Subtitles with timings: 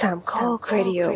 [0.00, 1.10] สามข้อครดิโอส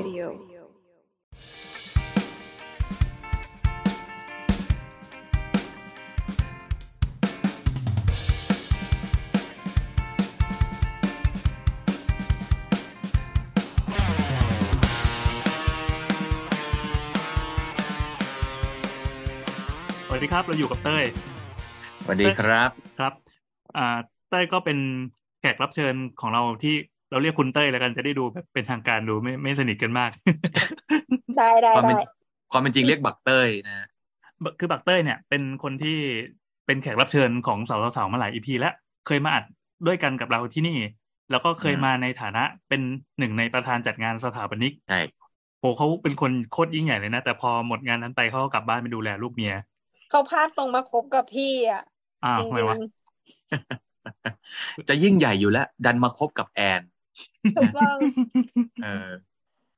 [20.12, 21.04] วัสดีครับเราอยู่กับเต้ย
[22.03, 23.12] สวัสดีครับครับ
[23.76, 24.79] อ่าเต้ยก็เป็น
[25.40, 26.76] แขกรับเชิญของเราที่
[27.12, 30.11] เราเรียกคุณเต้ยแล้วกันจะได้ดูแบบเป็นทางการดูไม่ไม่สนิทกันมาก
[31.36, 32.05] ได้ได้ความเป็นได้
[32.53, 33.86] ความเป็นจริงเรียกบักเต้ยนะ
[34.58, 35.98] คือบักเต้ยเนี่ย เป็นคนที่
[36.67, 38.75] เป็นแขกรับเชิญของสาวสาวๆมาหลายอีพีแล้ว
[39.06, 39.44] เคยมาอัด
[39.86, 40.78] ด้วยกันกับเราที่นี่
[41.30, 42.80] แล้วก็เคยมาในฐานะเป็น
[43.19, 45.00] หนึ่งในประธานจัดงานสถาปนิกใช่
[45.61, 49.55] โหเขาเป็นคนโคตรยิ่งใหญ่เลยนะ แต่พอหมดงานนั้นไปเขาก็กลับบ้านไปดูแลลูกเมีย
[50.11, 51.83] เขาพลาดตรงมาคบกับพี่อะ
[52.25, 52.77] อ้าวจริงวะทำไม
[54.89, 57.02] จะยิ่งใหญ่อยู่แล้ว ดันมาคบกับแอนๆ
[57.57, 57.97] ถูกต้อง
[58.85, 59.09] เออ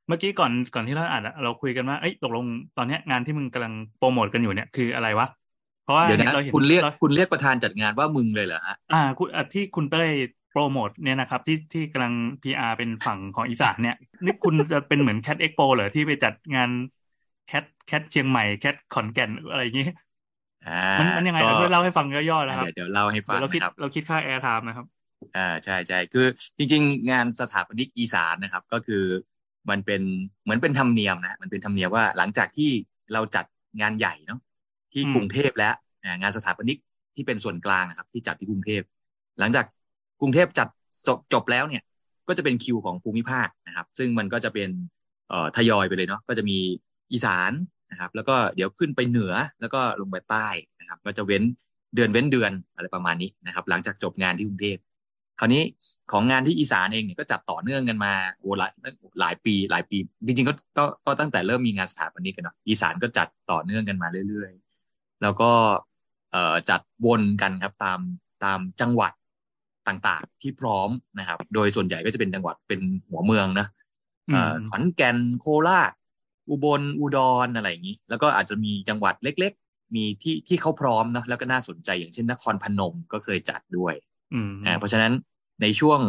[0.09, 2.45] เมื่อกี้ก่อนก่อนที่เราอ่านอะเราคุยกันว่าเอ้ยตกลง
[2.77, 5.27] ตอนเนี้ยงานที่มึงกำลังโปรโมทกันอยู่เนี่ยคืออะไรวะ
[5.85, 10.11] เพราะว่าเดี๋ยวนะเราเห็นคุณเรียกาคุณเรียกประธานจัดงานว่ามึงเลยเหรอฮะอ่าคุณอะที่คุณเต้ย
[10.51, 16.71] โปรโมทเนี่ยนะครับ ที่ที่กำลัง PR เป็นฝั่งของอีสานเนี่ยนี่คุณจะเป็นเหมือน CAT Expo เหรอที่ไปจัดงาน
[17.49, 19.89] CAT CAT เชียงใหม่ CAT ขอนแก่นอะไรอย่างงี้
[20.69, 24.87] อ่ามันมันยังไงก็เอาช่วยเล่าให้ฟังย่อๆนะครับเดี๋ยวเดี๋ยวเล่าให้ฟัเดี๋ยวเราคิดนะครับเราคิดค่า airtime นะครับ
[25.37, 29.05] อ่าใช่ใช่คือจริง ๆ งานสถาปนิกอีสานนะครับ ก็คือ
[29.71, 30.03] มันเป็น
[30.43, 32.71] เหมือนเป็นธรรมเนียมนะมันเป็นธรรมเนียมว่าหลังจากที่
[33.13, 33.45] เราจัด
[33.81, 34.41] งานใหญ่เนาะ
[34.93, 36.79] ที่อืมกรุงเทพแล้วอ่างานสถาปนิก
[37.15, 38.83] ที่เป็นส่วนกลางนะครับ ที่จัดที่กรุงเทพ
[39.41, 39.65] หลังจาก
[40.21, 40.69] กรุงเทพจัด
[41.07, 41.83] จบจบแล้วเนี่ย
[42.29, 44.71] ก็จะเป็นคิวของภูมิภาคนะครับ ซึ่งมันก็จะเป็น
[45.29, 46.59] เอ่อทยอยไปเลยเนาะก็จะมี
[47.13, 47.53] อีสาน
[47.91, 50.49] นะครับ แล้วก็เดี๋ยวขึ้นไปเหนือแล้วก็ลงไปใต้
[50.81, 51.43] นะครับ ก็จะเว้น
[51.95, 54.77] เดือนเว้นเดือนอะไรประมาณนี้นะครับ หลังจากจบงานที่กรุงเทพ
[55.39, 55.63] คราวนี้
[56.13, 58.73] ของงานที่อีสานเองเนี่ยก็จัดต่อเนื่องกันมาโอ้หลาย
[59.21, 59.97] หลายปีหลายปี
[60.27, 65.51] จริงๆก็ก็ก็ตั้งแต่เริ่มมีงานสถาปนิกกันเนาะอีสานก็จัดต่อเนื่องกันมาเรื่อยๆ แล้วก็
[66.33, 68.01] เอ่อจัดวนกันครับตาม
[68.45, 69.13] ตามจังหวัด
[69.89, 72.81] ต่างๆ ที่พร้อมนะครับ โดยส่วนใหญ่ก็จะเป็นจังหวัดเป็น
[73.11, 73.67] หัวเมืองนะ
[74.31, 75.93] เอ่ออืมขอนแก่นโคราช
[76.51, 83.95] อุบลอุดรอะไรอย่างนี้ แล้วก็อาจจะมีจังหวัดเล็ก ๆ มีที่ที่เขาพร้อมเนอะแล้วก็น่าสนใจอย่างเช่นนครพนมก็เคยจัดด้วย
[84.35, 85.13] อืมอ่าเพราะฉะนั้น
[85.63, 86.01] ในช่วง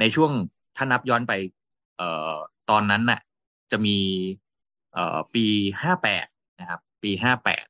[0.00, 0.30] ในช่วง
[0.76, 1.32] ถ้านับย้อนไป
[1.96, 2.34] เอ่อ
[2.70, 3.20] ตอนนั้นน่ะ
[3.70, 3.96] จะมี
[4.92, 5.44] เอ่อปี
[5.82, 6.26] ห้าแปด
[6.60, 7.64] นะครับ ปีห้าแปด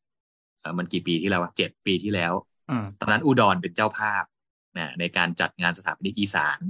[0.60, 2.32] เอ่อมันกี่ปีที่แล้วเจ็ดปีที่แล้ว
[2.70, 4.24] อืมตอนนั้นอุดรเป็นเจ้าภาพ
[4.78, 6.60] นะในการจัดงานสถาปนิกอีสาน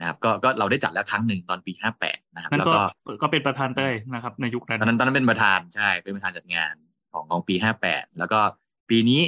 [0.00, 6.74] นะครับก็ก็เราได้จัดแล้วครั้งหนึ่งตอนปีห้าแปดนะครับนั่นแล้วก็ก็ก็เป็นประธานเต้ยนะครับ ในยุคนั้นตอนนั้นตอนนั้นเป็นประธานใช่เป็นประธานจัดงาน
[7.12, 8.40] ของของปีห้าแปดแล้วก็
[8.88, 9.22] ปีนี้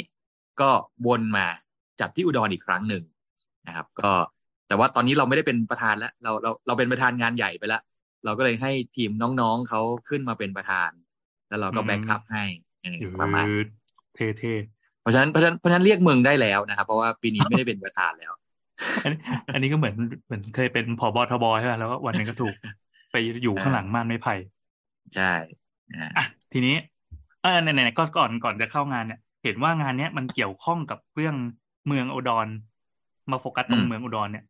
[0.61, 0.71] ก็
[1.07, 1.47] วนมา
[2.01, 3.03] จัดที่อุดรอีกครั้งหนึ่ง
[3.67, 4.11] นะครับ ก็
[4.69, 7.83] แต่ว่าตอนนี้เราไม่ได้เป็นประธานแล้วเราเราเราเป็นประธานงานใหญ่ไปแล้ว
[8.25, 10.91] เราก็เลยให้ทีมน้องๆเขาขึ้นมาเป็นประธาน
[11.49, 12.45] แล้วเราก็อืม backup ให้
[12.83, 13.67] เออยืประมาณด
[14.15, 14.55] เท่
[15.01, 19.19] เพราะฉะนั้นเพราะฉะนั้นเพราะฉะนั้นเรียกมึงได้แล้วนะครับ เพราะว่าปีนี้ไม่ได้เป็นประธานแล้วๆอันนี้
[19.55, 19.95] อันนี้ก็เหมือน
[20.27, 22.55] เหมือนเคยเป็นผบทบใช่ไหมแล้วก็วันหนึ่งก็ถูก
[23.13, 24.35] ไปอยู่ข้างหลังม่านไม้ไผ่
[25.17, 25.33] ใช่
[25.95, 26.77] อ่าอะทีนี้
[27.43, 31.37] เออไหนๆก็ก่อนก่อนจะเข้างานเนี่ย เห็นว่างานเนี้ยมันเกี่ยวข้องกับเรื่อง
[31.87, 32.47] เมืองอุดร
[33.33, 34.45] มาโฟกัสตรงเมืองอุดรเนี่ย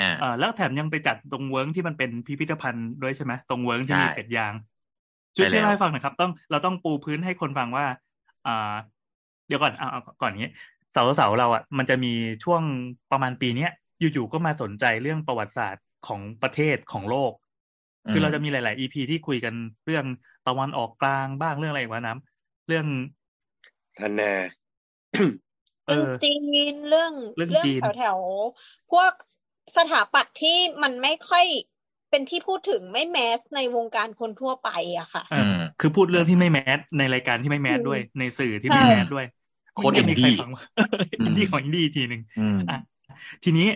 [0.00, 4.52] อ่าเออแล้วแถมยังไปจัดตรงเวิ้งที่มันเป็นพิพิธภัณฑ์ด้วยใช่ไหมตรงเวิ้งที่มีใช่เป็ดยาง
[5.36, 7.86] ช่วยใช่ช่วยแล้วเล่าให้ฟังหน่อยครับ ต้องเราต้องปูพื้นให้คนฟังว่า
[8.46, 8.74] อ่า
[9.48, 10.52] เดี๋ยวก่อนเอาเอาก่อนอย่างนี้
[10.92, 12.12] เสาเสาเราอะมันจะมี
[12.44, 12.62] ช่วง
[13.12, 13.70] ประมาณปีเนี้ย
[14.00, 17.32] อยู่ๆก็มาสนใจเรื่องประวัติศาสตร์ของประเทศของโลก
[18.10, 19.54] คือเราจะมีหลาย ๆ EP ที่คุยกัน
[19.86, 20.04] เรื่อง
[20.46, 22.86] ตะวันออกกลางบ้างเรื่องอะไรอีกวะน้ำเรื่อง
[23.98, 24.32] ทันนา
[25.86, 26.28] เอเรื่องอจี
[26.70, 27.12] นเรื่อง
[27.50, 29.12] เรื่องจีนแถวแถวๆพวก
[29.76, 31.44] สถาปัตย์ที่มันไม่ค่อย
[32.10, 35.38] เป็นที่พูดถึงไม่ mass ในวงการคนทั่วไปอะค่ะเอออ
[35.80, 39.24] คือพูดเรื่องที่ไม่ mass ในรายการที่ไม่ mass ด้วย ในสื่อที่ไม่ใช่ mass ด้วย
[39.74, 40.62] โคตรไม่มีใครอินดี้ฟังวะ
[41.24, 42.76] อินดี้ของอินดี้อีกทีหนึ่งอืมอะ
[43.44, 43.66] ทีนี้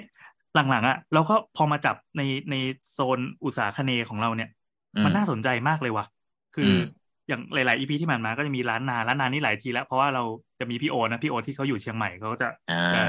[0.54, 2.54] หลังๆอะเราก็พอมาจับในใน
[2.92, 4.48] โซนอุษาคเนย์ของเราเนี่ย
[5.04, 6.06] มันน่าสนใจมากเลยว่ะ
[6.56, 6.72] คือ
[7.34, 10.22] อมอย่างหลายๆ EP ที่ผ่านมาก็จะมีล้านนาล้านนานี่หลายทีแล้ว เพราะว่าเรา
[10.60, 13.00] จะมีพี่โอนะพี่โอที่เขาอยู่เชียงใหม่เขาจะอ่าจะ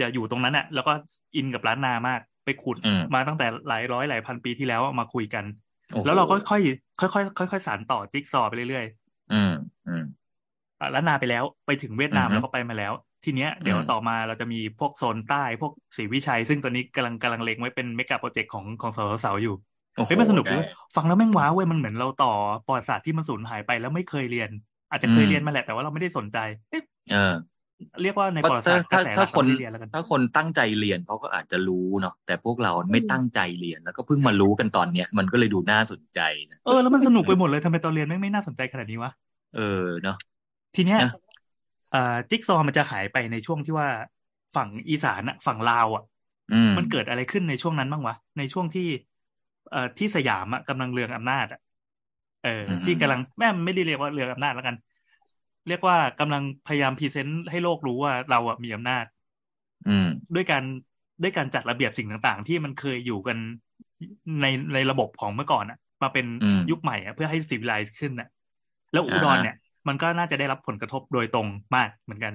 [0.00, 0.92] จะอยู่ตรงนั้นน่ะแล้วก็
[1.36, 5.44] อินกับร้านนามากไปขุดอืมมาตั้งแต่หลายร้อยหลายพันปีที่แล้วเอามาคุยกัน
[5.92, 8.86] โอ้โหแล้วเราก็ค่อยๆค่อยๆค่อยๆสานต่อจิ๊กซอว์ไปเรื่อย
[9.32, 9.52] อืม
[9.88, 12.92] อืมๆอะร้านนาไปแล้วไปถึงเวียดนามอือฮึแล้วก็ไปมาแล้ว
[13.24, 19.71] ทีเนี้ยเดี๋ยวอืมต่อมาเราจะมีพวกโซนใต้พวกศรีวิชัย ซึ่งตอนนี้กำลังกำลังเล็งไว้เป็นเมกะโปรเจกต์ของของสสอยู่โอ้โห
[20.04, 22.28] เฮ้ยมันสนุกได้เว้ยฟังแล้วแม่งว้าวเว้ยมันเหมือนเราต่อ
[22.64, 24.50] ประวัติศาสตร์ที่มันสูญหายไปแล้วไม่เคยเรียน
[24.90, 26.38] อาจจะเคยอืมเรียนมาแหละแต่ว่าเราไม่ได้สนใจ
[26.70, 27.16] เอ๊ะเออ
[28.02, 36.20] เรียกว่าในเพประราะวัติถ้าศาสตร์กถ้าระแสหลัถ้ากคนไม่ได้เรียนแล้วกันถ้าคนตั้งใจเรียนเขาก็อาจจะรู้เนาะแต่พวกเราไม่ตั้งใจเรียนแล้วก็เพิ่งมารู้กันตอนเนี้ยมันก็เลยดูน่าสนใจ
[36.52, 39.12] นะเออแล้วมันสนุกไปหมดเลยทำไมตอนเรียนไม่งไม่น่าสนใจขนาดนี้วะ
[39.52, 39.60] เออ
[40.02, 40.14] เนาะ
[40.74, 41.06] ทีเนี้ยนะ
[41.90, 41.98] เอ่อ
[42.30, 43.88] จิ๊กซอว์มันจะหายไปในช่วงที่ว่า
[44.56, 46.02] ฝั่งอีสานอะฝั่งลาวอะ
[46.50, 48.82] อืมมันเกิดอะไรขึ้นในช่วงนั้นบ้างวะในช่วงที่
[49.72, 51.58] เอ่อที่สยามอะกำลังเรืองอำนาจอะ
[52.40, 54.76] เอออืมที่กำลังแม่ไม่ได้เรียกว่าเรืองอำนาจแล้วกัน
[55.66, 59.04] เรียกว่ากำลังพยายามพรีเซนต์ให้โลกรู้ว่าเราอะมีอำนาจ
[59.86, 60.64] อืมด้วยการ
[61.22, 63.38] ด้วยการจัดระเบียบสิ่งต่างๆ ที่มันเคยอยู่กัน
[64.40, 68.28] ในในระบบของเมื่อก่อนอะมาเป็นอืมยุคใหม่อะเพื่อให้ซีวิไลซ์ขึ้นอะ
[68.92, 69.54] แล้วอุดรอ่าฮะเนี่ย
[69.88, 71.46] มันก็น่าจะได้รับผลกระทบโดยตรง
[71.76, 72.34] มากเหมือนกัน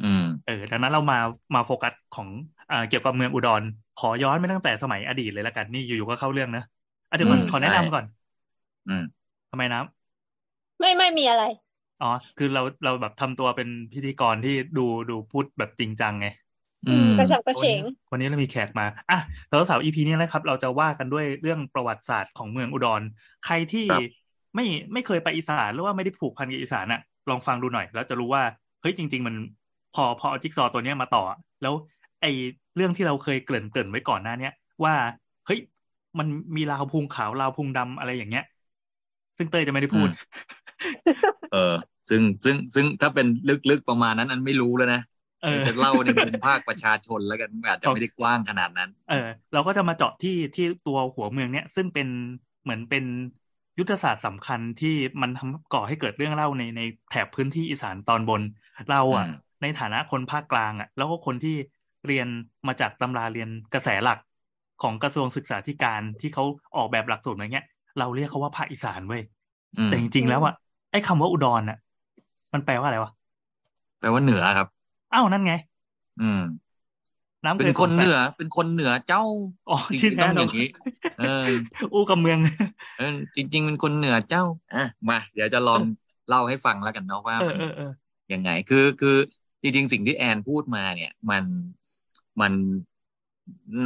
[0.00, 1.16] อืม เออดังนั้นเรามา
[1.54, 2.28] มาโฟกัสของ
[2.70, 3.62] อ่าเกี่ยวกับเมืองอุดร
[3.96, 6.62] ขอย้อนไปตั้งแต่สมัยอดีตเลยละกันนี่อยู่ๆก็เข้าเรื่องนะ
[7.08, 8.04] อะเดี๋ยวก่อนอืมขอแนะนำใช่ก่อน
[8.86, 9.02] อืม
[9.50, 9.80] ทำไมนะ
[10.78, 11.42] ไม่ไม่มีอะไร
[12.00, 12.06] อ๋อ
[12.36, 14.80] คือเราเราแบบทำตัวเป็นพิธีกรที่ดู
[15.10, 16.26] ดูพูดแบบจริงจังไง
[16.86, 19.18] อืมกระฉับกระเฉงวันนี้เรามีแขกมาอะ
[19.50, 23.02] สาวสาว EP นี้นะครับ เราจะว่ากันด้วยเรื่องประวัติศาสตร์ของเมืองอุดร
[23.44, 24.22] ใครที่ครับ
[24.54, 27.00] ไม่ไม่เคยไปอีสานหรือว่าไม่ได้ผูกพันกับอีสานน่ะ
[27.30, 28.42] ลองฟังดูหน่อย แล้วจะรู้ว่า
[28.80, 29.34] เฮ้ยจริง ๆ มัน
[29.94, 31.24] พอพอเอาจิ๊กซอว์ตัวเนี้ยมาต่อ
[31.62, 31.74] แล้ว
[32.20, 32.26] ไอ
[32.76, 34.52] เรื่องที่เราเคยเกริ่นเกริ่นไว้ก่อนหน้าเนี้ย
[34.84, 34.94] ว่า
[35.46, 35.60] เฮ้ย
[36.18, 36.26] มัน
[36.56, 38.44] มีราวพุงขาวราวพุงดำอะไรอย่างเงี้ย
[39.38, 40.08] ซึ่งเต้ยจะไม่ได้พูด
[41.52, 41.74] เออ
[42.08, 43.26] ซึ่งซึ่งซึ่งถ้าเป็น
[43.70, 45.00] ลึกๆประมาณนั้นอันไม่รู้แล้วนะ
[45.42, 52.08] เออจะเล่าในมุมภาคประชาชนแล้วกันอาจจะไม่ได้กว้างขนาดนั้น เออ เราก็จะมาเจาะที่ที่ตัวหัวเมืองเนี้ยซึ่งเป็น
[52.62, 53.04] เหมือนเป็น
[53.78, 56.80] ยุทธศาสตร์สำคัญที่มันทำก่อให้เกิดเรื่องเล่าในใน
[57.10, 58.42] แถบพื้นที่อีสานตอนบน
[58.90, 61.56] เราอะอืมในฐานะคนภาคกลางอะ แล้วก็คนที่
[62.06, 62.28] เรียน
[62.66, 64.18] มาจากตำราเรียนกระแสหลัก
[64.82, 66.44] ของกระทรวงศึกษาธิการที่เขา
[66.76, 67.66] ออกแบบหลักสูตรอะไรเงี้ย
[67.98, 69.22] เราเรียกเขาว่าภาคอีสานเว้ย
[69.76, 70.54] อืมแต่จริงๆแล้วอะ
[70.90, 71.78] ไอ้คำว่าอุดรอะ
[72.52, 73.12] มันแปลว่าอะไรวะ
[73.98, 74.68] แปลว่าเหนือครับ
[75.12, 75.52] อ้าวนั่นไง
[76.18, 76.38] อืม
[77.44, 79.22] น้ำเป็เคนยคนสงสัยเหนือ เป็นคนเหนือเจ้า
[79.68, 80.66] อ๋อจริที่งๆแท้ต้องเราอย่างนี้
[81.16, 81.24] เออ
[81.92, 82.38] อู้กับเมือง
[82.94, 83.04] เออ
[83.36, 84.78] จริง ๆ เป็นคนเหนือเจ้าอะ
[85.08, 85.82] มาเดี๋ยวจะลอง
[86.26, 87.86] เล่าให้ฟังแล้วกันเนาะว่าเอมัอนเออเออ
[88.32, 89.10] ยังไงคือคือ
[89.62, 91.44] จริงๆสิ่งที่แอนพูดมาเนี่ย มัน
[92.40, 92.52] มัน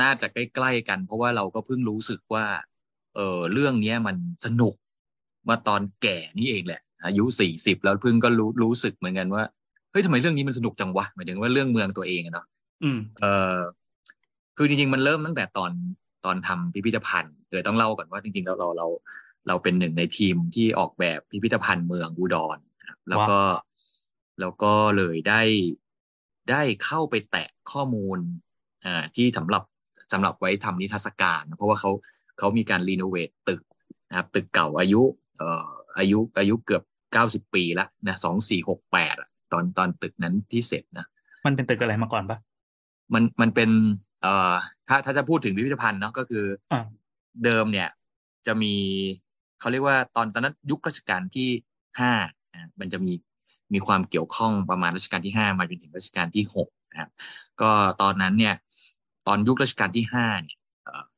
[0.00, 2.44] น่าจะใกล้ๆกัน เพราะว่าเราก็เพิ่งรู้สึกว่า
[3.14, 4.74] เออเรื่องเนี้ยมันสนุก
[5.48, 9.42] มาตอนแก่นี่เองแหละ อายุสี่สิบแล้วเพิ่งก็รู้รู้สึกเหมือนกันว่า
[9.90, 12.46] เฮ้ยทำไมเรื่องนี้มันสนุกจังวะหมายถึงว่าเรื่องเมืองตัวเองอะเนาะ
[12.82, 13.26] อืมเอ
[13.56, 13.58] อ
[14.56, 15.72] คือจริงๆมันเริ่มตั้งแต่ตอน
[16.24, 18.86] ตอนทำพิพิธภัณฑ์เดี๋ยวต้องเล่าก่อนว่าจริงๆแล้วเราเรา
[19.48, 23.38] เราเป็นหนึ่งในทีมที่ออกแบบพิพิธภัณฑ์เมืองอุดรนะครับแล้วก็
[24.40, 25.42] แล้วก็เลยได้
[26.50, 28.18] ได้เข้าไปแตะข้อมูล
[28.84, 29.62] อ่าที่สำหรับ
[30.12, 31.90] สำหรับไว้ทำนิทรรศการ เพราะว่าเขา
[32.38, 33.60] เขามีการรีโนเวทตึก
[34.08, 35.02] นะครับตึกเก่าอายุ
[35.38, 35.66] เอ่อ
[35.98, 36.82] อายุอายุเกือบ
[37.12, 39.14] เก้าสิบปีละนะสองสี่หกแปด
[39.52, 41.06] ตอนตอนตึกนั้นที่เสร็จนะ
[41.46, 42.38] มันเป็นตึกอะไรมาก่อนปะ
[43.14, 43.70] มันมันเป็น
[44.22, 44.54] เอ่อ
[44.88, 46.84] ถ้าถ้าจะพูดถึงพิพิธภัณฑ์เนาะก็คืออ่า
[47.44, 47.88] เดิมเนี่ย
[48.46, 48.74] จะมี
[49.60, 51.48] เขาเรียกว่าตอนตอนนั้นยุครัชกาลที่
[52.00, 52.12] ห้า
[52.52, 53.12] อะมันจะมี
[53.74, 57.10] มีความเกี่ยวข้องประมาณรัชกาลที่ห้ามาจนถึงรัชกาลที่หกนะครับ
[57.60, 57.70] ก็
[58.02, 58.54] ตอนนั้นเนี่ย
[59.26, 60.58] ตอนยุครัชกาลที่ห้าเนี่ย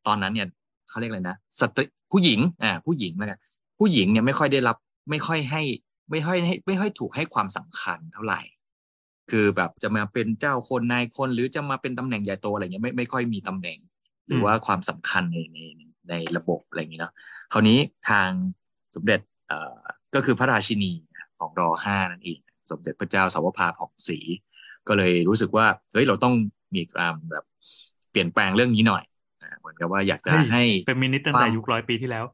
[0.07, 0.47] ตอนนั้นเนี่ย
[0.89, 3.39] เขาเรียกอะไรนะสตรีผู้หญิงอ่าผู้หญิงแล้วกัน
[3.79, 4.77] ผู้หญิงเนี่ยไม่ค่อยได้รับ
[5.11, 5.63] ไม่ค่อยให้
[6.11, 8.41] ไม่ค่อยให้ไม่ค่อยถูกให้ความสำคัญเท่าไหร่
[9.31, 13.79] คือแบบจะมาเป็นเจ้าคนนายคนหรือจะมาเป็นตำแหน่งใหญ่โตอะไรเงี้ยไม่ไม่ค่อยมีตำแหน่ง
[14.27, 15.59] หรือว่าความสำคัญในใน
[16.11, 17.13] ในระบบอะไรอย่างเงี้ยเนาะ
[17.53, 18.29] คราวนี้ทาง
[18.95, 19.79] สมเด็จเอ่อ
[20.15, 20.93] ก็คือพระราชินี
[21.39, 24.19] ของรอห้านั่นเอง สมเด็จพระเจ้าสาวภาผ่องศรี
[24.89, 26.35] ก็เลยรู้สึกว่าเฮ้ยเราต้อง
[26.75, 27.45] มีการแบบ
[28.11, 29.05] เปลี่ยนแปลงเรื่องนี้หน่อย
[29.43, 32.25] อ่าเหมือนกับว่าอยากจะเฮ้ยให้เป็นมินิสตั้งแต่ยุคร้อยปีที่แล้ว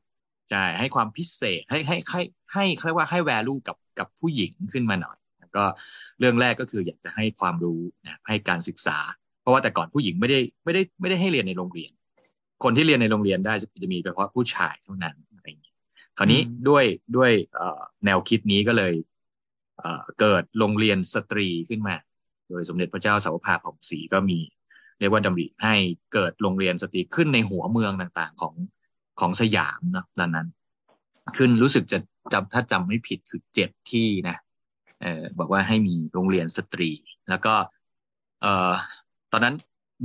[0.51, 2.23] ใช่ให้ความพิเศษให้ให้ให้
[2.55, 5.65] ให้เขาเรียกว่าให้ value กับกับผู้หญิงขึ้นมาหน่อยแล้วก็
[6.19, 8.99] เรื่องแรกก็คืออยากจะให้ความรู้นะให้การศึกษา
[9.43, 11.93] เพราะว่าแต่ก่อนผู้หญิงไม่ได้ไม่ได้ไม่ได้ให้เรียนในโรงเรียน
[12.65, 15.73] คนที่เรียนในโรงเรียนได้จะจะมีเฉพาะผู้ชายเท่านั้นอะไรอย่างนี้
[16.19, 16.85] คราวนี้อืมด้วย
[17.17, 18.93] ด้วยเอ่อแนวคิดนี้ก็เลย
[20.21, 21.97] เกิดโรงเรียนสตรีขึ้นมา
[22.49, 24.39] โดยสมเด็จพระเจ้าสาวภาผ่องศรีก็มี
[24.99, 25.75] เรียกว่าดำริให้
[26.15, 28.55] เกิดโรงเรียนสตรีขึ้นในหัวเมืองต่างๆของ
[29.21, 30.49] ของสยามเนาะตอนนั้น
[31.37, 31.99] ขึ้นรู้สึกจะ
[32.33, 34.37] จำถ้าจำไม่ผิดคือเจ็ดที่นะ
[35.03, 36.91] เออบอกว่าให้มีโรงเรียนสตรี
[37.29, 37.55] แล้วก็
[38.43, 38.73] เออ
[39.33, 39.57] ตอนนั้น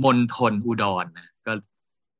[0.04, 1.52] มณฑลอุดรนะก็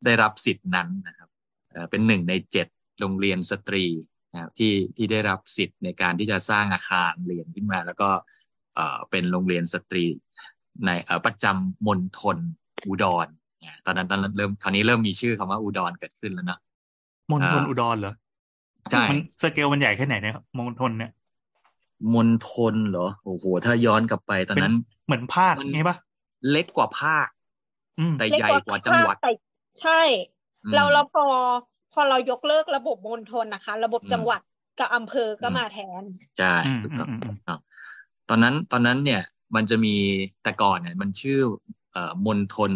[0.05, 1.29] ได้รับสิทธินั้นนะครับ
[1.73, 2.69] เป็นหนึ่งในเจ็ด
[3.01, 3.85] โรงเรียนสตรี
[4.33, 8.11] นะครับที่ที่ได้รับสิทธิ์ในการที่จะสร้างอาคารเรียนขึ้นมา แล้วก็
[8.75, 10.05] เอ่อเป็นโรงเรียนสตรี
[10.85, 12.37] ในเอ่อประจำมณฑล
[12.87, 13.27] อุดร
[13.65, 16.61] นะตอนนั้นตอนนั้นเริ่มคราวนี้เริ่มมีชื่อคำว่าอุดรเกิดขึ้นแล้วเนาะ
[17.31, 18.15] มณฑลอ่าอุดรเหรอ
[18.91, 21.13] ใช่มันสเกลมันใหญ่แค่ไหนเนี่ยครับมณฑลเนี่ย
[22.15, 24.75] มณฑลเหรอโอ้โห ถ้าย้อนกลับไปตอนนั้น
[25.07, 25.97] เหมือนภาคมันไงปะ
[26.51, 27.27] เล็กกว่าภาค
[27.99, 29.33] อืมแต่เล็กใหญ่กว่าจังหวัดแต่
[29.83, 30.01] ใช่
[30.65, 31.25] อืมเราเราพอ
[31.93, 34.41] พอเรายกเลิกระบบมณฑลนะคะ ระบบอืมจังหวัด
[34.79, 36.03] กับอำเภอก็อืมมาแทน
[36.39, 37.59] ใช่อืมถูกอืต้อมงอืมอืมครับ
[38.29, 39.23] ตอนนั้นตอนนั้นเนี่ย
[39.55, 39.95] มันจะมี
[40.43, 41.39] แต่ก่อนเนี่ย มันชื่อ
[41.93, 42.73] เอ่อมณฑล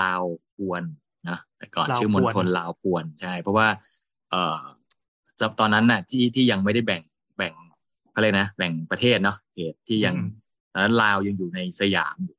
[0.00, 0.24] ลาว
[0.54, 0.82] พวน
[1.30, 3.68] นะแต่ก่อนลาวชื่อมณฑลพวนลาวพวนใช่ เพราะว่า
[4.30, 4.60] เอ่อ
[5.40, 7.02] จะตอนนั้นน่ะ ที่ที่ยังไม่ได้แบ่ง
[7.36, 7.52] แบ่ง
[8.12, 10.28] เขาเลยกนะแบ่งประเทศเนาะเขตที่ยังอืม
[10.72, 12.36] ตอนนั้นลาวยังอยู่ในสยามอยู่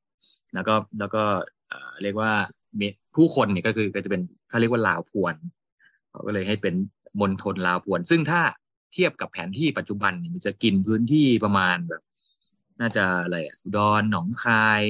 [0.54, 1.24] แล้วก็แล้วก็
[1.68, 2.32] เอ่อเรียกว่า
[2.80, 5.36] มีผู้คนเนี่ยก็คือก็จะเป็นเขาเรียกว่าลาวพวน
[6.12, 6.74] เขาก็เลยให้เป็น
[7.20, 8.42] มณฑลลาวพวน ซึ่งถ้า
[8.94, 12.02] เทียบกับแผนที่ปัจจุบันเนี่ยมันจะกินพื้นที่ประมาณแบบ
[12.80, 14.82] น่าจะอะไรอะอุดรหนองคาย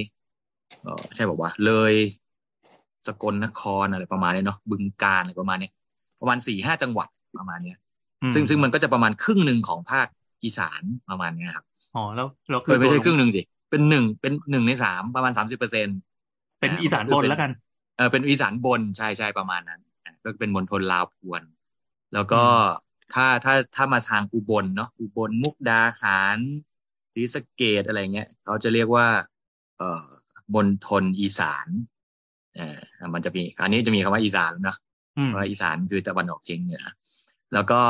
[0.81, 1.93] เออใช่บอกว่าวะเลย
[3.07, 5.71] สกลนครอะไรประมาณนี้เนาะบึงกาฬอะไรประมาณเนี้ย
[6.21, 7.07] ประมาณสี่ห้าจังหวัด
[7.39, 7.77] ประมาณเนี้ย
[8.23, 10.07] อืมซึ่งซึ่งมันก็จะประมาณครึ่งหนึ่งของภาค
[10.43, 15.87] อีสานประมาณเนี้ยครับอ๋อแล้วแล้วเอคืออไม่ใช่ตัวครึ่งหนึ่งสิเป็นหนึ่งเป็นหนึ่งในสามประมาณสามสิบเปอร์เซ็น
[16.59, 17.51] เป็นอีสานบนแล้วกัน
[17.97, 19.90] เออเป็นอีสานบนใช่ใช่ประมาณนั้นอะ
[20.23, 21.43] ก็เป็นมณฑลลาวพวน
[22.13, 26.37] แล้วก็อืมถ้าถ้าถ้ามาทางอุบลเนาะอุบลมุกดาหาร
[27.13, 29.07] ศรีสะเกดอะไรเงี้ยเขาจะเรียกว่า
[29.77, 30.07] เอ่อ
[30.55, 31.67] มณฑลอีสาน
[32.55, 32.79] เออ
[33.13, 34.77] มันจะมีอันนี้จะมีคำว่าอีสานเนาะ
[35.17, 36.83] อืมว่าอีสานคือตะวันออกเฉียงเหนือ
[37.53, 37.81] แล้วก็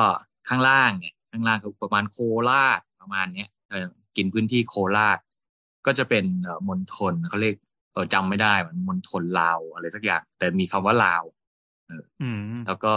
[0.48, 2.18] ข้างล่างเนี่ยข้างล่างคือประมาณโค
[2.50, 5.20] ราชประมาณเนี้ยเออกินพื้นที่โคราช
[5.86, 7.56] ก็จะเป็นเอ่อมณฑลเขาเรียก
[7.94, 11.41] เออจำไม่ได้มันมณฑลลาวอะไรสักอย่าง แต่มีคำว่าลาวอืม
[12.66, 12.94] แล้วก็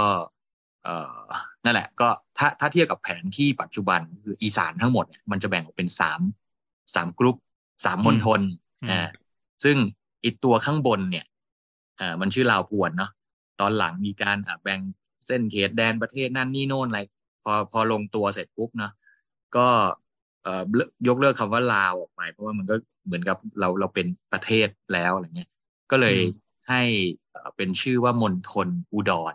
[0.84, 1.20] เอ่อ
[1.64, 2.08] นั่นแหละ ก็
[2.38, 6.20] ถ้าถ้าเทียบกับแผนที่ปัจจุบันคืออีสานทั้งหมดเนี่ยมันจะแบ่งออกเป็นสาม
[6.94, 7.36] สามกรุ๊ป
[7.84, 8.40] สามมณฑล
[8.82, 9.08] อืมอ่า
[9.64, 9.76] ซึ่ง
[10.24, 11.24] อีกตัวข้างบนเนี่ย
[12.00, 13.10] อ่ามันชื่อลาวพวนเนาะ
[13.60, 14.80] ตอนหลังมีการอะแบ่ง
[15.26, 17.00] เส้นเขตแดนประเทศนั่นนี่โน่นอะไร
[17.42, 18.92] พอพอลงตัวเสร็จปุ๊บเนาะ
[19.56, 19.66] ก็
[20.42, 20.62] เอ่อ
[21.08, 22.74] ยกเลิกคำว่าลาวออกไปเพราะว่ามันก็
[23.06, 25.50] เหมือนกับเราเราเป็นประเทศแล้วอะไรเงี้ย
[25.90, 26.28] ก็เลยอืม
[26.68, 26.80] ให้
[27.34, 29.34] เอ่อเป็นชื่อว่ามณฑลอุดร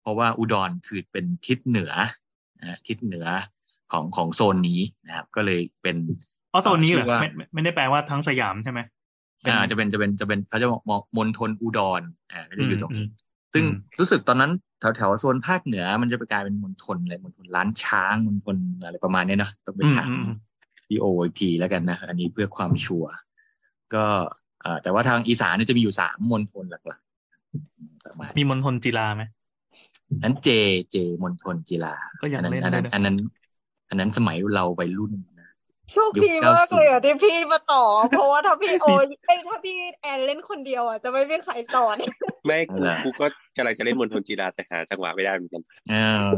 [0.00, 1.92] เพราะว่าอุดรคือเป็นทิศเหนือ
[2.60, 3.26] นะทิศเหนือ
[3.92, 5.96] ของของโซนนี้นะครับ ก็เลยเป็น
[6.52, 8.80] อ๋อโซนนี้เหรอชื่อว่าไม่ไม่ไม่ได้แปลว่าทั้งสยามใช่ไหม
[9.40, 13.08] เป็นอ่าจะเป็นจะเป็นจะเป็นเขาจะบอกมมณฑลอุดรอ่าก็จะอยู่ตรงอืนี้ม
[13.52, 20.36] ซึ่งอืมรู้สึกตอนนั้นแถวแถวโซนภาคเหนือ มันจะไปกลายเป็นมณฑลอะไรมณฑลล้านช้างมณฑลอะไรประมาณเนี้ยเนอะต้องไปอืมถามอืมอืม
[20.88, 23.12] พี่โออีกทีแล้วกันนะ อันนี้เพื่อความชัวร์
[23.94, 24.04] ก็
[24.62, 27.09] เอ่อแต่ว่าทางอีสานเนี่ยจะมีอยู่สามมณฑลหลักๆประ
[28.20, 29.22] มาณมีมณฑลจีราไหม
[30.22, 30.48] นั้นเจ
[30.90, 33.16] เจมณฑลจีฬาก็ยังอันั้นเล่นอันนั้นได้นะอันนั้น
[33.90, 35.48] อันนั้นสมัยเราวัยรุ่นนะ
[35.90, 38.86] โชคดีมากเลยอะที่พี่มาต่อ เพราะว่าถ้าพี่โอ
[39.26, 42.12] เอ้ยถ้าพี่แอนเล่นคนเดียวอะจะไม่มีใครต่อเนี่ย
[42.46, 43.26] ไม่กูกูก็
[43.56, 45.94] กำลังจะเล่นมณฑลจีราแต่หาจังหวะไม่ได้เหมือนกันเอ
[46.26, 46.30] อ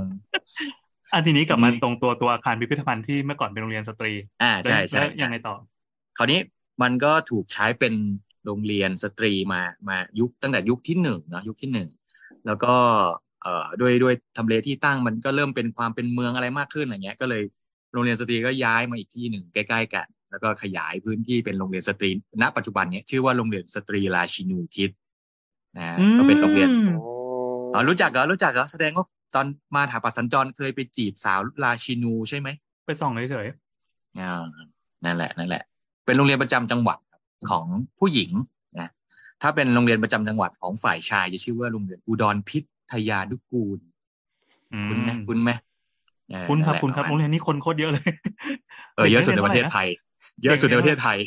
[1.12, 5.54] อะทีนี้กลับมาอืมตรงตัวตัวอาคารพิพิธภัณฑ์ที่เมื่อก่อนเป็นโรงเรียนสตรี อ่าใช่แล้วใช่แล้วใช่ยังไงต่อ
[6.19, 6.40] คราวนี้
[6.83, 7.95] มันก็ถูกใช้เป็น
[8.46, 11.88] โรงเรียนสตรีมามายุคตั้งแต่ยุคที่หนึ่งเนาะยุคที่หนึ่ง
[12.46, 12.75] แล้วก็
[13.42, 17.42] เอ่อด้วยด้วยทำเลที่ตั้งมันก็เริ่มเป็นความเป็นเมืองอะไรมากขึ้นอะไรเงี้ย ก็เลย
[17.92, 22.11] โรงเรียนสตรีก็ย้ายมาอีกที่หนึ่งใกล้ ๆ กัน แล้วก็ขยายพื้นที่เป็นโรงเรียนสตรี
[22.42, 24.90] ณ ปัจจุบันเนี้ยชื่อว่าโรงเรียนสตรีราชินูทิศ
[25.78, 26.96] นะก็เป็นโรงเรียนอืม
[27.75, 32.49] อ๋อรู้จักเหรอรู้จักเหรอแสดงว่าตอนมาถาปัดสัญจรเคยไปจีบสาวราชินูใช่ไหม
[32.87, 33.46] ไปส่องเฉย
[34.20, 34.42] อ่า
[35.04, 35.62] นั่นแหละนั่นแหละ
[36.06, 36.99] เป็นโรงเรียนประจำจังหวัด
[37.50, 37.66] ของ
[37.99, 38.30] ผู้หญิง
[38.80, 38.88] นะ
[39.42, 42.58] ถ้าเป็นโรงเรียนประจำจังหวัดของฝ่ายชายจะชื่อว่าโรงเรียนอุดรพิ
[42.92, 45.50] ทยานุกูลๆอืมคุณไหมคุณไหม
[46.30, 48.11] เออคุณครับนั่นแหละคุณครับปะโรมาณงเรียนนี้คนโคตรเยอะเลย
[48.96, 49.88] เออเยอะสุดในประเทศไทย
[50.42, 51.18] เยอะสุดในประเทศไทย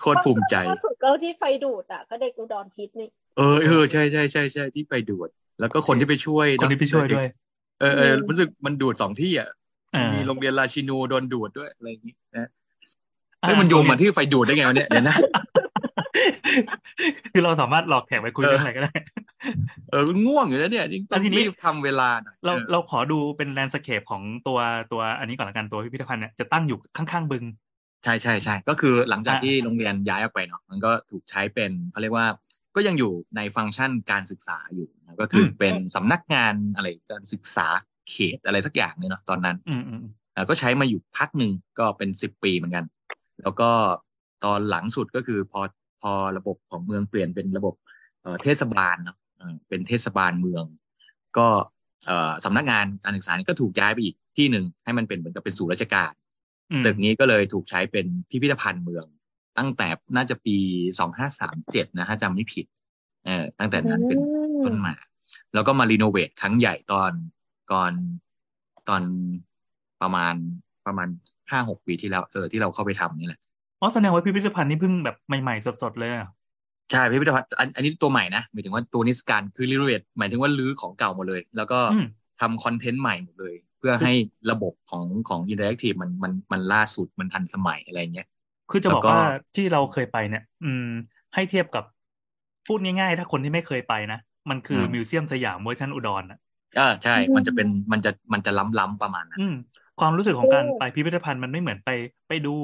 [0.00, 5.28] โคตรภูมิใจล่าสุดก็ที่ไฟดูดอะก็เด็กอุดรพิษนี่เออเออใช่ใช่ใช่ใช่ที่ไปดูด
[5.60, 7.26] แล้วก็คนที่ไปช่วยคนเอะที่ไปช่วยด้วย
[7.80, 9.48] เออเอออืมรู้สึกมันดูดสองที่อะ
[9.94, 15.16] อ่ามีโรงเรียนราชินูโดนดูดด้วยอะไรอย่างนี้นะอ่าเฮ้ยมันโยงมาที่ไฟดูดได้ไงวะเนี่ยเดี๋ยวนะ
[17.32, 18.94] คือเราสามารถหลอกแขกไปคุยเออเรื่องอะไรก็ได้
[19.90, 24.58] เออง่วงอยู่แล้วเนี่ยจริงๆต้แล้อวงทีนี้รีบทำเวลาหน่อยเราออเราขอดูเป็นแลนด์สเคปของตัว
[24.92, 27.44] ตัวอันนี้ก่อนละกันตัวพิพิธภัณฑ์เนี่ยจะตั้งอยู่ข้างๆบึง
[28.04, 32.26] ใช่ใช่ใช่ก็คือหลังจากอ่าที่โรงเรียนย้ายออกไปเนาะมันก็ถูกใช้เป็นเขาเรียกว่า
[32.76, 37.66] ก็ยังอยู่ในฟังก์ชันการศึกษาอยู่นะก็คืออมเป็นสำนักงานอะไรการศึกษา
[38.10, 42.84] เขตอะไรสักอย่างเนี่ยเนาะตอนนั้นอืมอืมอืมเอ่อก็ใช้มาอยู่พักหนึ่งก็เป็นสิบปีเหมือนกัน
[43.42, 43.70] แล้วก็
[44.44, 45.60] ตอนหลังสุดก็คือพอ
[46.02, 47.74] พอระบบของเมืองเปลี่ยนเป็นระบบ
[48.22, 50.64] เอ่อเทศบาลเนาะเอ่อเป็นเทศบาลเมือง
[51.38, 51.48] ก็
[52.06, 56.12] เอ่อสำนักงานการศึกษานี่ก็ถูกย้ายไปอีกที่หนึ่งให้มันเป็นเหมือนกับเป็นศูนย์ราชการ
[56.70, 59.06] อืมตึกนี้ก็เลยถูกใช้เป็นพิพิธภัณฑ์เมือง
[59.58, 60.56] ตั้งแต่น่าจะปี
[60.98, 62.66] สองห้าสามเจ็ดนะถ้าจำไม่ผิด
[63.24, 64.18] เออตั้งแต่นั้นเป็น
[64.64, 64.94] ต้นมา
[65.54, 67.12] แล้วก็มารีโนเวทครั้งใหญ่ตอน
[67.72, 67.92] ก่อน
[68.88, 69.02] ตอน
[70.02, 70.34] ประมาณ
[70.86, 71.08] ประมาณ
[71.50, 73.40] ห้าหกปีที่แล้วเออที่เราเข้าไปทำนี่แหละ
[73.80, 76.26] อ๋อแสดงว่าพิพิธภัณฑ์นี่เพิ่งแบบใหม่ๆสดๆเลยอะ
[76.90, 82.04] ใช่พิพิธภัณฑ์อันอันนี้ตัวใหม่นะหมายถึงว่าตัวนิทรรศการคือ renovate หมายถึงว่ารื้อของเก่าหมดเลย แล้วก็อืม
[82.40, 84.12] ทำ content ใหม่หมดเลย เพื่อให้
[84.50, 88.26] ระบบของของอินเ r อร์แอคทีฟมันมันมันล่าสุดมันทันสมัยอะไรเงี้ย
[88.70, 89.20] คือจะบอกแล้วก็ว่า
[89.54, 90.82] ที่เราเคยไปเนี่ย อืม
[91.34, 91.84] ให้เทียบกับ
[92.66, 94.16] พูดง่ายๆ ถ้าคนที่ไม่เคยไปนะ
[94.50, 96.38] มันคือมิวเซียมสยามเวอร์ชันอุดรอะ
[96.76, 99.52] เออใช่ มันจะเป็นมันจะมันจะล้ำล้ำๆประมาณนั้นอืม
[100.00, 101.90] ความรู้สึกของการโอ้ไปพิพิธภัณฑ์มันไม่เหมือนไป
[102.28, 102.54] ไปดู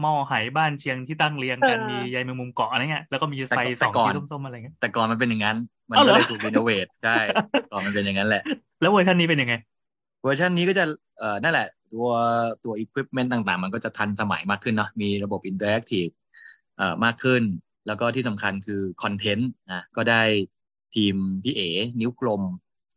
[0.00, 5.56] หม้อไหบ้านเชียงที่ตั้งเรียงกันเออมีใยแมงมุมเกาะอะไรเงี้ยแล้วก็มีแต่ไฟก่อนสแต่องก่อสีนส้มๆอะไรเงี้ยแต่ก่อนมันเป็นอย่างนั้น
[5.90, 7.18] มันอ้าวเหรก็อเลยถูก renovate ใช่
[7.70, 8.42] ก่อนมันเป็นอย่างนั้นแหละ
[8.80, 9.54] แล้วเวอร์ชันนี้เป็นยังไง
[10.22, 10.84] เวอร์ชันนี้ก็จะ
[11.18, 12.08] เอ่อนั่นแหละ ตัว
[12.64, 16.06] ตัวอุปกรณ์ต่างๆ มันก็จะทันสมัยมากขึ้นเนาะมีระบบ interactive
[16.76, 17.42] เอ่อมากขึ้น
[17.86, 20.22] แล้วก็ที่สำคัญคือ content นะก็ได้
[20.94, 21.14] ทีม
[21.44, 21.68] พี่เอ๋
[22.00, 22.42] นิ้วกลม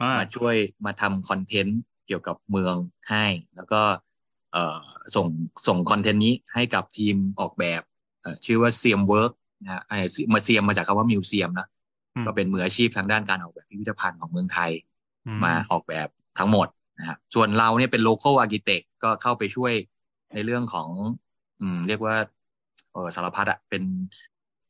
[0.02, 0.56] อ่ามาช่วย
[0.86, 2.76] มาทำ content เกี่ยวกับเมือง
[3.10, 3.82] ให้ แล้วก็
[4.52, 4.80] เอ่อ
[5.16, 5.28] ส่ง
[5.68, 7.82] ส่ง content นี้ให้กับทีมออกแบบ
[8.22, 9.32] เอ่อชื่อว่าเซียมเวิร์ก
[9.64, 9.98] นะฮะไอ้
[10.34, 11.68] มาเซียมมาจากคำว่า museum นะ
[12.16, 14.72] อืมก็เป็นมืออาชีพทางด้านการออกแบบพิพิธภัณฑ์ของเมืองไทย
[15.26, 16.08] อืมมาออกแบบ
[16.40, 16.68] ทั้งหมด
[17.00, 19.74] นะครับส่วนเราเนี่ยเป็น local architect ก็เข้าไปช่วย
[20.34, 20.90] ในเรื่องของ
[21.62, 22.16] อืม เรียกว่า
[22.92, 23.84] เออสารพัดอะเป็น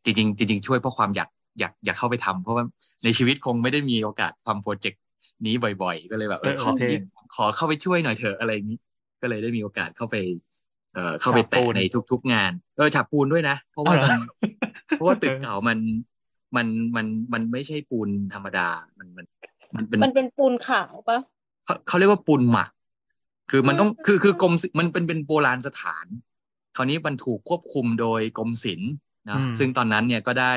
[0.05, 2.63] จริงๆจริงๆช่วยเพราะความอยากอยากอยากเข้าไปทำเพราะว่า
[3.03, 5.01] ในชีวิตคงไม่ได้มีโอกาสทำโปรเจกต์
[5.45, 6.89] นี้บ่อยๆ ก็เลยแบบเออเออขอเท่
[7.35, 8.77] ขอเข้าไปช่วยหน่อยเถอะอะไรอย่างนี้
[9.21, 10.15] ก็เลยได้มีโอกาสเข้าไป
[10.93, 14.19] เอ่อเข้าไปฉาบปูแตะนในทุก ๆ งานเออฉาบปูนด้วยนะ เพราะว่าอ๋อเหรอมัน
[14.89, 15.77] เพราะว่าตึกเออเก่ามัน
[16.55, 19.25] มันมันมันไม่ใช่ปูนธรรมดา มันมัน
[19.75, 21.19] มันเป็นมันเป็นปูนขาวปะ
[21.65, 22.69] เขาเขาเรียกว่าปูนหมัก
[23.51, 26.05] คือมันต้องอืมคือคือกรมศิมันเป็นเป็นโบราณสถาน
[26.75, 28.91] คราวนี้มันถูกควบคุมโดยกรมศิลป์
[29.27, 30.53] นะอืมซึ่งตอนนั้นเนี่ยก็ได้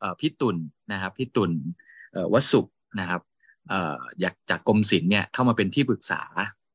[0.00, 0.56] เอ่อพี่ตุ่น
[0.92, 1.50] นะครับพี่ตุ่น
[2.12, 2.60] เอ่อวสุ
[3.00, 6.22] นะครับเอ่ออยากจากกรมศิลป์เนี่ยเข้ามาเป็นที่ปรึกษา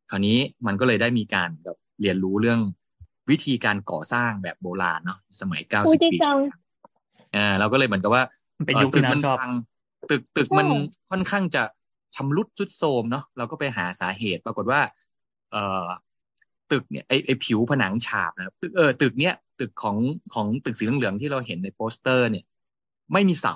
[0.10, 2.60] คราวนี้มันก็เลยได้มีการแบบเรียนรู้เรื่อง
[3.30, 6.38] วิธีการก่อสร้างแบบโบราณเนาะสมัยอุ้ย90ดีปีจัง
[7.36, 8.24] อ่าเราก็เลยเหมือนกับว่า
[8.58, 9.52] มันเป็นเอ่อยุคตึที่กมัน้ำชอบพัง
[10.10, 10.68] ตึกตึกใช่มัน
[11.12, 11.64] ค่อนข้างจะ
[12.16, 14.82] ชำรุดทรุดโทรมเนาะเราก็ไปหาสาเหตุปรากฏว่า
[15.52, 15.88] เอ่อ
[16.72, 19.98] ตึกเนี่ยไอไอผิวผนังฉาบนะครับตึกเออตึกเนี้ยตึกของ
[20.34, 22.46] ของตึกสีเหลืองๆที่เราเห็นในโปสเตอร์เนี่ย
[23.14, 23.56] ไม่มีเสา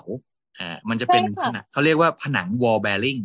[0.59, 3.21] อ่ามันจะเป็นผนังเขาเรียกว่าผนัง wall bearing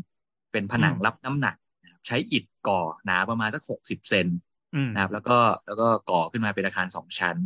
[0.52, 4.26] เป็นผนังอืมรับน้ำหนักนะครับใช้อิฐก่อหนาประมาณสักหกสิบเซน
[4.74, 7.36] อืมนะครับ แล้วก็แล้วก็ก่อขึ้นมาเป็นอาคารสองชั้น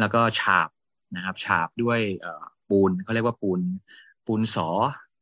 [0.00, 0.68] แล้วก็ฉาบ
[1.16, 3.60] นะครับฉาบด้วยเอ่อปูนเขาเรียกว่าปูน
[4.26, 4.68] ปูนสอ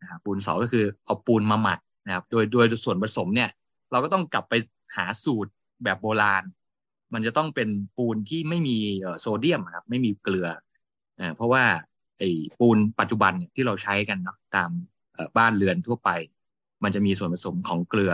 [0.01, 3.51] นะครับปูนสอก็คือเอาปูนมาหมักนะครับ โดยโดยส่วนผสมเนี่ย
[3.91, 4.55] เราก็ต้องกลับไป
[4.97, 5.51] หาสูตร
[5.85, 6.45] แบบโบราณ
[7.13, 10.49] มันจะต้องเป็นปูนที่ไม่มีเอ่อโซเดียมนะครับ ไม่มีเกลือ
[11.17, 11.65] เอ่อเพราะว่า
[12.19, 14.71] ไอ้ปูนปัจจุบันเนี่ยที่เราใช้กันเนาะตาม
[15.15, 16.11] เอ่อบ้านเรือนทั่วไป
[16.83, 18.13] มันจะมีส่วนผสมของเกลือ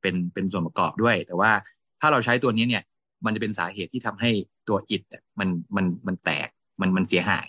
[0.00, 1.52] เป็นเป็นส่วนประกอบด้วย แต่ว่า
[2.00, 2.82] ถ้าเราใช้ตัวนี้เนี่ย
[3.24, 4.30] มันจะเป็นสาเหตุที่ทำให้
[4.68, 6.48] ตัวอิฐอะมันมันมันแตก
[6.80, 7.48] มันมันเสียหาย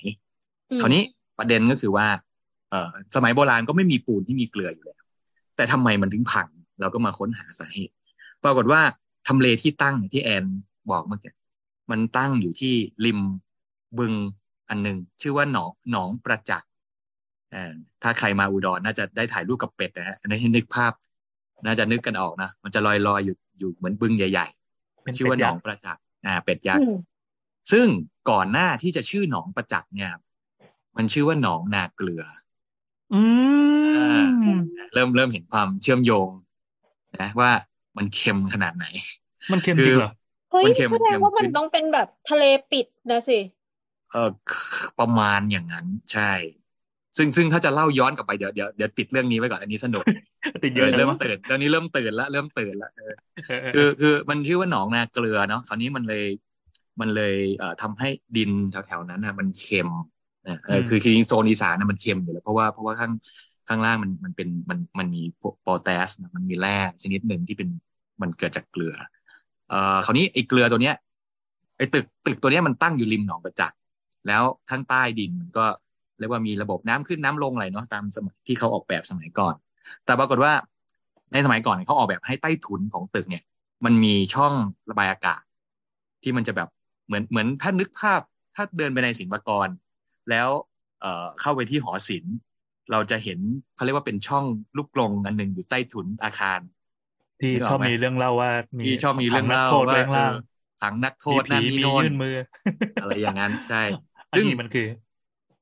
[0.72, 1.04] อืมคราวนี้
[1.40, 2.08] ประเด็นก็คือว่า
[2.70, 5.00] เอ่อสมัยโบราณก็ไม่มีปูนที่มีเกลืออยู่แล้ว
[5.56, 6.48] แต่ทำไมมันถึงพัง
[6.80, 7.94] เราก็มาค้นหาสาเหตุ
[8.44, 8.82] ปรากฏว่า
[9.28, 10.46] ทำเลที่ตั้งที่แอน
[10.92, 11.34] บอกเมื่อกี้
[11.92, 12.74] มันตั้งอยู่ที่
[13.06, 13.20] ริม
[13.98, 14.14] บึง
[14.70, 16.70] อันหนึ่งชื่อว่าหนองหนองประจักษ์
[17.52, 20.94] เอ่อถ้าใครมาอุดรน่าจะได้ถ่ายรูปกับเป็ดนะฮะอันนี้ให้นึกภาพ
[21.66, 24.48] น่าจะนึกกันออกนะมันจะลอยลอยๆอยู่อยู่เหมือนบึงใหญ่
[25.04, 26.98] เป็นๆชื่อว่าเป็ดหนยัอกงษ์ประจักษ์อ่า เป็ดยักอืษ์ม
[27.72, 27.88] ซึ่ง
[28.30, 30.22] ก่อนหน้าที่จะชื่อหนองประจักษ์เนี่ยครับ
[30.98, 32.24] มันชื่อว่าหนองนาเกลือ
[33.14, 33.22] อื
[34.22, 34.24] ม
[34.94, 36.30] เริ่มเริ่มเห็นความเชื่อมโยง
[37.22, 37.52] นะว่า
[37.98, 38.86] มันเค็มขนาดไหน
[39.52, 40.12] มันเค็มจริงเหรอ
[40.52, 43.40] เฮ้ยมันเค็มแสดงว่ามันเค็มต้องเป็นแบบทะเลปิดนะสิ
[44.12, 44.30] เออ
[45.00, 46.32] ประมาณอย่างนั้น ใช่
[47.18, 50.06] ซึ่งซึ่งถ้าจะเล่าย้อนกลับไปเดี๋ยวเดี๋ยวเดี๋ยวติดเรื่องนี้ไว้ก่อนอันนี้สนุก
[50.64, 53.14] ติดเยเออะอจัเริ่งมวะตื่นตอนนี้เริ่มตื่นละเริ่มตื่นละเออ
[53.48, 56.26] เออเออคือคือมันชื่อว่าหนองนาเกลือเนาะคราวนี้มันเลย
[57.02, 59.90] มันเลยเอ่อทำให้ดินแถวๆนั้นนะมันเค็ม
[60.48, 63.12] นะเออคือคือโซนอีสานนะมันเค็มอยู่แล้วเพราะว่าเพราะว่าข้าง
[63.68, 65.22] ข้างล่างมันมันเป็นมันมันมี
[65.62, 67.70] โปแทสนะมันมีแร่ชนิดหนึ่งที่เป็น
[68.22, 68.96] มันเกิดจากเกลือ
[69.70, 70.96] เอ่อคราวนี้ไอ้เกลือตัวเนี้ย
[71.78, 73.78] ไอ้ตึกตึกตัวเนี้ยมันตั้งอยู่ริมหนองประจักษ์
[74.28, 75.66] แล้วข้างใต้ดินมันก็
[76.20, 79.56] เรียกว่ามีระบบน้ำขึ้นน้ำลงอะไรเนาะตามสมัยที่เขาออกแบบสมัยก่อน
[80.06, 80.54] แต่ปรากฏว่า
[81.34, 83.44] ในสมัยก่อนเนี่ยเขาออกแบบให้ใต้ถุนของตึกเนี่ย
[83.86, 84.54] มันมีช่อง
[84.90, 85.42] ระบายอากาศ
[86.24, 86.70] ที่มันจะแบบ
[87.08, 88.22] เหมือนเหมือนถ้านึกภาพ
[88.56, 89.68] ถ้าเดินไปในศิลปากร
[90.30, 90.50] แล้ว
[91.02, 92.36] เอ่อเข้าไปที่หอศิลป์
[92.92, 93.40] เราจะเห็น
[93.76, 94.46] เขาเรียกว่าเป็นช่อง
[94.78, 96.60] ลูกกลงอันหนึ่งอยู่ใต้ถุนอาคาร
[97.40, 98.52] ที่นึกออกชอบไหมมีเรื่องเล่าว่า
[98.82, 100.40] มีที่ชอบมีเรื่องเล่าถันักโทษว่าไว้ข้างล่างเออ
[100.80, 102.36] ถังนักโทมีษนั่นผีนี่มีโน่นยื่นมือ
[103.00, 103.78] อะไรอย่างนั้นใช่
[104.32, 104.86] อันซึ่งนี้มันคือ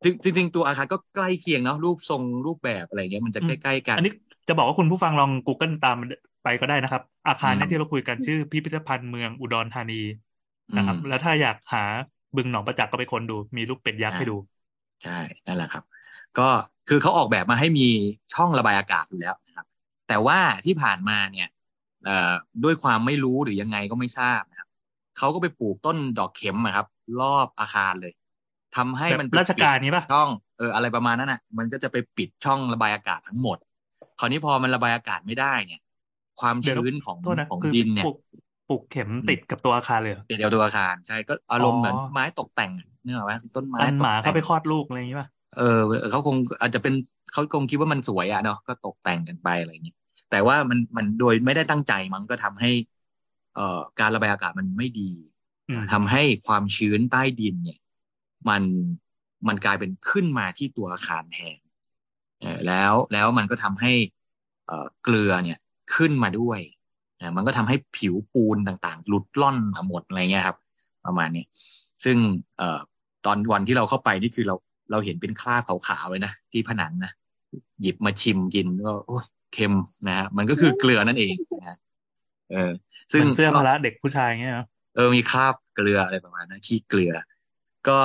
[0.03, 4.09] จริงจริงๆตัวอาคารก็ใกล้เคียงเนาะรูปทรงรูปแบบอะไรเงี้ยมันจะอืมใกล้ๆกัน อันนี้
[4.47, 6.03] จะบอกว่าคุณผู้ฟังลอง Google ตามไป
[6.43, 9.93] ไปก็ได้นะครับ อาคารเนี้อืมที่เราคุยกันชื่อพิพิธภัณฑ์เมืองอุดรธานี
[10.75, 11.79] นะครับอืมแล้วถ้าอยากหา
[12.35, 14.33] บึงหนองประจักษ์ก็ไปค้นดู มีรูปเป็ดยักษ์อ่าให้ดู
[15.03, 15.83] ใช่นั่นแหละครับ
[16.39, 16.49] ก็
[16.87, 17.87] คือเขาออกแบบมาให้มี
[18.33, 19.67] ช่องระบายอากาศอยู่แล้วนะครับ
[20.07, 21.47] แต่ว่าที่ผ่านมาเนี่ย
[22.05, 24.69] เอ่อด้วยความไม่รู้หรือยังไงก็ไม่ทราบนะครับ
[25.17, 26.87] เขาก็ไปปลูกต้นดอกเข็มอะครับ
[27.21, 28.13] รอบอาคารเลย
[28.77, 33.57] ทำให้มันแบบราชการนี้ปะช่องเอออะไรประมาณนั้นอะ มันก็จะไปปิดช่องระบายอากาศทั้งหมด
[34.19, 35.81] คราวนี้พอมันระบายอากาศไม่ได้เนี่ย
[36.41, 38.15] ความเดี๋ยวชื้นของโทษนะของคือดินเนี่ยปลูก
[38.67, 45.79] ปลูกเข็มติดกับตัวอาคารเลยเหรอเดียวตัวอาคารใช่ก็อารมณ์อ๋อเหมือนไม้ตกแต่งอะนึกออกไหมต้นไม้อันตหกมาแต่เข้างไปคลอดลูกอะไรอย่างนี้ป่ะเออ
[46.11, 46.93] เขาคงอาจจะเป็น
[47.31, 49.93] เขาคงคิดว่ามันสวยอะเนาะก็ตกแต่งกันไปอะไรอย่างนี้
[50.29, 52.69] แต่ว่ามันมันโดยไม่ได้ตั้งใจมันก็ทำให้
[53.53, 55.11] เอ่อการระบายอากาศมันไม่ดี
[55.69, 57.79] อืมทำให้ความชื้นใต้ดินเนี่ย
[58.49, 58.63] มัน
[59.47, 61.57] มันกลายเป็นขึ้นมาที่ตัวอาคารแทน
[62.41, 63.91] เออแล้วแล้วมันก็ทำให้
[64.67, 65.59] เอ่อเกลือเนี่ย
[65.95, 66.59] ขึ้นมาด้วย
[67.19, 70.57] นะมันก็ทำให้ผิวปูนต่างๆ หลุดล่อนมาหมดอะไรเงี้ยครับ
[71.05, 71.45] ประมาณนี้
[72.03, 72.17] ซึ่ง
[72.57, 72.79] เอ่อ
[73.25, 74.55] ตอนวันที่เราเข้าไปนี่คือเรา
[74.91, 77.11] เราเห็นเป็นคราบขาวๆเลยนะที่ผนังนะ
[77.81, 79.73] หยิบมาชิมกินก็โอ้ยเค็ม
[80.07, 81.77] นะฮะมันก็คือเกลือนั่นเองนะฮะ
[82.51, 82.71] เออ
[83.11, 87.13] ซึ่งเหมือนเสื้อก็พละเด็กผู้ชายเงี้ยเนาะเออมีคราบเกลืออะไรประมาณนั้นขี้เกลือ
[87.89, 87.99] ก็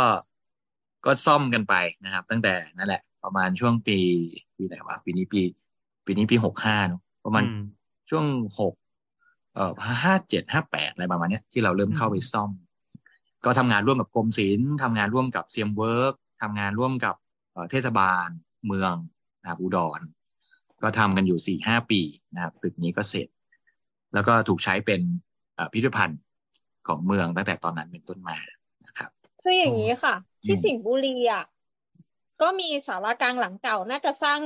[1.05, 3.99] ก็ซ่อมกันไปนะครับ ตั้งแต่นั่นแหละ ประมาณช่วงปี
[4.57, 5.41] ปีไหนวะปีนี้ปี
[6.07, 7.65] ปีนี้ปีหกห้าเนอะประมาณอืม
[8.11, 8.25] ช่วง
[8.61, 8.75] หก
[9.55, 9.73] เอ่อ
[10.05, 12.51] ห้าเจ็ดห้าแปดอะไรประมาณเนี้ยที่เราเริ่มเข้าไปซ่อม
[13.45, 17.15] ก็ทำงานร่วมกับกรมศิลป์ทำงานร่วมกับเซียมเวิร์กทำงานร่วมกับ
[17.53, 18.29] เอ่อเทศบาล
[18.67, 18.95] เมือง
[19.43, 20.01] นะครับอุดร
[20.83, 22.01] ก็ทำกันอยู่สี่ห้าปี
[22.35, 23.29] นะครับตึกนี้ก็เสร็จ
[24.15, 25.01] แล้วก็ถูกใช้เป็น
[25.55, 26.21] เอ่อพิพิธภัณฑ์
[26.89, 28.59] ของเมืองตั้งแต่ตอนนั้นเป็นต้นมานะ
[29.43, 31.43] ครับคืออย่างนี้ค่ะ ที่อืมสิงห์บุรีอะ
[32.41, 34.41] ก็มีศาลากลางหลังเก่าน่าจะสร้าง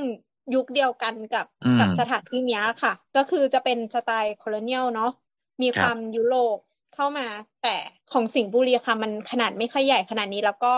[0.54, 5.10] ยุคเดียวกันกับอืมกับสถานที่เนี้ยค่ะ ก็คือจะเป็นสไตล์โคโลเนียลเนาะ
[5.62, 6.58] มีครับความยุโรป
[6.94, 7.26] เข้ามา
[7.62, 7.76] แต่
[8.12, 10.74] ของสิงห์บุรีค่ะ มันขนาดไม่ค่อยใหญ่ขนาดนี้แล้วก็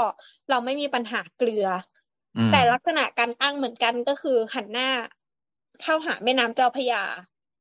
[0.50, 1.66] เราไม่มีปัญหาเกลือ
[2.36, 4.88] อือมแต่ลักษณะการตั้งเหมือนกันก็คือหันหน้า
[5.82, 7.02] เข้าหาแม่น้ำเจ้าพระยา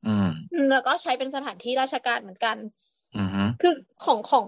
[0.05, 0.25] อืม
[0.69, 2.86] แล้วก็ใช้เป็นสถานที่ราชการเหมือนกันอืมฮึ
[3.61, 3.73] คือ
[4.05, 4.47] ของของ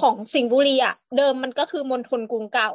[0.00, 2.70] ของสิงห์บุรีอะ เดิมมันก็คือมณฑลกรุงเก่า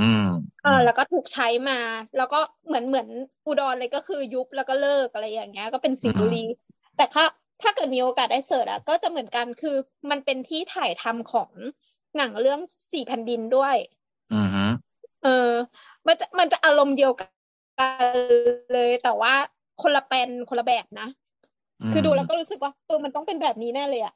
[0.00, 0.26] อืม
[0.64, 1.78] เออแล้วก็ถูกใช้มา
[2.16, 3.08] แล้วก็เหมือนเหมือน
[3.46, 6.44] อุดรเลยก็คือยุบแล้วก็เลิกอะไรอย่างเงี้ย ก็เป็นสิงห์บุรี
[6.96, 7.24] แต่ถ้า
[7.62, 9.76] ถ้าเกิดมีโอกาสได้เสิร์ชอะก็จะเหมือนกันคือ
[10.10, 11.50] มันเป็นที่ถ่ายทำของ
[12.16, 12.60] หนังเรื่อง
[12.92, 13.76] สี่แผ่นดินด้วย
[14.34, 14.64] อืมฮึ
[15.24, 15.50] เออ
[16.06, 17.26] มันจะมันจะอารมณ์เดียวกั
[18.14, 18.16] น
[18.72, 19.34] เลย แต่ว่า
[19.82, 21.08] คนละเป็นคนละแบบนะ
[21.90, 24.14] มคือดูแล้วก็รู้สึกว่าเออมันต้องเป็นแบบนี้แน่เลยอะ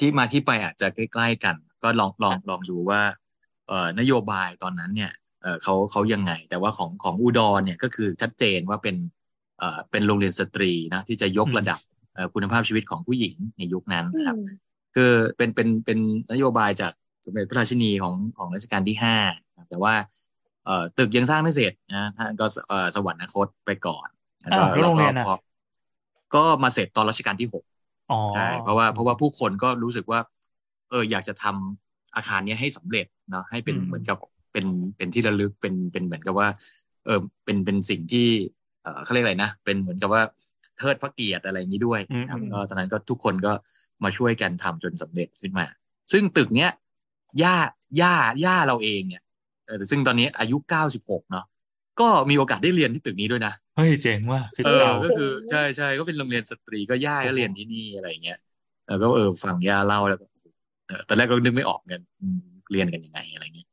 [0.04, 3.02] ี่มาที่ไปอาจจะใกล้ ๆ กัน ก็ลองลองลองดูว่า
[3.68, 8.96] เอ่อนโยบายตอนนั้นเนี่ยเอ่อเขาเขายังไง แต่ว่าของของอุดรเนี่ยก็คือชัดเจนว่าเป็น
[9.58, 11.80] เอ่อเป็นโรงเรียนสตรีนะที่จะยกอืมระดับ
[12.14, 15.98] เอ่อคุณภาพชีวิตของผู้หญิงในยุคนั้นอืนะครับมคือเป็นเป็นเป็น
[16.32, 16.92] นโยบายจาก
[17.24, 19.16] สมเด็จพระราชินีของของรัชกาลที่ห้า
[19.68, 19.94] แต่ว่า
[20.64, 24.08] เอ่อตึกยังสร้างไม่เสร็จนะท่านก็เอ่อสวรรคตไปก่อน
[24.42, 25.32] แล้วก็อ้าวแล้วโรงเรียนแล้วอะก็พอ
[26.34, 27.77] ก็มาเสร็จตอนรัชกาลที่หกอ๋อ
[28.34, 30.20] ใช่เพราะว่าเพราะว่าผู้คนก็รู้สึกว่า
[30.90, 34.18] เอออยากจะทำอาคารเนี้ยให้สำเร็จเนาะให้เป็นอืมเหมือนกับ
[34.52, 34.66] เป็น
[34.96, 36.48] เป็นที่ระลึกเป็นเป็นเหมือนกับว่า
[37.04, 38.28] เออเป็นเป็นสิ่งที่
[38.82, 40.22] เออเขาเรียกอะไรนะเป็นเหมือนกับว่า
[40.78, 43.52] เทิดพระเกียรติอะไรอย่างนี้ด้วยนะครับอืมก็ตอนนั้นก็ทุกคนก็
[44.04, 45.66] มาช่วยกันทำจนสำเร็จขึ้นมา
[46.12, 46.70] ซึ่งตึกเนี้ย
[47.42, 47.54] ย่า
[48.00, 49.22] ย่าย่าเราเองเนี่ย
[49.66, 51.44] เออซึ่งตอนนี้อายุเก้าสิบหกเนาะ
[52.00, 58.38] ก็มีโอกาสได้เรียนที่ตึกนี้ด้วยนะเฮ้ยเจ๋งว่ะฟิตเออเก่าก็คือใช่ใช่ก็เป็นโรงเรียนสตรีก็ย่าก็เรียนที่นี่อะไรอย่างเงี้ย
[58.88, 60.26] แล้วก็เออฟังย่าเล่าแล้วก็
[60.86, 62.40] เออตอนแรกก็นึกไม่ออกเงินอืม
[62.72, 63.68] เรียนกันยังไงอะไรเงี้ย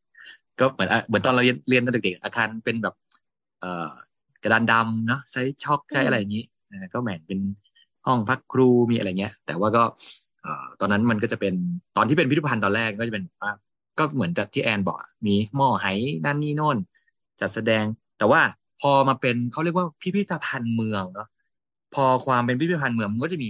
[0.59, 2.93] ก็เหมือนอะเหมือนตอนเราเรียนเรียนตอนเด็กๆอาคารเป็นแบบ
[3.61, 3.91] เอ่อ
[4.43, 7.39] กระดานดำเนาะใช้ช็อกใช้อะไรอย่างนี้นะก็แบ่งเป็น
[8.07, 9.83] ห้องพักครูมีอะไรเงี้ย แต่ว่าก็
[10.41, 11.53] เอ่อตอนนั้นมันก็จะเป็น
[11.97, 13.53] ตอนที่เป็นพิพิธภัณฑ์ตอนแรกก็จะเป็นว่า
[13.99, 15.87] ก็เหมือนกับที่แอนบอกอะมีหม้อไห
[16.25, 16.77] นั่นนี่โน่น
[17.41, 17.83] จัดแสดง
[18.17, 18.41] แต่ว่า
[18.81, 21.27] พอมาเป็นเขาเรียกว่าพิพิธภัณฑ์เมืองเนาะ
[21.93, 23.45] พอความเป็นพิพิธภัณฑ์เมืองมันก็จะม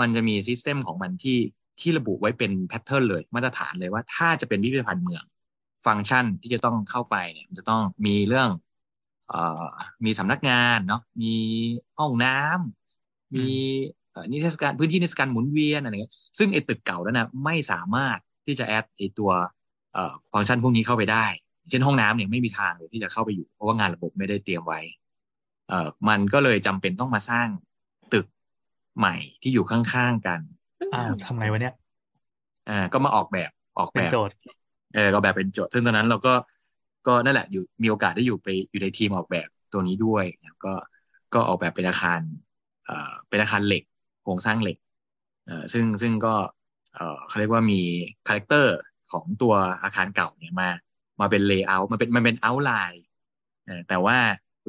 [0.00, 1.38] มันจะมี system ของมันที่
[1.80, 5.24] ที่ระบุไว้เป็น pattern เลยมาตรฐานเลยว่า ถ้าจะเป็นพิพิธภัณฑ์เมือง
[5.86, 8.48] ฟังก์ชันที่จะต้องเข้าไปเนี่ยมันจะต้องมีเรื่อง
[9.28, 9.64] เอ่อ
[10.04, 11.34] มีสำนักงานเนาะมี
[11.98, 13.46] ห้องน้ำมี
[14.30, 19.30] นิทรรศการพื้นที่นิทรรศการหมุนเวียนอะไรเงี้ยซึ่งไอ้ตึกเก่านั้นนะไม่สามารถที่จะ add ไอ้ตัว
[20.32, 21.26] ฟังก์ชันพวกนี้เข้าไปได้
[21.70, 24.80] เช่นห้องน้ำเนี่ยไม่มีทางเลยที่จะเข้าไปอยู่ เพราะว่างานระบบไม่ได้เตรียมไว้
[25.68, 27.48] เอ่อมันก็เลยจำเป็นต้องมาสร้าง
[28.12, 28.26] ตึก
[28.98, 30.40] ใหม่ที่อยู่ข้างๆกัน
[30.94, 31.74] อ้าวทำไงวะเนี่ย
[32.68, 34.34] อ่าก็มาออกแบบออกแบบเป็นโจทย์
[34.94, 36.34] เออก็แบบเป็นโจทย์ซึ่งตอนนั้นเราก็
[37.06, 40.74] ก็นั่นแหละอยู่มีโอกาสได้อยู่ไปอยู่ในทีมออกแบบตัวนี้ด้วยนะครับก็
[41.34, 42.20] ก็ออกแบบเป็นอาคาร
[42.86, 43.82] เอ่อเป็นอาคารเหล็ก
[44.22, 44.76] โครงสร้างเหล็ก
[45.46, 46.34] เอ่อซึ่งซึ่งก็
[46.94, 47.80] เอ่อเขาเรียกว่ามี
[48.26, 48.76] character
[49.12, 50.70] ของตัวอาคารเก่าเนี่ยมา
[51.20, 53.02] มาเป็น layer มันเป็นมันเป็น outline
[53.88, 54.16] แต่ว่า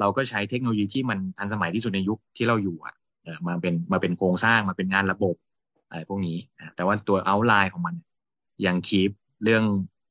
[0.00, 5.36] เราก็ใช้เทคโนโลยีที่มันทันสมัยที่สุดในยุคที่เราอยู่อะเออมาเป็นมาเป็นโครงสร้างมาเป็นงานระบบ
[5.88, 6.36] อะไรพวกนี้
[6.76, 7.94] แต่ว่าตัว outline ของมัน
[8.66, 9.10] ยัง keep
[9.44, 9.64] เรื่อง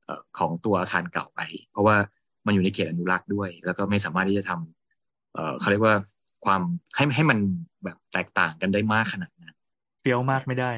[0.06, 1.96] เอ่อของตัวอาคารเก่าไป เพราะว่า
[2.46, 5.96] มันอยู่ในเขตอนุรักษ์ด้วย แล้วก็ไม่สามารถที่จะทำเอ่อเขาเรียกว่า
[6.46, 6.62] ความ
[6.96, 7.40] ให้ให้มัน
[7.84, 9.56] แบบแตกต่างกันได้มากขนาดนั้น
[10.00, 10.72] เฟี้ยวมากไม่ได้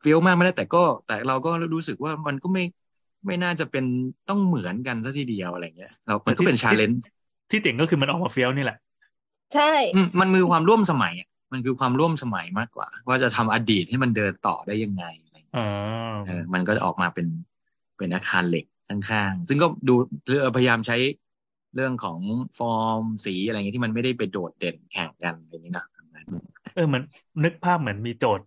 [0.00, 2.62] เฟี้ยวมากไม่ได้แต่ก็แต่เราก็รู้สึกว่ามันก็ไม่
[3.26, 3.84] ไม่น่าจะเป็น
[4.28, 7.02] ต้องเหมือนกันซะทีเดียวอะไรเงี้ยเรามันก็เป็น challenge
[7.50, 8.78] ที่เจ๋งก็คือมันออกมาเฟี้ยวนี่แหละ
[9.54, 9.70] ใช่
[10.20, 15.66] มันคือความร่วมสมัยอะมันคือความร่วมสมัยมากกว่า ว่าจะทำอดีตให้มันเดินต่อได้ยังไงอะไรเงี้ยอ๋อ
[16.26, 17.26] เออมันก็จะออกมาเป็น
[17.98, 19.94] เป็นอาคารเหล็กข้างๆ ซึ่งก็ดู
[20.56, 20.96] พยายามใช้
[21.74, 22.18] เรื่องของ
[22.58, 25.86] ฟอร์มสีอะไรเงี้ยที่มันไม่ได้ไปโดดเด่นแข่งกันอะไรอย่างนี้นะ
[26.74, 27.04] เออเหมือน
[27.44, 28.46] นึกภาพเหมือนมีโจทย์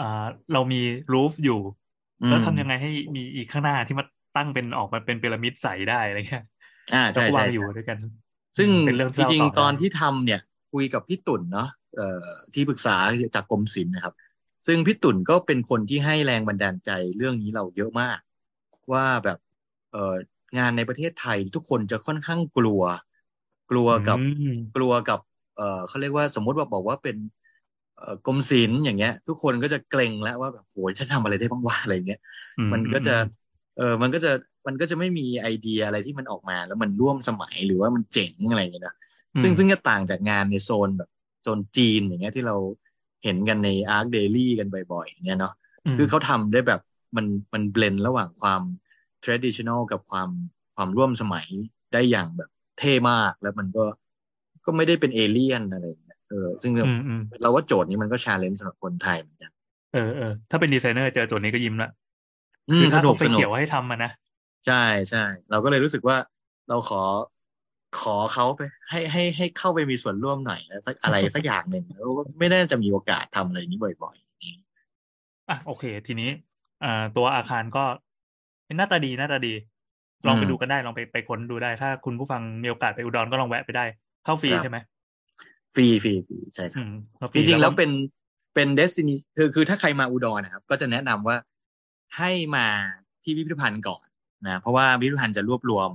[0.00, 0.80] อ่าเรามี
[1.12, 1.81] รูฟอยู่อืม
[2.26, 4.04] แล้วทำยังไงให้มีอีกข้างหน้าที่มา
[4.34, 6.44] ตั้งเป็นออกมาเป็นพีระมิดใสได้อะไรเงี้ย
[6.92, 7.98] อ่าแล้วใช่ก็วาใช่งอยู่ใช่ด้วยกัน
[8.58, 10.40] ซึ่งเป็นเรื่องจเศร้าริงต่อๆตอนได้ที่ทำเนี่ย
[10.72, 12.96] คุยกับพี่ตุ่นเนาะเอ่อที่ปรึกษา
[13.34, 14.14] จากกรมศิลป์นะครับ
[14.66, 18.18] ซึ่งพี่ตุ่นก็เป็นคนที่ให้แรงบันดาลใจเรื่องนี้เราเยอะมาก
[18.92, 19.38] ว่าแบบ
[19.92, 20.16] เอ่อ
[20.58, 22.82] งานในประเทศไทยทุกคนจะค่อนข้างกลัว
[23.70, 25.20] กลัวกับอืมกลัวกับ
[25.56, 27.41] เอ่อเขาเรียกว่าสมมติว่าบอกว่าเป็นเอ่อ
[28.26, 32.20] กรมศิลป์อย่างเงี้ย ทุกคนก็จะเกรงแล้วว่าแบบโหฉันทำอะไรได้บ้างวะอะไรเงี้ย
[32.58, 33.16] อืมันก็จะ
[33.78, 34.30] เออมันก็จะ
[34.66, 38.94] มันก็จะไม่มีไอเดียอะไรที่มันออกมา แล้วมันร่วมสมัยหรือว่ามันเจ๋งอะไรอย่างเงี้ยนะ
[39.34, 41.10] อืมซึ่งซึ่งจะต่างจากงานในโซนแบบ
[41.42, 42.56] โซนจีนอย่างเงี้ยที่เรา
[43.24, 45.54] เห็นกันใน Arc Daily กันบ่อยๆอย่างเงี้ยเนาะ
[45.94, 46.80] มคือเขาทำได้แบบ
[47.16, 48.62] มันมันเบลนระหว่างความ
[49.24, 50.30] traditional กับความ
[50.76, 51.48] ความร่วมสมัย
[51.92, 53.84] ได้อย่างแบบเท่มากแล้วมันก็
[54.64, 59.50] ก็ไม่ได้เป็นเอเลี่ยนอะไรอย่าง เงี้ยเออซึ่งอืมอืมเราว่าโจทย์นี้มันก็ challenge สำหรับคนไทยเหมือนกัน
[59.94, 61.90] เออเออถ้าเป็นดีไซเนอร์เจอตัวนี้ก็ยิ้มละ
[62.70, 64.12] อืคืมอสถ้านุเขากไฟสนุกเขียวให้ทำมันนะ
[64.66, 66.16] ใช่ใช่เราก็เลยรู้สึกว่า
[66.68, 67.02] เราขอ
[68.00, 74.16] ขอเขาไป ให้ให้ให้เข้าไปมีส่วนร่วมหน่อยแล้วสักอะไรสักอย่างหนึ่งแล้วก็ไม่น่าจะมีโอกาสทำอะไรนี้บ่อย
[75.50, 76.30] อะโอเค ทีนี้
[76.84, 77.84] อ่าตัวอาคารก็
[78.76, 79.54] หน้าตาดีหน้าตาดี
[80.26, 83.84] ลองไปอืมดูกันได้ลองไปไปค้นดูได้ ถ้าคุณผู้ฟังมีโอกาสไปอุดรก็ลองแวะไปได้
[84.24, 85.01] เข้าฟรีครับใช่ไหมๆ
[85.74, 87.90] ฟรีฟรีฟรีใช่คอืรับมเข้าฟจริงๆแล้วก็เป็น
[88.54, 91.36] เป็น destiny คือคือถ้าใครมาอุดรนะครับ ก็จะแนะนำว่า
[92.16, 92.66] ให้มา
[93.22, 94.06] ที่พิพิธภัณฑ์ก่อน
[94.46, 95.90] นะเพราะว่าพิพิธภัณฑ์จะรวบรวม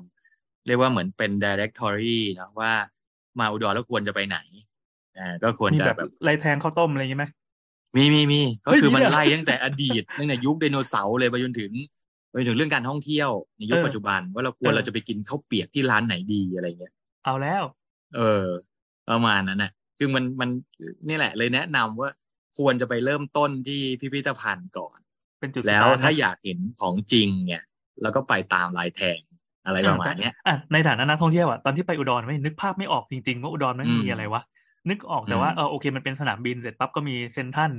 [0.68, 2.72] เรียกว่าเหมือนเป็น directory นะว่า
[3.40, 4.38] มาอุดรแล้วควรจะไปไหน
[5.18, 7.26] อ่าก็ควรมีจะแบบแบบไรแทงข้าวต้มอะไรอย่างงี้ไหม
[7.96, 11.72] มีมีมีก็เฮ้ยคือมันมีเหรอไล่ตั้งแต่อดีตตั้งแต่ยุคไดโนเสาร์เลยไปจนถึง
[12.30, 16.94] ไปจนถึงเรื่องการท่องเที่ยวในยุคเออปัจจุบัน ว่าเราควรเออเราจะไปกินข้าวเปียกที่ร้านไหนดีอะไรเงี้ย
[17.26, 17.64] เอาแล้ว
[18.16, 18.46] เออ
[19.10, 20.50] ประมาณนั้นน่ะคือมันมัน
[21.08, 22.10] นี่แหละ เลยแนะนำว่า
[22.58, 24.98] ควรจะไปเริ่มต้นที่พิพิธภัณฑ์ก่อน
[25.40, 27.64] เป็นจุดแล้วสตร์ทถ้านะอยากเห็นของจริงเนี่ย
[28.02, 29.20] แล้วก็ไปตามลายแทง
[29.66, 34.42] อะไรประมาณเนี้ยอะในฐานะนักท่องเที่ยวอะตอนที่ไปอุดรไม่นึกภาพไม่ออกจริงๆว่าอุดรมันอืมมีอะไรวะ
[34.90, 37.72] นึกออกแต่ว่าอืมเออโอเคมันเป็นสนามบินเสร็จปั๊บก็มีเซ็นทรัล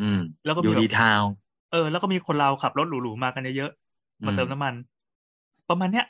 [0.00, 1.32] อืมแล้วก็มีอยู่แบบดีทาวน์
[1.72, 4.74] เออ แล้วก็มีคนเราวขับรถหรูๆมากันเยอะๆมาเติมน้ำมัน
[5.68, 6.06] ประมาณเนี้ย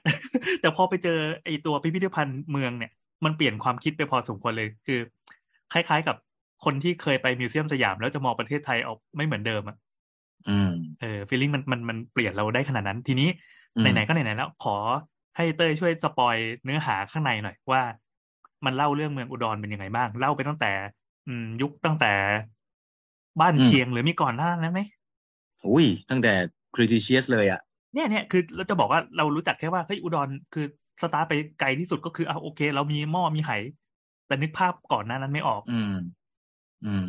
[0.60, 2.92] แต่พอไปเจอไอตัวพิพิธภัณฑ์เมืองเนี่ย
[3.24, 5.00] มันเปลี่ยนความคิดไปพอสมควรเลย คือ
[5.72, 6.16] คล้าย ๆ กับ
[6.64, 9.76] คนที่เคยไปมิวเซียมสยาม แล้วจะมองประเทศไทยออกไม่เหมือนเดิมอะ
[10.48, 13.28] อืมเออ feeling มันมันมันเปลี่ยนเราได้ขนาดนั้น ทีนี้
[13.76, 14.76] อืมไหนๆก็ไหนๆแล้วขอ
[15.36, 17.82] ให้เต้ยช่วย spoil เนื้อหาข้างในหน่อยว่า
[18.64, 20.72] มันเล่าเรื่องเมืองอุดรเป็นยังไงบ้าง เล่าไปตั้งแต่
[21.26, 22.12] อืม ยุคตั้งแต่
[23.40, 24.80] บ้านเชียงหรือมีก่อนหน้านั้นไหม
[25.66, 26.32] อุ้ยตั้งแต่
[26.74, 27.60] Cretaceous เลยอะ
[27.94, 30.66] เนี่ยเนี่ยคือเราจะบอกว่าเรารู้จักแค่ว่าเฮ้ยอุดรคือ
[31.02, 33.52] สตาร์ทไปไกลที่สุดก็คือเอาโอเค เรามีหม้อมีไห
[34.26, 35.92] แต่นึกภาพก่อนหน้านั้นไม่ออก อืม
[36.84, 37.06] อืม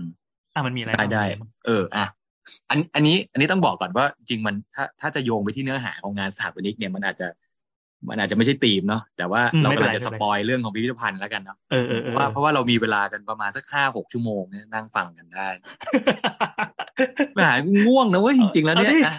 [0.53, 2.05] อะมันมีอะไรได้บ้างได้มีอะไรบ้างเออ อะ
[2.69, 7.27] อัน อันนี้ อันนี้ต้องบอกก่อนว่า จริงมัน ถ้า ถ้าจะโยงไปที่เนื้อหาของงานสถาปนิกเนี่ย มันอาจจะ
[8.09, 15.49] มันอาจจะไม่ใช่ธีมเนาะ แต่ว่าอืมเราไม่เป็กำนลัไรงจะไม่สเป็นไรปอยเรื่องของพิพิธภัณฑ์แล้วกันเนาะ เออเออเพเออราะว่าเพราะว่าเรามีเวลากันประมาณสักห้าหกชั่วโมงเนี่ยนั่งฟังกันได้
[17.33, 17.39] แหม
[17.85, 19.13] ง่วงนะเว้ยจริง ๆ แล้วเนี่ยอาดิอะ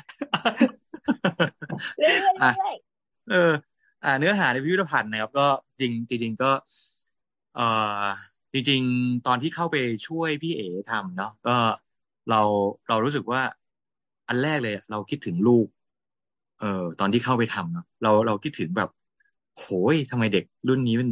[1.97, 2.75] เรื่อยๆอะเรื่อย
[3.31, 3.53] เอออ่า
[4.19, 5.47] เนื้อหาในพิพิธภัณฑ์นะครับก็
[5.81, 6.51] จริงจริงๆก็
[7.55, 7.67] เอ่
[8.03, 8.07] อ
[8.53, 11.57] จริง ๆ ตอนที่เข้าไปช่วยพี่เอ๋ทำเนาะก็
[12.31, 12.41] เรา
[12.89, 13.43] เรารู้สึกว่า
[14.29, 15.67] อันแรกเลยอะเราคิดถึงลูก
[16.61, 18.89] เออตอนที่เข้าไปทำเนาะเราเราคิดถึงแบบ
[19.57, 21.11] โหยทำไมเด็กรุ่นนี้มัน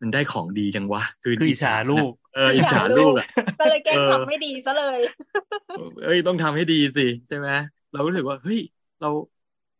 [0.00, 4.98] มันได้ของดีจังวะ คือคืออิจฉาลูก เอออิจฉาลูกอะๆก็เลยแกล้งเออทำไม่ดีซะเลย
[6.02, 7.48] เอ้ยต้องทำให้ดีสิใช่ไหม
[7.92, 8.58] เรารู้สึกว่าเฮ้ย
[9.00, 9.08] เรา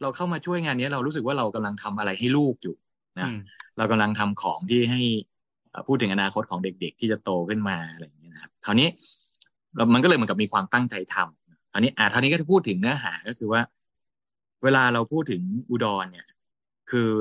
[0.02, 2.76] เราเข้ามาช่วยงานเนี้ยเรารู้สึกว่าเรากำลังทำอะไรให้ลูกอยู่
[3.18, 3.38] นะอืม
[3.78, 5.02] เรากำลังทำของที่ให้
[5.70, 8.88] เอ่อพูดถึงอนาคตของเด็ก ๆ ที่จะโตขึ้นมาอะไรอย่างเงี้ยนะครับคราวนี้
[9.76, 13.60] เรามันก็เลยเหมือนกับมีความตั้งใจทำอันนี้อ่าท่านี้ก็จะพูดถึงเนื้อหาก็คือว่า
[14.62, 16.26] เวลาเราพูดถึงอุดรเนี่ย
[16.90, 17.12] คือ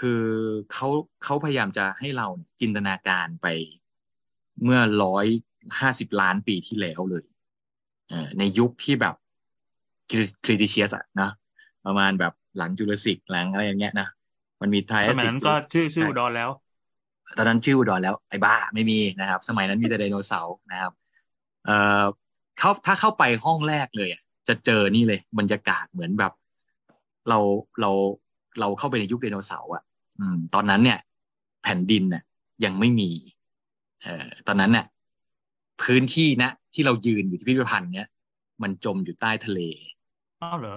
[0.00, 0.22] คือ
[0.72, 0.88] เขา
[1.24, 2.26] เขาพยายามจะให้เรา
[2.60, 3.46] จินตนาการไป
[4.62, 5.26] เมื่อร้อย
[5.80, 7.24] ห้าสิบล้านปีที่แล้วเลย
[8.10, 9.14] เออในยุคที่แบบ
[10.44, 11.30] คริติเชียสอะนะ
[11.86, 14.08] ประมาณแบบหลังจูราสสิกหลังอะไรอย่างเงี้ยนะ
[14.60, 16.50] มันมีไทรสมัยนั้นก็ชื่อชื่ออุดรแล้ว
[17.36, 20.92] ตอนนั้นชื่ออุดรแล้วไอ้บ้าไม่มีนะครับ สมัยนั้นมีแต่ไดโนเสาร์นะครับ
[21.64, 22.04] เอ่อ
[22.58, 26.32] เข้าถ้าเข้าไปห้องแรกเลยอะจะเจอนี่เลยบรรยากาศเหมือนแบบ
[27.28, 27.38] เรา
[27.80, 27.90] เรา
[28.60, 29.82] เราเข้าไปในยุคไดโนเสาร์อะ
[30.18, 30.98] อืม ตอนนั้นเนี่ย
[31.62, 32.22] แผ่นดินน่ะ
[32.64, 33.10] ยังไม่มี
[34.02, 34.86] เอ่อตอนนั้นเนี่ย
[35.82, 38.08] พื้นที่นะที่เรายืนอยู่ที่พิพิธภัณฑ์เนี้ย
[38.62, 40.76] มันจมอยู่ใต้ทะเลอ้าวเหรอ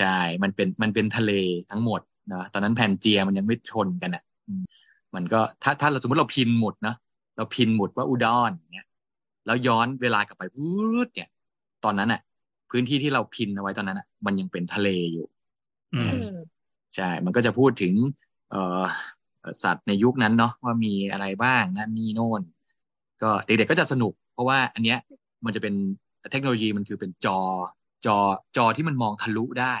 [0.00, 1.32] ใช่มันเป็นมันเป็นทะเล
[1.70, 2.00] ทั้งหมด
[2.32, 4.62] นะตอนนั้นแผ่นเจียมันยังไม่ชนกันอะอืม
[5.14, 6.96] มันก็ถ้าถ้าเราสมมติเราพินหมุดเนาะ
[7.36, 8.88] เราพินหมุดว่าอุดรเนี้ย
[9.46, 10.70] แล้วย้อนเวลากลับไปพู
[11.04, 11.28] ดเนี่ย
[11.84, 12.20] ตอนนั้นอะ
[12.70, 15.26] พื้นที่ที่เราพินเอาไว้ตอนนั้นอะ มันยังเป็นทะเลอยู่
[15.94, 16.36] อืมอืม
[16.96, 17.94] ใช่ มันก็จะพูดถึง
[18.50, 18.82] เอ่อ
[19.64, 22.42] สัตว์ในยุคนั้นเนาะว่ามีอะไรบ้างนั่นนี่โน่น
[23.22, 24.98] ก็เด็กๆก็จะสนุก เพราะว่าอันเนี้ย
[25.44, 25.74] มันจะเป็น
[26.30, 27.38] เทคโนโลยีมันคือเป็นจอ
[28.06, 28.18] จอ
[28.56, 29.74] จอที่มันมองทะลุได้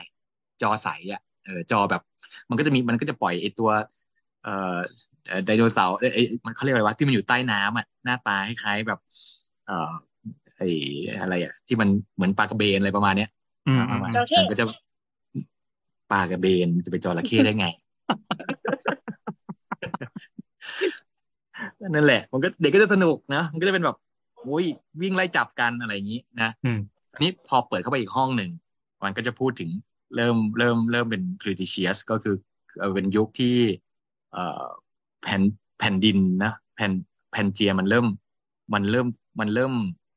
[0.62, 2.02] จอใสอะเออจอแบบ
[2.48, 3.70] มันก็จะมีมันก็จะปล่อยไอตัว
[4.44, 4.76] เอ่อ
[5.46, 9.00] ไดโนเสาร์เอ้ยมันเขาเรียกอะไรวะที่มันอยู่ใต้น้ำอะหน้าตาคล้ายๆแบบ
[9.66, 9.92] เอ่อ
[10.56, 10.62] ไอ
[11.20, 13.30] อะไรอะ ที่มันเหมือนปลากระเบนอะไรประมาณเนี้ย
[13.68, 14.66] อืมประมาณจระเข้มันก็จะ
[16.12, 17.66] ปลากระเบนจะเป็นจระเข้ได้ไง
[21.94, 23.96] นั่นแหละ มันก็เด็กก็จะสนุกนะมันก็จะเป็นแบบ
[24.42, 24.64] โอ้ย
[25.00, 26.50] วิ่งไล่จับกันอะไรอย่างนี้นะ
[27.16, 28.50] อืมอันนี้พอเปิดเข้าไปอีกห้องหนึ่ง
[29.04, 29.70] มันก็จะพูดถึง
[30.16, 32.34] เริ่มเริ่มเริ่มเป็นคริติเชียสก็คือ
[32.78, 33.56] เอ่อเป็นยุคที่
[34.32, 34.64] เอ่อ
[35.22, 35.42] แผ่น
[35.78, 36.92] แผ่นดินนะแผ่น
[37.32, 38.06] แผ่นเจียมันเริ่ม
[38.74, 39.06] มันเริ่ม
[39.40, 39.72] มันเริ่ม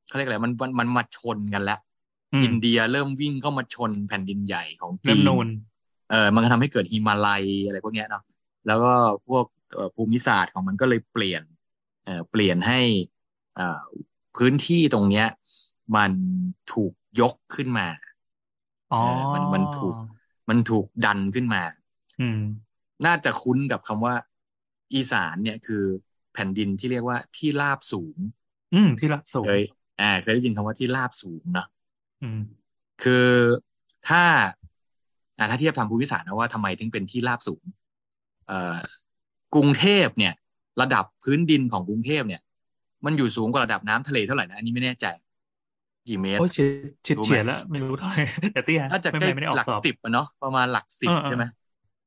[0.07, 1.79] เขาเรียกอะไรมันมันมันมาชนกันแล้ว
[2.33, 5.47] อืมอินเดียเริ่มวิ่งเข้ามาชนแผ่นดินใหญ่ของจีเริ่มนนูน
[6.09, 8.23] เออมันก็ทำให้เกิดฮิมาลัยอะไรพวกเนี้ยเนาะ
[8.67, 8.93] แล้วก็
[9.27, 11.43] พวกเอ่อภูมิศาสตร์ของมันก็เลยเปลี่ยน
[12.05, 12.79] เอ่อเปลี่ยนให้
[13.59, 13.81] อ่า
[14.37, 15.27] พื้นที่ตรงเนี้ย
[15.95, 16.11] มัน
[16.73, 17.87] ถูกยกขึ้นมา
[18.93, 19.95] อ๋อเออมันมันถูก
[20.49, 21.61] มันถูกดันขึ้นมา
[22.21, 22.39] อืม
[23.05, 24.15] น่าจะคุ้นกับคำว่า
[24.93, 25.83] อีสานเนี่ยคือ
[26.33, 28.17] แผ่นดินที่เรียกว่าที่ราบสูง
[28.73, 29.61] อืม ที่ละสูงเคย
[30.01, 31.67] อ่า เคยได้ยินคำว่าที่ราบสูงเนาะ
[32.23, 32.41] อืม
[33.03, 33.27] คือ
[34.07, 34.23] ถ้า
[35.37, 37.63] อ่าถ้าเทียบทางภูมิศาสตร์นะว่าทำไมถึงเป็นที่ราบสูง
[38.47, 38.77] เอ่อ
[39.55, 40.33] กรุงเทพเนี่ย
[40.81, 42.41] ระดับพื้นดินของกรุงเทพเนี่ย
[43.05, 45.05] มันอยู่สูงกว่าระดับน้ำทะเลเท่าไหร่นะอันนี้ไม่แน่ใจ
[46.09, 46.69] กี่เมตรโอ้ยเฉียด
[47.03, 48.19] เฉียดรู้ไหมเฉียดแล้วไม่รู้เท่าไหร่
[48.51, 51.43] แต่เตี้ยน่าจะไม่ใกล้ไม่ไม่ได้ออหลักกสอบสิบอะเนาะประมาณหลักสิบเออเออใช่ไหม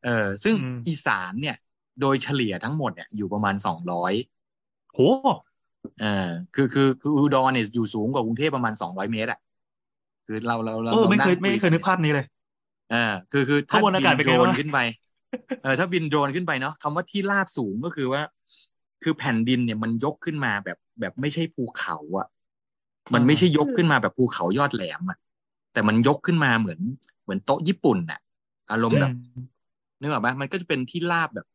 [0.04, 1.56] เออ ซึ่งอืมอีสานเนี่ย
[2.00, 4.12] โดยเฉลี่ยทั้งหมดเนี่ยอยู่ประมาณสองร้อย
[4.92, 4.98] โห
[6.00, 6.06] เออ
[6.54, 9.38] คือคือคืออุดรเนี่ยอยู่สูงกว่ากรุงเทพประมาณสองร้อยเมตรอะ
[10.26, 12.24] คือเราเราเราเออราไม่เคยงไม่เคยนึกภาพนี้เลย
[12.90, 12.96] เออ
[13.30, 14.78] คือคือถ้าข้างบนอากาศบิเป็นโดไงรนวะขึ้นไป
[15.62, 18.22] เออถ้าบินโดรนขึ้นไปเนาะคำว่าที่ราบสูงก็คือว่า
[19.02, 22.26] คือแผ่นดินเนี่ยมันยกขึ้นมาแบบแบบไม่ใช่ภูเขาอะ
[23.14, 25.18] มันไม่ใช่ยกขึ้นมาแบบภูเขายอดแหลมอะ
[25.72, 26.80] แต่มันยกขึ้นมาเหมือน
[27.22, 28.20] เหมือนโต๊ะญี่ปุ่นอะ
[28.70, 29.12] อารมณ์แบบ
[30.00, 31.46] นึกออกไหมมันก็จะเป็นที่ราบแบบ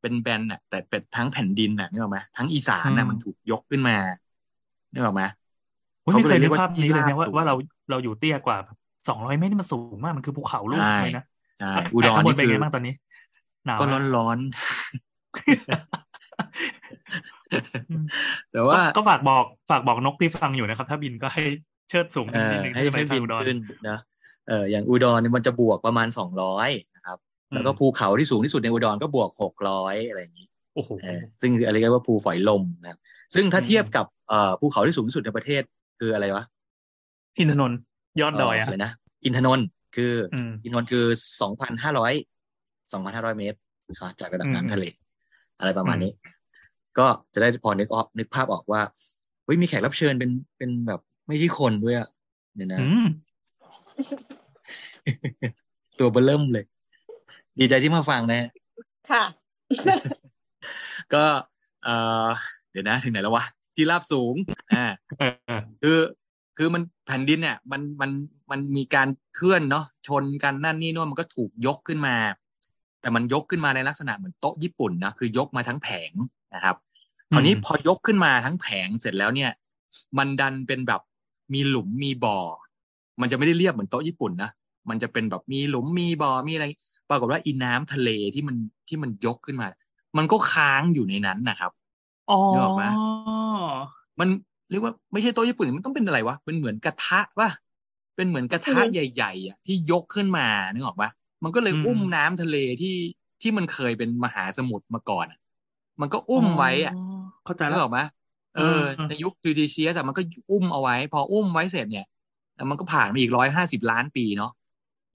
[0.00, 3.94] เป็นแบนน่ะ แต่เป็นทั้งแผ่นดินน่ะนึกออกไหมทั้งอีสานน่ะอืมมันถูกยกขึ้นมา
[4.92, 5.22] นึกออกไหม
[6.00, 7.54] โอ้ยเขาไม่ก็เคเลยยเรีนึยกกว่าภาพนี้เลยที่นะว่าราบสูงว่าเรา
[7.90, 8.56] เราอยู่เตี้ยกว่า
[9.08, 11.22] สองร้อยเมตรนี่มันสูงมากมันคือภูเขาลูกใช่เลยนะ
[11.56, 12.92] ใช่อะอุดรแต่ข้างบนี่นเป็นคือไงบ้างตอนนี้
[13.66, 14.38] หนาวก็ไหมร้อนร้อน
[15.46, 16.09] อืมๆ
[18.50, 21.44] แต่ก็ว่าก็ฝากบอกฝากบอกนกที่ฟังอยู่นะครับ ถ้าบินก็ให้
[21.88, 23.98] เชิดสูงเอขึ้นนิดอนึงให้จะไปให้ทาบิงนอุดรขึ้นนะ
[24.48, 27.18] เอออย่างอุดรเนี่ยมันจะบวกประมาณสองร้อยนะครับ
[27.54, 32.98] แล้วก็อืมภูเขาที่สูงที่สุดในอุดรก็บวกหกร้อยอะไรอย่างนี้โอ้โหเออซึ่งอะไรเรียกว่าภูฝอยลมนะครับ
[33.34, 35.62] ซึ่งถ้าอืมเทียบกับเอ่อภูเขาที่สูงที่สุดในประเทศ
[35.98, 36.44] คืออะไรวะ
[37.38, 37.78] อินทนนท์
[38.20, 38.92] ยอดดอยเอ่ออะอะไรนะ
[39.24, 41.04] อินทนนท์คืออืมอินทนนท์คือ
[41.42, 42.12] สองพันห้าร้อย
[42.92, 43.58] สองพันห้าร้อยเมตร
[44.00, 44.84] อ่าจากระดับอืมน้ำทะเล
[45.60, 46.12] อะไรประมาณอืมนี้
[46.98, 48.82] ก็จะได้พอนึกออกนึกภาพออกว่า
[49.44, 52.08] เฮ้ยมีแขกรับเชิญเป็นเป็นแบบไม่ใช่คนด้วยอะ
[52.56, 53.06] เนี่ยนะอืม
[55.98, 56.64] ตัวเบอร์เริ่มเลย
[57.58, 58.48] ดีใจที่มาฟังนะฮะ
[59.10, 59.24] ค่ะ
[61.14, 61.24] ก็
[61.84, 61.94] เอ่
[62.26, 62.28] อ
[62.70, 63.44] เดี๋ยวนะ ถึงไหนแล้ววะ
[63.74, 64.34] ที่ราบสูง
[64.74, 64.84] อ่า
[65.18, 65.22] เอ
[65.58, 65.98] อคือ
[66.56, 68.10] คือมันแผ่นดินเนี่ย มัน มัน
[68.50, 72.14] มันมีการเคลื่อนเนาะ ชนกันนั่นนี่โน่นมันก็ถูกยกขึ้นมา
[73.00, 76.12] แต่มันยกขึ้นมาในลักษณะเหมือนโต๊ะญี่ปุ่นนะคือยกมาทั้งแผง
[76.54, 76.76] นะครับ
[77.34, 79.50] คราวนี้พอยกขึ้นมาทั้งแผงเสร็จแล้วเนี่ย
[80.18, 81.00] มันดันเป็นแบบ
[81.54, 82.38] มีหลุมมีบ่อ
[83.20, 84.50] มันจะไม่ได้เรียบเหมือนโต๊ะญี่ปุ่นนะ
[84.90, 86.66] มันจะเป็นแบบมีหลุมมีบ่อมีอะไร
[87.10, 88.56] ปรากฏว่าอีน้ำทะเลที่มัน
[88.88, 89.66] ที่มันยกขึ้นมา
[90.18, 91.72] มันก็ค้างอยู่ในนั้นนะครับ
[92.30, 92.84] อ๋อนึกออกไหม
[94.20, 94.28] มัน
[94.70, 97.50] เรียกว่าไม่ใช่โต๊ะญี่ปุ่นมันต้องเป็นอะไรวะเป็นเหมือนกระทะวะ
[98.16, 101.10] เป็นเหมือนกระทะใหญ่ๆอะที่ยกขึ้นมานึกออกปะ
[101.44, 102.88] มันก็เลยอุ้มน้ำทะเลที่
[103.40, 105.38] ที่มันเคยเป็นมหาสมุทรมาก่อนอะ
[106.00, 106.94] มันก็อุ้มไว้อะ
[107.44, 108.00] เข้าใจนึแล้กวออกไหม
[108.52, 112.04] เอออืมในยุคทริทีเซียสมันก็อุ้มเอาไว้ พออุ้มไว้เสร็จเนี่ย
[112.54, 114.50] แล้วมันก็ผ่านมาอีกร้อยห้าสิบล้านปีเนาะ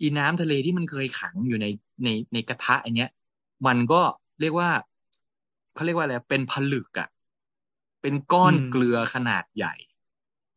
[0.01, 1.65] อีน้ำทะเลที่มันเคยขังอยู่ใน
[2.03, 3.09] ในในกระทะอันเนี้ย
[3.67, 4.01] มันก็
[4.39, 4.69] เรียกว่า
[5.73, 7.07] เขาเรียกว่าอะไรเป็นผลึกอะ
[8.01, 9.73] เป็นก้อนอืมเกลือขนาดใหญ่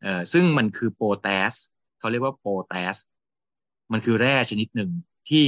[0.02, 1.52] เออซึ่งมันคือโปแทส
[1.98, 2.96] เขาเรียกว่าโปแทส
[3.92, 4.90] มันคือแร่ชนิดหนึ่ง
[5.30, 5.46] ที่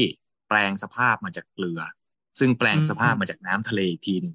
[0.49, 1.81] แปลงสภาพมาจากเกลือ
[2.39, 4.35] ซึ่งแปลงสภาพมาจากน้ำทะเลอีกทีหนึ่ง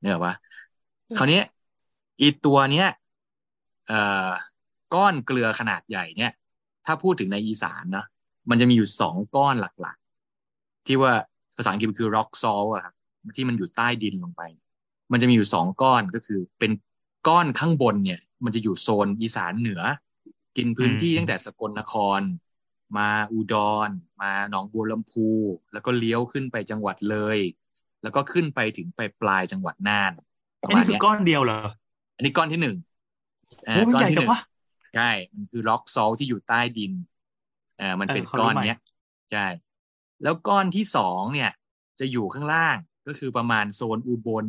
[0.00, 0.34] เนี่ยหรอปะ
[1.10, 1.40] อืมคราวนี้
[2.20, 2.88] อีตัวเนี้ย
[3.86, 4.30] เอ่อ
[4.94, 6.32] ก้อนเกลือขนาดใหญ่เนี่ย
[6.86, 8.06] ถ้าพูดถึงในอีสานนะ
[8.50, 11.12] มันจะมีอยู่สองก้อนหลักๆ ที่ว่า
[11.56, 12.94] ภาษาอังกฤษมันคือ rock salt อะครับ
[13.36, 14.42] ที่มันอยู่ใต้ดินลงไป
[15.12, 16.70] มันจะมีอยู่สองก้อนก็คือ เป็น
[17.28, 19.82] ก้อนข้างบนเนี่ย มันจะอยู่โซนอีสานเหนือ
[20.56, 22.20] กินพื้นที่อืมตั้งแต่สกลนคร
[22.96, 23.54] มาอุด
[23.88, 23.90] ร
[24.22, 25.28] มาหนองบัวลำพู
[25.72, 27.38] แล้วก็เลี้ยวขึ้นไปจังหวัดเลย
[28.02, 30.12] แล้วก็ขึ้นไปถึงไปปลายจังหวัดน่าน
[30.60, 31.60] ประอันมานี้ณคือเนี้ยก้อนเดียวเหรอ
[32.16, 32.76] อันนี้ก้อนที่หนึ่ง
[33.68, 34.40] อ่าโอ้มันก้อนใหญ่ที่หจังนึ่งวะ
[34.94, 36.92] ใช่ มันคือล็อกซอลที่อยู่ใต้ดิน
[37.78, 38.78] เอ่ามันเออเป็นเขารู้ก้อนใหม่เนี้ย
[39.32, 39.46] ใช่
[40.22, 41.50] แล้วก้อนที่สองเนี่ย
[42.00, 42.76] จะอยู่ข้างล่าง
[43.06, 44.46] ก็คือประมาณโซนอุบล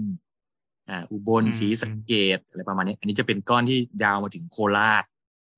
[0.90, 5.04] อ่าอุบลอืมศรีสะเกษอะไรประมาณนี้ อันนี้จะเป็นก้อนที่ยาวมาถึงโคราช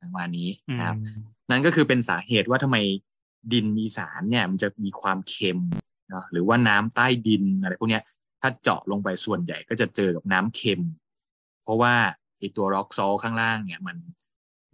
[0.03, 0.97] ประมาณนี้อืมนะครับ
[1.49, 2.77] นั่นก็คือเป็นสาเหตุว่าทำไม
[3.53, 5.59] ดินอีสานเนี่ยมันจะมีความเค็ม
[6.09, 8.03] เนาะหรือว่าน้ำใต้ดินอะไรพวกเนี้ย
[8.41, 10.81] ถ้าเจาะลงไปส่วนใหญ่ก็จะเจอกับน้ำเค็ม
[11.63, 11.93] เพราะว่า
[12.39, 13.97] ไอตัวร็อกซอลข้างล่างเนี่ยมัน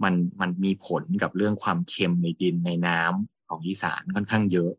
[0.03, 4.71] มันมันมีผลกับเรื่องความเค็มในดินในน้ำของอีสานค่อนข้างเยอะ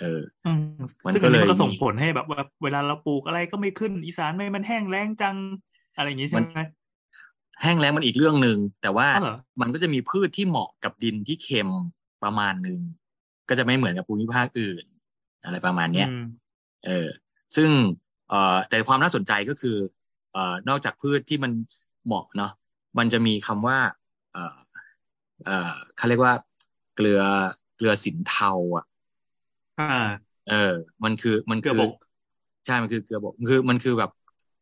[0.00, 0.62] เอออืม
[1.04, 5.36] มันซึ่งก็อันนี้เลยมันก็ส่งมีผลให้แบบว่าเวลาเราปลูกอะไรก็ไม่ขึ้นอีสานไม่มันแห้งแล้งจัง
[5.96, 6.60] อะไรอย่างงี้ใช่ไหม
[7.62, 11.70] แห้งแล้งมันอีกเรื่องหนึ่งแต่ว่าอ้าวเหรอมันก็จะมีพืชที่เหมาะกับดินที่เค็ม
[12.22, 12.80] ประมาณหนึ่ง
[13.48, 14.84] ก็จะไม่เหมือนกับภูมิภาคอื่น
[15.44, 16.18] อะไรประมาณเนี้ยอืม
[16.86, 17.08] เออ
[17.56, 17.70] ซึ่ง
[18.28, 19.76] เอ่อแต่ความน่าสนใจก็คือ
[20.32, 21.52] เอ่อนอกจากพืชที่มัน
[22.06, 22.52] เหมาะเนาะ
[22.98, 23.78] มันจะมีคำว่า
[24.32, 24.58] เอ่อ
[25.44, 26.34] เอ่อเขาเรียกว่า
[26.94, 27.22] เกลือ
[27.76, 28.84] เกลือสินเทา อะ
[29.78, 29.84] อ่า
[30.48, 30.54] เออ
[31.04, 31.90] มันคือมันเกลืคืออบก
[32.64, 34.10] ใช่มันคือเกลือบกมันคือมันคือแบบ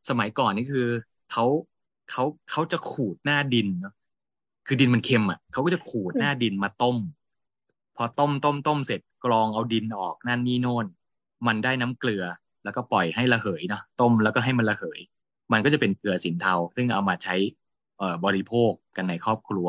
[0.09, 0.81] สมัยก่อนนี่คือ
[1.29, 1.45] เขา
[2.11, 3.95] เขาเขาจะขูดหน้าดินเนาะ
[4.67, 6.97] คือดินมันเค็มอะเขาก็จะขูดหน้าดินมาต้ม
[7.97, 10.87] พอต้มต้มต้มเสร็จกรองเอาดินออกนั่นนี่โน่น
[11.47, 12.25] มันได้น้ำเกลือ
[12.65, 15.01] แล้วก็ปล่อยให้ระเหยเนาะต้มแล้วก็ให้มันระเหย
[15.53, 17.35] มันก็จะเป็นเกลือสินเทา ซึ่งเอามาใช้
[17.99, 19.69] เอ่อบริโภคกันในครอบครัว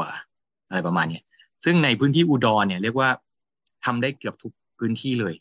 [0.67, 1.23] อะไรประมาณเนี้ย
[1.65, 3.09] ซึ่งในพื้นที่อุดรเนี่ย เรียกว่า
[3.85, 5.33] ทำได้เกือบทุกพื้นที่เลย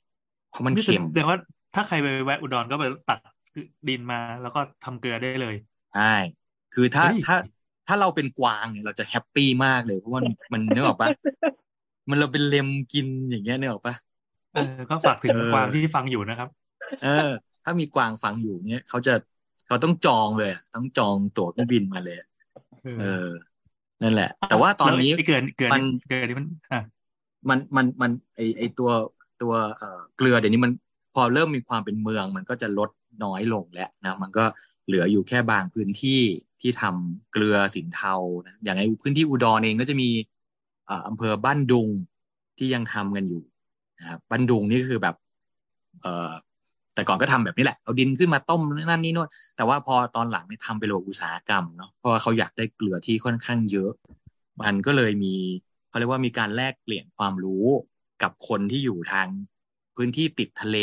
[0.51, 1.39] เพราะมันนี่แสเค็มดงว่า
[1.75, 3.21] ถ้าใครไปแวะอุดรก็ไปตัก
[3.89, 5.55] ดินมาแล้วก็ทำเกลือได้เลย
[5.95, 6.15] ใช่
[6.75, 7.37] คือถ้าเฮ้ยถ้า
[7.87, 11.09] ถ้าเราเป็นกวางเนี่ยเราจะแฮปปี้มากเลยเพราะว่ามันมันนึกออกปะ
[12.11, 13.95] มันเราเป็นเลมกินอย่างเงี้ยนึกออกปะ
[14.53, 16.49] เออก็ฝากถึงเออกวางที่ฟังอยู่นะครับ
[17.05, 17.31] เออ
[17.65, 19.15] ถ้ามีกวางฟังอยู่เนี่ยเขาจะ
[19.67, 22.29] เขาต้องจองเลยอะต้องจองตั๋วเครื่องบินมาเลยอะ
[22.83, 23.29] เออเออ
[24.03, 26.83] นั่นแหละ แต่ว่าตอนนี้แล้วไอ้เกลือเกลือมันเกลือนี่มันอะ
[27.49, 28.91] มันมันมันไอไอตัว
[29.43, 30.73] ตัวเอ่อเกลือเดี๋ยวนี้มัน
[31.15, 32.91] พอเริ่มมีความเป็นเมือง มันก็จะลด
[33.25, 34.45] น้อยลงแล้วนะมันก็
[34.87, 36.21] เหลืออยู่แค่บางพื้นที่
[36.61, 38.15] ที่ทำเกลือสินเทา
[38.47, 40.09] นะอย่างในพื้นที่อุดรเองก็จะมี
[41.09, 41.89] อำเภอบ้านดุง
[42.59, 43.43] ที่ยังทำกันอยู่
[43.99, 45.15] นะครับบ้านดุงนี่คือแบบ
[46.03, 46.33] เออ
[46.95, 53.91] แต่ก่อนก็ทำแบบนี้แหละเอาดินขึ้นมาต้มนั่นนี่โน่นแต่ว่าพอตอนหลังเนี่ยทำเป็นโรงอุตสาหกรรมเนาะเพราะว่าเขาอยากได้เกลือที่ค่อนข้างเยอะ
[54.63, 55.35] มันก็เลยมี
[55.89, 57.67] เขาเรียกว่ามีการแลกเปลี่ยนความรู้
[58.23, 59.29] กับคนที่อยู่ทาง
[59.97, 60.79] พื้นที่ติดทะเล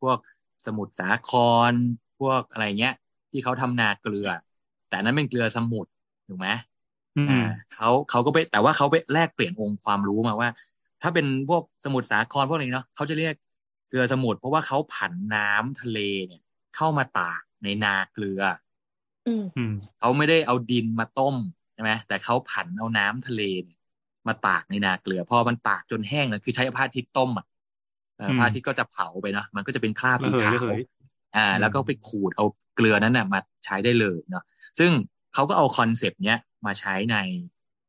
[0.00, 0.18] พวก
[0.66, 1.30] สมุทรสาค
[1.70, 1.72] ร
[2.20, 2.94] พวกอะไรเงี้ย
[3.30, 4.28] ที่เขาทำนาเกลือ
[4.86, 5.90] แต่อันนั้นเป็นเกลือสมุทร
[6.28, 6.48] ถูกไหม
[7.16, 7.34] อืมอ่า
[7.70, 10.48] เขาเขาก็ไปแต่ว่าเขาไปแลกเปลี่ยนองค์ความรู้มาว่า
[11.02, 13.34] ถ้าเป็นพวกสมุทรสาครพวกนี้เนาะเขาจะเรียก
[13.88, 16.40] เกลือสมุทรเพราะว่าเขาผันน้ำทะเลเนี่ย
[16.72, 18.40] เข้ามาตากในนาเกลือ
[19.26, 21.36] อืมอืมเขาไม่ได้เอาดินมาต้ม
[21.72, 23.78] ใช่ไหมแต่เขาผันเอาน้ำทะเลเนี่ย
[24.28, 27.46] มาตากในนาเกลือพอมันตากจนแห้งนะคือใช้พระอาทิตย์ต้มอะ
[28.16, 30.78] เอ่ออืมพระอาทิตย์ก็จะเผาไปเนาะมันก็จะเป็นคราบสีระเหยขาระวเหย
[31.36, 34.44] อ่าอืมแล้วก็ไปขูดเอาเกลือนั้นน่ะมาใช้ได้เลยเนาะ
[34.78, 34.90] ซึ่ง
[35.34, 37.16] เขาก็เอา concept เนี้ยมาใช้ใน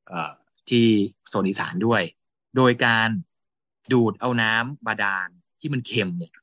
[0.08, 0.32] เอ่อ
[0.70, 0.86] ที่
[1.30, 2.02] โซนอีสานด้วย
[2.58, 3.10] โดยการ
[3.94, 5.30] ดูดเอาน้ำบาดาล
[5.60, 6.34] ที่มันเค็มเนี่ย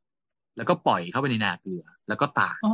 [0.56, 2.72] แล้วก็ปล่อยเข้าไปในนาเกลือ แล้วก็ตากอ๋อ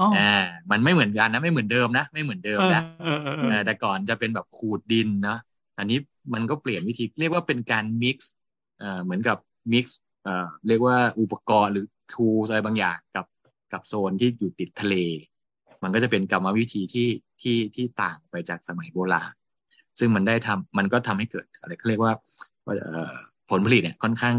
[0.00, 5.38] อ๋ออ่ามันไม่เหมือนกันนะไม่เหมือนเดิมนะไม่เหมือนเดิมเออนะเออเออเอเอออแต่ก่อนจะเป็นแบบขูดดินเนาะ
[5.78, 5.98] อันนี้
[6.34, 8.32] มันก็เปลี่ยนวิธีเรียกว่าเป็นการ mix
[8.78, 9.36] เอ่อเหมือนกับ
[9.72, 13.26] mix เอ่อเรียกว่าอุปกรณ์หรือ tool อะไรบางอย่างกับ
[13.72, 14.94] กับโซนที่อยู่ติดทะเล
[15.82, 17.08] มันก็จะเป็นกรรมวิธีที่
[17.42, 19.32] ที่ที่ต่างไปจากสมัยโบราณ
[19.98, 22.12] ซึ่งมันได้ทำมันก็ทำให้เกิดอะไรเขาเรียกว่า
[23.50, 24.34] ผลผลิตเนี่ยค่อนข้าง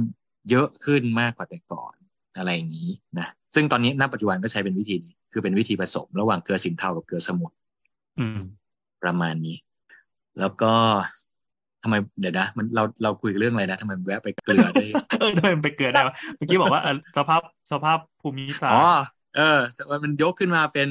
[0.49, 1.95] เยอะขึ้นมากกว่าแต่ก่อน
[2.37, 2.89] อะไรอย่างนี้
[3.19, 7.53] นะซึ่งตอนนี้ณปัจจุบันก็ใช้เป็นวิธีนี้คือเป็นวิธีผสม ระหว่างเกลือสินเทากับเกลือสมุน
[9.03, 9.57] ประมาณนี้
[10.39, 10.73] แล้วก็
[11.85, 14.87] ทำไมเดี๋ยวนะมันเราเราคุยเรื่องอะไรนะทำไมแวะไปเกลือได้
[15.19, 16.01] เออทำไมไปเกลือได้
[16.37, 16.81] เมื่อกี้บอกว่า
[17.17, 18.87] สภาพสภาพภูมิศาสตร์อ๋อ
[19.37, 19.59] เออ
[20.03, 20.89] มันยกขึ้นมาเป็น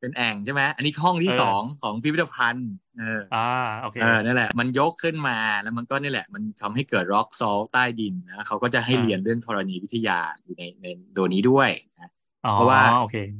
[0.00, 3.48] เป็นแอ่งใช่ไหมอันนี้ห้องที่สองของพิพิธภัณฑ์เอออ่า
[3.82, 11.70] โอเคเออนั่นแหละ มันยกขึ้นมาแล้วมันก็นี่แหละ มันทำให้เกิดร็อกซอลใต้ดินนะเขาก็จะให้เรียนเรื่องธรณีวิทยาอยู่ในในตัวนี้ด้วย
[12.00, 12.10] นะ
[12.52, 12.80] เพราะว่า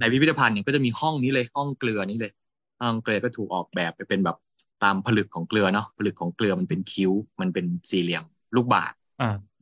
[0.00, 2.32] ในพิพิธภัณฑ์เนี่ยก็จะมีห้องนี้เลยห้องเกลือนี้เลย
[2.80, 4.36] ห้องเกลือก็ถูกออกแบบไปเป็นแบบ
[4.84, 8.24] ตามผลึกของเกลือเนาะผลึกของเกลือมันเป็นคิ้ว มันเป็นสี่เหลี่ยม
[8.56, 8.98] ลูกบาศก์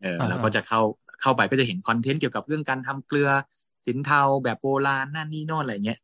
[0.02, 0.80] เออแล้วก็จะเข้า
[1.20, 3.28] เข้าไปก็จะเห็นคอนเทนต์เกี่ยวกับเรื่องการทำเกลือ
[3.86, 5.98] สินเทาแบบโบราณนั่นนี่โน่นอะไรเงี้ย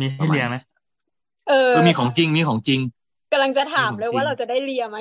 [0.00, 0.56] มีให้เรียนไหม
[1.48, 2.80] เออมีของจริงมีของจริง
[3.32, 4.98] กำลังจะถามเลยว่าเราจะได้เรียไหม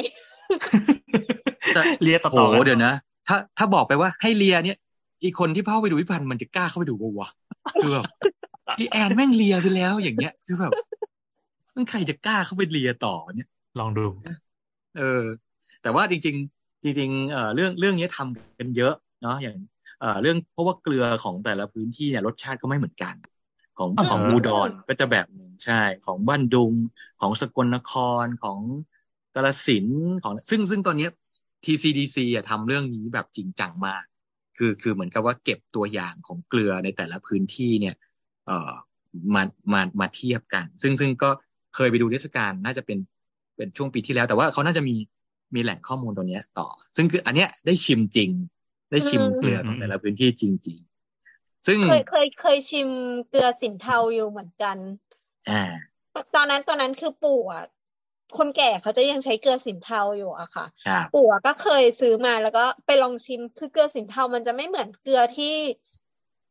[2.04, 2.94] เรียต่อโอ้เดี๋ยวนะ
[3.28, 4.78] ถ้าถ้าบอกไปว่าให้เรียเนี่ย
[5.24, 7.30] อีกคนที่เข้าไปดูวิพันธ์มันจะกล้าเข้าไปดูวะ
[7.82, 8.06] คือแบบ
[8.78, 10.72] พี่แอนแม่งเลียไปแล้วอย่างเงี้ยคือแบบ
[11.76, 13.50] มันใครจะกล้าเข้าไปเลียต่อเนี่ย
[13.80, 14.06] ลองดู
[14.98, 15.24] เออ
[15.82, 19.58] แต่ว่าจริง ๆ จริงๆเอ่อเรื่องเรื่องนี้ทำกันเยอะเนาะอย่าง
[20.00, 23.16] เอ่อเรื่องเพราะว่าเกลือของแต่ละพื้นที่เนี่ยรสชาติก็ไม่เหมือนกัน
[23.78, 26.74] ของของอูดอนก็จะแบบหนึ่งใช่ ของบ้านดุง
[27.22, 28.60] ของสกลนครของ
[29.36, 29.88] กาลสิน
[30.24, 31.08] ของซึ่งซึ่งตอนนี้
[31.64, 34.04] TCDC อะทำเรื่องนี้แบบจริงจังมาก
[34.58, 37.96] คือคือเหมือนกับว่าเก็บตัวอย่างของเกลือในแต่ละพื้นที่เนี่ย
[38.46, 38.72] เอ่อ
[39.36, 41.30] มามามาเทียบกัน ซึ่งซึ่งก็
[41.76, 42.98] เคยไปดูเทศกาลน่าจะเป็น
[43.56, 44.96] เป็นช่วงปีที่แล้ว แต่ว่าเขาน่าจะมี
[45.56, 48.30] มีแหล่งข้อมูลตัวเนี้ยต่อ ซึ่งคืออันเนี้ยได้ชิมจริง
[48.92, 50.80] ได้ชิมเกลือของแต่ละพื้นที่จริง
[51.22, 52.90] ๆ ซึ่งเคยเคยเคยชิม
[53.30, 54.78] เกลือสินเทาอยู่เหมือนกัน
[55.50, 55.64] อ่า
[56.36, 57.66] ตอนนั้นตอนนั้นคือปู่อะ
[58.38, 60.66] คนแก่เขาจะยังใช้เกลือสินเทาอยู่อะค่ะ
[61.14, 65.56] ปู่ก็เคยซื้อมาแล้วก็ไปลองชิม คือเกลือสินเทามันจะไม่เหมือนเกลือที่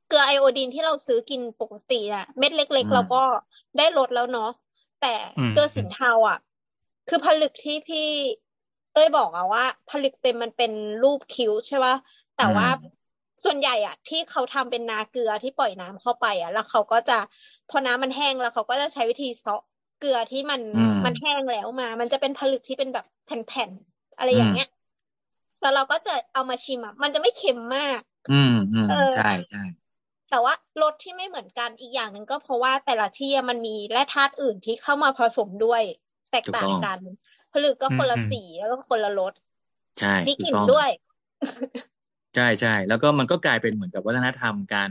[0.09, 3.22] เกลือไอโอดีนที่เราซื้อกินปกติอะเม็ดเล็ก ๆ เราก็
[3.79, 4.51] ได้ลดแล้วเนาะ
[5.05, 5.19] แต่
[5.53, 6.39] เกลือสินเทาอะ
[7.09, 8.09] คือผลึกที่พี่
[8.95, 11.95] เอ้ยบอกอะว่า ผลึกเต็มมันเป็นรูปคิ้วใช่ป่ะ
[12.37, 12.69] แต่ว่า
[13.45, 17.19] ส่วนใหญ่อะที่เขาทำเป็นนาเกลือที่ปล่อยน้ำเข้าไปอะแล้วเขาก็จะ
[17.71, 19.61] พอน้ำมันแห้งแล้วเขาก็จะใช้วิธีเซาะ
[19.99, 20.61] เกลือที่มัน
[21.05, 24.67] มันแห้งแล้วมา มันจะเป็นผลึกที่เป็นแบบแผ่นๆอะไรอย่างเงี้ย
[25.61, 28.01] แล้วเราก็จะเอามาชิมอะมันจะไม่เค็มมาก
[28.31, 29.59] อืมอืมใช่ใช่
[30.35, 35.82] แต่ว่ารสที่ไม่เหมือนกันอีกอย่างหนึ่งก็เพราะว่าแต่ละที่มันมีแร่ธาตุอื่นที่เข้ามาผสมด้วย
[36.32, 36.99] แตกต่างกัน
[37.53, 39.32] ผลึกก็คนละสีแล้วก็คนละรส
[39.99, 40.89] ใช่มีกลิ่นด้วย
[42.35, 44.91] ใช่ใช่แล้วก็มันก็กลายเป็นเหมือนกับวัฒนธรรมการ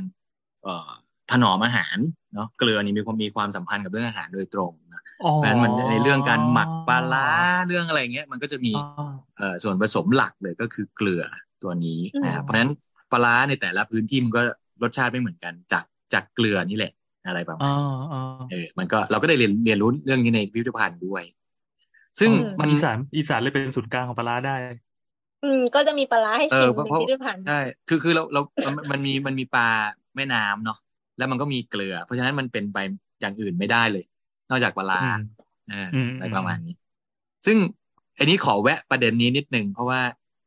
[0.64, 0.90] เอ่อ
[1.32, 1.98] ถนอมอาหาร
[2.34, 5.02] เนาะเกลือนี่มีความมีความสัมพันธ์กับเรื่องอาหารโดยตรงนะ
[5.36, 7.30] เพราะฉะนั้นมันในเรื่องการหมักปลาล้า
[7.68, 8.74] เรื่องอะไรเงี้ย มันก็จะมี
[9.38, 11.24] เอ่อส่วนผสมหลักเลยก็คือเกลือ
[11.64, 12.72] ตัวนี้นะเพราะฉะนั้น
[13.12, 14.42] ปลาในแต่ละพื้นที่มันก็
[14.84, 16.94] รสชาติไม่เหมือนกันจากจากเกลือนี่แหละ
[17.28, 17.70] อะไรประมาณ
[18.52, 21.24] เออ มันก็เราก็ได้เรียนเรียนรู้เรื่องนี้ในพิพิธภัณฑ์ด้วย
[22.20, 24.56] ซึ่งมันอีสานอีสานเลยเป็นศูนย์กลางของปลาได้
[25.44, 27.60] อืมก็จะมีปลาให้ชิมในพิพิธภัณฑ์ใช่
[27.90, 28.42] คือคือเราเรา
[28.92, 29.68] มันมีมันมีปลา
[30.16, 30.78] แม่น้ำเนาะ
[31.18, 32.78] แล้วมันก็มีเกลือ เพราะฉะนั้นมันเป็นไป
[33.22, 34.04] อย่างอื่นไม่ได้เลย
[34.50, 35.00] นอกจากปลา
[35.72, 35.88] อ่า
[36.20, 36.76] อะไรประมาณนี้
[37.46, 37.58] ซึ่ง
[38.18, 40.02] อันนี้ขอแวะประเด็นนี้นิดนึงเพราะว่า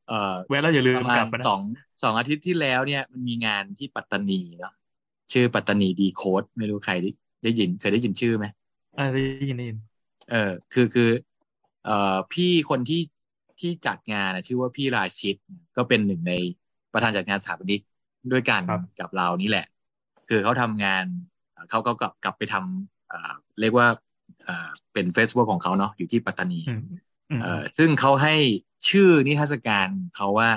[0.07, 1.61] เอ่อแวะแล้วอย่าลืมกลับสอง
[2.03, 4.73] สองอาทิตย์ที่แล้วเนี่ยมันมีงานที่ปัตตานีเนาะ
[5.33, 7.11] ชื่อปัตตานีดีโคดไม่รู้ใครได้
[7.43, 8.47] ได้ยิน เคยได้ยินชื่อไหม
[8.97, 9.79] อ่าได้ยินได้ยิน
[10.31, 10.37] เออ
[10.73, 11.11] คือคือ
[11.85, 13.01] เอ่อพี่คนที่
[13.61, 15.37] ที่จัดงานนะชื่อว่าพี่ราชิต
[15.77, 16.33] ก็เป็นหนึ่งใน
[16.93, 17.81] ประธานจัดงานสถาปนิก
[18.33, 18.63] ด้วยกัน
[19.01, 19.67] กับเรานี่แหละ
[20.29, 21.05] คือเขาทำงาน
[21.71, 23.87] เขาก็กลับกลับไปทำเอ่อเรียกว่า
[24.45, 26.61] เอ่อเป็นเฟสติวัลของเขาเนาะอยู่ที่ปัตตานี
[27.39, 28.35] เอ่อซึ่งเขาให้
[28.89, 30.51] ชื่อนิทรรศการเขาว่า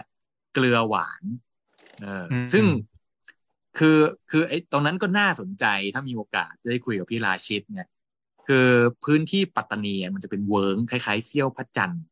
[0.52, 1.24] เกลือหวาน
[1.98, 2.08] เออ
[2.52, 2.66] ซึ่ง
[3.78, 3.98] คือ
[4.30, 7.88] คือไอ้ตรงนั้นก็น่าสนใจถ้ามีโอกาสจะได้คุยกับพี่ราชิตเนี่ย
[8.48, 8.68] คือ
[9.04, 12.04] พื้นที่ปัตตานีมันจะเป็นเวิร์งคล้ายๆเซี่ยวพระจันทร์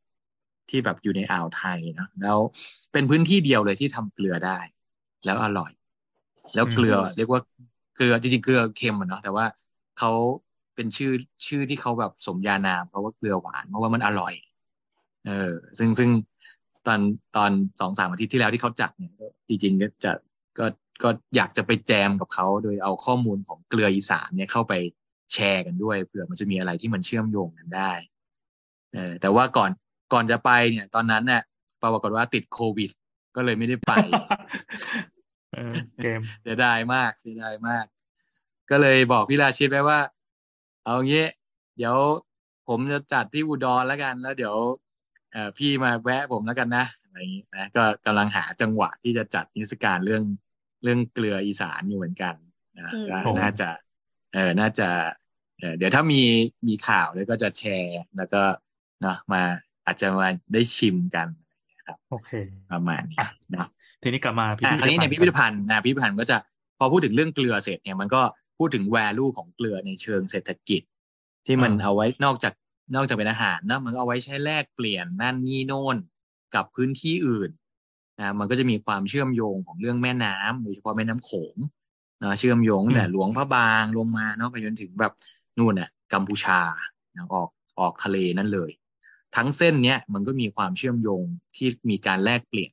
[0.70, 2.40] ที่แบบอยู่ในอ่าวไทยนะแล้ว
[2.92, 4.60] เป็นพื้นที่เดียวเลยที่ทำเกลือได้
[5.26, 5.72] แล้วอร่อย
[6.54, 7.42] แล้วเกลือเรียกว่า
[7.96, 9.46] เกลือจริงๆเกลือเค็มอะเนาะแต่ว่า
[9.96, 10.10] เขา
[10.76, 11.12] เป็นชื่อ
[11.48, 14.34] ชื่อที่เขาแบบสมญานามเพราะว่าเกลือหวานเพราะว่ามันอร่อย
[15.28, 16.10] เออซึ่งซึ่ง
[16.88, 17.00] ตอน
[17.38, 19.12] ตอนสองสามอาทิตย์ที่แล้วที่เขาจัดเนี่ย
[19.48, 20.12] จริงๆก็จะ
[20.60, 20.66] ก็
[21.04, 24.74] ก็อยากจะไปแจมกับเขาโดยเอาข้อมูลของเกลืออีสานเนี่ยเข้าไป
[25.34, 27.92] แชร์กันด้วยเผื่อมันจะมีอะไรที่มันเชื่อมโยงกันได้
[28.94, 29.72] เออแต่ว่าก่อน
[30.14, 31.42] ก่อนจะไปเนี่ย ตอนนั้นเนี่ย
[31.82, 32.90] ปรากฏว่าติดโควิด
[33.36, 33.94] ก็เลยไม่ได้ไป
[36.04, 37.86] เกมเสียดายมากเสียดายมาก
[38.70, 40.00] ก็เลยบอกพี่ราชิตไว้ว่า
[40.84, 41.26] เอางี้
[41.78, 41.96] เดี๋ยว
[42.68, 44.56] ผมจะจัดที่อุดรแล้วกัน แล้วเดี๋ยว
[45.32, 50.24] เอ่อพี่มาแวะผมแล้วกันนะอะไรอย่างนี้นะก็กำลังหาจังหวะที่จะจัดนิทรรศการเรื่อง
[50.84, 52.36] เรื่องเกลืออีสานอยู่เหมือนกัน
[52.80, 53.70] นะอืมก็โอ้น่าจะ
[54.34, 54.90] เออน่าจะ
[55.60, 56.22] เออเดี๋ยวถ้ามี
[56.68, 58.42] มีข่าวแล้วก็จะแชร์แล้วก็
[59.02, 59.42] เนาะมา
[59.86, 61.28] อาจจะมาได้ชิมกัน
[62.10, 62.32] โอเค
[62.72, 63.68] ประมาณนี้อะเนาะ
[64.04, 66.38] ทีนี้กลับมาพิอ่าพิธคราวนี้ในภัณฑ์พิพิธภัณฑ์นะพิพิธภัณฑ์ก็จะ
[66.80, 68.22] พอพูดถึงเรื่องเกลือเสร็จเนี่ยมันก็
[68.58, 70.82] พูดถึง value ของเกลือในเชิงเศรษฐกิจ
[71.46, 72.54] ที่มันเอาไว้นอกจาก
[72.96, 75.98] นอกจากเป็นอาหารนะมันก็เอาไว้ใช้แลกเปลี่ยนนั่นนี่โน่น
[76.56, 77.50] กับพื้นที่อื่น
[78.20, 81.56] นะมันก็จะมีความเชื่อมโยงของเรื่องแม่น้ำโดยเฉพาะแม่น้ำโขง
[82.24, 85.14] นะเชื่อมโยงตั้งแต่หลวงพระบางลงมาเนาะไปจนถึงแบบ
[85.58, 86.60] นู่นน่ะกัมพูชา
[87.16, 88.72] นะออกออกทะเลนั่นเลย
[89.36, 91.24] ทั้งเส้นเนี้ยมันก็มีความเชื่อมโยง
[91.56, 92.72] ที่มีการแลกเปลี่ยน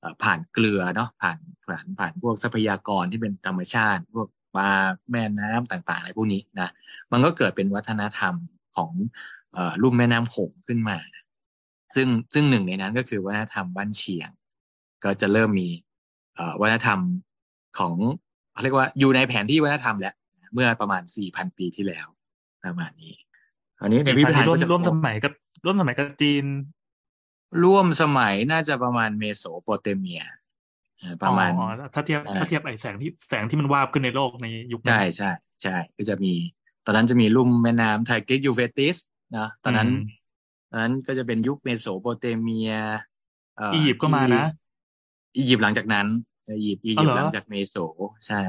[0.00, 4.70] เอ่อผ่านเกลือเนาะผ่านผ่านผ่านพวกทรัพยากรที่เป็นธรรมชาติ พวกปลา
[5.10, 6.68] แม่น้ำต่างๆอะไรพวกนี้นะ
[7.12, 8.34] มันก็เกิดเป็นวัฒนธรรม
[8.76, 9.39] ของเอ่อ
[9.82, 10.98] ลุ่มแม่น้ำโขงขึ้นมา
[11.94, 14.30] ซึ่งซึ่งหนึ่งในนั้นก็คือวัฒนธรรมบ้านเชียง
[15.04, 15.68] ก็จะเริ่มมี
[16.34, 17.00] เอ่อวัฒนธรรม
[17.78, 17.94] ของ
[18.52, 20.14] เขาเรียกว่าอยู่ในแผนที่วัฒนธรรมแล้ว
[20.54, 22.06] เมื่อประมาณสี่พันปีที่แล้ว
[22.64, 23.14] ประมาณนี้
[23.80, 25.32] อันนี้ในพิพิธภัณฑ์ร่วมก็จะร่วมสมัยกับ
[25.64, 26.44] ร่วมสมัยกับจีน
[27.64, 30.22] ร่วมสมัยน่าจะประมาณเมโสโปเตเมีย
[30.98, 35.30] เอ่อประมาณอ๋อถ้าเทียบอ่าถ้าเทียบไอแสงที่แสงที่มันวาบขึ้นในโลกในยุคนั้นใช่ใช่
[35.62, 36.34] ใช่ก็จะมี
[36.84, 38.96] ตอนนั้นจะมีลุ่มแม่น้ำไทกริสยูเฟรติส
[39.36, 40.00] นะตอนนั้นอืม
[40.70, 42.70] ตอนนั้นก็จะเป็นยุคเมโสโปเตเมีย
[43.56, 44.38] เอียิปต์ก็มานะที่
[45.36, 46.06] อียิปต์หลังจากนั้น
[46.48, 47.76] อียิปต์อ๋อเหรอต์หลังจากเมโส
[48.26, 48.40] ใช่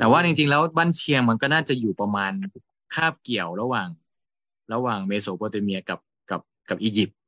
[0.00, 2.32] แต่ว่าจริงๆแล้วบ้านเชียงมันก็น่าจะอยู่ประมาณ
[2.94, 3.88] คาบเกี่ยวระหว่าง
[4.72, 5.98] ระหว่างเมโสโปเตเมียกับ
[6.30, 6.40] กับ
[6.70, 7.18] กับอียิปต์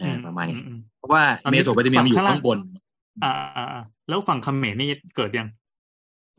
[0.00, 2.58] อือ่ามประมาณนี้อือืมเพราะว่าตอนนี้เมโสโปเตเมียมันอยู่ฝั่งข้างข้างบน
[3.24, 5.48] อ่าอ่าอ่าแล้วฝั่งเขมรนี่เกิดยัง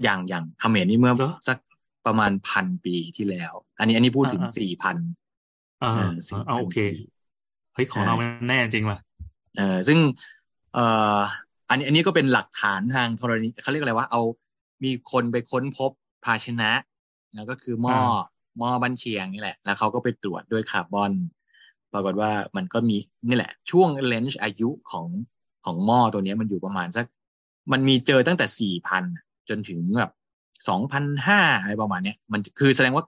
[0.04, 1.58] อย่างอย่างเขมรนี่เมื่อเหรอสัก
[2.06, 4.98] ประมาณพันปีที่แล้ว อันนี้อันนี้พูดถึงอ่าอ่าสี่พัน
[5.84, 7.02] อ่าเออสี่อ่าพันโอเคปี
[7.74, 8.98] เฮ้ยของเรามันแน่จริงว่ะ
[9.58, 10.00] เออซึ่ง
[10.74, 10.86] เอ่
[11.18, 11.20] อ
[11.70, 14.22] อันนี้อันนี้ก็เป็นหลักฐานทางธรณีเขาเรียกอะไรว่าเอา
[14.84, 15.92] มีคนไปค้นพบ
[16.26, 16.72] ภาชนะ
[17.36, 17.98] นะก็คือหม้อ
[18.58, 21.12] หม้อบันเชียงนี่แหละ แล้วเขาก็ไปตรวจด้วยคาร์บอน
[21.94, 25.08] ปรากฏว่ามันก็มีนี่แหละ ช่วงเลนจ์อายุของ
[25.66, 27.06] ของหม้อตัวเนี้ยมันอยู่ประมาณสัก
[27.72, 29.04] มันมีเจอตั้งแต่สี่พัน
[29.50, 30.12] จนถึงแบบ
[30.70, 33.06] สองพันห้าอะไรประมาณเนี้ยมันคือแสดงว่า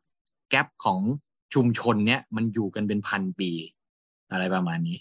[0.49, 0.99] แกลบของ
[1.53, 3.49] ชุมชนเนี้ยมันอยู่กันเป็นพันปี
[4.31, 4.97] อะไรประมาณนี้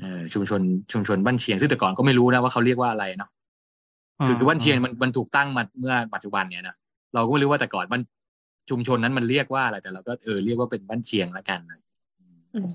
[0.00, 0.60] เออชุมชน
[0.92, 3.30] ชุมชนบ้านเชียงซึ่งแต่ก่อนก็ไม่รู้นะว่าเขาเรียกว่าอะไรเนาะ
[4.26, 6.76] คือคือบ้านเชียงมันมันถูกตั้งมาเมื่อปัจจุบันเนี่ยนะ
[7.14, 8.02] เราก็ไม่รู้ว่าแต่ก่อนบ้าน
[8.70, 11.60] ชุมชนนั้นมันเรียกว่าอะไรแต่เราก็เออเรียกว่าเป็นบ้านเชียงละกัน
[12.54, 12.72] อืม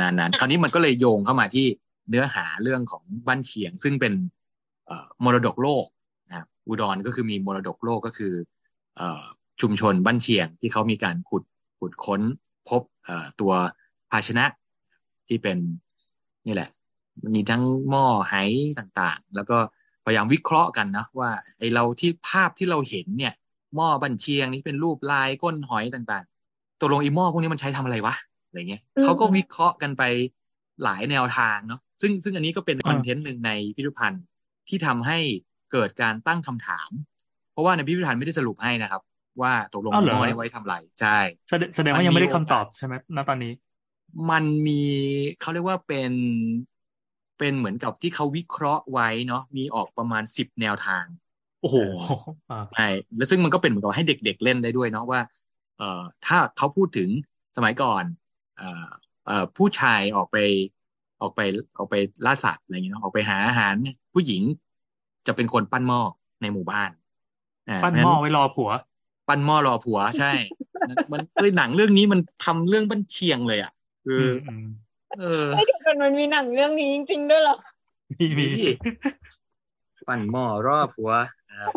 [0.00, 1.66] นานนั้นคราวนี้มันก็เลยโยงเข้ามาที่
[2.10, 4.12] เนื้อหาเรื่องของบ้านเชียง ซึ่งเป็น
[4.86, 5.86] เอ่อมรดกโลก
[6.28, 8.32] นะครับอุดรก็คือมีมรดกโลกก็คือ
[8.96, 9.24] เอ่อ
[9.60, 11.42] ชุมชนบ้านเชียงที่เขามีการขุด
[11.78, 12.20] ขุดค้น
[12.68, 13.52] พบเอ่อตัว
[14.10, 14.44] ภาชนะ
[15.28, 15.58] ที่เป็น
[16.46, 16.70] นี่แหละ
[17.34, 18.34] มีทั้งหม้อไห
[18.78, 19.58] ต่างๆ แล้วก็
[20.04, 23.34] พยายามวิเคราะห์กันนะว่าไอเราที่ภาพที่เราเห็นเนี่ย
[23.76, 28.14] หม้อบันเชียงนี่เป็นรูปลายก้นหอยต่างๆตกลงไอหม้อพวกนี้มันใช้ทำอะไรวะ
[28.46, 30.02] อะไรเงี้ยอืมเขาก็วิเคราะห์กันไป
[30.82, 34.24] หลายแนวทางเนาะซึ่งซึ่งอันนี้ก็เป็นคอนเทนต์หนึ่งในพิพิธภัณฑ์
[34.68, 35.18] ที่ทำให้
[35.72, 36.90] เกิดการตั้งคำถาม
[37.52, 39.02] เพราะว่าในพิพิธภัณฑ์ไม่ได้สรุปให้นะครับ
[39.42, 41.18] ว่าตกลงอ้าวเหรอหม้อนี้ไว้ทำอะไรใช่
[41.48, 43.52] แสดงแสดงมัว่านยังไม่ได้มีคำโอกาสตอบใช่ไหมณตอนนี้
[44.30, 44.72] มันมี
[45.40, 46.12] เขาเรียกว่าเป็น
[47.38, 51.04] เป็นเหมือนกับที่เขาวิเคราะห์ไว้เนาะมีออกประมาณสิบแนวทาง
[51.60, 51.76] โอ้โห
[52.48, 55.20] เออ่าใช่แล้วซึ่งมันก็เป็นเหมือนกับให้เด็ก ๆ เล่นได้ด้วยเนาะว่า
[55.76, 57.08] เอ่อถ้าเขาพูดถึง
[57.56, 58.04] สมัยก่อน
[58.56, 58.86] เอ่อ
[59.26, 60.36] เอ่อผู้ชายออกไป
[61.20, 61.40] ออกไป
[61.78, 61.94] ออกไป
[62.26, 64.42] ล่าสัตว์อะไรอย่างเงี้ยเนาะออกไปหาอาหารเนี่ยผู้หญิง
[65.26, 66.00] จะเป็นคนปั้นหม้อ
[66.40, 66.90] ในหมู่บ้าน
[67.68, 68.70] อ่าปั้นเพราะฉะหม้อนั้นไว้รอผัว
[69.28, 70.32] ปั้นหม้อรอผัวใช่
[71.12, 73.72] มันเอ้ยหนังเรื่องนี้มันทำเรื่องบ้านเชียงเลยอะ
[74.04, 74.66] คืออือมอืม
[75.18, 77.56] เออไอ้เดี๋ยวก่อนมันมีหนังเรื่องนี้จริงๆด้วยเหรอ
[78.10, 78.74] มีมีนี่
[80.08, 81.10] ปั้นหม้อรอผัว
[81.50, 81.72] นะครับ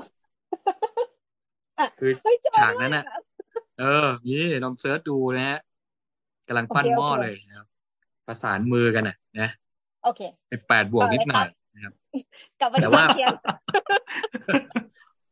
[1.79, 3.03] อะคือเฮ้ยจอฉากนั้นน่ะ
[3.79, 5.59] เออนี่ลองเซิร์ชดูนะฮะ
[6.47, 7.67] กำลังปั้นหม้อเลยนะครับ
[8.27, 9.49] ประสานมือกันนะนะ
[10.03, 10.21] โอเค
[10.51, 11.93] สิบแปดบวกนิดหน่อยนะครับ
[12.59, 13.27] กลับมาแต่ที่ว่าบ้านเชียง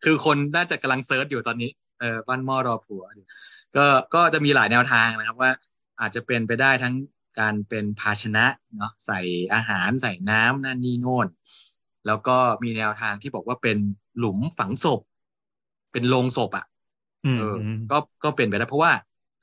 [0.04, 3.26] คือคนน่าจะกำลังเซิร์ชอยู่ตอนนี้ เออปั้นหม้อรอผัวอยู่
[3.76, 5.52] ก็ก็จะมีหลายแนวทางนะครับว่า
[6.00, 6.94] อาจจะเป็นไปได้ทั้ง
[7.40, 8.46] การเป็นภาชนะ
[8.78, 9.20] เนาะใส่
[9.54, 11.28] อาหารใส่น้ำนั่นนี่โน่น
[12.06, 13.78] แล้วก็มีแนวทางที่บอกว่าเป็น
[14.18, 15.02] หลุมฝังศพ
[15.92, 16.66] เป็นโลงศพอะ
[17.26, 18.94] อืมเอออมก็ก็เป็นไปได้เพราะว่า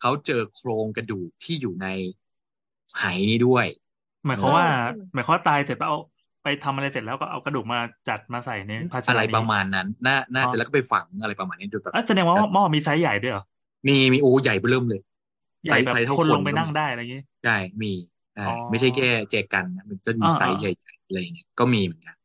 [0.00, 1.86] เขาเจอโครงกระดูกที่อยู่ใน
[2.98, 3.66] ไหนี้ด้วย
[4.26, 5.98] หมายความว่าอืมหมายความว่าตายเสร็จแล้วเอา
[6.46, 7.78] ไปทำอะไรเสร็จแล้วก็เอากระดูกมา
[8.08, 13.42] จัดมาใส่ในภาชนะอะไรนี้ประมาณนั้น น่าน่าอ๋อจะแล้วก็ไปฝังอะไรประมาณนี้ดูแบบอะแสดงว่าหม้อมีไซส์ใหญ่ด้วยเหรอ
[13.88, 15.00] มีมีโอ้ใหญ่เบิ่มเลย
[15.64, 17.50] ใหญ่แบบไซส์เท่าคนคนลงไปก็นั่งมีได้อะไรอย่างงี้ใช่
[17.82, 17.88] มี
[18.34, 22.16] ใช่อ๋อไม่ใช่แค่แจกันนะมันก็มีอ่าไซส์อ่าใหญ่ๆอะไรอย่างเงี้ยก็มีเหมือนกัน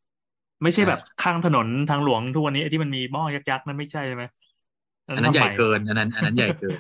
[0.63, 4.23] ไม่ใช่ใช่แบบข้างถนนทางหลวงทุกวันนี้ไอ้ที่มันมีหม้อยักษ์ๆนั่นไม่ใช่ใช่ไหม
[5.13, 6.79] อันนั้นทำใหญ่ม่เกินอันนั้น อันนั้นใหญ่เกิน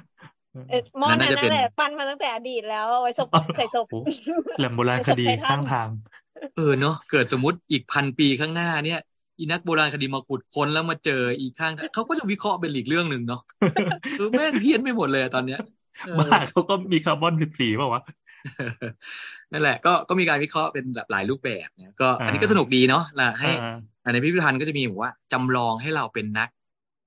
[0.69, 3.99] เอ่อหม้ออันนั้นั้นนน่าจะเป็นั่นนแหละปั้นมาตั้งแต่อดีตแล้วเอาไว้ศพอ๋อใส่ศพโอ้
[4.57, 5.89] แหลมโบราณคดีใส่ถ้ำข้างทาง
[6.55, 8.99] เออเนาะเกิดสมมติอีกพันปีข้างหน้าเนี่ย
[9.37, 13.41] อีนักโบราณคดีมาขุดค้นแล้วมาเจออีกข้างทางเขาก็จะวิเคราะห์เป็นอีกเรื่องหนึ่งเนาะ
[14.17, 15.59] เออแม่งเพี้ยนไปหมดเลยอะตอนเนี้ย
[16.05, 18.01] เออบ้าเขาก็มีคาร์บอนสิบสี่ป่าวะ
[19.51, 26.49] นั่นแหละก็ก็มีการวิเคราะห์เป็นแบบหลายรูปแบบเนี่ยก็อ่าอันนี้ก็สนุกดีเนาะล่ะให้อ่าอ่าในพิพิธภัณฑ์ก็จะมีบอกว่าจำลองให้เราเป็นนัก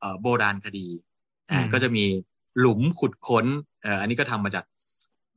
[0.01, 0.89] เอ่อโบราณคดี
[1.51, 2.05] อ่าอืมก็จะมี
[2.59, 3.47] หลุมขุดค้น
[3.83, 4.65] เอ่ออันนี้ก็ทำมาจาก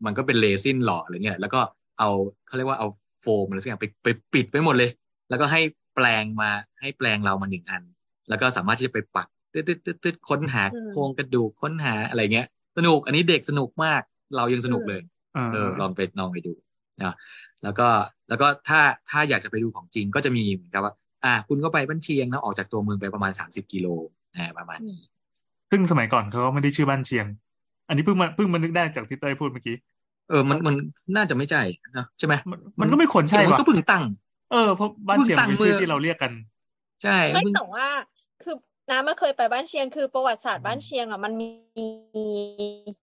[0.05, 1.61] มันก็เป็นเรซินหล่ออะไรเงี้ยแล้วก็
[1.99, 2.09] เอา
[2.47, 2.87] เขาเรียกว่าเอา
[3.21, 4.89] โฟมอะไรสักอย่างไปไปปิดไว้หมดเลย
[5.29, 5.61] แล้วก็ให้
[5.95, 6.49] แปลงมา
[6.81, 7.83] ให้แปลงเรามาหนึ่งอัน
[8.29, 12.47] แล้วก็สามารถที่จะไปปักตึ๊ดตึ๊ดตึ๊ดตึ๊ดค้นหาอืมโครงกระดูกค้นหาอะไรเงี้ย
[12.77, 14.01] สนุกอันนี้เด็กสนุกมาก
[14.35, 15.01] เรายังสนุกเลย
[15.37, 16.53] อ่าเออลองไปลองไปดู
[17.03, 17.15] นะ
[17.63, 17.87] แล้วก็
[18.29, 20.93] แล้วก็ถ้าถ้าอยากจะไปดูของจริงก็จะมีเหมือนกับว่า
[21.25, 23.87] อ่า คุณก็ไปบ้านเชียงนะออกจากตัวเมืองไปประมาณสามสิบกิโล
[24.35, 25.01] อ่าประมาณนี้
[25.71, 27.25] ซึ่งสมัยก่อนเขาก็ไม่ได้ชื่อบ้านเชียง
[27.87, 29.75] อันนี้เพิ่งมาเพิ่งมานึกได้จากที่เต้ยพูดเมื่อกี้
[30.29, 30.75] เออมันมัน
[31.15, 31.61] น่าจะไม่ใช่
[31.97, 34.03] นะใช่ไหมมันมันก็ไม่ควรใช่แต่มันป่ะก็เพิ่งตั้ง
[34.51, 36.31] เออเพราะบ้านเชียงเพิ่งตั้งเป็นชื่อเมื่อที่เราเรียกกัน
[37.03, 37.87] ใช่ไม่เพิ่งแต่ว่า
[38.43, 38.55] คือ
[38.91, 41.49] น้ำมาเคยไปบ้านเชียงคือประวัติศาสตร์บ้านเชียงอะมันมี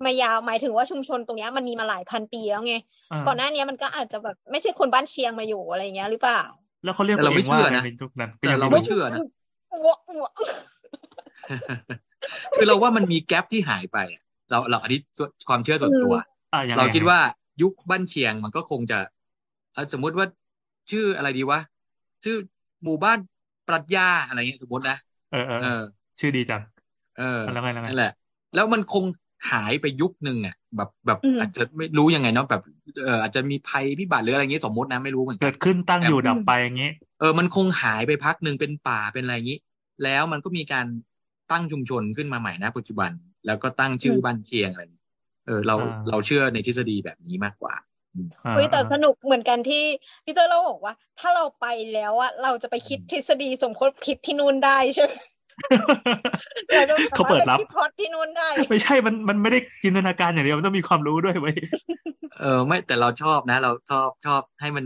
[0.04, 2.74] มายาวหมายถึงว่าชุมชนตรงเนี้ยมันมีมาหลายพันปีแล้วไง
[3.12, 6.42] อ่าก่อนหน้าเนี้ยมันก็อาจจะแบบไม่ใช่คนบ้านเชียงมาอยู่อะไรเงี้ยหรือเปล่า
[6.84, 9.18] แล้วเขาเรียกแต่ตัวเราเอไม่งว่าเชื่ออะไรนะในยุคนั้นก็แต่ยังเราไม่ไม่รู้เชื่อนะ
[9.72, 10.32] อ้วกอ้วก
[12.54, 16.26] คือเราว่ามันมีแกลบที่หายไปอะเราเราอันนี้ส่วนความเชื่อส่วนตัวอะ
[16.70, 17.18] ยังไงเราคิดว่า
[17.62, 18.98] ยุคบ้านเชียงมันก็คงจะ
[19.72, 20.26] เอ่อสมมุติว่า
[20.90, 21.60] ชื่ออะไรดีวะ
[22.24, 22.36] ชื่อ
[22.84, 23.18] หมู่บ้าน
[23.68, 24.96] ปรัชญาอะไรเงี้ยสมมตินะ
[25.32, 25.82] เออเออเอเอออ
[26.20, 26.62] ชื่อดีจัง
[27.18, 28.12] เออแล้วไงแล้วไงนั่นแหละ
[28.54, 29.04] แล้วมันคง
[29.50, 32.62] หายไปยุคหนึ่งอะ แบบแบบอืมอาจจะไม่รู้ยังไงเนาะแบบ
[33.04, 39.58] เอออาจจะมีภัยพิบัติหรืออะไรเงี้ยสมมตินะไม่รู้เหมือนกัเกินดขึ้นตั้งอยู่แต่ดับไปอย่างงี้ เออมันคงหายไปพักหนึ่งเป็นป่าเป็นอะไรอย่างนี้
[40.04, 40.86] แล้วมันก็มีการ
[41.54, 43.10] ตั้งชุมชนขึ้นมาใหม่นะปัจจุบัน
[43.46, 45.04] แล้วก็ตั้งชื่อบ้านเชียงอะไรอย่างงี้
[45.46, 47.74] เออเราอ่าเราเชื่อในทฤษฎีแบบนี้มากกว่า
[48.44, 49.84] อ่าเฮ้ยแต่อ่าสนุกเหมือนกันที่
[50.24, 55.14] พี่เตอร์เราบอกว่า ถ้าเราไปแล้วอะเราจะไปคิดทฤษฎีสมคบคิดที่นู่นได้ใช่ไหม
[56.74, 61.56] เราจะสเขามารเปิถดไปรับคิดพล็อตที่นู่นได้ไม่ใช่มันมันไม่ได้จินตนาการอย่างเดียวมันต้องมีความรู้ด้วยเว้ย
[62.40, 64.84] เออไม่แต่เราชอบนะ เราชอบชอบให้มัน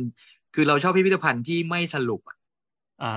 [0.55, 2.38] คือเราชอบพิพิธภัณฑ์ที่ไม่สรุปอะอ่า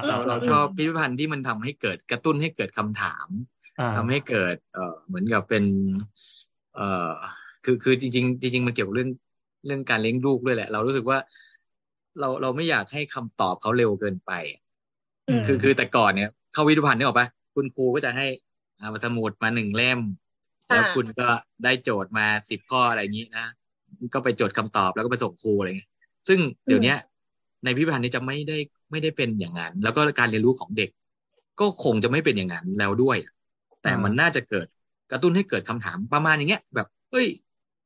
[0.08, 3.28] เราอ่าเราชอบพิพิธภัณฑ์ที่มันทำให้เกิดกระตุ้นให้เกิดคำถาม
[3.80, 5.64] อ่าทำให้เกิดเอ่อเหมือนกับเป็น
[6.76, 7.14] เอ่อ
[7.66, 9.10] คือคือจริง ๆ จริง ๆ มันเกี่ยวกับเรื่อง
[9.66, 11.18] เรื่องการเลี้ยงลูกด้วยแหละ เรารู้สึกว่า
[12.20, 14.32] เราเราไม่อยากให้คำตอบเขาเร็วเกินไป
[15.28, 18.28] อืมคือคือแต่ก่อนเนี่ยเข้าวิทยาภัณฑ์นี่ออกปะคุณครูก็จะให้
[18.82, 20.00] อาสมุดมาหนึ่งเล่ม
[20.68, 21.28] แล้วอ่าคุณก็
[21.64, 23.48] ได้โจทย์มาสิบข้ออะไรอย่างนี้นะ
[24.14, 25.90] ก็ไปจดคำตอบแล้วก็ไปส่งครูอะไรเงี้ย
[26.28, 26.98] ซึ่งเดี๋ยวเนี้ย
[27.64, 28.58] ในพิพิธภัณฑ์นี้จะไม่ได้
[28.92, 30.90] ไม่ได้เป็นอย่างนั้น แล้วก็การเรียนรู้ของเด็ก
[31.60, 33.18] ก็คงจะไม่เป็นอย่างนั้นแล้วด้วย
[33.84, 34.68] แต่มันน่าจะเกิด
[35.12, 37.28] กระตุ้นให้เกิดคำถามประมาณอย่างเงี้ย แบบเอ้ย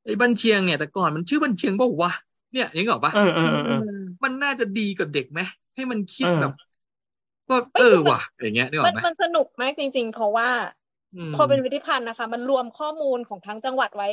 [0.05, 2.11] ไอ้บันเชียงเนี่ยแต่ก่อนมันชื่อบันเชียงเปล่าวะ
[2.53, 3.79] เนี่ยยังไงออกปะเออเออเออเออ
[4.23, 5.39] มันน่าจะดีกับเด็กไหม
[5.75, 6.51] ให้มันคิดเออแบบ
[7.49, 10.49] ว่าเออว่ะอย่างเงี้ยนึกอมัอนกไหมมันสนุกมากจริง ๆ เพราะว่า
[11.15, 14.09] มพอเป็นวิทยพันธ์นะคะ มันรวมข้อมูลของทั้งจังหวัดไว้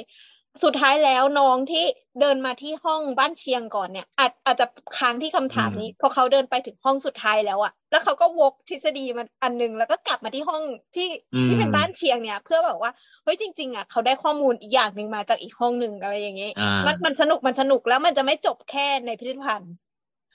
[0.64, 1.84] สุดท้ายแล้วน้องที่
[2.20, 4.66] เดินมาที่ห้องบ้านเชียงก่อนเนี่ย อาจอาจจะ
[4.98, 10.62] ค้างที่คำถามนี้พอเขาเดินไปถึงห้องสุดท้ายแล้วอะแล้วเขาก็วกทฤษฎีมันอันหนึงแล้วก็กลับมาที่ห้อง
[10.94, 11.08] ที่
[11.46, 12.90] ที่เป็นบ้านเชียงเนี่ย เพื่อแบบว่า
[13.24, 19.72] เฮ้ยจริง ๆอะเขาได้ข้อมูลอีกอย่างหนึ่งมาจากอีกห้องหนึ่งอะไรอย่างเงี้ยอ่ามันมันสนุกมันสนุกแล้วมันจะไม่จบแค่ในพิพิธภัณฑ์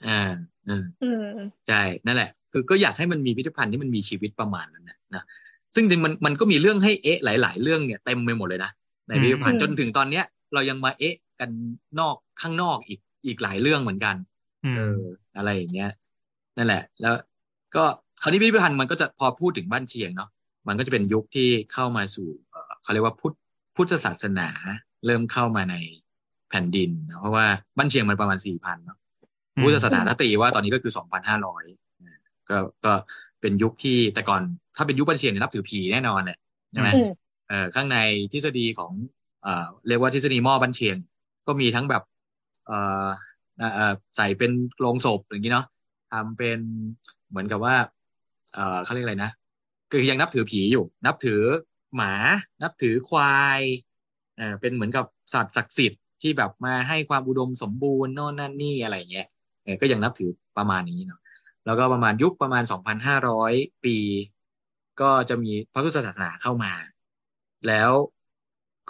[0.06, 0.20] อ่า
[0.68, 1.08] อืมอื
[1.46, 5.24] มใช่นั่นแหละ คือก็อยากให้มันมีพิพิธภัณฑ์ที่มันมีชีวิตประมาณนั้นนะนะ
[5.74, 8.70] ซึ่งจริงๆมันมันก็มีเรื่องให้เอ๊ะหลาย ๆ เรื่องเนี่ยเต็มไปหมดเลยนะ
[9.08, 11.50] ในพิพิธภัณฑ์อืมจนถึงตอนเนี้ย เรายังมาเอ๊ะกัน
[12.00, 14.16] นอกข้างนอกอีกอีกหลายเรื่องเหมือนกัน
[14.64, 14.98] อืเอมอ
[15.36, 15.90] อะไรอย่างเงี้ย
[16.56, 17.14] นั่นแหละ แล้ว
[17.76, 17.84] ก็
[18.22, 20.30] คราวนี้พิพิธภัณฑ์มันก็จะพอพูดถึงบ้านเชียงเนาะ
[20.68, 23.34] มันก็จะเป็นยุคที่เข้ามาสู่เอ่อเขาเรียกว่าพุทธ
[23.76, 24.48] พุทธศาสนา
[25.06, 25.76] เริ่มเข้ามาใน
[26.50, 27.46] แผ่นดินนะเพราะว่า
[27.78, 28.98] บ้านเชียงมันประมาณสี่พันเนาะ
[29.56, 31.64] อืมพุทธศาสนาถ้าตีว่าตอนนี้ก็คือสองพันห้าร้อย
[32.50, 32.92] ก็ก็
[33.40, 34.42] เป็นยุคที่แต่ก่อน
[34.76, 36.38] ถ้าเป็นยุคบ้านเชียงเนี่ยนับถือผีแน่นอนแหละ
[36.72, 37.12] ใช่ไหมอืมเอ่อ
[37.74, 37.98] ข้างใน
[38.32, 38.92] ทฤษฎีของ
[39.88, 40.96] เรียกว่าทฤษฎีหม้อบ้านเชียง
[41.46, 42.02] ก็มีทั้งแบบ
[44.16, 45.66] ใส่เป็นโลงศพอย่างนี้เนาะ
[46.12, 46.58] ทำเป็น
[47.28, 47.76] เหมือนกับว่า
[48.84, 49.30] เขาเรียกอะไรนะ
[49.92, 51.42] คือยังนับถือผีอยู่ นับถือ
[51.96, 52.12] หมา
[52.62, 53.60] นับถือควาย
[54.60, 59.26] เป็นเหมือนกับสัตว์ศักดิ์สิทธิ์ที่แบบมาให้ความอุดมสมบูรณ์โน่นนั่นนี่อะไรเงี้ย
[59.80, 61.20] ก็ยังนับถือประมาณนี้เนาะ
[61.66, 63.52] แล้วก็ประมาณยุคประมาณสองพันห้าร้อย
[63.84, 63.96] ปี
[65.00, 66.72] ก็จะมีพระพุทธศาสนาเข้ามา
[67.66, 67.90] แล้ว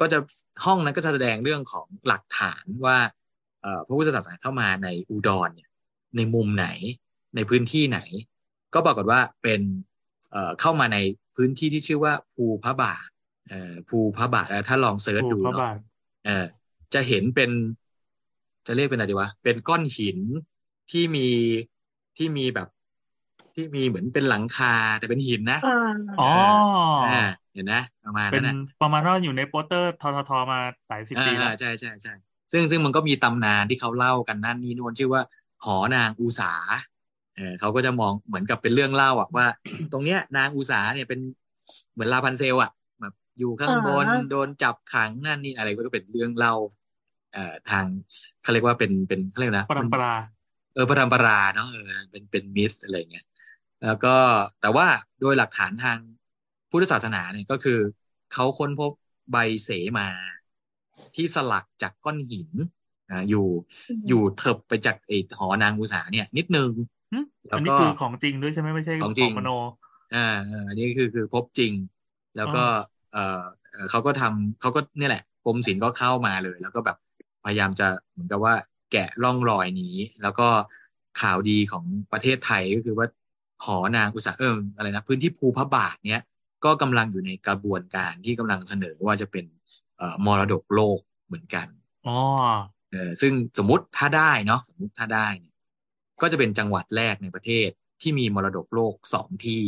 [0.00, 0.18] ก็จะ
[0.64, 2.98] ห้องนั้นก็จะแสดงเรื่องของหลักฐานว่า
[3.62, 5.70] เอ่อพระพุทธศาสนาเข้ามาในอุดรเนี่ย
[6.16, 6.66] ในมุมไหน
[7.36, 8.00] ในพื้นที่ไหน
[8.74, 9.60] ก็ปรากฏว่าเป็น
[10.32, 10.98] เอ่อเข้ามาใน
[11.36, 13.08] พื้นที่ที่ชื่อว่าภูพระบาท
[13.48, 15.76] เอ่อภูพระบาทเอ่อถ้าลอง search ดูโอ้เนาะพระบาท
[16.26, 16.46] เออ
[16.94, 17.50] จะเห็นเป็น
[18.66, 20.18] จะเรียกเป็นอะไรดีวะเป็นก้อนหิน
[20.90, 21.26] ที่มี
[22.16, 22.68] ที่มีแบบ
[23.58, 24.66] ที่มีเหมือนเป็นหลังคา
[24.98, 25.68] แต่เป็นหินนะอ่า
[26.18, 26.24] อ๋อ
[27.00, 27.06] อ่า
[27.52, 32.12] เห็นนะประมาณเป็นนั้นนะประมาณว่าอยู่ในโปสเตอร์ทททมาหลายสิบปีแล้วอ่าใช่ใช่ใช่
[32.52, 35.22] ซึ่งซึ่งมันก็มีตำนานที่เขาเล่ากันนั่นนี่นู่นชื่อว่า
[35.64, 36.52] หอนางอุสา
[37.34, 39.46] เออเขาก็จะมองเหมือนกับเป็นเรื่องเล่าอะว่า
[39.92, 41.20] ตรงเนี้ยนางอุสาเนี่ยเป็น
[41.92, 46.54] เหมือนลาพันเซลอะแบบอยู่ข้างบนอ่าโดนจับขังนั่นนี่อะไรก็เป็นเรื่องเล่า
[47.32, 47.86] เอ่อทาง
[48.42, 50.12] เขาเรียกว่าเป็นเป็นเขาเรียกนะปรำปรา
[50.74, 53.24] เออพระรำปราเนาะเออเป็นเป็นมิสอะไรเงี้ย
[53.84, 54.08] แล้วก็
[54.60, 54.86] แต่ว่า
[55.20, 55.98] โดยหลักฐานทาง
[56.70, 57.78] พุทธศาสนาเนี่ยก็คือ
[58.32, 58.92] เขาค้นพบ
[59.30, 60.08] ใบเสมา
[61.14, 62.50] ที่สลักจากก้อนหิน
[63.10, 63.46] อ่าอยู่
[64.08, 66.70] อยู่เถิบไปจากไอ้หอนางอุสาเนี่ย นิดนึง
[67.12, 67.18] หึ
[67.48, 69.48] แล้วอันนี้ก็คือของจริงด้วยใช่ไหมไม่ใช่ของจริงมโน
[70.14, 71.72] อ่าอ่าอันนี้คือคือพบจริง
[72.36, 72.64] แล้วก็
[73.12, 73.20] เออ
[73.70, 76.96] เอ่อเขาก็ทำเขาก็เนี่ยแหละกรมศิลป์ก็เข้ามาเลย แล้วก็แบบ
[77.44, 78.54] พยายามจะเหมือนกับว่า
[78.92, 80.48] แกะร่องรอยนี้ แล้วก็
[81.20, 83.06] ข่าวดีของประเทศไทยก็คือว่า
[83.64, 86.22] หอนางอุตสาหเอิมอะไรนะพื้นที่ภูพระบาทเนี้ย
[86.64, 89.44] ก็กำลังอยู่ในกระบวนการที่กำลังเสนอว่าจะเป็น
[89.98, 91.66] เอ่อมรดกโลกเหมือนกัน
[92.06, 92.18] อ๋อ
[92.92, 95.54] เออซึ่งสมมุติถ้าได้เนาะสมมุติถ้าได้เนี่ย
[96.20, 97.68] ก็จะเป็นจังหวัดแรกในประเทศ
[98.02, 99.62] ที่มีมรดกโลกสองที่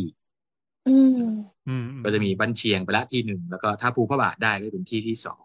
[0.89, 1.31] อืม
[1.69, 5.45] อืมอืมก็จะมีบ้านเชียงไปละที่หนึ่งแล้วก็ถ้าภูพระบาทได้ก็เป็นที่ที่สอง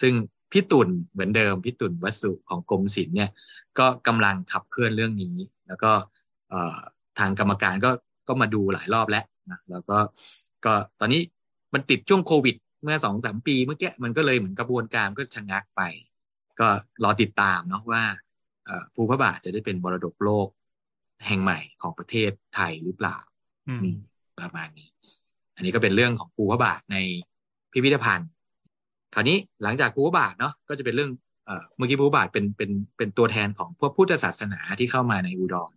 [0.00, 0.12] ซึ่ง
[0.52, 3.30] พี่ตุ่นเหมือนเดิมพี่ตุ่นวัสสุของกรมศิลป์เนี่ย
[3.78, 5.92] ก็กำลังขับเคลื่อนเรื่องนี้ แล้วก็
[6.48, 6.78] เอ่อ
[7.18, 7.90] ทางกรรมการก็
[8.28, 9.98] ก็มาดูหลายรอบแล้วนะแล้วก็
[10.64, 11.22] ก็ตอนนี้
[11.74, 15.82] มันติดช่วงโควิด เมื่อสองสามปีเมื่อกี้มันก็เลยเหมือนกระบวนการก็ชะงักไป
[16.60, 16.68] ก็
[17.04, 18.02] รอติดตามเนาะว่า
[18.66, 20.48] เอ่อภูพระบาทจะได้เป็นมรดกโลก
[21.26, 23.16] แห่งใหม่ของประเทศไทยหรือเปล่า
[23.68, 23.96] อืมอืม
[24.40, 24.88] ประมาณนี้
[25.56, 26.96] อันนี้ก็เป็นเรื่องของภูพระบาทใน
[27.72, 28.28] พิพิธภัณฑ์
[29.14, 31.10] คราวนี้หลังจากภูพระบาทเนาะก็จะเป็นเรื่อง
[31.46, 35.72] เอ่อเมื่อกี้ภูพระบาทเป็นเป็นเป็นตัวแทนของพวกพุทธศาสนาที่เข้ามาในอุดร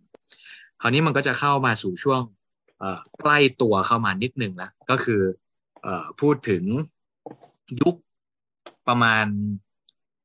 [0.80, 2.20] คราวนี้มันก็จะเข้ามาสู่ช่วง
[2.78, 5.22] เอ่อใกล้ตัวเข้ามานิดนึงละก็คือ
[5.82, 6.64] เอ่อพูดถึง
[7.80, 7.94] ยุค
[8.88, 9.26] ประมาณ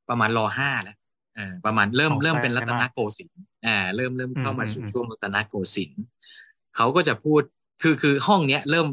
[0.09, 0.97] ประมาณรอห้าแล้ว
[1.35, 3.35] เอ่อประมาณเริ่มของเริ่มเป็นใครรัตนใครบ้างโกสินทร์
[3.65, 6.03] อ่าเริ่มเริ่มเข้ามาอืมสู่อืมช่วงรัตนโกสินทร์
[6.75, 7.41] เขาก็จะพูด
[7.81, 8.87] คือคือห้องเนี้ยเริ่ม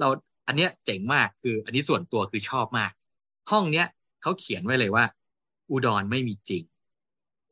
[0.00, 0.08] เรา
[0.46, 2.90] อันเนี้ยเจ๋งมากคืออันนี้ส่วนตัวคือชอบมาก
[3.50, 3.86] ห้องเนี้ย
[4.22, 5.04] เขาเขียนไว้เลยว่า
[5.70, 6.62] อุดรไม่มีจริง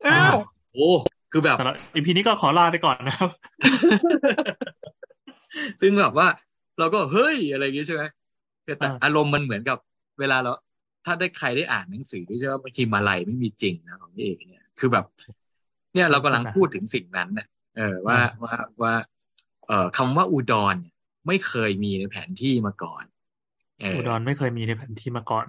[0.05, 0.37] อ้าว
[0.73, 0.91] โอ้
[1.33, 3.29] คือแบบแต่ละอีพีนี้ก็ขอลาไปก่อนนะครับ
[5.81, 6.27] ซึ่งแบบว่า
[6.79, 8.03] เราก็เฮ้ยอะไรอย่างงี้ใช่ไหม
[8.65, 9.77] แต่อ่าอารมณ์มันเหมือนกับ
[10.19, 10.51] เวลาเรา
[11.05, 15.05] ถ้าได้ใครได้อ่านหนังสือใช่ไหมบางทีมาลัยไม่มีจริงนะของพี่เอกเนี่ยคือแบบ
[15.93, 18.93] เนี่ยเรากำลังพูดถึงสิ่งนั้นเนี่ยเออว่าว่าว่า
[19.67, 20.93] เอ่อคำว่าอุดรเนี่ย
[21.27, 23.03] ไม่เคยมีในแผนที่มาก่อน
[23.81, 25.47] เอออุดรไม่เคยมีในแผนที่มาก่อน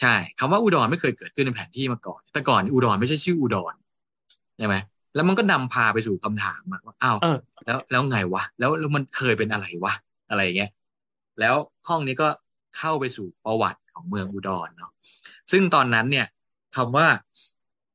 [0.00, 3.74] ใช่คำว่าอุดรไม่เคยเกิดขึ้นในแผนที่มาก่อน แต่ก่อนอุดรไม่ใช่ชื่ออุดร
[4.58, 4.74] ใช่ไหม
[5.18, 9.94] แล้วมันก็นำพาไปสู่คำถามอะว่าอ้าวเออแล้วแล้วไงวะแล้วแล้วมันเคยเป็นอะไรวะ
[10.28, 10.70] อะไรอย่างเงี้ย
[11.40, 11.54] แล้ว
[11.88, 12.28] ห้องนี้ก็
[12.78, 14.92] เข้าไปสู่ประวัติของเมืองอุดรเนาะ
[15.52, 16.26] ซึ่งตอนนั้นเนี่ย
[16.76, 17.06] คำว่า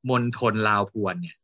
[0.10, 1.36] มณฑลลาวพวนเนี่ย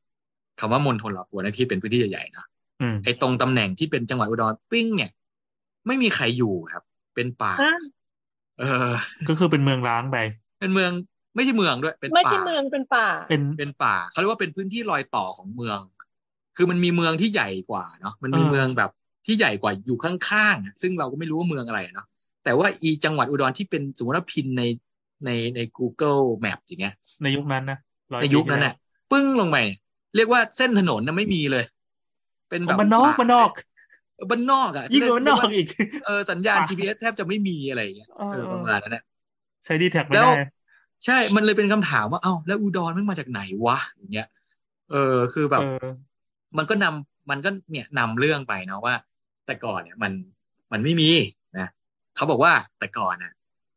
[0.60, 2.48] คำว่ามณฑลลาวพวนนะที่เป็นพื้นที่ใหญ่ๆเนาะ
[2.82, 5.12] อืมไอ้ตรงตำแหน่งที่เป็นจังหวัดอุดรปิ้ง เนี่ย
[5.88, 6.84] ไม่มีใครอยู่ครับ
[7.16, 7.80] เป็นป่าอะ
[8.60, 8.92] เออ
[9.28, 10.18] ก็คือเป็นเมืองร้างไป
[10.60, 10.92] เป็นเมือง
[11.36, 15.80] ไม่ใช่เมืองด้วย เป็นไม่ป่าใช่เมืองเป็นป่า เป็นเป็นป่าเขาเรียกว่าเป็นพื้นที่รอยต่อของเมือง
[16.56, 18.90] คือมันมีเมืองที่ใหญ่กว่าเนาะมันมีเออเมืองแบบ
[19.26, 22.08] ที่ใหญ่กว่าอยู่ข้างๆอะซึ่งเราก็ไม่รู้ว่าเมืองอะไรเนาะ
[22.44, 24.64] แต่ว่าอีจังหวัดอุดรที่เป็นสมมติว่าพินใน
[25.26, 27.80] ในใน Google Map อย่างเงี้ย ในยุคนั้นนะ
[28.14, 28.74] ร้อในยุคนั้นน่ะ
[29.12, 29.78] ปึ้งลงไปเนี่ย
[30.16, 31.64] เรียกว่าเส้นถนนน่ะไม่มีเลย
[32.50, 33.50] เป็นปีแบบที่แล้วมันนอกป่มันนอก
[34.16, 35.68] เออบ้านนอกอะยิ่งกว่ามันนอกเรียว่าอีก
[36.04, 39.04] เออสัญญาณป่า GPS แทบจะไม่มีอะไรอย่างเงี้ยเออเออเออประมาณนั้นนะ
[39.66, 40.32] ใช้ดีแท็กไม่แล้วได้
[41.06, 44.28] ใช่ มันเลยเป็นคำถามว่า เอ้า แล้วอุดรมันมาจากไหนวะ อย่างเงี้ย
[44.92, 45.88] เออ คือแบบเออ
[46.58, 48.96] มันก็นำมันก็เนี่ยนำเรื่องไปเนาะว่า
[49.46, 50.12] แต่ก่อนเนี่ย มัน
[50.72, 51.10] มันไม่มี
[51.60, 51.68] นะ
[52.16, 53.34] เขาบอกว่าแต่ก่อนน่ะ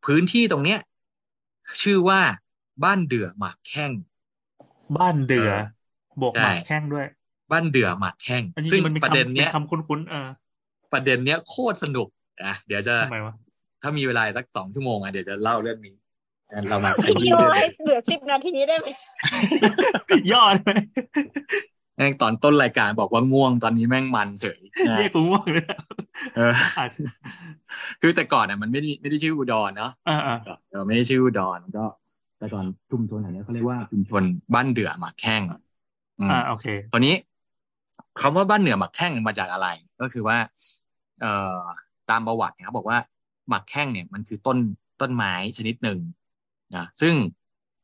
[0.07, 0.79] พื้นที่ตรงเนี้ย
[1.83, 2.21] ชื่อว่า
[2.85, 3.93] บ้านเดือหมากแข้ง
[4.99, 5.65] บ้านเดือเออ
[6.23, 7.07] บวกใช่หมากแข้งด้วย
[7.53, 10.29] บ้านเดือหมากแข้งอันนี้ซึ่งมันมีประเด็นคำเนี้ยเป็นคำคุ้นๆเออ
[10.93, 12.09] ประเด็นเนี้ยโคตรสนุก
[12.45, 13.35] อะเดี๋ยวจะทำไมวะ
[13.83, 16.02] ถ้ามีเวลาสักสองชั่วโมงอะเดี๋ยวจะเล่าเรื่องนี้งั้น
[16.69, 18.87] เรามาขยี้ย่อเรื่องให้นี้เหลือสิบนาทีได้ไหม
[20.33, 20.71] ยอดไหม
[21.97, 25.79] แม่งตอนต้นรายการบอกว่าง่วงตอนนี้แม่งมันเฉยนะเรียกกูง่วงเลยนะ
[26.37, 27.01] เอออาจจะ
[28.01, 30.37] คือแต่ก่อนอะมันไม่ได้ไม่ได้ชื่ออุดรเนาะอ่าอ่า
[30.71, 31.85] เออไม่ได้ชื่ออุดรก็
[32.39, 34.23] แต่ก่อนชุมชนแถวเนี้ยเขาเรียกว่าชุมชน
[34.55, 35.43] บ้านเดือหมากแข้ง
[36.19, 37.15] อืมอ่าโอเคตอนนี้
[38.21, 39.69] คำว่าบ้านเหนือหมักแข้งมาจากอะไร
[40.01, 40.37] ก็คือว่า
[41.21, 41.61] เอ่อ
[42.11, 42.99] ตามประวัติเนี่ยเขาบอกว่า
[43.49, 44.59] หมักแข้งเนี่ยมันคือต้น
[45.01, 45.99] ต้นไม้ชนิดหนึ่ง
[46.77, 47.15] นะซึ่ง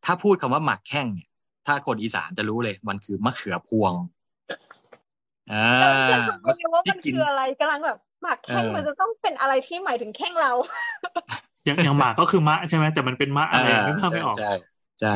[0.05, 1.28] ถ้าพูดคำว่าหมักแข้งเนี่ย
[1.66, 3.93] ถ้าคนอีสานจะรู้เลย มันคือมะเขือพวง
[5.53, 5.66] อ่า
[6.43, 10.53] ไม่รู้ว่ามันที่กินคืออะไรกำลังแบบหมากแข้งเออมันจะต้องเป็นอะไรที่หมายถึงแข้งเรา
[11.64, 14.53] อย่างอย่างหมากก็คือมะใช่ไหมแต่มันเป็นมะอะไรนึกภาพไม่ออกใช่
[15.01, 15.14] ใช่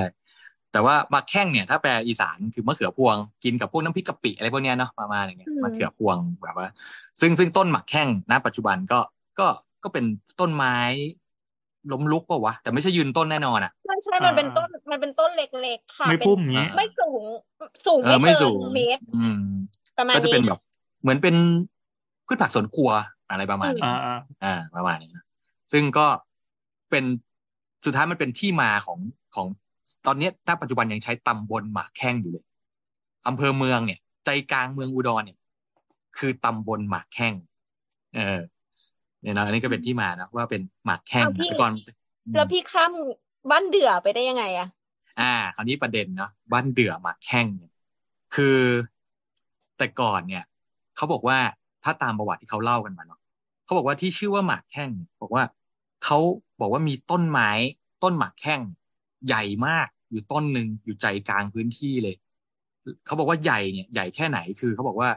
[0.73, 6.69] แต่ว่าหมักแข้งเนี่ย ถ้าแปลอีสานคือมะเขือพวง กินกับพวกน้ำพริกกะปิอะไรพวกเนี้ยเนาะประมาณอย่างเงี้ยอืมมะเขือพวงแบบว่า
[7.21, 9.01] ซึ่งซึ่งต้นหมักแข้งณปัจจุบันก็
[9.39, 9.47] ก็
[9.83, 10.05] ก็เป็น
[10.41, 10.77] ต้นไม้
[11.93, 17.25] ล้มลุกปะวะ แต่ไม่ใช่ยืนต้นแน่นอนอะใช่ใช่มันเป็นต้นมันเป็นต้นเล็กๆค่ะไม่เป็นพุ่มอย่างนี้ไม่สูง
[17.87, 19.41] สูงเออไม่ไม่เกิสูนงเมตรอืม
[19.99, 20.63] ประมาณก็จะเป็นนี้แบบ
[21.03, 21.35] เหมือนเป็น
[22.27, 22.91] พืชผักสวนครัว
[23.31, 25.25] อะไรประมาณนี้อ่าอ่าอ่าประมาณนี้นะ
[25.73, 26.07] ซึ่งก็
[26.91, 27.05] เป็น
[27.85, 28.99] สุดท้ายมันเป็นที่มาของ
[29.35, 29.47] ของ
[30.07, 32.45] ตอนเนี้ยณปัจจุบันยังใช้ตำบลหมากแข้งอยู่เลย
[33.29, 35.39] อำเภอเมืองเนี่ย ใจกลางเมืองอุดรเนี่ย
[36.19, 37.35] คือตำบลหมากแข้ง
[38.15, 38.41] เออ
[39.23, 41.73] เนี่ยนะอันนี้ก็เป็นที่มานะว่าเป็นหมากแข้งเอาพี่แต่ก่อน
[42.35, 42.93] แล้วพี่ข้าม
[43.51, 44.69] บ้านเดือไปได้ยังไงอะ
[45.21, 47.73] อ่า คราวนี้ประเด็นเนาะบ้านเดือหมากแข้งเนี่ย
[48.35, 48.59] คือ
[49.79, 50.45] แต่ก่อนเนี่ย
[50.97, 51.39] เขาบอกว่า
[51.85, 53.21] ถ้าตามประวัติที่เขาเล่ากันมาเนาะ
[53.65, 55.45] เขาบอกว่าที่ชื่อว่าหมากแข้งเนี่ยบอกว่า
[56.05, 56.19] เขา
[56.61, 57.51] บอกว่ามีต้นไม้
[58.03, 58.61] ต้นหมากแข้ง
[59.27, 62.15] ใหญ่มากอยู่ต้นหนึ่งอยู่ใจกลางพื้นที่เลย
[63.07, 65.11] เขาบอกว่าใหญ่เนี่ยใหญ่แค่ไหนคือเขาบอกว่า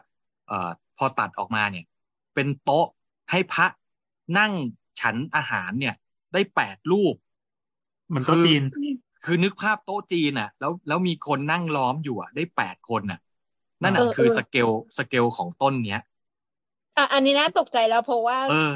[0.47, 1.86] เอ่อพอตัดออกมาเนี่ย
[2.34, 2.88] เป็นโต๊ะ
[3.32, 3.68] ให้พระ
[4.39, 4.51] นั่ง
[5.01, 5.95] ฉันอาหารเนี่ย
[6.34, 7.15] ได้แปดรูป
[8.15, 8.63] มันโต๊ะจีน
[9.26, 13.19] คือนึกภาพโต๊ะจีนอะ แล้วแล้วมีคนนั่งล้อมอยู่อะ ได้แปดคนอะ
[13.84, 16.03] นั่นอะคือสเกลสเกลของต้นเนี้ย
[16.97, 18.71] อะอันนี้น่าตกใจแล้วเพราะว่า เออ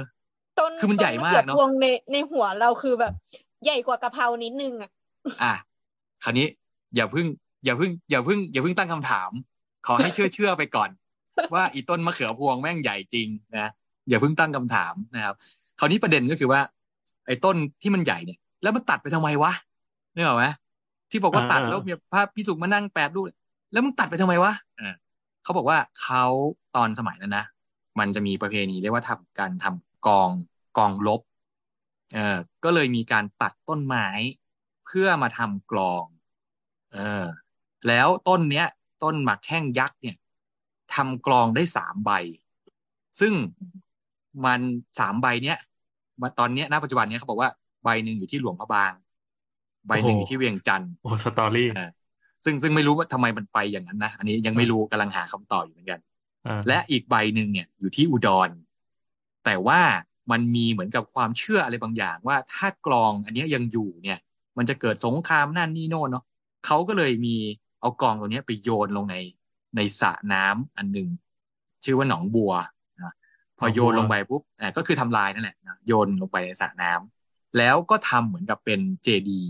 [0.60, 3.14] ต้นคือมันใหญ่มากต้เนอะพวงในในหัวเราคือแบบ
[3.66, 4.90] ใหญ่กว่ากะเพรานิดนึงอะ
[5.44, 5.54] อะ
[6.24, 6.48] คราวนี้
[6.96, 7.26] อย่าเพิ่ง
[7.66, 9.32] อย่าเพิ่ง อย่าเพิ่ง อย่าเพิ่งตั้งคำถาม
[9.88, 10.90] ขอให้เชื่อเชื่อไปก่อน
[11.54, 13.28] ว่าอีต้นมะเขือพวงแม่งใหญ่จริง
[13.58, 13.70] นะ
[14.10, 15.36] อย่าเพิ่งตั้งคำถามนะครับ
[15.80, 16.62] คราวนี้ประเด็นก็คือว่า
[17.26, 19.54] ไอ้ต้นที่มันใหญ่เนี่ย แล้วมันตัดไปทำไมวะ
[20.16, 20.46] นึกออกไหม
[21.12, 23.26] ที่บอกว่าอ่าตัดอ่าแล้วมีภาพพี่สุกมานั่งแปดรูป
[23.72, 24.96] แล้วมึงตัดไปทำไมวะอ่า
[25.44, 26.24] เขาบอกว่าเขา
[26.76, 27.46] ตอนสมัยนั้นนะ
[28.00, 30.30] มันจะมีประเพณีเรียกว่าทำการทำกอง
[30.78, 31.22] กองลบ
[32.16, 34.08] เออก็เลยมีการตัดต้นไม้
[34.86, 36.06] เพื่อมาทำกลอง
[36.94, 37.26] เออ
[37.88, 38.68] แล้วต้นเนี้ย
[39.04, 40.18] ต้นหมากแข้งยักษ์เนี่ย
[40.94, 42.12] ทำกลองได้สามใบ
[43.20, 43.34] ซึ่ง
[44.46, 44.60] มัน
[45.00, 45.58] สามใบเนี้ย
[46.22, 47.50] มาตอนเนี้ยณปัจจุบันเนี้ยเขาบอกว่า
[47.84, 48.94] ใบหนึ่งอยู่ที่หลวงพระบาง
[49.88, 51.90] ใบหนึ่งอยู่ที่เวียงจันทร์โอ้สตอรี่เออ
[52.44, 56.00] ซึ่งซึ่งไม่รู้ว่าทำไมมันไปอย่างนั้นนะอันนี้ยังไม่รู้กำลังหาคำตอบอยู่เหมือนกัน
[56.48, 58.50] อ่าและอีกใบหนึ่งเนี่ยอยู่ที่อุดร
[59.46, 59.82] แต่ว่า
[60.32, 64.20] มันมีเหมือนกับความเชื่ออะไรบางอย่าง ว่าถ้ากลองอันเนี้ยยังอยู่เนี่ย
[64.58, 66.24] มันจะเกิดสงครามนั่นนี่โน่นเนาะ
[66.66, 67.36] เขาก็เลยมี
[67.82, 69.18] เอากลองตัวเนี้ยไปโยนลงใน
[69.76, 71.10] ในสระน้ำอันหนึ่ง
[71.84, 72.68] ชื่อว่าหนองบัวนะ
[73.60, 75.56] พอโยนลงไปปุ๊บอ่าก็คือทำลายนั่นแหละ
[75.88, 79.42] โยนลงไปในสระน้ำแล้วก็ทำเหมือนกับเป็นเจดี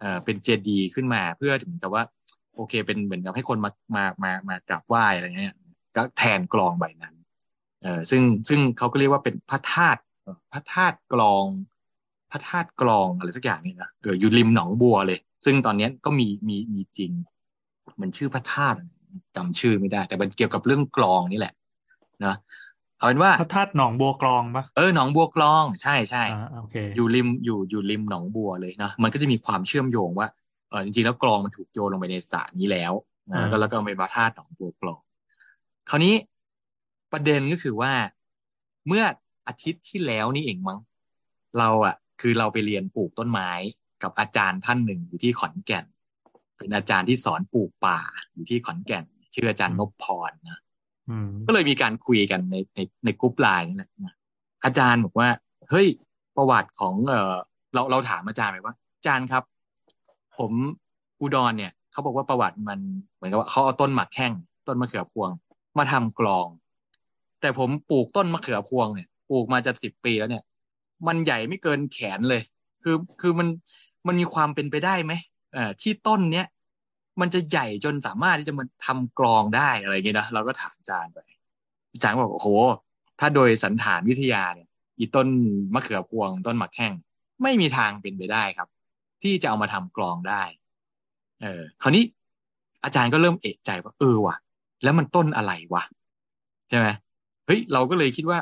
[0.00, 2.02] เอ่อเป็นเจดีขึ้นมาเพื่อถึงกับว่า
[2.54, 5.56] โอเค เป็นเหมือนกับให้คนมามามามากราบไหว้อะไรเงี้ย
[5.96, 7.14] ก็แทนกลองใบนั้น
[7.82, 10.00] เออซึ่งซึ่งเขาก็เรียกว่าเป็นพระธาตุ
[10.52, 11.46] พระธาตุกลอง
[12.30, 17.12] พระธาตุกลองอะไรสักอย่างนี่นะเอออยู่ริมหนองบัวเลย ซึ่งตอนนี้ก็มีมีมีจริง
[18.00, 18.78] มันชื่อพระธาตุ
[19.36, 21.54] จำชื่อไม่ได้ แต่มันเกี่ยวกับเรื่องกลองนี่แหละ
[22.24, 22.34] นะ
[22.98, 30.28] เอาเป็นว่าพระธาตุหนองบัวกรองปะเออหนองบัวกลอง ใช่ใช่อ่าโอเคอยู่ริมอยู่อยู่ริมหนองบัวเลยนะมันก็จะมีความเชื่อมโยงว่า
[30.68, 32.92] เออจริงๆแล้วกลองมันถูกโยนลงไปในสระนี้แล้ว
[33.30, 35.00] นะอ่าก็แล้วก็เป็นพระธาตุหนองบัวกลอง
[35.90, 36.14] คราวนี้
[37.12, 37.92] ประเด็นก็คือว่า
[38.86, 39.04] เมื่อ
[39.48, 40.78] อาทิตย์ที่แล้วนี่เองมั้ง
[41.58, 43.50] เราอะ คือเราไปเรียนปลูกต้นไม้
[44.02, 45.84] กับอาจารย์ท่านหนึ่งอยู่ที่ขอนแก่น
[46.58, 47.98] เป็นอาจารย์ที่สอนปลูกป่า
[48.34, 50.65] อยู่ที่ขอนแก่น ชื่ออาจารย์นพพรนะอืม
[51.46, 53.90] ก็เลยมีการคุยกันในในในกลุ่มไลน์นี่แหละ
[54.64, 55.28] อาจารย์บอกว่า
[55.70, 55.86] เฮ้ย
[56.36, 57.34] ประวัติของเออ
[57.74, 59.42] เราเราถามอาจารย์ไปว่า อาจารย์ครับ
[60.38, 60.52] ผม
[61.20, 62.80] อุดรเนี่ยเขาบอกว่าประวัติมัน
[63.14, 64.32] เหมือนกับว่าเขาเอาต้นหมากแข้ง
[64.66, 65.30] ต้นมะเขือพวง
[65.78, 66.46] มาทำกลอง
[67.40, 70.44] แต่ผมปลูกต้นมะเขือพวงเนี่ยปลูกมาจะสิบปีแล้วเนี่ย
[71.06, 72.42] มันใหญ่ไม่เกินแขนเลย
[72.82, 73.48] คือคือมัน
[74.06, 75.12] มันมีความเป็นไปได้ไหม
[75.54, 76.46] เอ่อที่ต้นเนี้ย
[77.20, 81.18] มันจะใหญ่จนสามารถที่จะมาทำกลองได้อะไรอย่างเงี้ยนะเราก็ถามอาจารย์ไป
[81.92, 82.48] อาจารย์ก็บอกโอ้โห
[83.20, 85.28] ถ้าโดยสันฐานวิทยาเนี่ยอีต้น
[85.74, 86.92] มะเขือพวงต้นหมากแข้ง
[87.42, 88.68] ไม่มีทางเป็นไปได้ครับ
[89.22, 90.42] ที่จะเอามาทำกลองได้
[91.42, 92.04] เออ คราวนี้
[92.84, 94.36] อาจารย์ก็เริ่มเอะใจว่าเออว่ะ
[94.82, 95.82] แล้วมันต้นอะไรวะ
[96.68, 96.88] ใช่ไหม
[97.46, 98.38] เฮ้ยเราก็เลยคิดว่า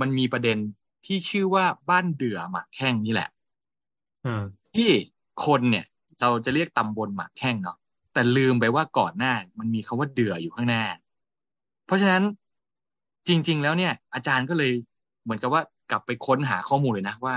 [0.00, 0.56] มันมีประเด็น
[1.06, 3.30] ที่ชื่อว่าบ้านเดือหมากแข้งนี่แหละ
[4.24, 4.90] เออที่
[5.46, 5.86] คนเนี่ย
[6.20, 7.78] เราจะเรียกตำบลหมากแข้งเนาะ
[8.16, 10.84] แต่ลืมไปว่าก่อนหน้ามันมีคาว่าเดืออยู่ข้างหน้า
[11.86, 12.22] เพราะฉะนั้น
[13.28, 14.72] จริง ๆ แล้วเนี่ย อาจารย์ก็เลย
[15.22, 17.34] เหมือนกับว่ากลับไปค้นหาข้อมูลเลยนะว่า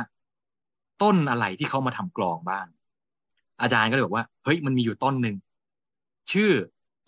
[1.02, 2.66] ต้นอะไรที่เขามาทำกลองบ้าง
[3.62, 5.36] อาจารย์ก็เลยบอกว่า เฮ้ยมันมีอยู่ต้นหนึ่ง
[6.32, 6.52] ชื่อ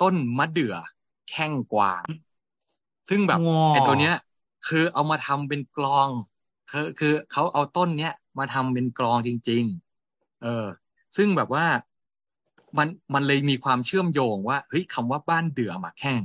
[0.01, 0.75] ต้นมะเดื่อ
[1.29, 2.03] แข้งกวาง
[3.09, 4.15] ซึ่งแบบงอไอ้ตัวเนี้ย
[4.67, 6.09] คือเอามาทำเป็นกลอง
[6.71, 9.63] คือคือเขาเอาต้นเนี้ยมาทำเป็นกลองจริง
[10.03, 10.65] ๆ เออ
[11.17, 11.65] ซึ่งแบบว่า
[12.77, 16.21] มันมันเลยมีความเชื่อมโยงว่าเฮ้ยคำว่าบ้านเดือหมากแข้ง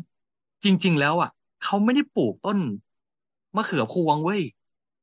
[0.64, 1.30] จริง ๆ แล้วอะ
[1.64, 2.58] เขาไม่ได้ปลูกต้น
[3.56, 4.42] มะเขือพวงเว้ย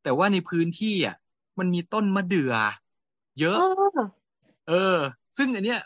[0.03, 1.15] แต่ว่าในพื้นที่อะ
[1.59, 2.53] มันมีต้นมะเดื่อ
[3.39, 3.57] เยอะ
[4.69, 4.97] เออ
[5.37, 5.79] ซึ่งอันเนี้ย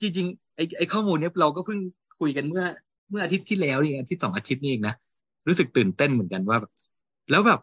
[0.00, 1.78] จริงๆไอ้ไอ้ข้อมูลเนี้ยเราก็เพิ่ง
[2.18, 2.64] คุยกันเมื่อ
[3.10, 4.94] เมื่ออาทิตย์ที่แล้วนี่อาทิตย์สองอาทิตย์นี่เองนะ
[5.46, 6.72] รู้สึกตื่นเต้นเหมือนกันว่าแบบ
[7.30, 7.60] แล้วแบบ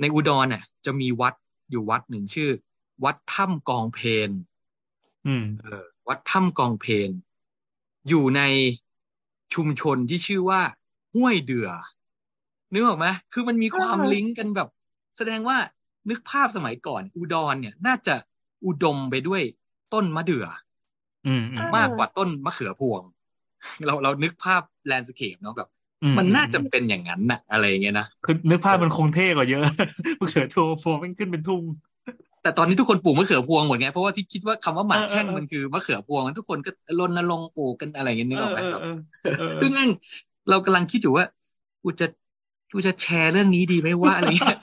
[0.00, 1.34] ในอุดรน่ะ จะมีวัด
[1.70, 2.50] อยู่วัดหนึ่งชื่อ
[3.04, 4.30] วัดถ้ำกองเพน
[5.26, 7.10] อืม เออ วัดถ้ำกลองเพล
[8.08, 8.40] อยู่ใน
[9.54, 10.60] ชุมชนที่ชื่อว่า
[11.14, 11.68] ห้วยเดื่อ
[12.72, 14.68] นึกออกไหมคือมันมีความอ่าลิงก์กันแบบ
[15.16, 15.58] แสดงว่า
[16.10, 18.14] นึกภาพสมัยก่อน อุดรเนี่ย น่าจะ
[18.66, 19.42] อุดมไปด้วย
[19.94, 20.46] ต้นมะเดื่อ
[21.26, 23.02] อืมอืมมากกว่าต้นมะเขือพวง
[23.86, 25.68] เราเรานึกภาพ landscape เนาะแบบ
[26.02, 29.62] อืมันน่าจะเป็นอย่างนั้นน่ะ อะไรอย่างเงี้ยนะคือนึกภาพมันคงเท่กว่าเยอะ
[30.20, 31.62] มะเขือโทพวงมันขึ้นเป็นทุ่ง
[32.42, 38.86] แต่ตอนนี้ทุกคนปลูกมะเขือพวงหมดไงเพราะว่าที่คิดว่าคำว่าหมากแข้งเออเออมันคือมะเขือพวงทุกคนก็รณรงค์ปลูกกันอะไรอย่างเงี้ยนึกออกไหมเอแบอบเอ
[39.32, 39.90] อเออซึ่งแม่ง
[40.50, 41.24] เรากำลังคิดอยู่ว่า
[41.82, 42.06] กูจะ
[42.72, 44.58] กูจะแชร์เรื่องนี้ดีไหมว่าอะไรเงี้ย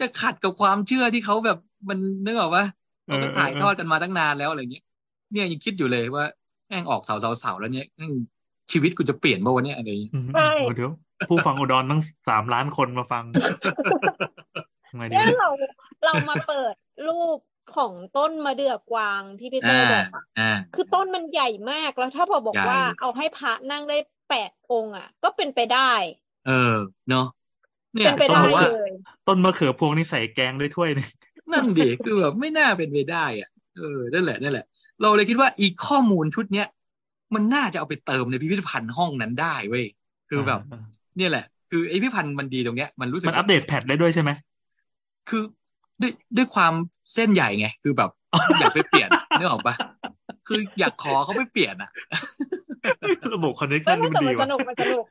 [0.00, 1.58] จะขัดกับความเชื่อที่เขาแบบ
[1.88, 2.64] มันนึกออกปะ
[3.06, 4.84] เขาก็ถ่ายทอดกันมาตั้งนานแล้วอะไรเงี้ย
[5.32, 6.24] เนี่ยยังคิดอยู่เลยว่า
[6.68, 8.12] แม่งออกเสาเสาเสาแล้วเนี่ยแม่ง
[8.72, 10.92] ชีวิตกูจะเปลี่ยนป่าวะเนี่ยอะไรอย่างเงี้ยอืมใช่เดี๋ยว
[11.28, 15.48] ผู้ฟังอุดรตั้งสามล้านคนมาฟังทำ ไงดีเนี่ยเรา
[16.04, 16.74] เรามาเปิด
[17.06, 17.38] รูป
[17.76, 25.92] ของต้นมะเดื่อกวางที่พี่เต้อ่าบอกอะอ่าคือต้นมันใหญ่มากแล้วถ้าพอบอกใหญ่ว่าเอาให้พระนั่งได้แปดองค์อะ ก็เป็นไปได้
[26.46, 26.74] เออ
[27.08, 27.26] เนาะ
[27.94, 28.90] เนี่ยเป็นไปต้องได้บอกว่าเลย
[29.28, 31.08] ต้นมะเขือพวงนี่ใส่แกงด้วยถ้วยหนึง
[31.52, 34.64] นั่นดิคือแบบไม่น่าเป็นไปได้อะ เออนั่นแหละนั่นแหละ
[35.00, 36.66] เราเลยคิดว่าอีกข้อมูลชุดเนี้ย
[37.34, 39.84] มันน่าจะเอาไปเติมในพิพิธภัณฑ์ห้องนั้นได้เว้ย
[40.30, 40.60] คือแบบ
[41.16, 44.30] เนี่ยแหละ คือไอพิพิธภัณฑ์มันดีตรงเนี้ยมันรู้สึกมันอัปเดตแพทได้ด้วยใช่ไหม
[45.28, 45.42] คือ
[46.00, 46.72] ด้วยด้วยความ
[47.14, 48.10] เส้นใหญ่ไง คือแบบ
[48.60, 49.08] อยากไปเปลี่ยน
[49.38, 49.74] นึกออกปะ
[50.48, 51.90] คืออยากขอเขาไปเปลี่ยนอะ
[53.34, 55.04] ระบบคอนเนคเอ้ชั่ยนไม่มันแต่ดีมันสว่ะนุกมันสนุก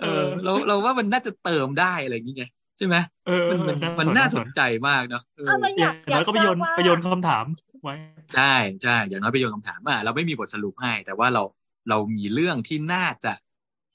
[0.00, 2.96] เออเราเราว่ามันน่าจะเติมได้อะไรอย่างเงี้ยใช่ไหม
[3.26, 7.44] เออมันมันมันน่าสนใจมากเนาะเออเอาเลยออยาย่ากงน้อยก็ไปโยนทราบว่าไปโยนคำถาม
[7.82, 7.94] ไว้
[8.36, 11.42] ใช่ใช่อย่างน้อยไปโยนคำถามอะเราไม่มีบทสรุปให้ แต่ว่าเรา
[11.88, 13.32] เรามีเรื่องที่น่าจะ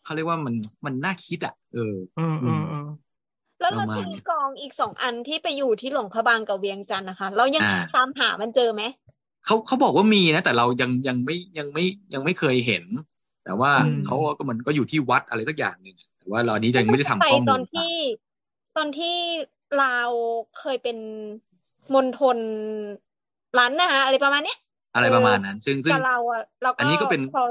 [0.04, 0.56] เขาเรียกว่ามัน
[0.86, 2.88] มันน่าคิดอะเออเออเออเออ
[3.62, 8.84] แล้วเราประมาณที่นี้กองอีกสองอันที่ไปอยู่ที่หลวงพระบางกับเวียงจันทร์นะคะ เรายังอ่าตามหามันเจอไหม
[9.46, 12.84] เขาเขาบอกว่ามีนะ แต่เรายังยังไม่ยังไม่ยังไม่เคยเห็น
[13.46, 17.94] แต่ว่าอืมเขาก็มันก็อยู่ที่วัดอะไรสักอย่างหนึ่งแต่ว่าเราอันนี้ยังไม่ได้ทำไปข้อมูตลอนที่
[18.78, 19.16] ตอนที่
[19.84, 20.10] ลาว
[20.60, 20.98] เคยเป็น
[21.94, 22.38] มณฑล
[23.60, 24.58] ล้านนาอะไรประมาณเนี้ย
[24.96, 27.44] อะไรประมาณนั้น ซึ่งซึ่งกับเราอะเราก็อันนี้ก็เป็นพอ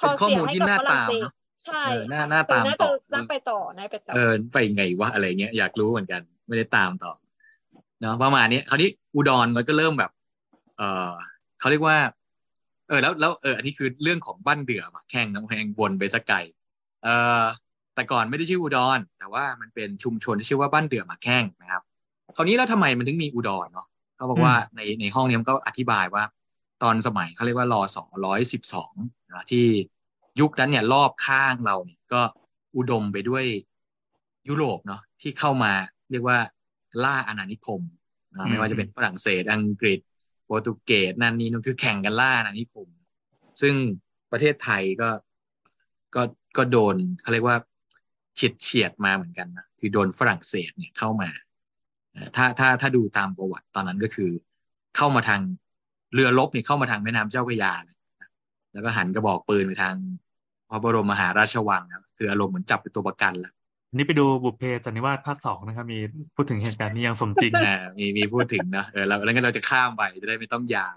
[0.00, 1.32] พอเป็นข้อเสียมูลให้ที่กับน่าฝรั่งตามเศสเนอะ
[1.64, 7.12] ใช่เออน่าน่าเออตามน่าต่จะอน่าไปต่อน่าไปต่อเออไปไงวะอะไรเงี้ยอยากรู้เหมือนกัน ไม่ได้ตามต่อ
[8.00, 10.10] เนาะประมาณนี้คราวนี้อุดรมันก็เริ่มแบบ
[10.78, 11.12] เออ
[11.60, 11.96] เขาเรียกว่า
[12.88, 16.36] เออแล้วแล้วเอออันนี้คือเรื่องของบ้านเดือหมากแข้งน้ำแพงวนไปสักไกล
[17.04, 17.08] เอ
[17.42, 17.44] อ
[17.94, 21.82] แต่ก่อนไม่ได้ชื่ออุดร แต่ว่ามันเป็นชุมชนที่ชื่อว่าบ้านเดือหมากแข้งนะครับ
[22.36, 26.24] คราวนี้แล้วทำไมมันถึงมีอุดรเนาะเขาบอกว่าในในห้องนี้มันก็อธิบายว่า
[26.82, 28.92] ตอนสมัยเขาเรียกว่ารอสองร้อยสิบสอง
[29.32, 29.66] นะที่
[30.40, 32.22] ยุคนั้นเนี่ยรอบข้างเราเนี่ยก็
[32.76, 33.44] อุดมไปด้วย
[34.48, 35.72] ยุโรปเนาะที่เข้ามา
[36.10, 36.38] เรียกว่า
[37.04, 37.80] ล่าอาณานิคม
[38.36, 40.00] นะไม่ว่าจะเป็นฝรั่งเศสอังกฤษ
[40.44, 42.88] โปรตุเกสนั่นนี่นู่นคือแข่งกันล่าอาณานิคม
[43.60, 43.74] ซึ่ง
[44.32, 45.10] ประเทศไทยก็
[46.14, 46.22] ก็
[46.56, 47.56] ก็โดนเขาเรียกว่า
[48.34, 51.30] เฉียดเฉียดมาเหมือนกันนะคือโดนฝรั่งเศสเนี่ยเข้ามา
[52.12, 54.30] เอ่อถ้าถ้าถ้าดูตามประวัติตอนนั้นก็คือ
[54.96, 55.40] เข้ามาทาง
[56.14, 57.99] เรือรบเนี่ยเข้ามาทางแม่น้ำเจ้าพระยาเลยนะ
[58.72, 59.96] แล้วก็หันกระบอกปืนไปทาง
[60.70, 63.52] พระบรมมหาราชวังนะคืออารมณ์เหมือนจับเป็นตัวประกันแล้ว
[63.88, 65.98] อันนี้ไปดูบุพเพสันนิวาสภาคสองนะครับ มี
[66.36, 70.96] พูดถึงเหตุการณ์นี้อย่างสมจริงอ่ามีมีพูดถึงนะเออเราแล้วงั้นเราจะข้ามไปจะได้ไม่ต้องยาว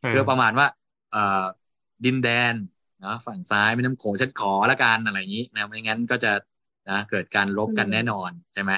[0.00, 0.66] เออคือประมาณว่า
[1.12, 1.44] เอ่อ
[2.04, 2.54] ดินแดน
[3.00, 6.32] เนาะฝั่งซ้ายแม่น้ำโขงฉันขอละกันอะไรอย่างนี้นะไม่งั้นก็จะ
[6.90, 8.72] นะเกิดการลบกันแน่นอนใช่ไหม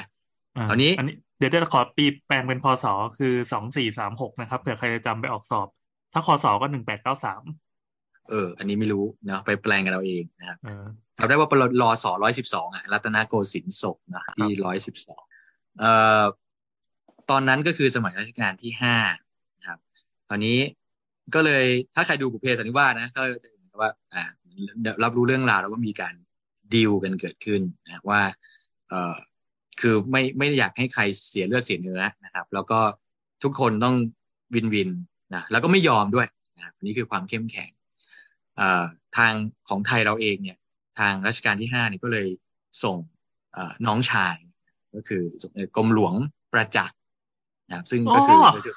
[0.55, 2.85] อ่าคราวนี้อันนี้เดี๋ยวเดี๋ยวขอปีแปลงเป็นพศ
[3.17, 5.67] คือสองสี่สามหกนะครับเผื่อใครจะจำไปออกสอบ
[6.13, 7.43] ถ้าคศก็หนึ่งแปดเก้าสาม
[8.29, 10.85] เออ อันนี้ไม่รู้เนาะไปแปลงกันเราเองนะครับเออ
[11.17, 15.23] จำได้ว่าปรรอสอร้อยสิบสองอะรัตนโกสินทร์ศกนะที่ร้อยสิบสอง
[15.79, 15.91] เอ่
[16.21, 16.23] อ
[17.29, 18.95] ตอนนั้นก็คือสมัยรัชกาลที่ห้า
[19.57, 19.79] นะครับ
[20.29, 20.57] ตอนนี้
[21.33, 21.65] ก็เลย
[21.95, 24.23] ถ้าใครดูบุพเพสันนิวาสนะก็จะเห็นว่าอ่า
[25.03, 26.13] รับรู้เรื่องราวแล้วว่ามีการ
[26.73, 28.21] ดีลกันเกิดขึ้นนะว่า
[28.89, 29.15] เอ่อ
[29.81, 32.79] คือไม่ไม่ได้อยากให้ใครเสียเลือดเสียเนื้อนะครับ แล้วก็
[33.43, 33.95] ทุกคนต้อง
[34.53, 34.89] วินวิน
[35.35, 37.84] นะแล้วก็ไม่ยอมด้วยนะครับอันนี่คือความเข้มแข็งเอ่อ
[39.17, 39.33] ทาง
[39.69, 40.57] ของไทยเราเองเนี่ย
[40.99, 42.27] ทางรัชกาลที่ห้านี่ก็เลย
[42.83, 42.97] ส่ง
[43.53, 44.35] เอ่อน้องชาย
[44.95, 45.23] ก็คือ
[45.75, 46.13] กรมหลวง
[46.53, 46.97] ประจักษ์
[47.69, 48.73] นะครับซึ่งก็คืออ๋อก็คือ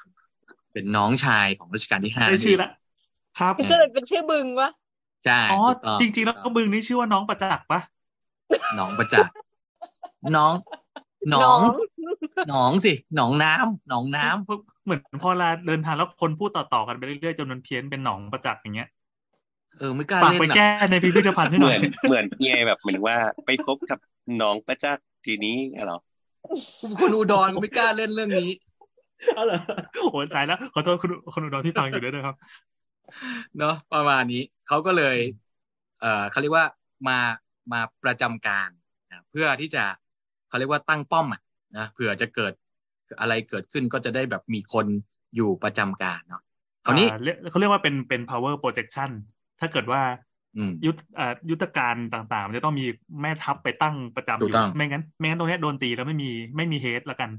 [0.72, 2.70] เป็นน้องชายของรัชกาลที่ห้าได้ชื่อละ
[3.38, 4.70] ครับจะเลยเป็นชื่อบึงวะ
[5.26, 7.80] ใช่อ๋อถูกต้องจริงๆแล้วก็บึงนี่ชื่อว่าน้องประจักษ์ปะ
[8.78, 9.34] น้องประจักษ์
[10.36, 10.52] น้อง
[11.30, 11.60] หนอง
[12.48, 18.88] หนองสิหนองน้ำหนองน้ำเหมือนพอเวลาเดินทางแล้วคนพูดต่อๆกันไปเรื่อยๆจนมันเพี้ยนเป็นหนองประจักษ์อย่างเงี้ย
[19.78, 23.98] เออไม่กล้าฝากเล่นไปอะแก้ในพิพิธภัณฑ์ให้หเหน่มืออยนเหมือนเงียแบบเหมือนว่าไปคบกับ
[24.42, 25.98] น้องประจักษ์ทีนี้เหรอ
[27.00, 28.50] คนอุดรก็ไม่กล้าเล่นเรื่องนี้
[29.34, 29.58] เอาเหรอ
[30.12, 32.36] โอ้ยตายแล้วขอโทษคุณคนอุดรที่ฟังอยู่ด้วยนะครับ
[33.58, 35.16] เนาะประมาณนี้เขาก็เลย
[36.00, 36.66] เอ่อเขาเรียกว่า
[37.08, 37.18] มา
[37.72, 38.68] มาประจำการ
[39.10, 39.84] นะเพื่อที่จะ
[40.48, 41.42] เขาเรียกว่าตั้งป้อมอะ
[41.76, 42.52] นะเผื่อจะเกิด
[43.20, 44.86] อะไรเกิดขึ้นก็จะได้แบบมีคน
[45.36, 46.42] อยู่ประจำการเนาะ
[46.84, 49.10] คราวนี้อ่าเรียกเขาเรียกว่าเป็นเป็น power projection
[49.60, 50.02] ถ้าเกิดว่า
[50.56, 52.86] อืมยุทธอ่ายุทธการต่างๆ มันจะต้องมี
[53.22, 57.30] แม่ทัพไปตั้งประจำอถูกยู่ต้องไม่งั้นไม่งั้นตรงเนี้ยโดนตีแล้วไม่มีไม่มีเฮดละกัน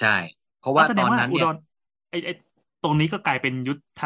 [0.00, 0.16] ใช่
[0.60, 1.56] เพราะว่าแสดตงอนว่านั้นอุเนี่ดยร
[2.10, 2.30] ไอไอ
[2.82, 4.02] ตรงนี้ก็กลายเป็นยุทธ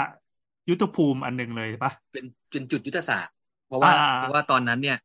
[0.70, 3.34] ยุทธภูมิอันหนึ่งเลยปะเป็นเป็นจุดยุทธศาสตร์
[3.68, 4.98] เพราะว่าอ่าเพราะว่าตอนนั้นเนี่ย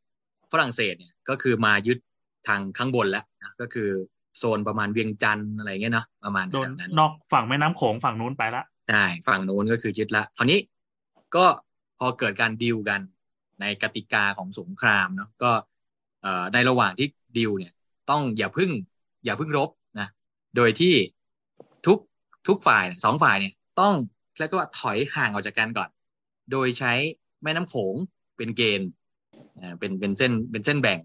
[0.52, 1.98] ฝรั่งเศสเนี่ยก็คือมายึด
[2.48, 3.88] ทางข้างบนแล้วนะก็คือ
[4.38, 10.58] โซนประมาณเวียงจันทร์อะไรเงี้ยเนาะประมาณโดนแถวนั้นนอกฝั่งแม่น้ำโขงฝั่งนู้นไปละใช่ฝั่งนู้นก็คือยึดละคราวนี้
[11.36, 11.44] ก็
[11.98, 13.00] พอเกิดการดีลกัน
[13.60, 15.52] ในกติกาของสงครามเนาะก็
[16.22, 17.08] เอ่อในระหว่างที่
[17.38, 17.72] ดีลเนี่ย
[18.10, 18.70] ต้องอย่าพึ่ง
[19.24, 19.70] อย่าพึ่งรบ
[20.00, 20.08] นะ
[20.56, 20.94] โดยที่
[21.86, 21.98] ทุก
[22.48, 23.94] ทุกฝ่ายเนี่ยสองฝ่ายเนี่ยต้อง
[24.38, 25.88] เรียกว่าถอยห่างออกจากกันก่อน
[26.52, 26.92] โดยใช้
[27.42, 27.94] แม่น้ำโขง
[28.36, 28.88] เป็นเกณฑ์
[29.60, 30.98] อ่าเป็นเป็นเส้นเป็นเส้นแบ่ง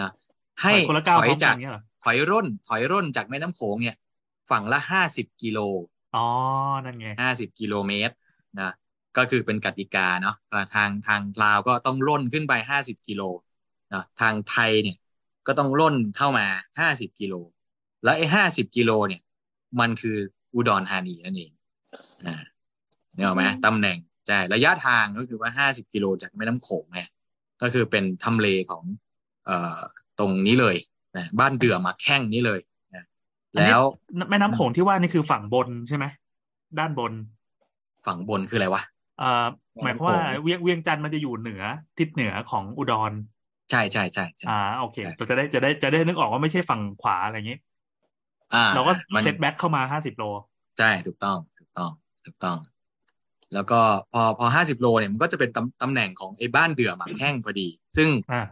[0.00, 0.10] นะ
[0.62, 3.96] ให้ถอยคนละก้าวถอยพร้อมกัจานกเงี้ยเหรอถอยร่น ถอยร่นจากแม่น้ำโขงเนี่ย
[4.50, 5.58] ฝั่งละห้าสิบกิโล
[6.14, 6.24] อ๋อ
[6.84, 8.14] นั่นไงห้าสิบกิโลเมตร
[8.60, 8.70] นะ
[9.16, 13.22] ก็คือเป็นกติกาเนาะอ่าทางทางลาวก็ต้องร่นขึ้นไปห้าสิบกิโล
[13.92, 14.96] นะทางไทยเนี่ย
[15.46, 16.46] ก็ต้องร่นเข้ามา
[16.80, 17.34] ห้าสิบกิโล
[18.04, 19.22] แล้วไอ้ห้าสิบกิโลเนี่ย
[19.80, 20.16] มันคือ
[20.54, 21.52] อุดรธานีนั่นเอง
[22.26, 22.36] อ่า
[23.14, 27.00] เนี่ยหรอกไหมตำแหน่งใช่ระยะทางก็คือว่าห้าสิบกิโลจากแม่น้ำโขงไง
[27.62, 28.84] ก็คือเป็นทำเลของ
[29.46, 29.78] เอ่อ
[30.18, 30.76] ตรงนี้เลย
[31.16, 32.60] นะบ้านเดือหมักแข้งนี้เลย
[32.94, 33.04] นะ
[33.52, 33.84] อันนี้แล้ว
[34.30, 36.04] แม่น้ำโขงที่ว่านี่คือฝั่งบนใช่ไหม
[36.78, 37.12] ด้านบน
[38.06, 38.95] ฝั่งบนคืออะไรวะเอ่อ
[39.84, 41.62] หมายความว่าเวียงเวียงจันทร์มันจะอยู่เหนือ
[41.98, 43.12] ทิศเหนือของอุดร
[43.70, 47.58] ใช่ใช่ใช่ใช่อ่าโอเคใช่เราจะได้จะได้จะได้นึกออกว่าไม่ใช่ฝั่งขวาอะไรอย่างนี้
[48.54, 50.24] อ่าเราก็มันเซตแบ็กเข้ามาห้าสิบโล
[50.78, 51.90] ใช่ถูกต้องถูกต้อง
[52.26, 52.58] ถูกต้อง
[53.54, 53.80] แล้วก็
[54.12, 58.42] พอพอห้าสิบโลเนี่ยมันก็จะเป็นตำตำแหน่งของไอ้บ้านเดือหมักแข้งพอดี ซึ่งอ่า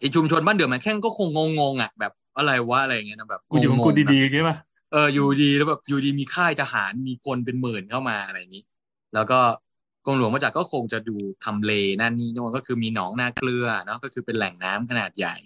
[0.00, 1.28] ไอ้ชุมชนบ้านเดือหมักแข้งก็คง
[1.60, 4.56] งงๆอะแบบอะไรวะอะไรอย่างเงี้ยนะแบบกูอยู่ของกูงงๆดีๆใช่ปะ
[4.92, 8.64] เอออยู่ดีแล้วแบบอยู่ดีมีค่ายทหารมีคนเป็นหมื่นเข้ามาอะไรอย่างนี้
[9.14, 9.40] แล้วก็
[10.06, 15.36] กรมหลวงมาจากก็คงจะดูทำเลนั่นนี่โน่นก็คือมีหนองนาเกลือเนาะก็คือเป็นแหล่งน้ำขนาดใหญ่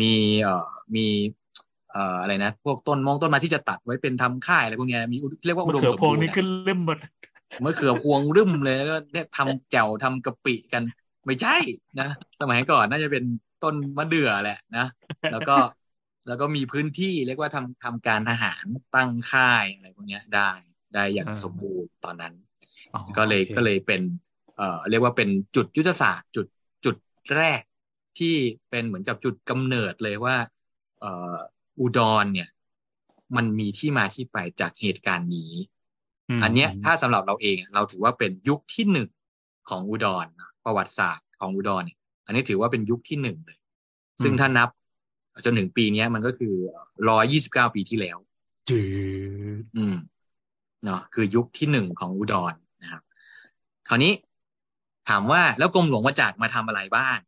[0.00, 0.12] มี
[0.42, 1.06] เอ่อมี
[1.92, 6.98] เอ่ออะไรนะพวกต้นมงต้นไม้ที่จะตัดไว้เป็นทำค่ายอะไรพวกเนี้ยมีอุดเรียกว่าอุมะดมเขือสมพวงบูรณ์นี่อะขึ้นเริ่มหมด
[7.64, 10.82] มะเขือพวงรึมเลยแล้วก็เนี่ยทำแจ่วทำกะปิกัน
[11.26, 11.56] ไม่ใช่
[12.00, 12.08] นะ
[12.40, 13.24] สมัยก่อนน่าจะเป็น
[13.62, 14.86] ต้นมะเดื่อแหละนะ
[15.32, 15.56] แล้วก็
[16.28, 18.64] แล้วก็มีพื้นที่เรียกว่าทำทำการทหาร
[18.94, 20.50] ตั้งค่ายอะไรพวกเนี้ยได้
[20.94, 22.43] ได้อย่างอ่าสมบูรณ์ตอนนั้นอ๋อ
[23.16, 24.02] ก็เลยโอคก็เลยเป็น
[24.56, 26.46] เอ่อเรียกว่าเป็นจุดยุทธศาสตร์ จุด
[26.84, 26.96] จุด
[27.36, 27.62] แรก
[28.18, 28.34] ที่
[28.70, 30.36] เป็นเหมือนกับจุดกำเนิดเลยว่า
[31.00, 31.36] เอ่อ
[31.80, 32.48] อุดรเนี่ย
[33.36, 35.52] มันมีที่มาที่ไปจากเหตุการณ์นี้
[36.38, 39.08] มอันเนี้ยถ้าสำหรับเราเองอะเราถือว่าเป็นยุคที่หนึ่ง
[39.70, 43.58] ของอุดรนะประวัติศาสตร์ของอุดรเนี่ยอันนี้ถือว่าเป็นยุคที่หนึ่งเลย
[44.22, 44.68] ซึ่งถ้านับ
[45.44, 46.54] จนถึงปีเนี้ยมันก็คือ
[47.08, 48.18] ร้อยยี่สิบเก้าปีที่แล้ว
[48.70, 48.80] จื
[49.62, 49.96] ดอืม
[50.84, 52.63] เนาะคือยุคที่หนึ่งของอุดรนะ
[53.88, 54.12] ครับคราวนี้
[55.08, 57.18] ถามว่าแล้วกรมหลวงประจักษ์มาทำอะไรบ้าง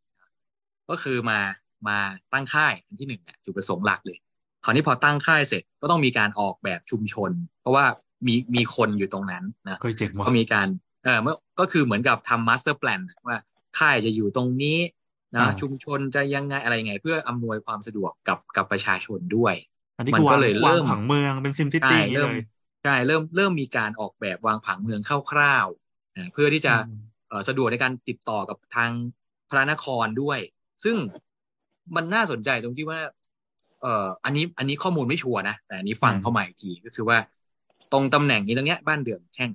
[0.89, 1.39] ก็คือมา
[1.87, 1.97] มา
[2.33, 4.17] ตั้งค่ายอันที่หนึ่งแหละจุดประสงค์หลักเลย
[4.63, 7.31] คราวนี้พอตั้งค่ายเสร็จก็ต้องมีการออกแบบชุมชน
[7.61, 7.85] เพราะว่า
[8.27, 10.67] มีมีคนอยู่ตรงนั้นนะเคยเจ๋งว่ะก็มีการ
[11.03, 13.37] เออเมื่อก็คือเหมือนกับทำ master plan ว่า
[13.79, 14.77] ค่ายจะอยู่ตรงนี้
[15.35, 19.55] นะอ่าชุมชนจะยังไงอะไรไง เพื่ออำนวยความสะดวกกับกับประชาชนด้วย
[19.97, 22.41] อันนี้มันคือก็วางเลยเริ่วางมผังเมืองเป็นซิมซิใช่ตี้อย่างนี้เริ่มเลย
[22.83, 25.86] ใช่เริ่มเริ่มมีการออกแบบวางผังเมืองคร่าวๆนะ
[26.33, 28.91] เพื่อที่จะอืมเอ่อสะดวกในการติดต่อกับทาง
[29.49, 30.39] พระนครด้วย
[30.83, 30.95] ซึ่ง
[31.95, 32.99] มันน่าสนใจตรงที่ว่า
[33.81, 37.17] เอ่ออันนี้อันนี้ข้อมูลไม่ชัวร์นะ แต่อันนี้ฟังเข้ามาอีกทีก็คือว่า
[37.91, 39.51] ตรงตำแหน่งนี้ตรงเนี้ยบ้านเดือมแท่ง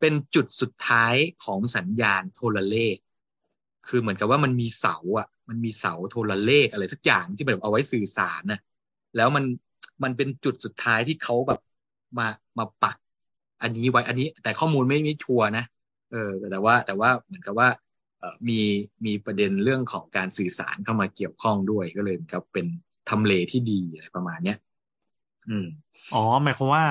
[0.00, 1.14] เป็นจุดสุดท้าย
[1.44, 2.96] ของสัญญาณโทรเลข
[3.88, 8.60] คือเหมือนกับว่ามันมีเสาอะ มันมีเสาโทรเลขอะไรสักอย่างที่แบบเอาไว้สื่อสารน่ะ
[9.16, 9.44] แล้วมัน
[10.02, 11.60] มันเป็นจุดสุดท้ายที่เขาแบบ
[12.18, 12.26] มา
[12.58, 12.96] มาปัก
[13.62, 17.68] อันนี้ไว้อันนี้ แต่ข้อมูลไม่ไม่ชัวร์นะเออแต่ว่าแต่ว่าเหมือนกับว่า
[18.18, 18.60] เออมี
[19.06, 22.66] มีประเด็นเรื่องของการสื่อสารเข้ามาเกี่ยวข้องด้วยก็เลยเหมือนกับเป็น
[23.10, 24.58] ทำเลที่ดีอะไรประมาณเนี้ย
[25.48, 25.66] อืม
[26.10, 26.84] อ๋อหมายความว่า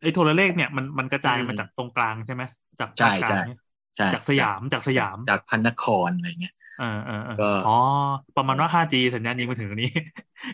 [0.00, 2.42] ไอ้โทรเลขเนี่ยมันมันกระจายอืมมาจากตรงกลางใช่ไหม
[2.78, 3.56] จากใช่ภาคกลางใช่เนี่ย
[3.96, 7.70] ใช่จากสยามจากสยามจากพันนครอะไรเงี้ยเออเออเออก็อ๋อ
[8.34, 9.88] ประมาณว่า 5G สัญญาณยิงมาถึงตรงนี้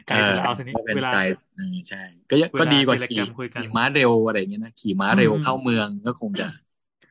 [0.07, 1.20] ไกลเอถึองเราทีนี้ก็เป็นเวลาไกล
[1.55, 6.47] เออใช่ ก็ยังเวลาก็ดีกว่า telegram คุยกันขี่ม้าเร็วอะไรอย่างเงี้ยนะขี่ม้าเร็วอืมเข้าเมืองก็คงจะ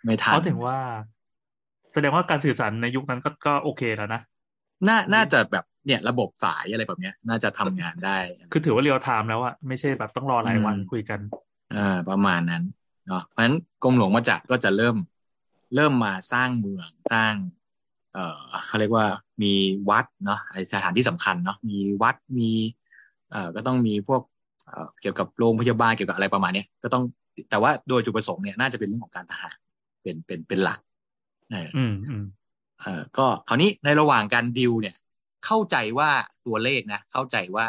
[0.08, 0.78] ไม่ทันเขาถึงว่า
[1.94, 4.22] แสดงว่าการสื่อสารในยุคนั้นก็ก็โอเคแล้วนะ
[4.88, 8.18] น่าน่าจะแบบเนี่ยระบบสายอะไรแบบเนี้ย น่าจะทำงานได้
[8.52, 11.20] คือถือว่า real time แล้วอะไม่ใช่แบบต้องรอหลายวันอืมคุยกัน
[11.76, 12.64] อ่าประมาณนั้น
[13.08, 14.96] เนาะเพราะฉะนั้นกรมหลวงประจักษ์ก็จะเริ่ม
[15.76, 17.34] เริ่มมาสร้างเมืองสร้าง
[18.14, 19.06] เอ่อเขาเรียกว่า
[19.44, 19.54] มี
[19.90, 22.50] วัดเนาะไอสถานที่สำคัญเนาะมีวัดมี
[23.32, 24.22] เอ่อก็ต้องมีพวก
[24.66, 27.04] เอ่อเกี่ยวกับโรงพยาบาลเกี่ยวกับอะไรประมาณเนี้ยก็ต้อง
[27.50, 29.58] แต่ว่าโดยจุดประสงค์เนี่ยน่าจะเป็นเรื่องของการทหาร
[30.08, 30.80] เป็นเป็นเป็นหลัก
[31.52, 32.24] เอออืมอืม
[32.82, 34.96] เออก็คราวนี้ในระหว่างการดิวเนี่ย
[35.46, 36.10] เข้าใจว่า
[36.46, 37.66] ตัวเลขนะ เข้าใจว่า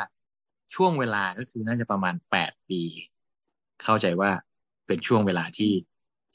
[0.74, 2.80] ช่วงเวลาก็คือน่าจะประมาณแปดปี
[3.84, 4.30] เข้าใจว่า
[4.86, 5.70] เป็นช่วงเวลาที่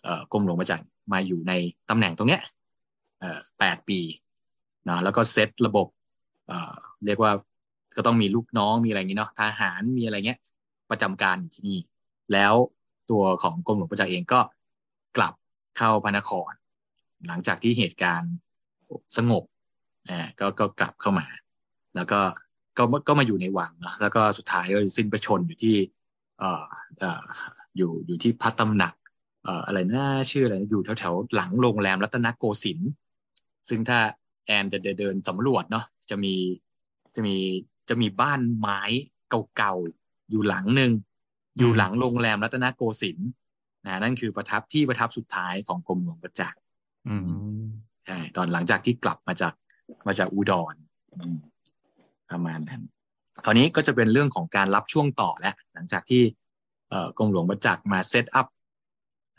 [0.03, 1.53] เอ่อกรมหลวงประจักษ์มาอยู่ใน
[1.89, 2.41] ตำแหน่งตรงเนี้ย
[3.19, 3.99] เอ่อแปดปี
[4.89, 5.87] นะแล้วก็เซตระบบ
[6.47, 6.73] เอ่อ
[7.05, 7.31] เรียกว่า
[7.95, 10.39] ก็ต้องมีลูกน้องมีอะไรอย่างนี้เนาะทหารมีอะไรเงี้ย
[10.89, 11.79] ประจำการอยู่ที่นี่
[12.33, 12.53] แล้ว
[13.11, 14.39] ตัวของกรมหลวงประจักษ์เองก็
[15.17, 15.33] กลับ
[15.77, 16.51] เข้าพระนคร
[17.27, 18.33] หลังจากที่เหตุการณ์
[19.17, 19.43] สงบ
[20.09, 21.27] อ่าก็ก็กลับเข้ามา
[21.95, 22.21] แล้วก็
[22.77, 25.75] ก็ก็มาอยู่ในวังนะแล้วก็สุดท้ายก็สิ้นประชนอยู่ที่
[26.39, 26.65] เอ่อ
[26.99, 27.23] เอ่อ
[27.77, 28.93] อยู่อยู่ที่พระตำหนัก
[29.43, 32.89] เอ่ออะไรนะชื่ออะไรนะอยู่แถวแถวๆหลังโรงแรมรัตนโกสินทร์
[33.69, 33.99] ซึ่งถ้า
[34.45, 36.35] แอนจะเดินสำรวจเนาะจะมี
[37.15, 37.35] จะมี
[37.89, 38.81] จะมีบ้านไม้
[39.57, 40.91] เก่าๆอยู่หลังหนึ่ง
[41.57, 43.29] อยู่หลังโรงแรมรัตนโกสินทร์
[43.85, 46.59] นะนั่นคือประทับที่ประทับสุดท้ายของกรมหลวงประจักษ์
[47.07, 47.65] อืม
[48.05, 49.53] ใช่ตอนหลังจากที่กลับมาจาก
[50.07, 50.75] มาจากอุดร
[51.13, 51.37] อืม
[52.29, 52.81] ประมาณนั้น
[53.45, 56.23] คราวนี้ก็จะเป็นเรื่องของการรับช่วงต่อแล้วหลังจากที่
[56.89, 58.47] เอ่อกรมหลวงประจักษ์มา set up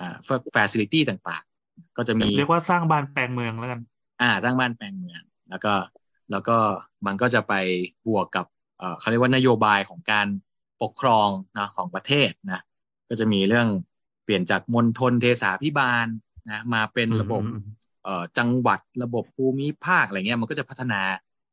[0.01, 0.17] อ่า
[0.55, 3.81] ฟ a ซิลิตี้ต่างๆ ก็จะมีเรียกว่าสร้างบ้านแปลงเมืองแล้วกัน
[4.23, 5.75] อ่า สร้างบ้านแปลงเมือง แล้วก็
[6.31, 6.57] แล้วก็
[7.07, 7.55] มันก็จะไป
[8.07, 8.47] บวกกับ
[8.79, 10.27] เอ่อเขาเรียกว่านโยบายของการ
[10.83, 12.61] ปกครองนะของประเทศนะ
[13.09, 13.69] ก็จะมีเรื่อง
[14.25, 16.07] เปลี่ยนจากมณฑลเทสาพิบาล
[16.51, 17.65] นะมาเป็นระบบอืม
[18.05, 21.01] เอ่อจังหวัดระบบภูมิภาคอะไรเงี้ยมันก็จะพัฒนา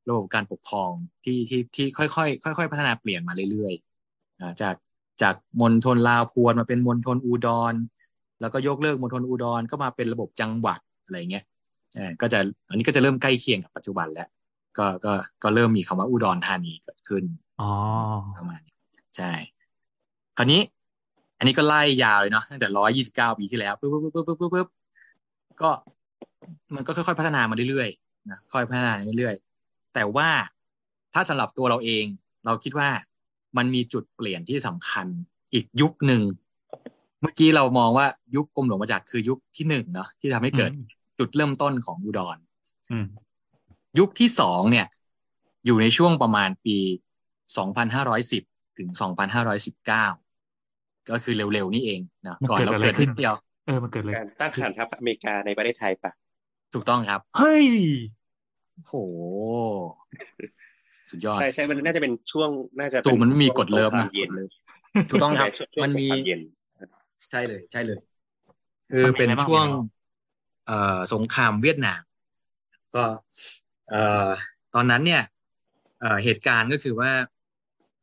[0.10, 0.92] ระบบการปกครอง
[1.24, 4.76] ที่ที่ที่ค่อยๆค่อย ๆ พัฒนาเปลี่ยนมาเรื่อยๆอ่าจาก
[5.22, 7.74] จากมณฑลลาวพวนมาเป็นมณฑลอุดร
[8.42, 11.44] แล้วก็ยกเลิกมณฑลอุดรก็มาเป็นระบบจังหวัดอะไรเงี้ย
[11.96, 12.40] เออก็จะ
[12.70, 14.30] อันนี้ก็จะเริ่มใกล้เคียงกับปัจจุบันแล้ว
[14.78, 17.24] ก็ก็ก็เริ่มมีคำว่าอุดรธานีเกิดขึ้น
[17.62, 17.72] อ๋อ
[18.38, 18.76] ประมาณนี้
[19.18, 19.32] ใช่
[20.38, 20.62] คราวนี้
[21.42, 24.68] อันนี้ก็ไล่ยาวเลยเนาะตั้งแต่ร้อยยี่สิบเก้าปีที่แล้วปุ๊บปุ๊บปุ๊บปุ๊บปุ๊บปุ๊บ
[25.62, 25.70] ก็
[26.76, 30.30] มันก็ค่อยๆพัฒนามาเรื่อยๆนะค่อยพัฒนาเรื่อยๆแต่ว่า
[31.14, 32.06] ถ้าสำหรับตัวเราเอง
[32.46, 32.90] เราคิดว่า
[33.58, 35.08] มันมีจุดเปลี่ยนที่สำคัญ
[35.54, 36.22] อีกยุคหนึ่ง
[37.22, 40.86] เมื่อกี้เรามองว่ายุคกรมหลวงประจักษ์คือยุคที่หนึ่งเนาะที่ทำให้เกิดอืม
[41.20, 42.38] จุดเริ่มต้นของอุดร
[42.92, 43.06] อืม
[44.00, 44.88] ยุคที่สองเนี่ย
[45.66, 46.78] อยู่ในช่วงประมาณปี
[47.58, 48.90] 2510ถึง
[49.76, 50.02] 2519ก็
[51.26, 53.34] คือเร็วๆนี่เองนะมันก่อนเกิดเราอะไรเกิดขึ้นินดเดียว
[53.66, 56.12] เออมันเกิดเลยการตั้งฐานทัพอเมริกาในประเทศไทยปะ
[56.74, 57.66] ถูกต้องครับ เฮ้ย
[58.88, 58.94] โห
[61.10, 62.50] สุดยอดใช่ใช่มันน่าจะเป็นช่วง
[62.80, 64.50] น่าจะเป็ตู่มันไม่มีกฎเลิฟช่วงสงคนะรามเย็นกฎเลิฟ
[65.10, 66.42] ถูกต้องครับใช่ช่วงมันมีสงครามเย็น
[67.32, 67.98] ใช่เลย ใช่เลย
[68.92, 72.02] คือเป็นมันมีอะไรบ้างช่วงมีอะไรบ้างเอ่อสงครามเวียดนาม
[72.96, 73.04] ก็
[73.90, 74.30] เอ่อ
[74.76, 75.24] ตอนนั้นเนี่ย
[76.00, 77.12] เอ่อเหตุการณ์ก็คือว่า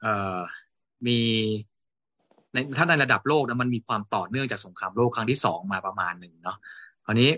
[0.00, 0.38] เอ่อ
[1.06, 1.18] มี
[2.52, 6.56] ในถ้าในระดับโลกนะมันมีความต่อเนื่องจากสงครามโลกครั้งที่สองมาประมาณหนึ่งเนาะ
[7.04, 7.30] คราวนี้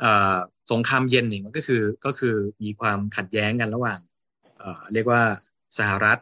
[0.00, 0.36] เอ่อ
[0.72, 3.98] สงครามเย็นเนี่ยมันก็คือก็คือมีความขัดแย้งกันระหว่าง
[4.58, 5.22] เอ่อเรียกว่า
[5.78, 6.18] สหรัฐ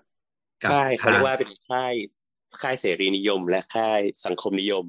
[0.62, 1.92] กับค่ายเขาเรียกว่าทงเป็นค่าย
[2.62, 4.84] ค่ายเสรีนิยม และค่ายสังคมนิยม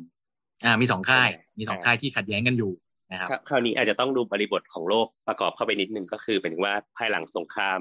[0.66, 2.72] อ่ามีสองค่าย มีสองอ่าค่ายที่ขัดแย้งกันอยู่
[3.12, 7.80] นะครับคราวคราวนี้อาจจะต้องดูบริบทของโลกประกอบเข้าไปนิดนึงก็คือเป็นว่าภายหลังสงคราม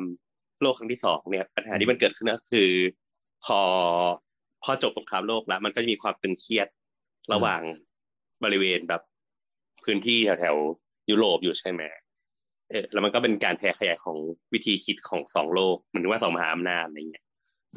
[0.63, 2.71] โลกครั้งที่สองเนี่ยปัญหาที่มันเกิดขึ้นก็คือ
[3.45, 3.61] พอ
[4.65, 6.69] พอจบสงครามโลกแล้ว มันก็จะมีความตึงเครียด
[7.33, 7.63] ระหว่าง
[8.45, 9.03] บริเวณแบบ
[9.85, 10.57] พื้นที่แถวแถว
[11.11, 11.83] ยุโรปอยู่ใช่ไหม
[12.71, 14.17] เออแล้วมันก็เป็นการแพร่ขยายของ
[14.53, 17.25] วิธีคิดของสองโลกเหมือนว่าสองมหาอำนาจอะไรเงี้ย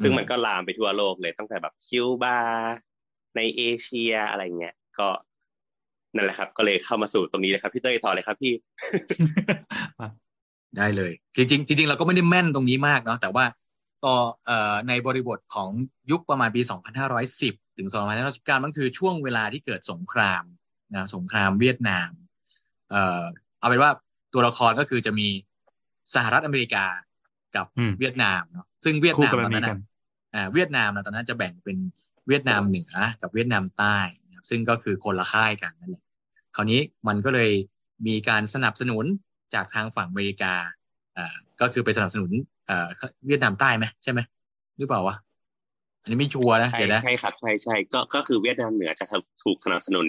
[0.02, 2.38] ซึ่งมันก็ลามไปทั่วโลกเลยตั้งแต่แบบคิวบา
[3.36, 5.08] ในเอเชียอะไรเงี้ย ก็
[6.14, 8.54] นั่นแหละครับ ก็เลยเข้ามาสู่ตรงนี้เลยครับพี่เต้ยต่อเลยครับพี่
[10.76, 13.44] ได้เลยจริงๆจริงๆเราก็ไม่ได้แม่นตรงนี้มากเนาะแต่ว่า
[14.04, 14.16] ต่อ
[14.46, 15.70] เอ่อในบริบทของ
[16.10, 16.62] ยุคประมาณปี
[17.20, 17.88] 2510 ถึง
[18.26, 20.44] 2519 มันคือช่วงเวลาที่เกิดสงคราม
[20.94, 22.10] นะสงครามเวียดนาม
[22.90, 23.22] เอ่อ
[23.58, 23.90] เอาเป็นว่า
[24.32, 25.28] ตัวละครก็คือจะมี
[26.14, 26.86] สหรัฐอเมริกา
[27.56, 29.80] กับอืมเวียดนามเนาะซึ่งเวียดคู่นามกรตอนณีนั้นกัอะน
[30.34, 31.76] อ่าเวียดนามนะตอนนั้นจะแบ่งเป็น
[32.28, 32.92] เวียดนามเหนือ
[33.22, 36.04] กับเวียดนามใต้นะครับซึ่งก็คือคนละค่ายกันนั่นแหละ
[36.56, 37.50] คราวนี้มันก็เลย
[38.06, 39.04] มีการสนับสนุน
[39.54, 40.54] จากทางฝั่งอเมริกา
[41.16, 42.30] อ่าก็คือไปสนับสนุน
[42.66, 42.74] เอ่อ
[43.26, 44.20] เวียดนามใต้ไหมใช่ไหม
[44.78, 45.14] หรือเปล่าวะ
[46.00, 49.04] อันนี้ไม่ชัวร์นะใช่เดี๋ยวนะใช่ครับใช่ใช่ก็ก็คือเวียดนามเหนือจะ
[49.42, 50.06] ถูกสนับสนุน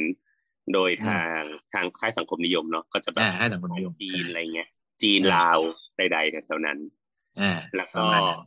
[0.74, 1.40] โดยทาง
[1.74, 4.70] ทางค่ายสังคมนิยมเนาะก็จะแบบอ่าค่ายสังคมนิยมจีใช่นอะไรเงี้ย
[5.02, 5.60] จีนลาว
[5.98, 6.80] ใดๆแถวๆนั้น
[7.38, 8.42] อ่าแล้วประก็มาณนั้น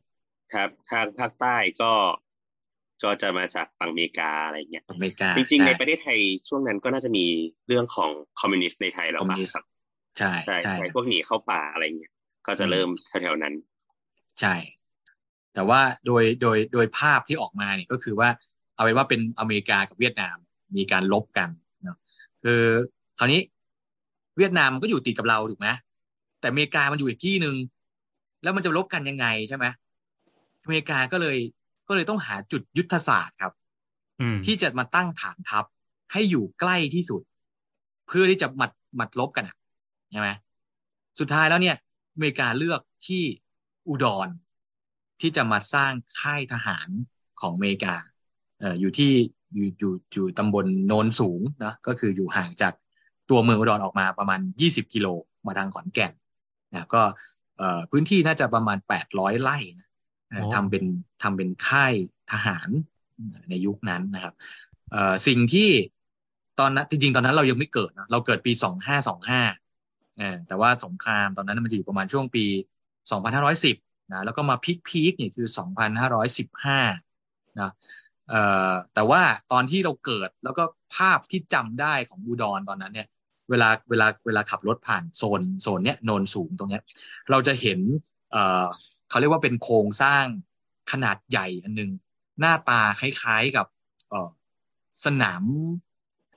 [0.54, 1.92] ครับทางภาคใต้ก็
[3.02, 6.18] ก็จะมาจากฝั่งอเมริกาอะไรเงี้ยอเมริกาจริงๆ ในช่ประเทศไทย
[6.48, 7.24] ช่วงนั้นก็น่าจะมี
[7.68, 8.10] เรื่องของ
[8.40, 9.64] คอมมิวนิสต์ในไทยแล้วคอมมิป่ะวนิสต์ครับ
[10.18, 12.12] ใช่ใช่ใช่ใช่พวกหนีเข้าป่าอะไรเงี้ย
[12.46, 13.54] ก็จะเริ่มแถวๆนั้น
[14.40, 14.54] ใช่
[15.54, 18.28] แต่ว่าโดยโดยโดยภาพที่ออกมาเนี่ยก็คือว่า
[18.74, 20.36] เอาเป็นว่าเป็นอเมริกากับเวียดนาม
[20.76, 21.48] มีการลบกัน
[21.84, 21.98] เนาะ
[22.42, 22.60] คือ
[23.18, 23.40] คราวนี้
[24.38, 25.68] เวียดนามมันก็อยู่ติดกับเราถูกไหม
[26.40, 27.56] แต่อเมริกามันอยู่อีกที่หนึ่ง
[28.42, 29.66] แล้วมันจะลบกันยังไงใช่ไหม
[30.64, 31.36] อเมริกาก็เลย
[31.88, 33.52] ก็เลยต้องหาจุดยุทธศาสตร์ครับ
[34.20, 35.64] อืมที่จะมาตั้งฐานทัพ
[36.12, 37.22] ให้อยู่ใกล้ที่สุด
[38.06, 39.56] เพื่อที่จะมัดมัดลบกันอะ
[40.12, 40.28] ใช่ไหม
[41.20, 41.76] สุดท้ายแล้วเนี่ย
[42.14, 43.22] อเมริกาเลือกที่
[43.88, 44.28] อุดร
[45.20, 46.88] ที่จะมาสร้างค่ายทหาร
[47.40, 47.94] ของอเมริกา
[48.60, 49.12] เอ่ออยู่ที่
[49.54, 52.74] อยู่อยู่อยู่ตำบลโนนสูงนะก็คืออยู่ห่างจาก
[53.30, 55.06] ตัวเมืองอุดรออกมาประมาณ 20 กิโล
[55.46, 56.12] มาทางขอนแก่น
[56.72, 57.02] นะก็
[57.58, 58.78] เอ่อพื้นที่น่าจะประมาณ
[59.10, 59.88] 800ไร่นะ
[60.28, 60.84] เอ่อโอ้ทำเป็น
[61.22, 61.94] ทำเป็นค่าย
[62.32, 62.68] ทหาร
[63.50, 64.34] ในยุคนั้นนะครับ
[64.92, 65.70] เอ่อสิ่งที่
[66.60, 68.52] ตอนนั้นจริงๆ ตอนนั้นเรายังไม่เกิดนะเราเกิดปี
[69.14, 72.44] 2525เออแต่ว่าสงครามตอนนั้นมันจะอยู่ประมาณช่วงปี
[73.14, 75.46] 2510นะแล้วก็มาพีคพีคเนี่ยคือ
[76.72, 77.70] 2515นะ
[78.28, 79.22] เอ่อแต่ว่า
[79.52, 80.64] ตอนที่เราเกิดแล้วก็
[80.96, 83.08] ภาพที่จำได้ของอุดรตอนนั้นเนี่ย
[83.50, 86.82] เวลาเวลาเวลาขับรถผ่านโซนโซนเนี้ยโนนสูงตรงเนี้ย
[87.30, 87.80] เราจะเห็น
[88.30, 88.66] เอ่อ
[89.08, 90.24] เขาเรียกว่าเป็นโครงสร้าง
[90.92, 91.90] ขนาดใหญ่อันหนึง
[92.40, 93.66] หน้าตาคล้ายๆกับ
[94.08, 94.30] เอ่อ
[95.04, 95.44] สนาม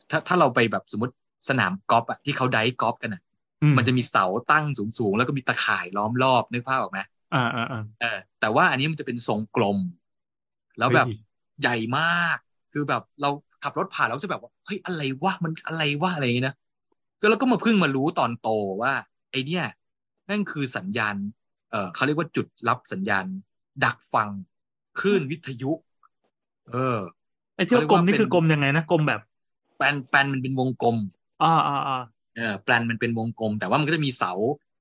[0.10, 1.16] ถ้าถ้าเราไปแบบสมมติ
[1.50, 3.22] สนามกอล์ฟอะที่เขาไดฟ์กอล์ฟกันอะ
[3.78, 7.00] มันจะมีเสาตั้งสูงๆ แล้วก็มีตะข่ายล้อมรอบนึกภาพออกไหม
[7.32, 9.78] อ่าอ่าอ่าเออ แต่ว่าอันนี้มันจะเป็นทรงกลม
[10.78, 11.16] แล้วแบบเฮ้ย
[11.62, 12.04] ใหญ่มา
[12.36, 12.38] ก
[12.72, 13.30] คือแบบเรา
[13.64, 16.56] ขับรถผ่านเราจะแบบว่าเฮ้ยอะไรวะมันอะไรวะอะไรอย่างเงี้ยนะ
[17.20, 18.50] ก็เราก็มาเพิ่งมารู้ตอนโต
[18.84, 18.94] ว่า
[19.32, 19.64] ไอเนี่ย
[20.30, 21.16] นั่นคือสัญญาณ
[21.70, 23.26] เออเขาเรียกว่าจุดรับสัญญาณ
[23.84, 24.30] ดักฟัง
[25.00, 25.72] คลื่นวิทยุ
[26.72, 27.00] เออ
[27.56, 29.20] ไอ้ที่ว่ากลมนี่คือกลมยังไงนะกลมแบบ
[29.78, 30.98] แปลนแปลนมันเป็นวงกลม
[31.40, 31.96] อ่าอ่าอ่า
[32.40, 34.32] เออแปลนมันเป็นวงกลม แต่ว่ามันก็จะมีเสา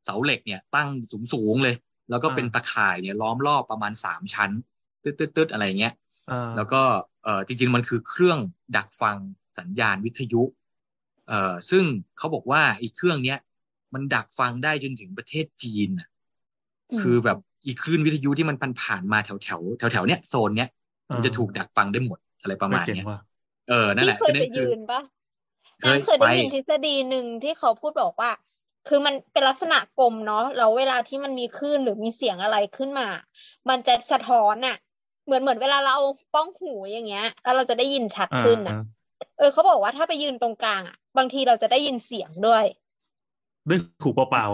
[0.04, 1.74] เสาเหล็กเนี่ยตั้งสูงสูงๆเลย
[2.10, 4.50] แล้วก็เป็นตะข่ายเนี่ยล้อมรอบประมาณสามชั้น
[5.02, 5.94] ตึ๊ดตึ๊ดตึ๊ดอะไรเงี้ย
[6.30, 6.82] อ่าแล้วก็
[7.24, 8.38] เออจริง ๆ มันคือเครื่อง
[8.76, 9.16] ดักฟัง
[9.58, 10.42] สัญญาณวิทยุ
[11.28, 11.84] เออซึ่ง
[12.18, 13.38] เขาบอกว่าอีกเครื่องเนี้ย
[13.94, 16.08] มันดักฟังได้จนถึงประเทศจีนน่ะ
[16.92, 20.70] มคือแบบอีกคลื่นวิทยุที่มันผ่านผ่านๆมาแถวแถวแถวแถวๆเนี้ยโซนเนี้ย
[21.14, 23.18] มันจะถูกดักฟังได้หมดอะไรประมาณเจ๋งเนี้ยว่ะ
[23.68, 25.17] เออนั่นแหพี่ละเคยนั่ไปนคืยือนปะเคย
[25.84, 28.30] น้ำเคยได้ไปยินทฤษฎีหนึ่งที่เขาพูดบอกว่า
[28.86, 33.08] คือมันเป็นลักษณะกลมเนาะแล้วเวลาที่มันมีคลื่นหรือมีเสียงอะไรขึ้นมา
[33.68, 34.76] มันจะสะท้อนอะ
[35.24, 38.74] เหมือนเหมือนเวลาเราเอาป้องหูอย่างเงี้ย แล้วเราจะได้ยินชัดอ่าขึ้นอะอ่า
[39.36, 42.64] เออเขาบอกว่าถ้าไปยืนตรงกลางอะบางทีเราจะได้ยินเสียงด้วย
[43.68, 44.44] ด้วยหูเปล่า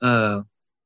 [0.00, 0.08] เออ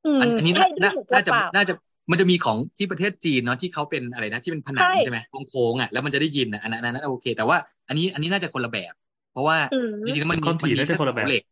[0.03, 1.73] อืมอันอันนี้ใช่น่าด้วยหูน่าจะเปล่าน่าจะ
[2.11, 8.93] มันจะมีของที่ประเทศจีนเนาะที่เขาเป็นอะไรนะที่เป็นผนังใช่ใช่ไหมโค้งๆอะแล้วมันจะได้ยินอะอันนั้นอันนั้นโอเค แต่ว่าอันนี้อันนี้น่าจะคนละแบบ
[9.31, 11.43] เพราะว่าอืมจริงๆแล้วมันมีความถี่มันมีน่าจะแค่คนละแบบเสาเหล็ก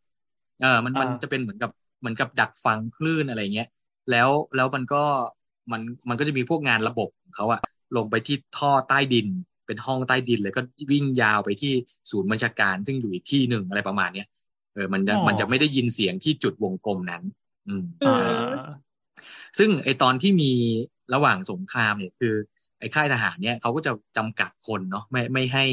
[0.61, 3.67] เออมันมันอ่าจะเป็นเหมือนกับเหมือนกับดักฟังคลื่นอะไรเงี้ย
[4.11, 5.03] แล้วแล้วมันก็
[5.71, 7.61] มันมันก็จะมีพวกงานระบบของเขาอะ
[7.95, 9.27] ลงไปที่ท่อใต้ดิน
[9.67, 10.61] เป็นห้องใต้ดินเลยก็
[10.91, 11.73] วิ่งยาวไปที่
[12.11, 14.27] ศูนย์บัญชาการ ซึ่งอยู่อีกที่หนึ่งอะไรประมาณเนี้ย
[14.73, 17.23] เออมันจะอ๋อมันจะไม่ได้ยินเสียงที่จุดวงกลมนั้น
[17.67, 18.89] อืมๆอ่าอะไรอ่าอย่างเงี้ยอ่า
[19.57, 20.51] ซึ่งไอตอนที่มี
[21.13, 22.33] ระหว่างสงครามเนี่ยคือ
[22.79, 25.65] ไอค่ายทหารเนี่ยเขาก็จะจำกัดคนเนาะไม่ไม่ให้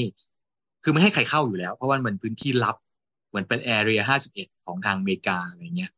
[0.89, 2.77] คือไม่ให้ใครเข้าอยู่แล้ว เพราะว่ามันเป็นพื้นที่ลับ
[3.29, 5.93] เหมือนเป็นแอเรียห้าสิบเอ็ดของทางอเมริกาอะไรเงี้ย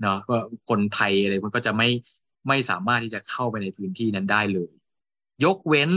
[0.00, 0.36] เนาะก็
[0.68, 1.88] คนไทยอะไรมันก็จะไม่
[2.48, 4.70] ไม่สามารถที่จะเข้าไปในพื้นที่นั้นได้เลย
[5.44, 5.90] ยกเว้น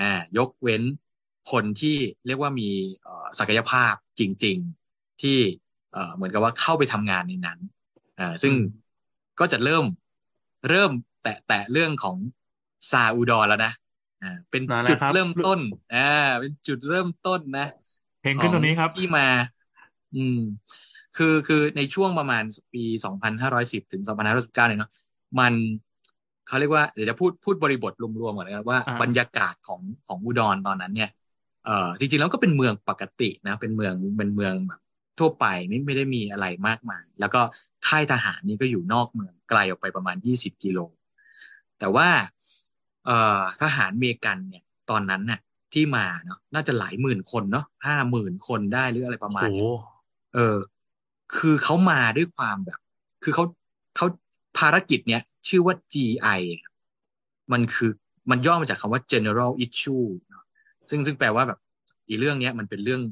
[0.00, 0.82] อ่ายกเว้น
[1.50, 1.96] คนที่
[2.26, 2.70] เรียกว่ามี
[3.02, 4.56] เอ่อศักยภาพจริง
[4.90, 5.38] ๆ ที่
[5.92, 7.58] เอ่อเหมือนกับว่าเข้าไปทำงานในนั้น
[8.20, 8.64] อ่าซึ่งอืม
[9.40, 9.84] ก็จะเริ่ม
[10.68, 10.90] เริ่ม
[11.22, 12.16] แตะแตะเรื่องของ
[12.90, 13.72] ซาอุดรแล้วนะ
[14.22, 15.58] อ่าเป็นนั่นแหละจุดครับเริ่มต้น
[15.92, 15.98] อ่า
[16.40, 17.66] เป็นจุดเริ่มต้นนะ
[18.20, 19.26] เพลงขึ้นตรงนี้ครับที่มา
[20.14, 20.38] อืม
[21.16, 22.44] คือคือในช่วงประมาณ
[22.74, 24.90] ปีสองพันห้าร้อยสิบถึงสองพันห้าร้อยสิบเก้าเนี่ยเนาะ
[25.38, 25.54] มัน
[26.46, 31.10] เขาเรียกว่าเดี๋ยวจะพูดพูดบริบทรวมๆก่อนนะครับว่าอ่าบรรยากาศของของอุดรตอนนั้นเนี่ย
[31.64, 34.80] เอ่อจริงๆแล้วก็เป็นเมืองปกตินะ เป็นเมืองเป็นเมืองแบบ
[35.18, 37.40] ทั่วไปไม่ไม่ได้มีอะไรมากมาย แล้วก็
[37.88, 40.78] ค่ายทหารนี่ก็อยู่นอกเมืองไกลออกไปประมาณยี่สิบกิโล
[41.78, 42.59] แต่ว่าเอ่อ
[43.62, 45.40] ทหารเมกันเนี่ย ตอนนั้นน่ะ
[45.72, 49.72] ที่มาเนาะน่าจะหลายหมื่นคนเนาะห้าหมื่นคนได้หรืออะไรประมาณโอ้เนี้ย
[50.34, 50.56] เออ
[51.36, 52.78] คือเขามาด้วยความแบบ
[53.22, 53.44] คือเขา
[53.96, 54.06] เขา
[54.58, 56.40] ภารกิจเนี้ยชื่อว่า GI
[57.52, 57.90] มันคือ
[58.30, 60.44] มันย่อมาจากคำว่า General Issue เนอะ
[60.90, 61.58] ซึ่งซึ่งแปลว่าแบบ
[62.08, 63.02] อีเรื่องเนี้ย มันเป็นเรื่อง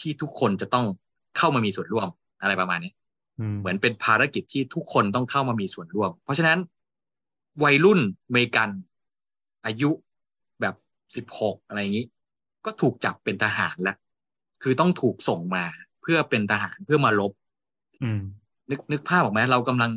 [0.00, 0.86] ที่ทุกคนจะต้อง
[1.38, 2.08] เข้ามามีส่วนร่วม
[2.40, 2.94] อะไรประมาณเนี้ย
[3.40, 6.58] อืมเหมือนเป็นภารกิจที่ทุกคนต้องเข้ามามีส่วนร่วม เพราะฉะนั้น
[7.64, 8.68] วัยรุ่นอเมริกัน
[9.64, 9.90] อายุ
[10.60, 10.74] แบบ
[11.16, 12.06] สิบหกอะไรอย่างนี้
[12.64, 13.96] ก็ถูกจับเป็นทหารแล้ว
[14.62, 15.64] คือต้องถูกส่งมา
[16.02, 17.32] เพื่อเป็นทหารเพื่อมาลบ
[18.02, 18.20] อืม
[18.70, 19.90] นึกนึกภาพออกไหมเรากำลัง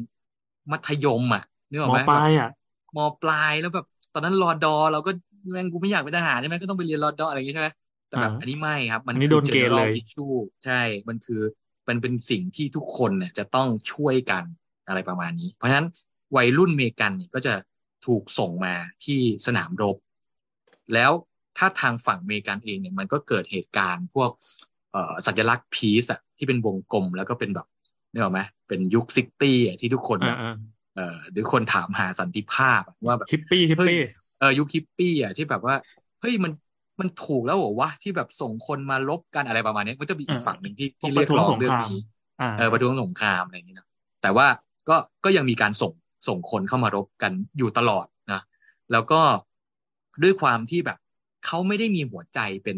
[0.71, 2.49] มัธยมอะนึกออกมไหมปลายแบบอะ
[2.97, 5.11] มปลายแล้วแบบ ตอนนั้นรอดอ เราก็
[5.51, 7.69] แม่งกูไม่อยากเป็นทหารใช่ไหมก็ต้องไปเรียนรอดออะไรอย่างงี้ใช่ไหม
[8.07, 10.35] แต่แบบอ่าอันนี้ไม่ครับ มันอันนี้คืโดนเกณฑ์ general เลย issue
[10.65, 11.41] ใช่ มันคือ
[11.87, 14.43] มันเป็นสิ่งที่ทุกคนเนี่ยจะต้องช่วยกัน
[14.87, 15.87] อะไรประมาณนี้ เพราะฉะนั้น
[16.35, 17.53] วัยรุ่นเมกันเนี่ยก็จะ
[18.05, 18.73] ถูกส่งมา
[19.05, 19.95] ที่สนามรบ
[20.93, 21.11] แล้ว
[21.57, 24.29] ถ้าทางฝั่งเมกันเองเนี่ยมันก็เกิดเหตุการณ์พวก
[24.91, 27.67] เอ่อสัญลักษณ์พีซอะที่เป็นวงกลมแล้วก็เป็นแบบ
[28.11, 30.49] นึกออกไหมเป็นยุค sixties อะที่ทุกคนแบอ่าบอ่า
[30.95, 33.99] เอ่อหรือคนถามหาสันติภาพอะว่าแบบฮิปปี้เฮ้ยฮิปปี้
[34.39, 35.75] เออยุคฮิปปี้อะที่แบบว่า
[36.21, 36.51] เฮ้ยมัน
[36.99, 41.95] มันถูกแล้วเหรอวะที่แบบส่งคนมารบกันอะไรประมาณนี้มันจะมีอีกฝั่งหนึ่งที่ที่เรียกร้องเรื่องนี้
[42.39, 43.87] อ่าเออประท้วงสงครามอะไรอย่างนี้นะ
[44.21, 44.47] แต่ว่า
[44.89, 44.95] ก็
[45.25, 45.93] ก็ยังมีการส่ง
[46.27, 48.41] ส่งคนเข้ามารบกันอยู่ตลอดนะ
[48.91, 49.21] แล้วก็
[50.23, 50.97] ด้วยความที่แบบ
[51.45, 52.77] เขาไม่ได้มีหัวใจเป็น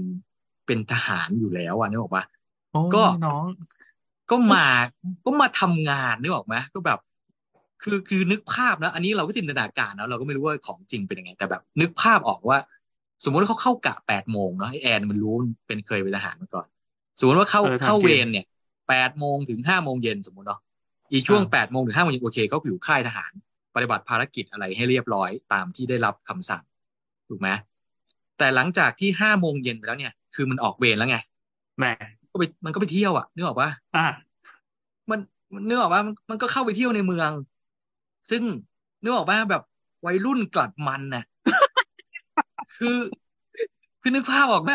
[0.66, 2.24] เป็นทหารอยู่แล้วอะนึกออกปะ
[2.72, 3.46] โอ้ยก็น้อง
[4.32, 4.68] ก็มา
[5.26, 7.00] ก็มาทำงานนึกออกไหมก็แบบ
[7.84, 12.58] คือคือนึกภาพนะอันนี้เราก็จินตนาการนะเราก็ไม่รู้ว่าของจริงเป็นยังไง แต่แบบ นึกภาพออกว่า
[13.24, 16.68] สมมติว่าเขาเข้ากะแปดโมงเนาะไอแอนมันรู้มันเป็นเคยเป็นทหารมาก่อน
[17.20, 18.46] สมมติว่าเข้าเออทำเข้าเกณฑ์เวรเนี่ย
[18.90, 20.60] แปดโมงถึงห้าโมงเย็นสมมติเนาะ
[21.12, 23.32] อีช่วงอ่าแปดโมงถึงห้าโมงเย็นโอเค ก็อยู่ค่ายทหาร
[23.76, 26.64] ปฏิบัติภารกิจอะไรให้เรียบร้อยตามที่ได้รับคำสั่ง
[27.30, 27.50] ถูกไหม
[28.38, 31.18] แต่หลังจากที่ห้าโมงเย็นไปแล้วเนี่ย คือมันออกเวรแล้วไง
[31.78, 31.86] แหม
[32.32, 34.08] ก็ไปมันก็ไปเที่ยวอะนึกออกปะอะ
[35.10, 35.20] มัน
[35.54, 37.32] มันนึกออกว่ามันมันก็เข้าไปเที่ยวในเมือง
[38.30, 38.44] ซึ่ง
[39.04, 39.64] นึกออกว่าแบบ
[40.06, 41.24] วัยรุ่นกลัดมันน่ะ
[42.80, 42.98] คือ
[44.02, 44.72] คือนึกภาพออกไหม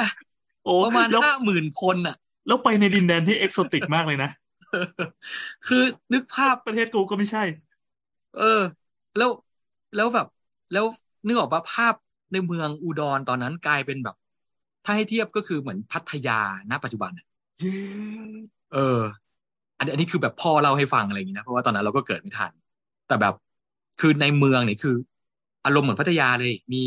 [0.64, 4.30] โอ้ประมาณแล้วห้าหมื่นคนน่ะ แล้วไปในดินแดนที่เอกโซติกมากเลยนะ
[5.66, 5.82] คือ
[6.12, 7.44] นึกภาพประเทศกูก็ไม่ใช่
[8.38, 8.60] เออ
[9.16, 9.30] แล้ว
[9.96, 10.26] แล้วแบบ
[10.72, 10.84] แล้ว
[11.26, 11.94] นึกออกปะภาพ
[12.32, 14.16] ในเมืองอุดรตอนนั้นกลายเป็นแบบ
[14.84, 16.40] ถ้าให้เทียบก็คือเหมือนพัทยา
[16.70, 17.26] ณปัจจุบันน่ะ
[17.58, 17.76] เย้
[18.72, 19.00] เออ
[19.78, 22.52] อันนี้อันนี้คือแบบพ่อเล่าให้ฟังอะไรอย่างนี้นะเพราะว่าตอนนั้นเราก็เกิดไม่ทัน
[23.08, 23.34] แต่แบบ
[24.00, 24.94] คือในเมืองเนี่ยคือ
[25.64, 26.82] อารมณ์เหมือนพัทยาเลย มี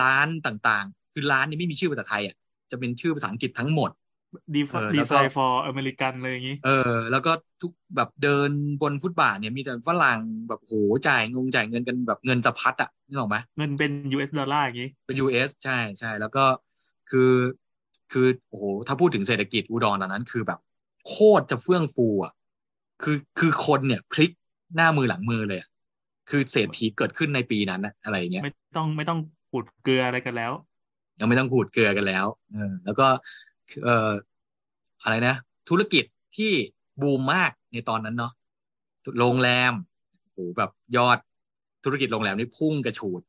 [0.00, 2.36] ร้านต่างๆ คือร้านนี้ไม่มีชื่อภาษาไทยอะ
[2.70, 3.90] จะเป็นชื่อภาษาอังกฤษทั้งหมด
[4.54, 6.70] ดีเออดีแล้วไซก็น์ for อเมริกันเลยอย่างนี้ เออ
[7.10, 7.32] แล้วก็
[7.62, 8.50] ทุกแบบเดิน
[8.82, 10.74] บนฟุตบาทเนี่ยมีแต่ฝรั่งแบบโห
[11.06, 16.44] จ่ายงงจ่ายเงินกันแบบเงินสะพัดอะนึกออกไหมเงินเป็น US ดอลลาร์อย่างนี้ เป็น US ใช่ใช่แล้วก็
[17.10, 17.30] คือ
[18.12, 20.58] คือโอ้โหถ้าพูดถึงเศรษฐกิจอุดรตอนนั้น คือแบบ
[21.08, 22.32] โคตรจะเฟื่องฟูอะ
[23.02, 24.30] คือคือคนเนี่ยพลิก
[24.76, 25.68] หน้ามือหลังมือเลยอะ
[26.30, 29.18] คือเศรษฐีเกิดขึ้นในปีนั้นนะอะไรอย่างเงี้ยไม่ต้องไม่ต้อง
[29.50, 30.52] ขูดเกลืออะไรกันแล้ว
[31.20, 33.06] ยังไม่ต้องขูดเกลือกันแล้วเออแล้วก็
[33.84, 34.10] เอ่อ
[35.02, 35.34] อะไรนะ
[35.68, 36.04] ธุรกิจ
[36.36, 36.52] ที่
[37.02, 38.32] บูมมากในตอนนั้นเนาะ
[39.18, 39.72] โรงแรม
[40.22, 41.18] โอ้โหแบบยอด
[41.84, 43.20] ธุรกิจโรงแรมนี่พุ่งกระฉูด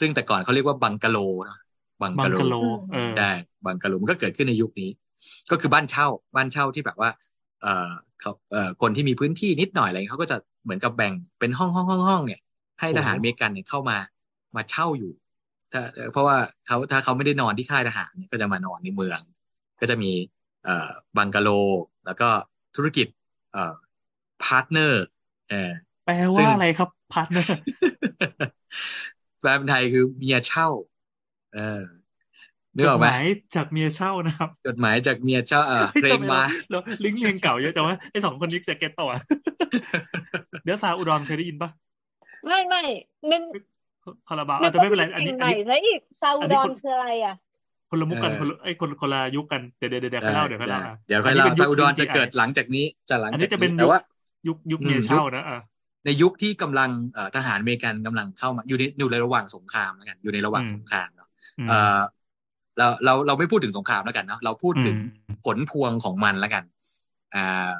[0.00, 1.18] ซึ่งแต่ก่อนเขาเรียกว่าบังกะโล
[1.48, 1.58] นะ
[2.02, 2.54] บังบักะงโลกะโล
[2.92, 3.30] เออได้
[3.66, 4.90] บังกะโลมันก็เกิดขึ้นในยุคนี้
[5.50, 6.06] ก็คือบ้านเช่า
[6.36, 7.10] บ้านเช่าที่แบบว่า
[7.62, 7.90] เอ่อ
[8.20, 12.40] เขาเอ่อคนที่มีพื้นที่นิดหน่อยอะไรเงี้ยเขาก็จะเหมือนกับแบ่งเป็นห้องห้องห้องห้องเนี่ย
[12.80, 13.96] ให้ทหารโอ้อเมริกันเนี่ยเข้ามา
[14.56, 15.12] มาเช่าอยู่
[15.72, 16.36] ถ้าเอ่อเพราะว่า
[16.66, 19.20] เขาถ้าเขาไม่ได้นอนที่ค่ายทหารเนี่ยก็จะมานอนในเมือง
[19.80, 20.12] ก็จะมี
[20.64, 21.48] เอ่อบังกะโล
[22.06, 22.28] แล้วก็
[22.76, 23.06] ธุรกิจ
[23.52, 23.74] เอ่อ
[24.42, 25.04] พาร์ทเนอร์
[25.50, 25.70] เออ
[26.04, 27.48] แปลซึ่ว่างอะไรครับพาร์ทเนอร์
[29.40, 30.68] แปลเป็นไทยคือเมียเช่า
[31.54, 31.82] เออ
[32.76, 33.24] นึจกอดอกหไหมมาย
[33.54, 39.06] จากเมียเช่านะครับ จดหมายจากเมียเช่าเออเฮ้ยเพลงทำไมมาเราเราลิงก์เพลงเก่าเยอะแต่ว่าไอสองคนนี้จะเก็ตต่อ
[40.64, 41.70] เดี๋ยวซาอุดรเคยได้ยินปะ
[42.44, 42.82] ไม่ไม่
[43.30, 43.42] นึก
[44.28, 47.34] คาราบาวนึอะกแต่ว่าไม่เป็นไรมีอันสิ่นี้งอัใหนม่นี้ซะอีกซาอัอุนดนี้รคนคืออะไรอะ
[47.94, 53.98] คคนละมุกกันเออคนละไอ้ยคนคนละยุคกันเดี๋ยวเดี๋ยวเดี๋ยวค่อยเล่าเดี๋ยวค่อยเล่านะเดี๋ยวค่อยเล่าอันนี้ซาป็นอุดอนยุคจะเกิด GI หลังจากนี้จะหลังอันจานี้กจะเป็นนี้แต่ว่า
[54.46, 55.58] ยุคยุคอืมเมียยุคเช่านะอะ
[56.04, 62.00] ในยุคที่กำลังเอ่อทหารอเมริกันกำลังเข้ามาอยู่ในอยู่ในระหว่างสงครามแล้วกัน อยู่ในระหว่างอืมสงครามเนาะอืมเอ่อ
[62.78, 66.64] เราเราเราไม่พูดถึงสงครามแล้วกันเนาะเราพูดถึงอืมผลพวงของมันแล้วกัน
[67.34, 67.70] อ่า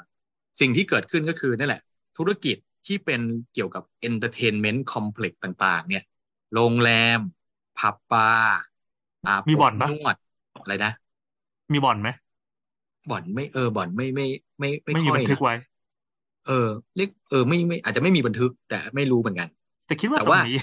[0.61, 1.83] สิ่งที่เกิดขึ้นก็คือนั่นแหละ
[2.19, 3.21] ธุรกิจที่เป็น
[3.55, 6.05] เกี่ยวกับ entertainment complex ต่าง ๆ เนี่ย
[6.55, 7.19] โรงแรม
[7.79, 8.59] ผับบาร์
[9.27, 10.17] อาบมีบ่อนบปะนวด
[10.61, 10.91] อะไรนะ
[11.73, 12.09] มีบ่อนไหม
[13.11, 14.27] บ่อนไม่เออบ่อนไม่ไม่
[14.59, 15.55] ไม่ไม่ไม่มีค่อบัยนทึกนะไว้
[16.47, 16.53] เออ
[16.97, 19.49] เรียกเออไม่ไม่ อาจจะไม่มีบันทึก แต่ไม่รู้เหมือนกัน
[19.87, 20.55] แต่คิดว่าแต่ตรงว่านี้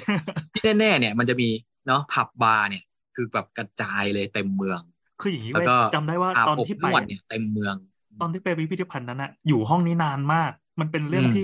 [0.53, 1.49] ที่แน่ๆเนี่ย มันจะมี
[1.87, 2.83] เนาะผับบาร์เนี่ย
[3.15, 4.81] คือแบบกระจายเลยเต็มเมือง
[5.19, 7.75] คืออย่างนี้แล้วเว้ยก็จำได้ว่าอาบตอนอบที่นไปวดเนี่ยเต็มเมือง
[8.19, 11.41] ตอนที่ไปพิพิธภัณฑ์นั้นอะอยู่ห้องนี้นานมาก มันเป็นเรื่องอืมที่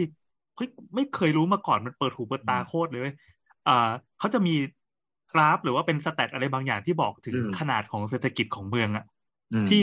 [0.55, 3.13] เฮ้ยไม่เคยรู้มาก่อนมันเปิดหูเปิดตาอืมโคตรเลยเว้ย
[3.65, 3.71] อ่า
[4.17, 4.51] เขาจะมี
[5.31, 9.03] กราฟ หรือว่าเป็นสแตทอะไรบางอย่างที่บอกถึงอืมขนาดของเศรษฐกิจของเมืองอะ
[9.51, 9.77] อืมที่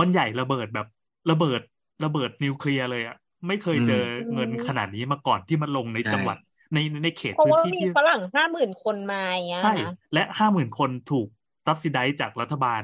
[0.00, 0.86] มันใหญ่ระเบิดแบบ
[1.30, 1.60] ระเบิด
[2.04, 3.16] ระเบิดนิวเคลียร์เลยอะ
[3.46, 3.94] ไม่เคยเจออ
[4.32, 6.36] มเงินขนาดนี้มาก่อนที่มันลงในใช่จังหวัด
[6.72, 11.28] ในในเขตเพราะพื้นว่าที่มีที่ฝรั่งห้าหมื่นคนมาอย่างเงี้ยใช่นะและห้าหมื่นคนถูก
[11.66, 12.82] ซับซิไดจากรัฐบาล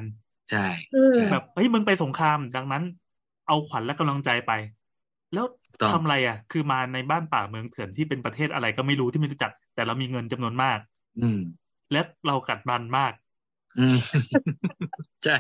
[0.50, 0.58] ใช่
[0.92, 2.82] อืมใช่แบบเฮ้ยมึงไปสงครามดังนั้น
[3.46, 4.50] เอาขวัญและกำลังใจไป
[5.32, 5.44] แล้ว
[5.80, 10.78] ต้องทำอะไรอะ คือมาในบ้านป่าเมืองเถื่อนที่เป็นประเทศอะไรก็ไม่รู้ที่ไม่รู้จัก แต่เรามีเงินจำนวนมาก
[11.20, 11.38] อืม
[11.92, 13.12] และเรากัดบันมาก
[13.78, 13.96] อืม
[15.24, 15.36] ใช่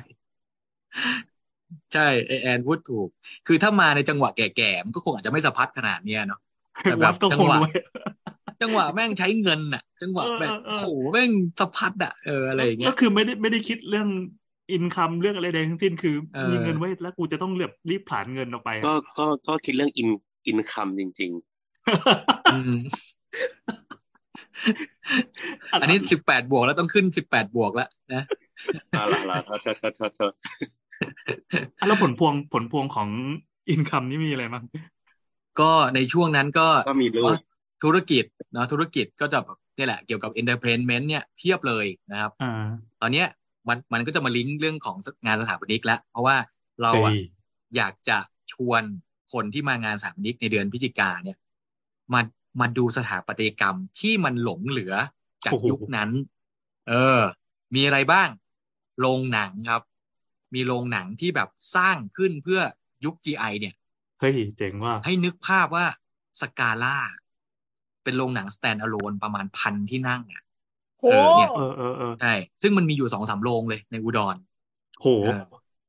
[1.92, 3.08] ใช่ไอแอนพูดถูก
[3.46, 6.40] คือถ้ามาในจังหวะแก่ๆมันก็คงอาจจะไม่สะพัดขนาดเนี้ยเนาะ
[6.84, 7.70] แต่แบวับดก็จัคงงหวะรวย
[8.62, 11.30] จังหวะแม่งใช้เงินอะจังหวะเออแบบเออเออโหแม่ง
[11.60, 14.08] สะพัดอะเอออะไรอย่างเงี้ก็ยคือไม่ได้ไม่ได้คิดเรื่อง
[14.72, 20.08] อินคัมเรื่องอะไรใดทั้งสิ้นคือเออมีเงินไว้แล้วกูจะต้องเรียบรีบผลาญเงินออกไปอะก็ก็ก็คิดเรื่องอิน
[20.46, 21.32] อินคัมจริง
[22.52, 22.72] อืม
[25.80, 30.32] อันนี้สิบแปดบวกแล้วต้องขึ้นสิบแปดบวกแล้วนะๆอ่าละละโทษโทษโทษโทษโทษ
[31.80, 33.08] อะแล้วผลพวงผลพวงของ
[33.70, 34.64] อินคัมนี่มีอะไรบ้าง
[35.60, 37.38] ก็ในช่วงนั้นก็ก็มีลูก
[37.84, 42.64] ธุรกิจเนาะธุรกิจก็จะแบบนี่แหละเกี่ยวกับ entertainment เนี่ยเพียบเลยนะครับอ่า
[43.00, 43.26] ตอนเนี้ย
[43.68, 46.36] มันมันก็จะมาลิงก์เรื่องของงานสถาปนิกแล้ว เพราะว่า
[46.82, 47.18] เราอะเฮ้ย
[47.76, 48.18] อยากจะ
[48.52, 48.82] ชวน
[49.32, 51.38] คนที่มางานสถาปนิกในเดือนพฤศจิกาเนี่ย
[52.12, 52.20] มา
[52.60, 54.94] มาดูสถาปัตยกรรมที่มันหลงเหลือ
[55.44, 56.10] จากโอ้โหยุคนั้น
[56.88, 57.20] เออ
[57.74, 58.28] มีอะไรบ้าง
[59.00, 59.82] โรงหนังครับ
[60.54, 62.60] มีโรงหนังที่แบบสร้างขึ้นเพื่อ
[63.04, 63.74] ยุค GI เนี่ย
[64.20, 65.86] เฮ้ย เจ๋งว่ะให้นึกภาพว่า
[66.40, 66.96] สกาล่า
[68.04, 70.42] เป็นโรงหนัง stand alone ประมาณพันที่นั่งอะ
[71.00, 74.36] โหเออเนี่ยเออเออเออใช่ ซึ่งมันมีอยู่สองสามโรงเลยในอุดร
[75.00, 75.40] โหเออ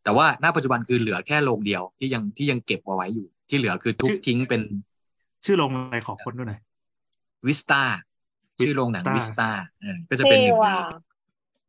[0.03, 4.61] แต่ว่าณปัจจุบันคือเหลือแค่โรงเดียวที่ยังที่ยังเก็บเอาไว้อยู่ ที่เหลือคือทุบชื่อทิ้งเป็น
[5.45, 6.59] ชื่อโรงอะไรขอคนด้วยหน่อย
[7.47, 7.81] วิสตา
[8.57, 9.49] ชื่อโรงหนัง Vista วิสตา
[9.81, 10.76] เออก็จะเป็นหนึ่งในเท่ในว่ะ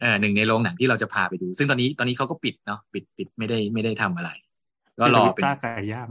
[0.01, 4.31] เออหนึ่งในโรงหนังที่เราจะพาไปดู ซึ่งตอนนี้ตอนนี้เขาก็ปิดเนาะปิดปิดไม่ได้ไม่ได้ทำอะไร
[4.99, 6.09] ก็รอเป็นต้าไก่ย่าง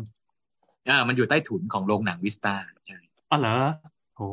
[0.86, 2.56] เออมันอยู่ใต้ถุนของโรงหนังวิสตา
[2.88, 3.00] ใช่
[3.32, 3.56] อ๋อเหรอ
[4.16, 4.28] โอ้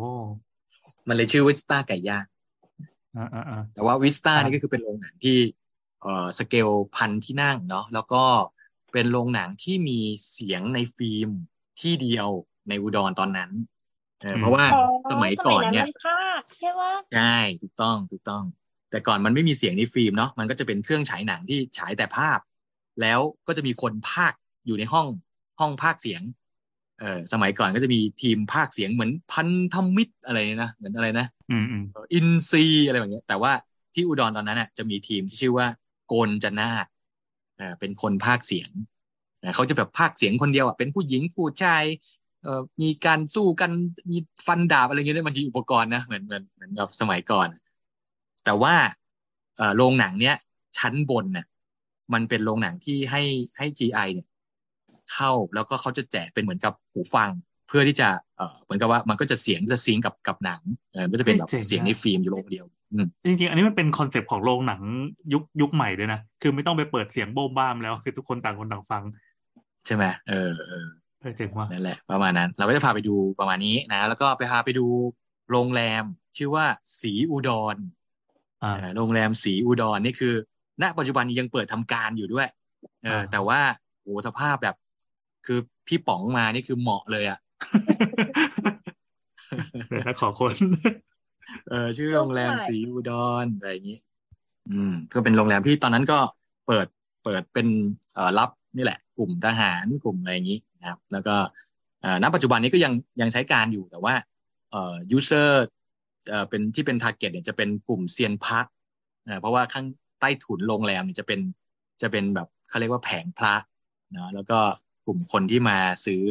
[1.09, 2.25] มันเลยชื่อวิสตาไก่ย่าง
[3.17, 5.37] อ่าอ่าอ่าแต่ว่าวิสตาครับนี่ก็คือเป็นโรงหนังที่
[6.03, 8.25] เอ่อสเกลพันที่นั่งเนาะแล้วก็
[8.93, 9.99] เป็นโรงหนังที่มี
[10.33, 11.31] เสียงในฟิล์ม
[11.81, 12.29] ที่เดียว
[12.69, 13.51] ในอุดรตอนนั้น
[14.21, 18.45] เออเพราะว่าอ๋อสมัยก่อนเนี่ยสมัมันภาคใช่ว่าใช่ถูกต้องถูกต้อง
[18.91, 22.39] แต่ก่อนมันไม่มีเสียงในฟิล์มเนาะมันก็จะเป็นเครื่องฉายหนังที่ฉายแต่ภาพ
[23.01, 24.33] แล้วก็จะมีคนภาค
[24.67, 25.07] อยู่ในห้อง
[25.61, 26.23] ห้องภาคเสียง
[27.01, 33.53] เออสมัยก่อนก็จะมีทีมภาคเสียงเหมือนพันธมิตรอะไรเนี่ยนะเหมือนอะไรนะอืมอืมเอ่ออินซีอะไรแบบเนี้ยแต่ว่า
[33.95, 35.67] ที่อุดรตอนนั้นน่ะจะมีทีมที่ชื่อว่า
[36.09, 36.87] โกนจนาด
[37.61, 38.71] อ่าเป็นคนภาคเสียง
[39.43, 41.85] อ่าเขาจะแบบภาคเสียงคนเดียวอะเป็นผู้หญิงผู้ชาย
[42.43, 43.71] เอ่อมีการสู้กัน
[44.11, 47.49] มีฟันดาบอะไรเงี้ยด้วยมันมีอุปกรณ์นะเหมือนเหมือนเหมือนกับสมัยก่อน
[48.45, 48.75] แต่ว่า
[49.57, 50.37] เอ่อโรงหนังเนี้ย
[50.79, 51.47] ชั้นบนน่ะ
[52.13, 53.23] มันเป็นโรงหนังที่ให้
[53.59, 54.29] ให้ GI เนี่ย
[55.13, 57.31] เข้าแล้วก็เขาจะแจกเป็นเหมือนกับหูฟัง
[57.69, 60.61] เพื่อที่จะเอ่อเหมือนกับว่ามันก็จะเสียงจะซิงก์กับกับหนัง
[60.93, 64.83] เออมันก็จะเป็นแบบเฮ้ยเจ๋งเสียงในอะฟิล์มอยู่โรงเดียวอืมจริงๆ อันนี้มันเป็น concept ของโรงหนัง
[65.33, 69.03] ยุคยุคใหม่ด้วยนะ คือไม่ต้องไปเปิดเสียงโบ๊ะบ้ามแล้ว คือทุกคนต่างคนต่างฟัง
[69.87, 70.87] ใช่ไหมเออเออ
[71.23, 74.87] เออเจ๋งว่ะนั่นแหละ ประมาณนั้น เราก็จะพาไปดูประมาณนี้นะ แล้วก็ไปพาไปดู
[75.51, 76.05] โรงแรม
[76.39, 76.67] ชื่อว่า
[77.01, 77.77] สีอุดร
[78.63, 80.35] อ่าเออโรงแรมสีอุดรนี่คือ
[80.83, 82.49] ณ ปัจจุบันนี้ยังเปิดทำการอยู่ด้วย
[83.05, 83.61] เอออ่าแต่ว่า
[84.03, 84.77] โหสภาพแบบ
[85.47, 87.39] คือพี่ป๋องมานี่คือเหมาะเลยอะ
[89.89, 90.53] เดี๋ยวนะขอคน
[91.71, 93.13] เออ ชื่อโรงแรมสีอุด
[93.43, 93.99] รอะไรอย่างนี้
[94.71, 96.19] อืม ก็เป็นโรงแรมที่ตอนนั้นก็
[96.67, 96.87] เปิด
[97.25, 97.67] เปิดเป็น
[98.15, 101.37] เอ่อรับนี่แหละก ลุ่มทหารกลุ่มอะไรอย่างนี้นะครับ แล้วก็
[102.23, 104.15] ณปัจจุบันนี้ก็ยังยังใช้การอยู่แต่ว่า
[104.71, 105.49] เอ่อ user
[106.29, 108.61] เอ่อเป็นที่เป็น target เนี่ยจะเป็นกลุ่มเซียนพระ
[109.25, 109.87] เอ่อเพราะว่าข้าง
[110.21, 111.41] ใต้ถุนโรงแรมเนี่ยจะเป็น
[112.03, 113.55] จะเป็นแบบเขาเรียกว่าแผงพระ
[114.17, 114.59] นะแล้วก็
[115.07, 116.25] กลุ่มคนที่มาซื้อ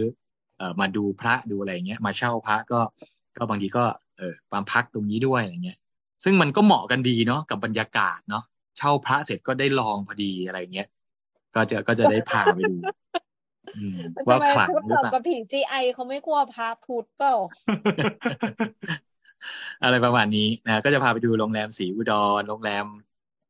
[0.57, 2.79] เอ่อมาดูพระดูอะไรเงี้ยมาเช่าพระก็
[3.37, 3.85] ก็บางทีก็
[4.17, 5.77] เออมาพักตรงนี้ด้วยอย่างเงี้ย
[6.23, 8.43] ซึ่งมันก็เหมาะกันดีเนาะกับบรรยากาศเนาะ
[8.77, 10.87] เช่าพระเสร็จก็ได้ลองพอดีอะไรเงี้ย
[11.55, 12.75] ก็จะก็จะได้พาไปดู
[13.77, 13.97] อืม
[14.27, 17.35] ว่าทำไมขลังพูดหรือเปล่ากับผีจีไอเขาไม่กลัวพระพุทธเปล่า
[19.83, 22.85] อะไรประมาณนี้นะก็จะพาไปดูโรงแรมสีอุดรโรงแรม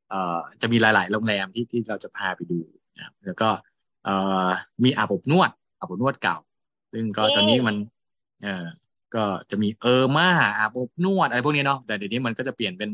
[0.09, 2.59] เอ่อจะมีหลาย ๆ โรงแรมที่ที่เราจะพาไปดู
[2.97, 3.49] นะครับแล้วก็
[4.05, 4.15] เอ่
[4.45, 4.47] อ
[4.83, 6.37] มีอาบอบนวดอาบอบนวดเก่า
[6.93, 7.75] ซึ่งก็ตอนนี้มัน
[8.43, 8.67] เอ่อ
[9.15, 12.89] ก็จะมีเออมาอาบอบนวดอะไรพวกนี้เนาะแต่เดี๋ยวนี้มันก็จะเปลี่ยนเป็น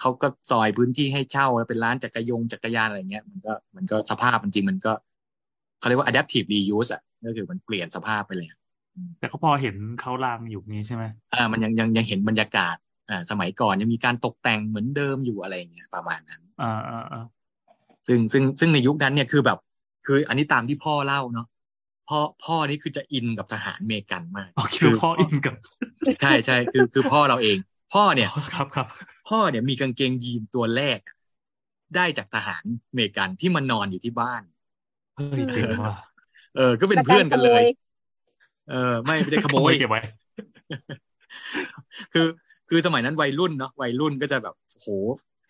[0.00, 4.92] เขาก็ซอยพื้นที่ให้เช่าแล้วเป็นร้านจักรยงจักรยานอะไรเงี้ยมันก็มันก็สภาพจริงๆมันก็
[5.78, 8.48] เขาเรียกว่า adaptive reuse อะก็คือมันเปลี่ยนสภาพไปเลย
[9.18, 12.76] แต่ก็พอเห็นเขาลางอยู่นี้ใช่ไหมอ่ามันยังยังยังเห็นบรรยากาศ
[13.10, 17.24] อ่าสมัยก่อนยังมีการตกแต่งเหมือนเดิมอยู่อะไรอย่างเงี้ยประมาณนั้นอ่าอ่าอ่า
[18.06, 19.58] ซึ่งซึ่งซึ่งในยุคนั้นเนี่ยคือแบบ
[20.06, 21.46] คืออันนี้ตามที่พ่อเล่าเนาะ
[22.08, 25.54] พ่อพ่อนี่คือจะอินกับทหารอเมริกันมากโอเคพ่ออินกับ
[26.20, 27.58] ใช่ใช่คือคือพ่อเราเอง
[27.92, 28.86] พ่อเนี่ยครับครับ
[29.28, 31.16] พ่อเนี่ยมีกางเกงยีนตัวแรกอะ
[31.96, 34.42] ได้จากทหารอเมริกันที่มานอนอยู่ที่บ้าน
[35.16, 35.94] เฮ้ยจริงว่ะ
[36.56, 37.62] เออ ก็เป็นเพื่อนกันเลย
[38.70, 40.00] เออ ไม่ไม่ได้ขโมยเก็บไว้
[42.12, 42.26] คือ
[42.68, 44.86] คือสมัยนั้นวัยรุ่นเนาะวัยรุ่นก็จะแบบโห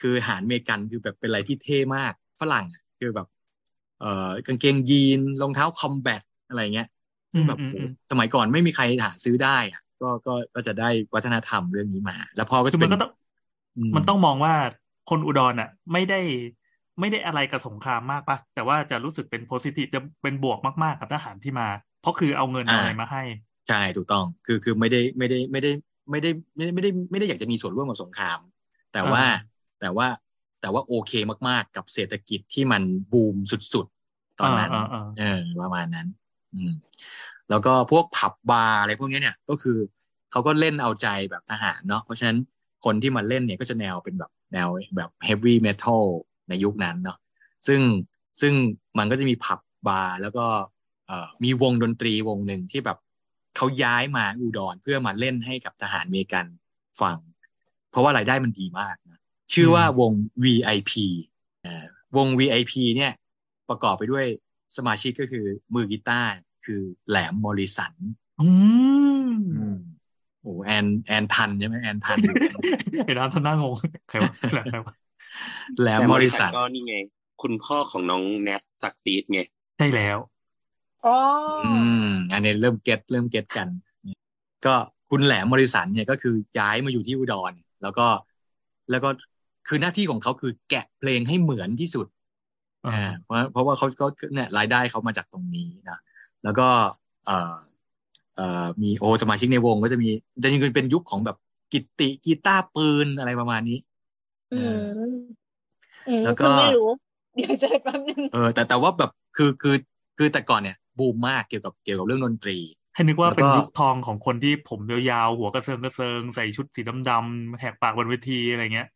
[0.00, 3.26] คือทหารอเมริกันคือแบบเป็นอะไรที่เท่มากฝรั่งอะคือแบบ
[4.00, 6.88] เอ่อกางเกงยีนรองเท้าคอมแบทอะไรเงี้ย
[7.36, 13.10] ซึ่งแบบอืมโหอืมสมัยก่อนไม่มีใครหาซื้อได้อะก็ก็ก็จะได้วัฒนธรรมเรื่องนี้มา แล้วพอก็คืจะอเป็มันนก็ต้อง
[13.76, 14.54] อืมันต้องมองว่า
[15.10, 16.20] คนอุดรอะ ไม่ได้
[17.00, 21.68] ไม่ได้อะไรกับสงครามมากปะแต่ว่าจะรู้สึกเป็นโพซิทีฟจะเป็นบวกมากๆกับทหารที่มา
[22.00, 23.22] เพราะคือเอาเงินเอาอะไรมาให้
[23.66, 25.70] ใช่ถูกต้องคือคือไม่ได้ไม่ได้ไม่ได้
[26.10, 28.38] ไม่ได้ไม่ได้ไม่ได้ไม่ได้อยากจะมีส่วนร่วมกับสงคราม
[28.92, 29.46] แต่ว่าอ่า
[29.80, 30.06] แต่ว่า
[30.60, 31.12] แต่ว่าโอเค
[31.48, 32.82] มาก ๆ กับเศรษฐกิจที่มัน
[33.12, 36.06] บูมสุดๆ ตอนนั้นอ่าอ่าอ่าเออประมาณนั้น
[36.54, 36.72] อืม
[37.50, 39.78] แล้วก็พวกผับบาร์อะไรพวกนี้เนี่ยก็คือ
[40.30, 42.38] เขาก็เล่นเอาใจแบบทหารเนาะเพราะฉะนั้น
[42.84, 46.04] คนที่มาเล่นเนี่ยก็จะแนวเป็นแบบแนวแบบเฮฟวี่เมทัล
[46.48, 47.18] ในยุคนั้นเนาะ
[47.66, 47.80] ซึ่ง
[48.40, 48.52] ซึ่ง
[48.98, 50.46] มันก็จะมีผับบาร์แล้วก็
[51.06, 52.98] เอ่อมีวงดนตรีวงหนึ่งที่แบบ
[53.56, 56.46] เขาย้ายมาอุดรเพื่อมาเล่นให้กับทหารอเมริกัน
[57.00, 57.18] ฟัง
[57.90, 59.20] เพราะว่ารายได้มันดีมากนะ
[59.54, 60.12] ชื่อว่าวง
[60.44, 60.92] VIP
[61.64, 61.84] อ่า
[62.16, 63.12] วง VIP เนี่ย
[63.68, 64.26] ประกอบไปด้วย
[64.76, 66.30] สมาชิกก็คือมือกีตาร์
[66.64, 67.94] คือแหลมมอริสัน
[68.40, 68.48] อื
[69.28, 69.76] ม
[70.42, 72.18] โอ้แอนแอนทันใช่ไหมแอนทัน
[73.06, 73.74] เห็นร้านท่านน่างง
[74.08, 74.32] ใครวะ
[74.70, 74.94] ใครวะ
[75.80, 76.94] แหลมแต่มมออริริสัสันนก็นี่ไง
[77.42, 79.40] คุณพ่อของน้องแนทซักซีดไง
[79.78, 80.18] ใช่แล้ว
[81.06, 81.16] อ๋อ
[81.64, 81.70] อื
[82.06, 83.68] มอันนี้เริ่มเก็ตเริ่มเก็ตกัน
[84.66, 84.74] ก็
[85.10, 87.52] คุณแหลมมอริสันเนี่ยก็คือย้ายมาอยู่ที่อุดร
[87.82, 88.06] แล้วก็
[88.90, 89.08] แล้วก็
[89.68, 92.15] คือหน้าที่ของเขาคือแกะเพลงให้เหมือนที่สุดอ่าอ่า
[93.24, 95.98] เพราะเพราะว่าเขาเขาเนี่ยรายได้เขามาจากตรงนี้นะ
[96.44, 96.68] แล้วก็
[97.26, 97.54] เอ่อ
[98.36, 100.08] เอ่อมีโอสมาชิกในวงก็จะมี
[100.42, 101.36] จะจริงๆเป็นยุคของแบบ
[101.72, 103.78] กิตติกีตาร์ปืนอะไรประมาณนี้
[104.52, 104.76] อืม
[106.08, 106.88] อืมแล้วก็เพิ่งไม่รู้
[107.34, 109.76] เดี๋ยวเจอแป๊บนึงเออแต่แต่ว่าแบบคือคือ
[110.18, 112.56] คือแต่ก่อนเนี่ยบูมมากเกี่ยวกับเกี่ยวกับเรื่องดนตรี
[112.94, 116.80] ให้นึกว่าแล้วก็เป็นยุคทองของคนที่ผมยาวๆหัวกระเซิงกระเซิงใส่ชุดสี
[117.10, 118.88] ดำๆแหกปากบนเวทีอะไรเงี้ย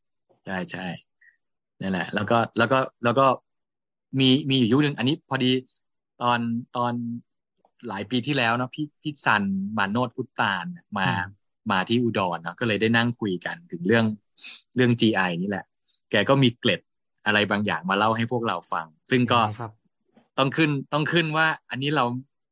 [0.47, 0.87] ใช่ใช่
[1.81, 3.27] นั่นแหละ แล้วก็แล้วก็แล้วก็
[4.19, 5.51] มีมีอยู่ยุคหนึ่งอันนี้พอดี
[6.23, 6.41] ตอน
[6.77, 6.93] ตอน
[7.89, 9.43] หลายปีที่แล้วเนาะพี่พี่ซัน
[9.78, 10.65] มาโนดพุตตาน
[10.99, 11.39] มาอืม
[11.73, 14.05] มาที่อุดรเนาะก็เลยได้นั่งคุยกันถึงเรื่อง
[14.77, 15.65] เรื่อง GI นี่แหละ
[16.11, 16.81] แกก็มีเกล็ด
[17.27, 19.73] อะไรบางอย่างมาเล่าให้พวกเราฟัง ซึ่งก็ครับ
[20.39, 22.05] ต้องขึ้นต้องขึ้นว่า อันนี้เรา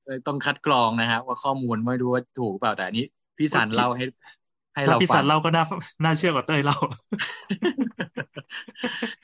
[0.04, 3.06] เอ่อต้องคัดกรองนะฮะว่าข้อมูลไม่รู้ว่าถูกเปล่าแต่อันนี้
[3.38, 4.04] พี่สันเล่าให้
[4.74, 5.64] ให้ถ้าเราพี่ฟัสังนเล่าก็น่า
[6.04, 6.78] น่าเชื่อกว่าเต้ยเล่า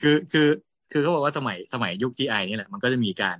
[0.01, 0.47] คือคือ
[0.91, 3.37] คือเขาบอกว่าสมัยสมัยยุค GI นี่แหละมันก็จะมีการ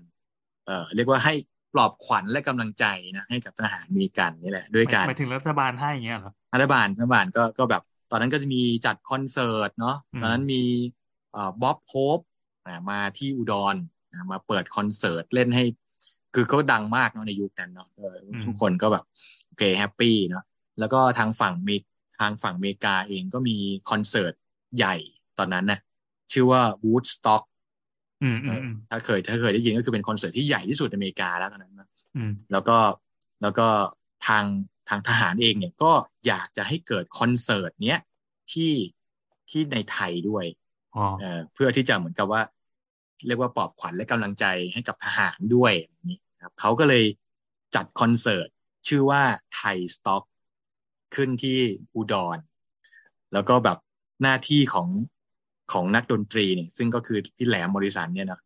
[0.66, 1.34] เอ่อเรียกว่าให้
[1.74, 2.86] ปลอบขวัญและกำลังใจ
[3.18, 10.64] นะให้กับทหารอเมีกันนี่แหละ ด้วยการหมายถึงรัฐบาลให้อย่างเงี้ยเหรอรัฐบาลรัฐบาลก็ก็แบบ ตอนนั้นก็จะมีจัดคอนเสิร์ตเนาะอืมตอนนั้นมี
[11.32, 12.20] เอ่อบ๊อบโฮป
[12.90, 13.76] มาที่อุดร
[14.12, 15.64] นะมาเปิดคอนเสิร์ตเล่นให้
[16.36, 18.16] คือเขาดังมากเนาะในยุคนั้นเนาะเออ
[18.46, 19.04] ทุกคนก็แบบ
[19.46, 20.44] โอเค happy เนาะ
[20.80, 21.82] แล้วก็ทางฝั่งเมก
[22.20, 23.58] ทางฝั่งอเมริกาเองก็มี
[23.90, 24.34] คอนเสิร์ต
[24.78, 24.96] ใหญ่
[25.38, 25.80] ตอนนั้นนะ
[26.34, 27.44] ชื่อว่า Woodstock
[28.24, 32.78] อืมเออืมออืมถ้าเคยถ้าเคยได้ยินก็คือเป็นคอนเสิร์ตที่ใหญ่ที่สุดในอเมริกาแล้วตอนนั้นนะอืมแล้วก็
[33.42, 33.68] แล้วก็
[34.28, 34.46] ทาง
[34.90, 35.92] ทางทหารเองเนี่ยก็
[36.28, 38.00] อยากจะให้เกิดคอนเสิร์ตเนี้ย
[38.52, 38.74] ที่
[39.50, 40.46] ที่ในไทยด้วย
[40.96, 42.42] อ๋อเอ่อเพื่อที่จะเหมือนกับว่า
[43.28, 47.06] เรียกว่าปลอบขวัญและกำลังใจให้กับทหารด้วยอย่างนี้ครับเขาก็เลย
[47.76, 48.48] จัดคอนเสิร์ต
[48.88, 49.22] ชื่อว่า
[49.56, 50.24] ไทยสต็อก
[51.16, 51.60] ขึ้นที่
[51.96, 52.38] อุดร
[53.34, 53.78] แล้วก็แบบ
[54.22, 54.88] หน้าที่ของ
[55.74, 58.42] ของนักดนตรีเนี่ยซึ่งก็คือพี่แหลมมอริสันเนี่ยนะ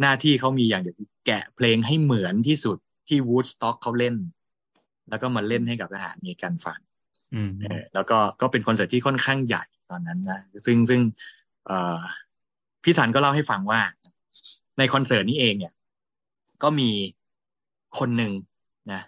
[0.00, 2.78] หน้าที่เขามีอย่างเดียวคือแกะเพลงให้เหมือนที่สุด
[3.08, 4.16] ที่วูดสต็อกเขาเล่น
[5.08, 6.80] แล้วก็มาเล่นให้กับทหารมีกันฟัง
[7.34, 11.00] อืมเออแล้วก็ก็เป็นคอนเสิร์ตที่ค่อนข้างใหญ่ตอนนั้นนะซึ่งซึ่ง
[11.66, 12.00] เอ่อ
[12.84, 13.80] พี่สันก็เล่าให้ฟังว่า
[14.78, 15.72] ในคอนเสิร์ตนี้เองเนี่ย
[16.62, 16.90] ก็มี
[17.98, 18.32] คนหนึ่ง
[18.92, 19.00] นะ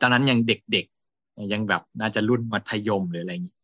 [0.00, 3.56] ตอนนั้นยังเด็กๆยังแบบน่าจะรุ่นมัธยมหรืออะไรอย่างนี้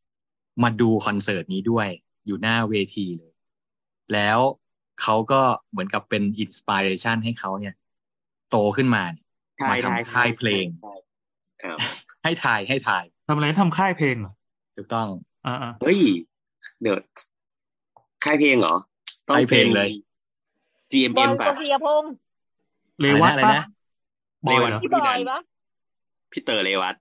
[0.62, 1.88] มาดูคอนเสิร์ตนี้ด้วย
[2.26, 3.32] อยู่หน้าเวทีเลย
[4.12, 4.38] แล้ว
[5.02, 7.74] เขาก็เหมือนกับเป็นอินสปิเรชันให้เขาเนี่ย
[8.50, 9.26] โตขึ้นมาเนี่ย
[9.60, 10.66] ทายมาทายทำค่ายเพลง
[11.64, 11.78] อ้าว
[12.22, 14.32] ให้ทายให้ทายทำอะไรทำค่ายเพลงเหรอ
[14.76, 15.06] ถูกต้อง
[15.46, 16.00] อ่าอ่าเฮ้ย
[16.80, 16.96] เดี๋ยว
[18.24, 18.74] ค่ายเพลงเหรอ
[19.28, 19.90] ต้องค่ายเพลงเลย
[21.16, 22.12] บอ GMM ลป่ะกฤษพงศ์
[23.00, 23.66] เลวัตอะไรปะนะ
[24.46, 25.38] บอยเหรอพี่บอยปะ
[26.32, 26.94] พี่เตอร์เลวัต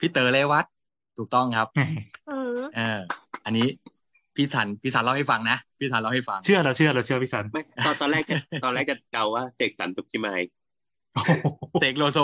[0.00, 0.66] พี่เต๋อเลวัต
[1.16, 1.68] ถูกต้องครับ
[2.30, 3.00] อืมเออ
[3.44, 3.66] อันนี้
[4.36, 8.34] พี่สันพี่สันเล่าให้ฟังนะพี่สันเล่าให้ฟัง เชื่อเราเชื่อเราเชื่อพี่สันไม่ตอนตอนแรกจะ
[8.64, 10.40] ตอนแรกจะเดาว่าเสกสรรสุขชิมาย
[11.14, 11.46] โอ้โห
[11.80, 12.18] เตกโลโซ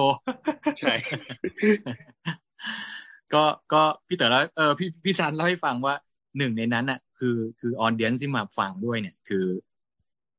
[0.79, 0.95] ใช่
[3.35, 5.95] ก็ก็พี่เต๋อแล้วเออพี่พี่สันเล่าให้ฟังว่า
[6.39, 9.45] หนึ่งในนั้นอะ คือคือออเดียนที่มาฟังด้วยเนี่ย คือ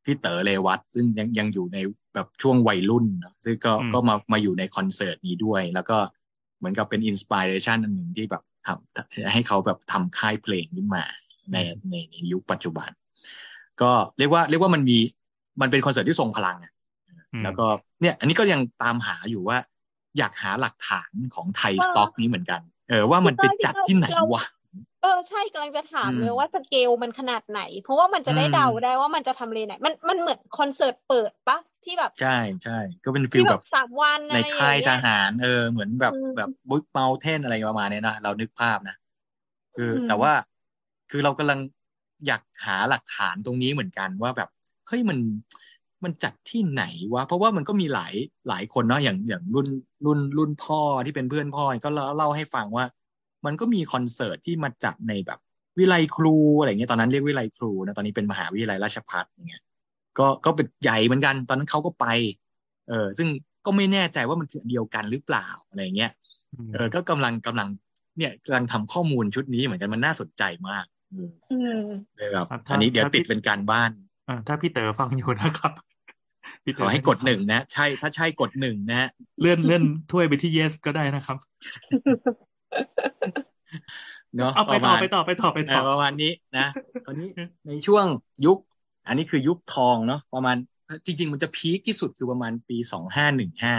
[0.05, 1.77] พี่เต๋อเลวัตซึ่งยังยังอยู่ใน
[2.13, 5.97] แบบช่วงวัยรุ่นเนอะซึ่งก็ก็มามาอยู่ในคอนเสิร์ตนี้ด้วย แล้วก็
[6.57, 11.03] เหมือนกับเป็น inspiration อันหนึ่งที่แบบทำให้เขาแบบทำค่ายเพลงขึ้นมา
[11.53, 11.57] ใน
[11.89, 12.89] ในในยุคปัจจุบัน
[13.81, 14.97] ก็เรียกว่าเรียกว่ามันมี
[15.61, 16.71] มันเป็นคอนเสิร์ตที่ทรงพลังอะ
[17.33, 17.65] อืมแล้วก็
[18.01, 19.57] เนี่ย อันนี้ก็ยังตามหาอยู่ว่า
[20.17, 24.43] อยากหาหลักฐานของไทยสต็อกนี้เหมือนกัน เออว่ามันไปจัดที่ไหนวะ
[25.01, 32.29] เออใช่กำลังจะถามอืมเลยว่าสเกลมันขนาดไหน เพราะว่ามันจะได้อืมเดาได้ว่ามันจะทำเลไหน มันมันเหมือนคอนเสิร์ตเปิดปะที่แบบ ใช่
[32.63, 32.71] ใช่
[33.03, 38.93] ก็เป็นฟิที่ลแบแบบบสามวันในอะไรค่ายองทเงี้หาร เออเหมือนแบบอืมแบบบุ๊กเมาเทนอะไรประมาณเนี้ยนะเรานึกภาพนะ
[39.75, 40.31] คืออมแต่ว่า
[41.11, 41.59] คือเรากำลัง
[42.27, 44.49] อยากหาหลักฐานตรงนี้เหมือนกันว่าแบบ
[44.87, 45.17] เฮ้ยมัน
[46.03, 48.13] มันจัดที่ไหนวะเพราะว่ามันก็มีหลาย
[48.49, 49.67] หลายคนเนาะอย่างอย่างรุ่น
[50.05, 52.85] รุ่นรุ่นพ่อที่เป็นเพื่อนพ่อก็เล่าเล่าให้ฟังว่า
[53.45, 55.39] มันก็มีคอนเสิร์ตที่มาจัดในแบบ
[55.77, 59.63] วิไลครูอะไรเงี้ยตอนนั้นเรียกวิไลครูนะตอนนี้เป็นมหาวิทยาลัยราชภัฏอย่างเงี้ย
[60.19, 62.05] ก็ก็เป็นใหญ่เหมือนกัน ตอนนั้นเขาก็ไป
[62.89, 63.27] เออซึ่ง
[63.65, 66.11] ก็ไม่แน่ใจว่ามันคืออันเดียวกันหรือเปล่าอะไรเงี้ย
[66.73, 67.67] เออก็กำลังกำลัง
[68.17, 71.83] เนี่ยกำลังทำข้อมูลชุดนี้เหมือนกันมันน่าสนใจมาก เอออืม
[72.17, 73.91] เลยแบบอะถ้าอันนี้เดี๋ยวถ้าติดพี่เป็นการบ้าน
[74.29, 75.71] อ่าถ้าพี่เต๋อฟังอยู่นะครับ
[76.63, 79.09] พี่ขเต๋อให้กดหนึ่งนะ ใช่ ถ้าใช่กดหนึ่งนะ
[79.41, 81.37] เลื่อนเลื่อนถ้วยไปที่ yes ก็ได้นะครับ
[84.37, 86.67] เนาะเอาไปประต่อมาณไปต่อไปต่อไปเอต่ออประมาณนี้นะ
[87.05, 87.29] ตอนนี้
[87.67, 88.05] ในช่วง
[88.45, 88.57] ยุค
[89.07, 90.55] อันนี้คือยุคทองเนาะประมาณ
[91.05, 93.75] จริง ๆ มันจะพีคที่สุดคือประมาณปีสองห้าหนึ่งห้า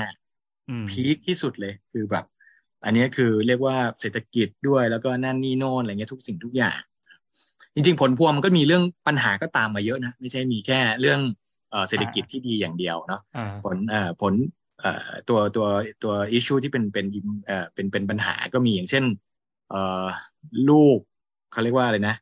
[0.69, 2.25] อืมพีคที่สุดเลยคือแบบ
[2.85, 6.81] อันนี้คือเรียกว่าเศรษฐกิจด้วยแล้วก็นั่นนี่โน่นอะไรเงี้ยทุกสิ่งทุกอย่าง
[7.79, 11.21] จริง ๆ ผลพวงมันก็มีเรื่องปัญหาก็ตามมาเยอะนะ ไม่ใช่มีแค่เรื่อง
[11.71, 14.35] เอ่อเศรษฐกิจที่ดีอย่างเดียวเนาะอ่าผลเอ่อผล
[14.81, 15.67] เอ่อตัวตัว
[16.03, 17.07] ตัวอิชชูที่เป็นเป็น
[17.47, 19.05] เอ่อเป็นเป็นปัญหาก็มีอย่างเช่น
[19.71, 20.07] เอ่อ
[20.71, 20.99] ลูก
[21.53, 22.17] เขาเรียกว่าอะไรนะ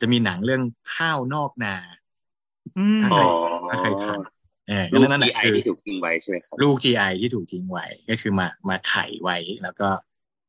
[0.00, 0.62] จะมีหนังเรื่อง
[0.94, 1.74] ข้าวนอกนา
[2.78, 3.28] อืมถ้าอ๋เคอย
[3.70, 9.88] ถ้าเคยทำเออลูกนั่นแหละ GI คือที่ถูกทิ้งไว้ใช่ไหมครับลูก GI ที่ถูกทิ้งไว้ก็คือมามาไข่ไว้แล้วก็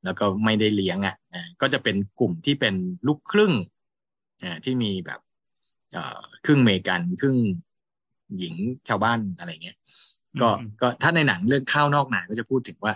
[0.06, 2.76] แล้วก็ไม่ได้เลี้ยงอะอ่าก็จะเป็นกลุ่มที่เป็น
[3.08, 3.73] ลูกครึ่งอ่า
[4.66, 5.20] ที่มีแบบ
[5.92, 7.38] เอ่อครึ่งเมกันครึ่ง
[8.38, 8.56] หญิง
[8.90, 9.78] ชาวบ้านอะไรเงี้ย
[10.42, 12.94] ก็อืมก็ถ้าในหนังเรื่องข้าวนอกนาก็จะพูดถึงว่า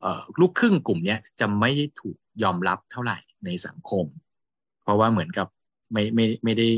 [0.00, 4.04] เอ่อลูกครึ่งกลุ่มเนี้ยจะไม่ได้ถูกยอมรับเท่าไหร่ในสังคม
[4.82, 5.46] เพราะว่าเหมือนกับ
[5.92, 6.68] ไม่ไม่ไม่ได้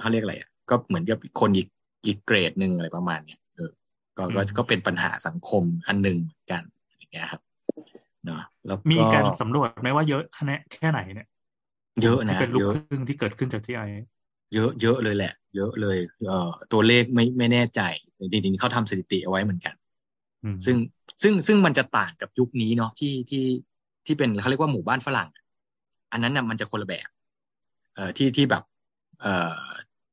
[0.00, 1.68] เขาเรียกอะไรอะก็เหมือนกับคนอีก
[2.06, 3.70] อีกเกรดหนึ่งอะไรประมาณเนี้ยเออ
[4.18, 6.62] ก็ก็อืมก็เป็นปัญหาสังคมอันหนึ่งเหมือนกัน
[6.98, 7.42] อย่างเงี้ยครับ
[8.24, 11.26] เนาะแล้วมีการสำรวจไหมว่าเยอะแค่ไหนแค่ไหนเนี่ย
[12.02, 13.88] เยอะที่นะเป็นลูกเยอะครึ่งที่เกิดขึ้นจาก GI
[14.54, 17.80] เยอะเยอะเลยแหละ เยอะเลย เอ่อตัวเลขไม่ไม่แน่ใจ
[18.16, 19.74] แต่จริงๆเขาทำสถิติเอาไว้เหมือนกัน
[20.44, 20.76] อืมซึ่ง
[21.22, 23.44] ซึ่งซึ่งมันจะต่างกับยุคนี้เนาะที่ที่
[24.06, 25.28] ที่เป็นเขาเรียกว่าหมู่บ้านฝรั่ง
[26.12, 27.08] อันนั้นน่ะมันจะคนละแบบ
[27.94, 28.62] เอ่อที่ที่แบบ
[29.20, 29.60] เอ่อ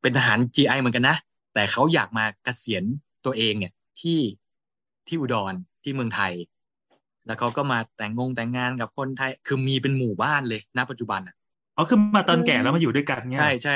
[0.02, 1.18] เป็นทหาร GI เหมือนกันนะ
[1.54, 2.84] แต่เขาอยากมาเกษียณ
[3.26, 4.20] ตัวเองเนี่ย ที่
[5.08, 5.54] ที่อุดร
[5.84, 6.34] ที่เมืองไทย
[7.26, 11.36] แล้วเขาก็มาแต่งงงแต่งงานกับคนไทย คือมีเป็นหมู่บ้านเลยณปัจจุบันอะ
[11.78, 13.76] อ๋อคือมาตอนแก่แล้วมาอยู่ด้วยกันเนี่ยใช่ใช่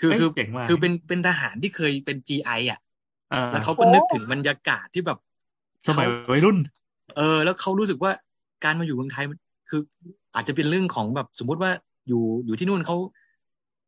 [0.00, 2.80] คือเอ้ยคือเจ๋งว่ะคือเป็นเป็นทหารที่เคยเป็น GI อะ
[3.32, 5.18] อ่าแล้วเขาก็นึกถึงบรรยากาศที่แบบ
[5.88, 6.58] สมัยวัยรุ่น
[7.16, 8.12] เออ แล้วเขารู้สึกว่า
[8.64, 9.38] การมาอยู่เมืองไทยมัน
[9.68, 9.80] คือ
[10.34, 11.70] อาจจะเป็นเรื่องของแบบสมมุติว่า
[12.08, 12.96] อยู่อยู่ที่นู่นเขา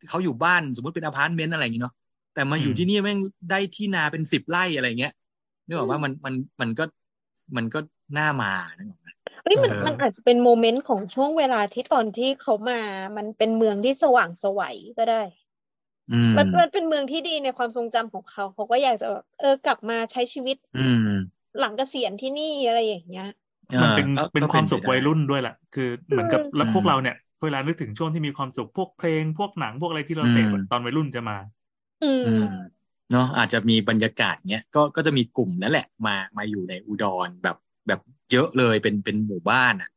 [0.09, 1.95] เขาอยู่บ้านสมมติเป็นอพาร์ตเมนต์อะไรอย่างเงี้เนาะ
[2.35, 3.19] แต่มาอยู่อืมที่นี่แม่ง
[3.51, 5.13] ได้ที่นาเป็นสิบไร่อะไรเงี้ย
[5.67, 6.85] นึกออกว่ามันมันมันก็
[7.57, 7.79] มันก็
[8.19, 9.09] น่ามานึกออกไหม
[9.43, 12.81] เฮ้ยมันเออมันอาจจะเป็น moment ของช่วงเวลาที่ตอนที่เขามา
[13.17, 15.23] มันเป็นเมืองที่สว่างไสวัยก็ได้
[16.11, 23.25] อืมมันมันเป็นเมืองที่ดีในความทรงจำของเขา เขาก็อยากจะแบบเออกลับมาใช้ชีวิต อืมหลังเกษียณที่นี่อะไรอย่างเงี้ย
[23.83, 31.37] มันเป็นอ่อก็เป็นก็ความสุขไปได้วัยรุ่นด้วยแหละคือเหมือนกับอืมแล้วพวกอืมเราเนี่ยเวลานึกถึงช่วงที่มีความสุขพวกเพลง พวกหนังพวกอะไรที่เราอืมเสพอะตอนวัยรุ่นจะมา
[32.01, 32.45] อืมอืม
[33.11, 37.57] เนาะอาจจะมีบรรยากาศเงี้ยก็ก็จะมีกลุ่มนั่นแหละ มามาอยู่ในอุดรแบบ
[37.87, 38.01] แบบ
[38.33, 39.91] เยอะเลยเป็นเป็นหมู่บ้านอะ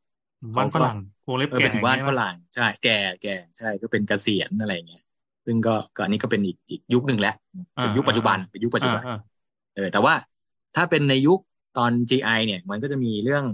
[0.56, 0.96] บ้านเขาก็ฝรั่ง
[1.28, 5.02] วงเล็บเออแก่เป็นหมู่บ้านอย่ฝงเงี้ยรั่งใช่ แก่แก่ใช่ก็เป็นเกษียณอะไรเงี้ย
[5.46, 7.34] ซึ่งก็ก็อันนี้ก็เป็นอีกอีกยุคหนึ่งแหละ
[7.76, 9.18] เป็นยุคปัจจุบันเป็นยุคปัจจุบันอ่า
[9.74, 10.14] เออแต่ว่า
[10.76, 11.40] ถ้าเป็นในยุค
[11.78, 13.44] ตอน GI เนี่ย มันก็จะมีเรื่อง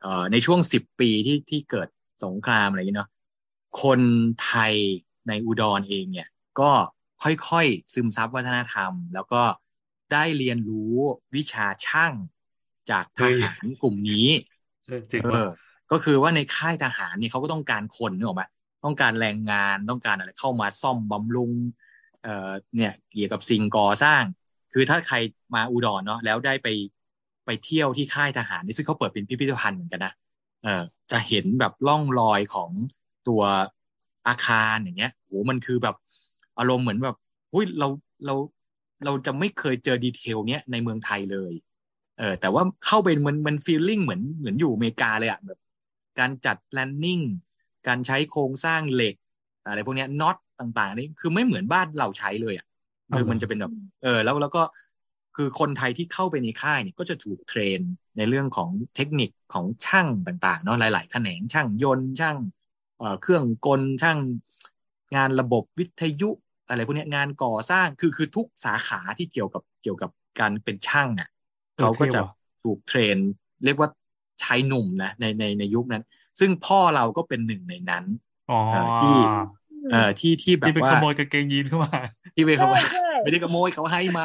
[0.00, 1.88] เอ่อในช่วงสิบปีที่ที่เกิด
[2.24, 3.10] สงครามอะไรอย่างเงี้ยเนาะ
[3.82, 4.00] คน
[4.42, 4.74] ไทย
[5.28, 6.28] ในอุดรเองเนี่ย
[6.60, 6.70] ก็
[7.22, 9.42] ค่อยๆซึมซับวัฒนธรรม แล้วก็
[10.12, 10.94] ได้เรียนรู้
[11.34, 12.12] วิชาช่าง
[12.92, 14.28] จากทหารกลุ่มนี้
[14.86, 15.48] เออจริงเอว่ะอ
[15.92, 18.44] ก็คือว่าในค่ายทหารเนี่ยเขาก็ต้องการคนนึกออกไหม
[18.84, 21.52] ต้องการแรงงานต้องการอะไรเข้ามาซ่อมบำรุง
[22.22, 24.22] เอ่อเนี่ยเกี่ยวกับสิ่งก่อสร้าง
[24.72, 25.16] คือถ้าใคร
[25.54, 26.68] มาอุดรเนาะแล้วได้ไป
[27.46, 30.12] ไปเที่ยวที่ค่ายทหารนี่ซึ่งเขาเปิดเป็นพิพิธภัณฑ์เหมือนกันนะ
[30.64, 32.70] เออจะเห็นแบบร่องรอยของ
[33.28, 33.42] ตัว
[34.28, 35.96] อาคารอย่างเงี้ยโหมันคือแบบ
[36.58, 37.16] อารมณ์เหมือนแบบ
[37.54, 37.88] อุ้ยเรา
[38.26, 38.34] เรา
[39.04, 41.52] เราจะไม่เคยเจอ detail เนี้ยในเมืองไทยเลย
[42.20, 45.58] เออแต่ว่าเข้าไปมันมัน feeling เหมือนเหมือนอยู่อเมริกาเลยอะแบบ
[46.18, 47.24] การจัด planning
[47.88, 49.14] การใช้โครงสร้างเหล็ก
[49.66, 52.66] อะไรพวกเนี้ยน็อตต่างๆ นี่คือไม่เหมือนบ้านเราใช้เลยอะ
[53.14, 53.72] คือมันจะเป็นแบบ
[54.02, 54.62] เออ แล้วแล้วก็
[55.36, 57.80] คือคนไทยที่เข้าไปในค่ายเนี่ยก็จะถูก train
[58.16, 62.36] ในเรื่องของเทคนิคของช่างต่างๆเนาะหลายๆแขนงช่างยนต์ช่าง
[62.98, 64.18] เอ่อเครื่องกลช่าง
[65.16, 66.30] งานระบบวิทยุ
[66.68, 70.10] อะไรพวกเนี้ยงานก่อสร้างคือคือทุกสาขาที่เกี่ยวกับเกี่ยวกับ
[70.40, 71.28] การเป็นช่างอะ
[71.80, 72.20] เขาก็จะ
[72.64, 73.16] ถูกเทรน
[73.64, 73.88] เรียกว่า
[74.42, 76.02] ชายหนุ่มนะในในในยุคนั้น
[76.40, 78.04] ซึ่งพ่อเราก็เป็นหนึ่งในนั้น
[78.48, 79.16] อ๋อเอ่อที่
[79.90, 81.90] เอ่อที่ที่แบที่บไปว่าขโมยกางเกงยีนเข้ามา
[82.34, 84.20] ที่ไปขใช่โมยใช่ไม่ได้ขโมยเขาให้ม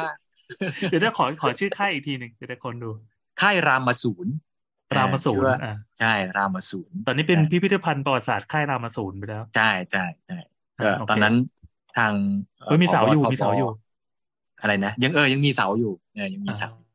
[0.88, 2.90] เดี๋ยวได้ขอขอชื่อค่ายอีกทีหนึ่งเดี๋ยวได้คนดู
[3.40, 4.34] ค่ายรามาศูนย์
[4.96, 10.34] รามาศูนชื่อย์ว่าอ่าใช่รามาศูนย์ตอนนี้เป็นพิพิธภัณฑ์ประวัติศาสตร์ค่ายรามาศูนย์ไปแล้วใช่ใช่ใช่
[10.80, 11.34] ก็อ่าโอเคตอนนั้น
[11.92, 12.14] ทาง
[12.64, 13.66] เออมีเสาอยู่ผบมีเสาอยู่
[14.60, 16.85] อะไรนะยังเออยังมีเสาอยู่เออยังมีเสาอ่า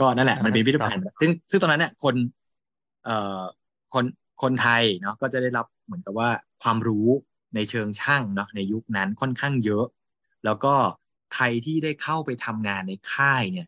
[0.00, 2.14] ก็นั่นแหละอ่ามันเป็นพิพิธภัณฑ์ต่อซึ่งซึ่งตอนนั้นเนี่ยคน
[3.04, 3.42] เอ่อ
[3.94, 4.04] คน
[4.42, 6.30] คนไทยเนาะก็จะได้รับเหมือนกับว่า
[6.62, 7.08] ความรู้
[7.54, 9.86] ในเชิงช่างเนาะในยุคนั้นค่อนข้างเยอะ
[10.44, 10.74] แล้วก็
[11.34, 13.66] ใครที่ได้เข้าไปทำงานในค่ายเนี่ย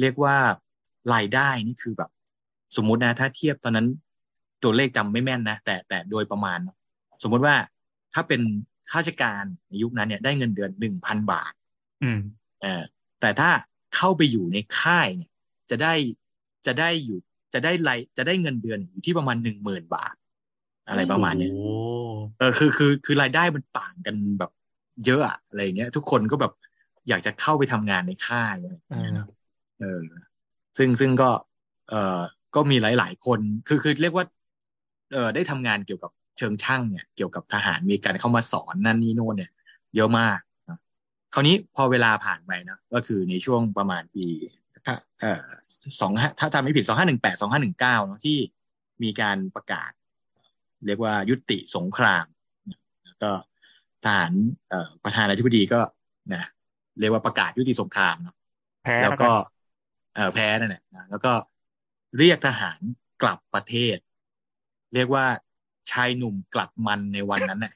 [0.00, 0.36] เรียกว่า
[1.14, 2.10] รายได้นี่คือแบบ
[2.76, 3.88] สมมุตินะ ถ้าเทียบตอนนั้น
[4.62, 6.76] ตัวเลขจำไม่แม่นนะ แต่แต่โดยประมาณเนอะ
[7.22, 7.54] สมมุติว่า
[8.14, 8.40] ถ้าเป็น
[8.90, 11.52] ข้าราชการในยุคนั้นเนี่ยได้เงินเดือนหนึ่งพันบาท
[12.02, 12.18] อืม
[12.62, 12.82] เออ
[13.20, 13.50] แต่ถ้า
[13.96, 15.30] เข้าไปอยู่ในค่ายเนี่ย
[15.70, 15.94] จะได้
[16.66, 17.18] จะได้อยู่
[17.54, 20.14] จะได้รายจะได้เงินเดือนอยู่ที่ประมาณหนึ่งหมื่นบาท
[20.88, 21.74] อะไรประมาณเนี้ยโอ้
[22.38, 24.50] เออคือคือคือรายได้มันต่างกันแบบ
[25.06, 26.52] เยอะอะอะไรเงี้ย ทุกคนก็แบบ
[27.08, 29.28] อยากจะเข้าไปทำงานในค่ายอะไรอย่างเงี้ยเนอะ
[29.80, 30.00] เออ
[30.78, 31.30] ซึ่งซึ่งก็
[31.88, 32.20] เออ
[32.54, 34.24] ก็มีหลาย ๆ คนคือคือเรียกว่า
[35.12, 39.50] เออได้ทำงานเกี่ยวกับเชิงช่างเนี่ย เกี่ยวกับทหารมีการเข้ามาสอนนั่นนี่โน่นเนี่ย
[39.96, 40.78] เยอะมากนะ
[41.34, 44.65] คราวนี้พอเวลาผ่านไปนะก็คือในช่วงประมาณปีถ้า
[45.20, 45.44] เอ่อ
[46.00, 48.38] สองถ้าทำไม่ผิดสองห้าหนึ่งแปดสองห้าหนึ่งเก้าเนาะที่
[49.02, 49.90] มีการประกาศ
[50.86, 52.26] เรียกว่ายุติสงคราม
[52.70, 53.30] นะแล้วก็
[54.04, 54.32] ทหาร
[54.68, 55.80] เอ่อประธานาธิบดีก็
[56.34, 56.42] นะ
[57.00, 58.36] เรียกว่าประกาศยุติสงครามเนาะ
[58.84, 59.30] แพ้แล้วก็
[60.14, 61.32] เออแพ้นั่นแหละนะแล้วก็
[62.18, 62.80] เรียกทหาร
[63.22, 63.96] กลับประเทศ
[64.94, 65.26] เรียกว่า
[65.90, 67.72] ชายหนุ่มกลับมันในวันนั้นน่ะ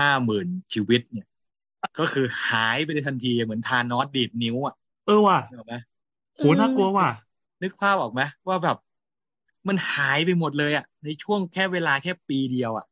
[0.00, 1.28] ห้าหมื่นชีวิตเนี่ย
[1.98, 4.74] ก็คือหายไปในทันทีเหมือนทานอสดีดนิ้วอะ
[5.06, 5.74] เออว่ะนึกออกไหม
[6.36, 7.08] โหน่ากลัวว่ะ
[7.62, 8.76] นึกภาพออกไหมว่าแบบ
[9.68, 12.86] มันหายไปหมดเลยอะ ในช่วงแค่เวลาแค่ปีเดียวอะ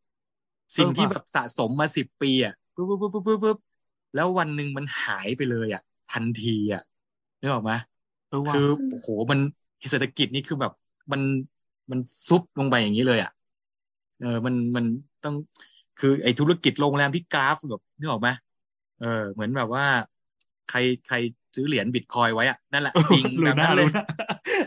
[0.78, 3.58] สิ่งที่เออว่ะแบบสะสมมาสิบปีอะปุ๊บปุ๊บปุ๊บปุ๊บปุ๊บปุ๊บ
[4.14, 6.82] แล้ววันหนึ่งมันหายไปเลยอะ ทันทีอะ
[7.40, 7.72] นึกออกไหม
[8.28, 9.38] เออว่ะคือโอ้โหมัน
[9.90, 10.72] เศรษฐกิจนี่คือแบบ
[11.12, 11.22] มัน
[11.90, 11.98] มัน
[12.28, 13.30] ซุบลงไปอย่างนี้เลยอะ
[14.18, 14.84] เออมันมัน
[15.22, 15.34] ต้อง
[15.96, 18.30] คือไอ้ธุรกิจโรงแรมที่กราฟแบบนึกออกไหม
[18.96, 19.84] เออ เหมือนแบบว่า
[20.70, 20.78] ใคร
[21.08, 21.16] ใคร
[21.54, 24.04] ซื้อเหรียญบิตคอยไว้อะนั่นแหละปิงรู้แบบหน้านั้นเลยรู้หน้า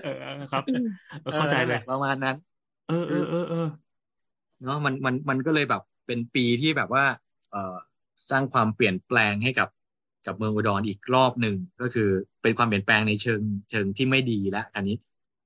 [0.03, 0.85] เออครับอืม
[1.23, 2.35] เออเข้าใจออนั่นเลแหยประมาณนั้น
[2.89, 3.67] เออเออเออเออ
[4.63, 7.05] เนาะมันมันมันก็เลยแบบเป็นปีที่แบบว่า
[7.51, 7.75] เอ่อ
[8.29, 9.69] สร้างความเปลี่ยนแปลงให้กับ
[10.25, 12.09] กับเมืองอุดรอีกรอบหนึ่งก็คือ
[12.41, 13.41] เป็นความเปลี่ยนแปลงในเชิง
[13.71, 14.95] เชิงที่ไม่ดีแล้วอันนี้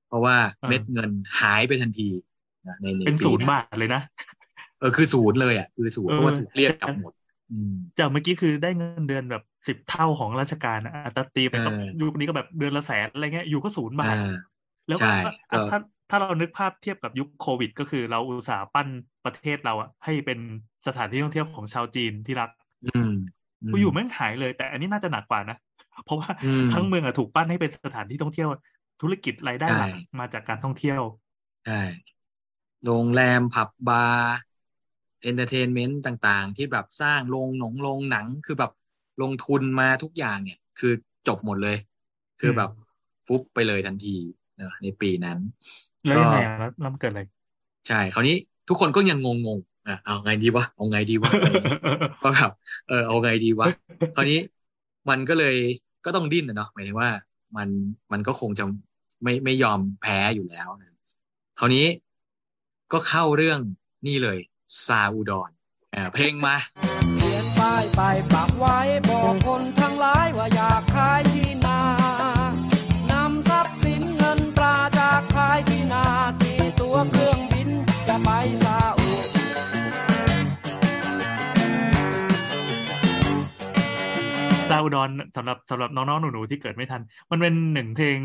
[0.08, 0.36] เพราะว่า
[0.68, 1.10] เม็ดเงิน
[1.40, 2.08] หายไปทันที
[2.68, 4.02] นะในในเป็นปีศูนย์บาทเลยนะ
[4.78, 7.12] เออคือศูนย์เลยอะคือศูนย์เออเพราะว่าถูกเรียกกลับหมด
[7.52, 14.20] อืมจากเมื่อกี้คือได้เงินเดือนแบบ สิบเท่าของราชการอะอัตราตีไปก็เออยุคนี้ก็แบบเดือนละแสนอะไรเงี้ยอยู่ก็ศูนย์บาทอ่า
[14.86, 15.78] แล้วใช่ก็ก็ถ้า
[16.08, 18.88] ถ้าเรานึกภาพเทียบกับยุคโควิด ก็คือเราอุตสาห์ปั้น
[19.24, 20.38] ประเทศเราอะให้เป็น
[20.86, 22.50] สถานที่ท่องเที่ยวของชาวจีนที่รัก
[22.84, 23.10] อืม
[23.70, 25.56] กูอยู่แม่งหายเลย แต่อันนี้น่าจะหนักกว่านะ
[26.04, 28.48] เพราะว่าอืมทั้งเมืองอะถูกปั้นให้เป็นสถานที่ท่องเที่ยว
[29.00, 31.00] ธุรกิจรายได้หลักใช่มาจากการท่องเที่ยว
[31.64, 31.72] ใช่
[32.84, 34.30] โรงแรมผับบาร์
[35.22, 38.70] entertainment ต่างๆ ที่แบบสร้างโรงหนังโรงหนังคือแบบ
[39.22, 40.92] ลงทุนมาทุกอย่างเนี่ย คือ
[41.28, 41.76] จบหมดเลย
[42.40, 42.70] คือแบบ
[43.26, 44.16] ฟุบไปเลยทันที
[44.56, 45.38] เนอะในปีนั้น
[46.04, 47.22] แล้วก็ยังไงอะแล้วแล้วมันเกิดอะไร
[47.88, 48.36] ใช่ คราวนี้
[48.68, 51.30] ทุกคนก็ยังงงๆอะเอาไงดีวะ เอาไงดีวะ
[52.22, 52.52] ก็แบบ
[52.88, 53.66] เออเอาไงดีวะ
[54.16, 54.38] คราวนี้
[55.08, 55.56] มันก็เลย
[56.04, 57.10] ก็ต้องดิ้นนะเนาะหมายถึงว่า
[57.56, 57.68] มัน
[58.12, 58.64] มันก็คงจะ
[59.22, 60.98] ไม่ไม่ยอมแพ้อยู่แล้วนะ
[61.58, 61.86] คราวนี้
[62.92, 63.60] ก็เข้าเรื่อง
[64.06, 64.38] นี่เลย
[64.86, 65.50] ซาอุดร
[65.94, 67.59] อ่าเพลงมา
[68.02, 68.78] ไปปักไว้
[69.08, 71.80] บอกคนทั้งหลายว่าอยากขายที่นา
[73.10, 76.04] นำทรัพย์สินเงินตราจากขายที่นา
[76.40, 77.68] ที่ตัวเครื่องบิน
[78.08, 78.28] จะไป
[78.64, 79.10] ซาอุ
[84.68, 88.18] ซาอุดอนสำหรับสำหรับน้องๆหนูๆที่เกิดไม่ทัน มันเป็นหนึ่งเพลง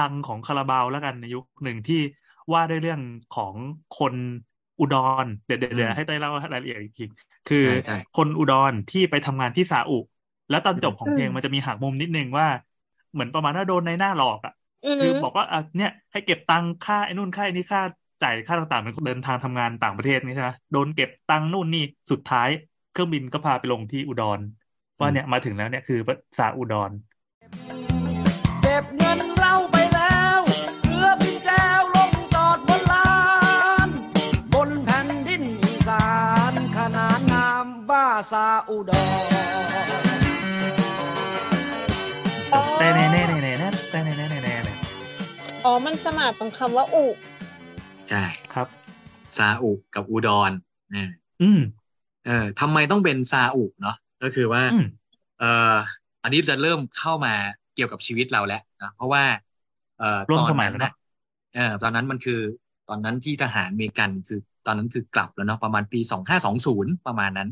[0.00, 2.00] ดังของคาราบาวแล้วกันในยุคหนึ่งที่
[2.52, 3.00] ว่าด้วยเรื่อง
[3.36, 3.54] ของ
[3.98, 4.14] คน
[4.80, 7.04] อุดรเดี๋ยวเดี๋ยวเดี๋ยวให้เต้ยเล่ารายละเอียดอีกที
[7.48, 9.98] คือใช่ใช่คนอุดรที่ไปทำงานที่ซาอุ
[10.50, 12.46] แล้วตอนจบของอืมเพลงมันจะมีหักมุมนิดนึงว่า
[13.12, 17.82] เหมือนประมาณว่าโดนในหน้าหลอกอะอืมคือบอกว่าอะเนี่ย ให้เก็บตังค่าไอ้นู่นค่าไอ้นี่ค่า
[18.22, 22.48] จ่ายค่าต่างๆเหมือนเดินทางทำงานต่างประเทศนี่ใช่ไหมโดนเก็บตังนู่นนี่สุดท้าย
[22.92, 24.40] เครื่องบินก็พาไปลงที่อุดร
[24.98, 25.98] ว่าเนี่ยมาถึงแล้วเนี่ยคือ
[26.38, 26.90] ซาอุดร
[28.62, 29.87] เก็บเงินเราไป
[38.32, 39.06] ซาอุดร
[42.78, 44.74] แต่แน่แน่แน่แน่แน่แต่แน่แน่แน่แน่แน่
[45.64, 47.04] อ๋อ มันสมาร์ทตรงคำว่าอุ
[48.08, 48.24] ใช่
[48.54, 48.68] ครับ
[49.36, 50.52] ซาอุกับอุดร
[50.92, 51.10] เนี่ย
[51.42, 51.60] อืม
[52.26, 54.86] เออทำไมต้องเป็นซาอุเนาะก็คือว่าอืม
[55.38, 55.74] เอ่อ
[56.22, 57.34] อันนี้จะเริ่มเข้ามา
[57.74, 59.22] เกี่ยวกับชีวิตเราแล้วนะเพราะว่า
[59.98, 60.94] เอ่อร่วมตอนสมัยนั้นแล้วเนนะอะ
[61.54, 62.40] เออตอนนั้นมันคือ
[62.88, 67.48] ตอนนั้นที่ทหารอเมริกันคือ ตอนนั้นคือกลับแล้วเนาะประมาณปีสองห้าสองศูนย์ประมาณนั้น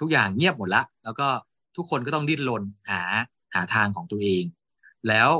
[0.00, 1.28] ทุกอย่างเงียบหมดละ แล้วก็
[1.76, 3.02] ทุกคนก็ต้องดิ้นรนหา
[3.54, 4.44] หาทางของตัวเอง
[5.08, 5.30] แล้ว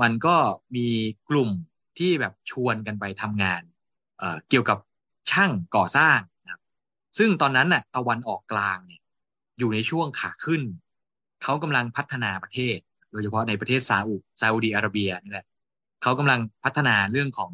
[0.00, 0.36] มันก็
[0.76, 0.86] มี
[1.30, 1.50] กลุ่ม
[1.98, 3.62] ที่แบบชวนกันไปทำงาน
[4.18, 4.78] เเกี่ยวกับ
[5.30, 6.60] ช่างก่อสร้างนะครับ
[7.18, 9.02] ซึ่งตอนนั้นน่ะตะวันออกกลางเนี่ย
[9.58, 10.62] อยู่ในช่วงขาขึ้น
[11.42, 12.78] เขากำลังพัฒนาประเทศ
[13.10, 15.46] โดยเฉพาะในประเทศซาอุซาอุดีอาระเบียนี่แหละ
[16.02, 17.52] เขากำลังพัฒนาเรื่องของ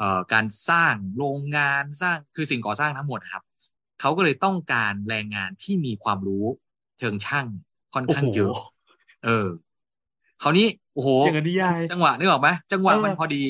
[0.00, 3.44] ออการสร้างโรงงานสร้างคือสิ่งก่อสร้างทั้งหมดนะครับ
[4.00, 6.44] เขาก็เลยต้องการแรงงานที่มีความรู้
[6.98, 7.46] เชิงช่าง
[7.92, 8.54] ค่อนโอ้ข้างโหเยอะ
[9.24, 9.46] เออ
[10.42, 13.44] คราวนี้โอ้โหอย่างกับนิยายจังหวะนึกออกไหมจังหวะเออมันพอดี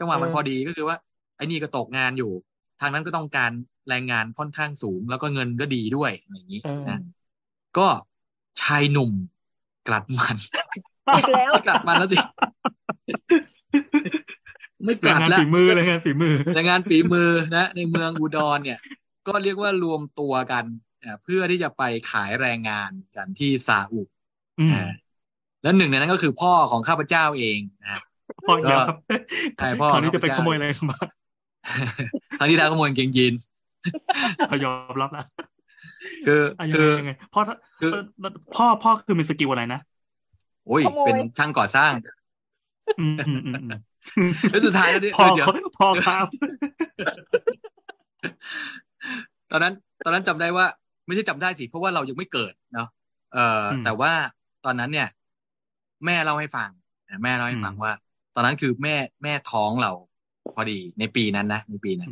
[0.00, 0.96] จังหวะมันเออพอดีก็คือว่า
[1.36, 2.32] ไอ้นี่ก็ตกงานอยู่
[2.80, 3.50] ทางนั้นก็ต้องการ
[3.88, 6.98] แรงงานค่อนข้างสูง แล้วก็เงินก็ดีด้วยอะไรอย่างนี้เออนะ
[7.78, 7.86] ก็
[8.62, 9.12] ชายหนุ่ม
[9.88, 10.36] กลัดมัน
[11.16, 12.18] อีกแล้วไม่กลัดมันแล้วสิ
[14.84, 18.78] ไม่กแรลังดงานแล้วฝีมือแรงงานฝีมือแรงงานฝีมือนะ ในเมืองอุดรเนี่ย
[19.26, 20.64] ก็เรียกว่ารวมตัวกัน
[21.04, 24.02] อ่าเพื่อที่จะไปขายแรงงานกันที่ซาอุ
[24.60, 24.90] อืมอ่า
[25.62, 28.00] แล้วหนึ่งในนั้นก็คือพ่อของข้าพเจ้าเองนะ
[28.48, 28.98] พ่อเยอะครับ
[29.56, 30.98] ใช่พ่อคราวนี้จะไปข้าพเจ้าขโมยอะไรเข้ามา
[32.38, 33.34] ทางที่ได้ขโมยกางเกงยีน
[34.48, 35.24] เอายอมรับนะ
[36.26, 38.02] คือเอายังคืไงอยังไงพ่อถ้าคือเออ
[38.56, 39.80] พ่อพ่อคือมีสกิลอะไรนะ
[40.66, 41.92] โอ้ยขโมยเป็นช่างก่อสร้าง
[43.00, 46.26] อืมอืมอืมอืมแล้วสุดท้ายแล้วเนี่ยพ่อเดี๋ยวพ่อครับ
[49.50, 49.74] ตอนนั้น
[50.04, 50.66] ตอนนั้นจำได้ว่า
[51.06, 52.88] ไม่ใช่จำได้สิเพราะว่าเรายังไม่เกิดเนาะ
[53.32, 54.12] เอ่ออมแต่ว่า
[54.64, 55.08] ตอนนั้นเนี่ย
[56.04, 56.70] แม่เล่าให้ฟัง
[57.10, 57.92] นะแม่เล่าให้ฟังอืมว่า
[58.34, 59.92] ตอนนั้นคือแม่แม่ท้องเรา
[60.54, 62.10] พอดีในปีนั้นนะในปีนั้น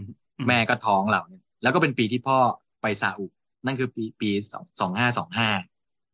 [0.48, 2.38] แม่ก็ท้องเราเนี่ยแล้วก็เป็นปีที่พ่อ
[2.82, 3.26] ไปซาอุ
[3.66, 5.50] นั่นคือปีปีสองสองห้าสองห้า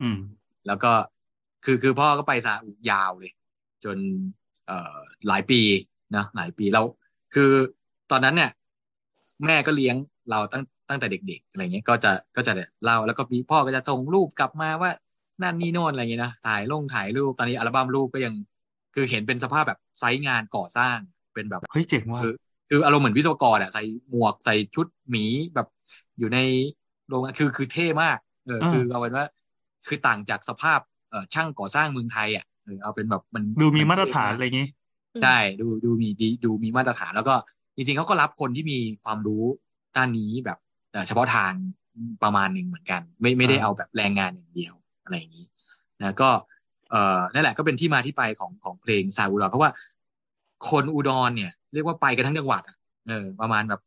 [0.02, 0.18] อืม
[0.66, 0.92] แล้วก็
[1.64, 3.32] คือคือพ่อก็ไปซาอุยาวเลย
[3.84, 3.98] จน
[4.66, 4.96] เอ่อ
[5.28, 5.60] หลายปี
[6.16, 6.84] นะหลายปีแล้ว
[7.34, 7.50] คือ
[8.10, 8.50] ตอนนั้นเนี่ย
[9.46, 9.96] แม่ก็เลี้ยง
[10.30, 12.52] เราตั้งตั้งแต่เด็กๆอะไรเงี้ยก็จะก็จะ
[12.84, 14.90] เล่าแล้วก็มีพ่อก็จะส่งรูปกลับมาว่า
[15.42, 18.34] นั่นนี่โน่นอะไรเงี้ยนะถ่ายลงถ่ายรูปตอนนี้อัลบั้มรูปก็ยัง
[18.94, 20.96] คือเห็นเป็นสภาพแบบไซต์งานก่อสร้าง
[21.34, 22.32] เป็นแบบเฮ้ยเจ๋งว่ะคือ
[22.70, 25.24] คืออารมณ์เหมือนวิศวกรอะใส่หมวกใส่ชุดหมี
[25.54, 25.66] แบบ
[26.18, 26.38] อยู่ใน
[27.08, 29.26] โรงงานคือคือเท่มากเอออ่าคือเอาเป็นว่า
[29.86, 30.80] คือต่างจากสภาพ
[31.10, 34.68] เอ่อช่างก่อสร้างเมืองไทยอะเออเอาเป็นแบบมันดูมีนมาตรฐานเท่อะไรอย่างงี้
[35.22, 37.34] ใช่ดูดูมีดีดูมีมาตรฐานแล้วก็
[37.76, 39.44] จริงๆเขาก็รับคนที่มีความรู้
[39.96, 40.58] ด้านนี้แบบ
[40.92, 41.52] เอ่อเฉพาะทาง
[42.22, 45.46] ประมาณหนึ่งเหมือนกัน ไม่ไม่ได้อ่าเอาแบบแรงงานอย่างเดียวอะไรอย่างนี้
[46.02, 46.30] นะก็
[46.90, 49.70] เอ่อนั่นแหละก็เป็นที่มาที่ไปของของเพลงซาอุดรเพราะว่า
[50.70, 52.76] คนอุดรเนี่ย เรียกว่าไปกันทั้งจังหวัดอะ
[53.08, 53.80] เออประมาณแบบ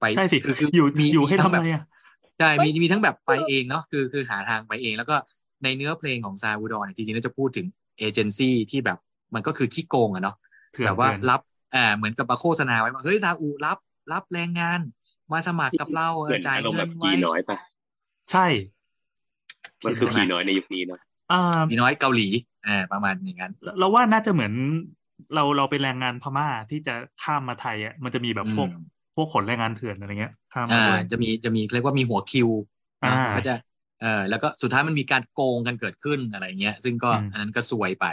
[0.00, 1.82] ไปใช่สิคือคืออยู่มีอยู่มีให้ทั้ทำงแบอะบไรอะ
[2.38, 5.16] ใช่มีมีทั้งแบบไปเองเนาะคือคือหาทางไปเอง แล้วก็
[5.62, 7.66] ในในเนื้อเพลงของซาอุดอนจริงๆแล้วจะพูดถึง
[7.98, 8.98] เอเจนซี่ที่แบบ
[9.34, 10.36] มันก็คือขี้โกงอะเนาะ
[10.84, 11.40] แบบว่ารับ
[11.74, 13.78] อ่าเหมือนกับมาโฆษณาไว้ว่าเฮ้ยซาอุรับ
[14.12, 14.80] รับแรงงาน
[15.32, 16.08] มาสมัครกับเรา
[16.46, 17.56] จ่ายเงินไว้ผีน้อยปะ
[18.32, 18.46] ใช่
[19.84, 21.00] มันคือผีน้อยในยุคนี้เนาะ
[21.32, 22.28] อ่าผีน้อยเกาหลี
[22.66, 24.52] อ่าประมาณอย่างนั้นเราว่าน่าจะเหมือน
[25.34, 28.68] เราเราเป็นแรงงานพม่าที่จะข้ามมาไทยอะมันจะมีแบบพวก
[29.16, 32.48] พวกขนแรงงานเถื่อนอะไรเงี้ยข้ามมาจะมีจะมีเรียกว่ามีหัวคิว
[33.36, 33.54] ก็จะ
[34.00, 38.06] เออแล้วก็สุดท้ายมันมีการโกงกันเกิดขึ้นอะไรเงี้ย ซึ่งก็อันนั้นก็ซวยไป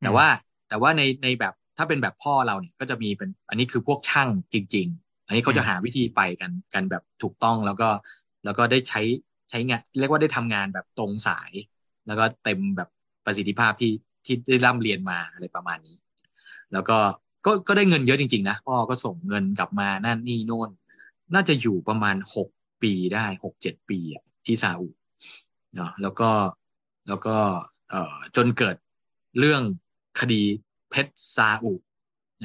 [0.00, 0.26] แต่ว่า
[0.68, 7.88] แต่ว่าในในแบบถ้าเป็นแบบพ่อเราเนี่ยก็จะมีเป็น อันนี้คือพวกช่างจริงๆ อันนี้เขาจะหาวิธีไปกันกันแบบถูกต้องแล้วก็
[8.44, 9.00] แล้วก็ได้ใช้
[9.50, 11.52] ใช้งานเรียกว่าได้ทำงานแบบตรงสาย
[12.06, 12.88] แล้วก็เต็มแบบ
[13.24, 13.92] ประสิทธิภาพที่
[14.24, 15.96] ที่ได้ร่ำเรียนมาอะไรประมาณนี้
[16.72, 16.98] แล้วก็
[17.46, 20.70] ก็ก็ได้เงินเยอะจริงๆนะพ่อก็ส่งเงินกลับมานั่นนี่โน่น
[21.34, 22.48] น่าจะอยู่ประมาณหก
[22.82, 24.88] ปีได้หกเจ็ดปีอะที่ซาอุ
[25.74, 26.30] เนาะแล้วก็
[27.08, 27.36] แล้วก็
[27.90, 28.76] เอ่อจนเกิด
[29.38, 29.62] เรื่อง
[30.20, 30.42] คดี
[30.90, 31.72] เพชรซาอุ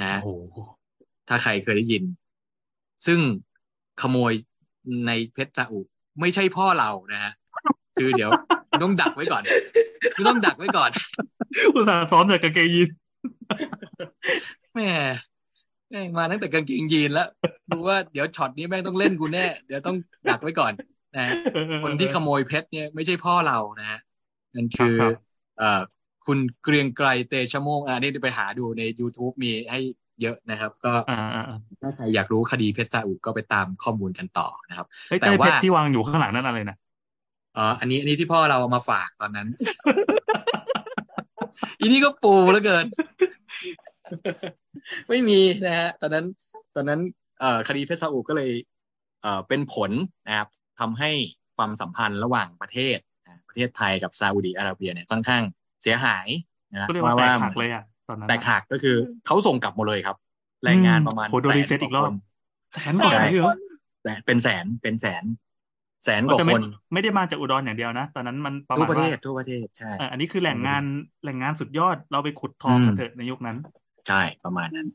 [0.03, 0.15] นะ
[1.27, 2.03] ถ้าใครเคยได้ยิน
[3.07, 3.19] ซึ่ง
[4.01, 4.33] ขโมย
[5.07, 5.81] ในเพชรซาอุ
[6.19, 7.33] ไม่ใช่พ่อเรานะฮะ
[7.95, 8.29] คือเดี๋ยว
[8.83, 9.43] ต้องดักไว้ก่อน
[10.15, 10.89] คือต้องดักไว้ก่อน
[11.75, 12.89] อุตส่าห์ซ้อมจากกางเกงยีน
[14.73, 14.89] แม่
[16.17, 17.27] มาตั้งแต่กางเกงยีนแล้ว
[17.71, 19.97] รู้ว่าเดี๋ยวช็อตนี้แม่งต้องเล่นกูแน่ เดี๋ยวต้อง
[20.29, 20.73] ดักไว้ก่อน
[21.17, 21.27] นะ
[21.83, 23.99] คนที่ขโมยเพชรเนี่ยไม่ใช่พ่อเรานะฮะ
[24.55, 24.95] นั่นคือ
[25.57, 25.81] เอ่อ
[26.25, 29.79] คุณเกรียงไกรเตชโมงอันนี้ไปหาดูใน youtube มีให้
[30.21, 30.91] เยอะนะครับ ก็
[31.81, 34.87] ถ้าใครอยากรู้คดีเพชรซาอุก็ไปตามข้อมูลกันต่อนะครับ
[35.19, 36.77] แต่ว่าที่วางอยู่ข้างหลังนั่นอะไรนะ
[37.57, 39.47] อ๋ออันนี้อันนี้ที่พ่อเราเอามาฝากตอนนั้น
[41.79, 42.85] อีนี่ก็ปูแล้วเกิน
[45.09, 46.25] ไม่มีนะฮะตอนนั้น
[46.75, 46.99] ตอนนั้น
[47.39, 48.51] เอ่อคดีเพชรซาอุก็เลย
[49.21, 49.91] เอ่อเป็นผล
[50.27, 51.11] นะครับทำให้
[51.57, 52.97] ความสัมพันธ์ระหว่างประเทศ
[53.47, 55.43] ประเทศไทยกับซาอุดีอาระเบียเนี่ยค่อนข้าง
[55.83, 56.27] เสียหาย
[56.73, 58.95] นะว่าว่าแตกหักเลยอะ ตอนนั้นแตกหักก็คือ
[59.25, 60.15] เขาส่งกลับหมดเลยครับ
[60.65, 62.11] แรงงานประมาณแสนอีกรอบ
[62.73, 63.55] แสนกว่าเลยเหรอ
[64.03, 65.23] แต่เป็นแสนเป็นแสน
[66.05, 66.61] แสนกว่าคน
[66.93, 70.83] ไม่ได้มาจากอุดรอย่างเดียวนะ ตอนนั้นมันประมาณทั่วประเทศทั่วประเทศใช่อันนี้คือแหล่งงาน
[71.23, 73.57] แหล่งงานสุดยอดเราไปขุดทองกันเถอะในยุคนั้น
[74.07, 74.87] ใช่ประมาณนั้น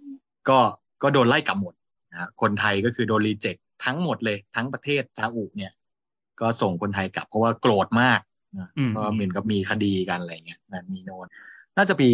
[0.49, 0.59] ก็
[1.03, 1.75] ก็โดนไล่กลับหมด
[2.13, 5.73] นะคนไทยก็คือโดนรีเจ็คทั้งหมดเลย ทั้งประเทศซาอุเนี่ย
[6.41, 8.21] ก็ส่งคนไทยกลับเพราะว่าโกรธมาก
[8.59, 11.29] นะเพราะเหมือนกับมีคดีกันอะไรเงี้ยนั่นนี่โน่น
[11.77, 12.11] น่าจะปี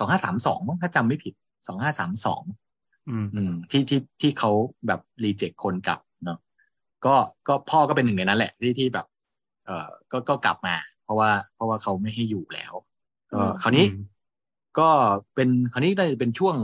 [0.00, 1.34] สองห้าสามสองถ้าจำไม่ผิด
[1.66, 2.42] สองห้าสามสอง
[3.70, 4.50] ที่ที่ที่เขา
[4.86, 6.38] แบบรีเจ็คคนกลับเนาะ
[7.06, 7.14] ก็
[7.48, 9.06] ก็พ่อก็เป็นหนึ่งในนั้นแหละที่ที่แบบ
[9.66, 12.72] เออก็ก็กลับมา เพราะว่าเพราะว่าเขาไม่ให้อยู่แล้ว
[13.32, 13.86] ก็คราวนี้
[14.78, 14.88] ก็
[15.34, 16.56] เป็นคราวนี้ได้เป็นช่วง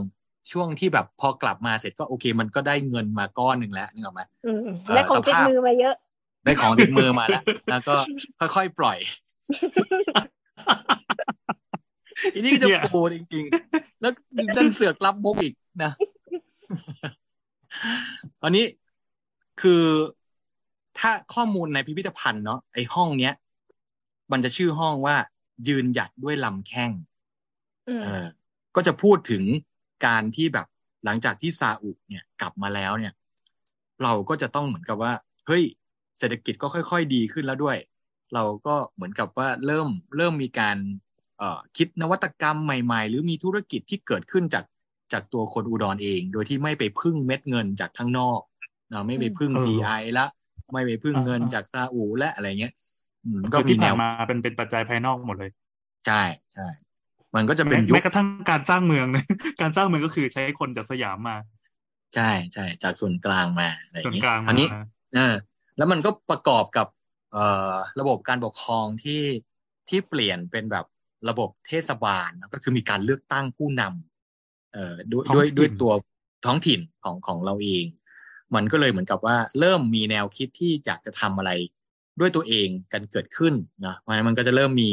[0.53, 4.23] ช่วงที่แบบพอกลับมาเสร็จก็โอเค มันก็ได้เงินมาก้อนหนึ่งแล้วนึกออกไหม
[4.95, 5.95] และของติดมือมาเยอะ
[6.45, 7.95] ได้ของติดมือมาแล้ว แล้วก็
[8.41, 8.99] ค่อยๆปล่อย
[12.35, 14.13] อันนี้ก็จะปูจริงๆ แล้ว
[14.57, 15.93] ดันเสือกรับมุกอีกนะ
[18.45, 18.65] อันนี้
[19.61, 19.85] คือ
[20.99, 23.35] ถ้าข้อมูลในพิพิธภัณฑ์เนาะไอห้องเนี้ย
[24.33, 25.17] มันจะชื่อห้องว่า
[25.69, 26.91] ยืนหยัดด้วยลำแข้ง
[28.03, 28.27] เออ
[28.77, 29.43] ก็จะพูดถึง
[30.07, 30.67] การที่แบบ
[31.05, 33.13] หลังจากที่ซาอุเนี่ยกลับมาแล้วเนี่ย
[34.03, 35.13] เราก็จะต้องเหมือนกับว่า
[35.47, 35.65] เฮ้ย
[36.19, 37.77] เศรษฐกิจก็ค่อย ๆ ดีขึ้นแล้วด้วย
[38.35, 41.06] เราก็เหมือนกับว่าเริ่มเริ่มมีการเอ่อ
[41.77, 44.65] คิดนวัตกรรมใหม่ ๆ หรือมีธุรกิจที่เกิดขึ้นจาก
[45.13, 48.41] จากตัวคนอุดรเอง โดยที่ไม่ไปพึ่งเม็ดเงินจากข้างนอก
[48.93, 50.27] นะไม่ไปพึ่ง TI ละ
[50.73, 52.73] ไม่ไปพึ่งเงินจากซาอุและอะไรเงี้ย
[53.53, 55.51] ก็มีแนวมาเป็นเป็นปัจจัยภายนอกหมดเลย
[56.07, 56.23] ใช่
[56.53, 56.67] ใช่
[57.35, 59.07] มันก็จะเป็นแม้กระทั่งการสร้างเมือง
[59.63, 61.37] การสร้างเมืองก็คือใช้คนจากสยามมา
[62.15, 64.67] ใช่ใช่จากส่วนกลางมาอะไรอย่างนี้อันนี้
[65.15, 65.35] เออ
[65.77, 66.87] แล้วมันก็ประกอบกับ
[67.33, 69.23] เอ่อระบบการปกครองที่
[69.89, 70.87] ที่เปลี่ยนเป็นแบบ
[71.31, 75.93] ระบบเทศบาลก็คือมีการเลือกตั้งผู้นำเอ่อด้วยด้วยด้วยตัว
[76.45, 77.85] ท้องถิ่นของของเราเอง
[78.55, 81.51] มันก็เลยเหมือนกับว่า เริ่มมีแนวคิดที่อยากจะทำอะไร
[82.21, 83.55] ด้วยตัวเองกันเกิดขึ้น
[83.87, 84.91] นะเพราะฉะนั้นมันก็จะเริ่มมี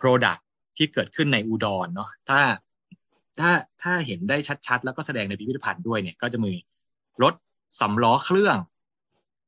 [0.00, 0.40] Product
[0.76, 2.40] ที่เกิดขึ้นในอุดรเนาะถ้า
[3.40, 3.50] ถ้า
[3.82, 4.36] ถ้าเห็นได้
[4.66, 6.52] ชัดๆ แล้วก็แสดงในพิพิธภัณฑ์ด้วยเนี่ย ก็จะมี
[7.22, 7.34] รถ
[7.80, 8.56] สำล้อเครื่อง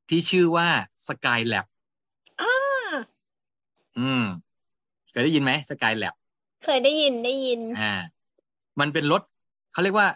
[0.08, 0.68] ที่ชื่อว่า
[1.08, 1.66] สกายแล็บ
[2.40, 2.54] อ่า
[3.98, 4.24] อืม
[5.16, 6.14] เคยได้ยินไหมสกายแล็บ
[6.64, 7.94] เคยได้ยินได้ยิน อ่า
[8.80, 9.22] มันเป็นรถ
[9.72, 10.08] เขาเรียกว่า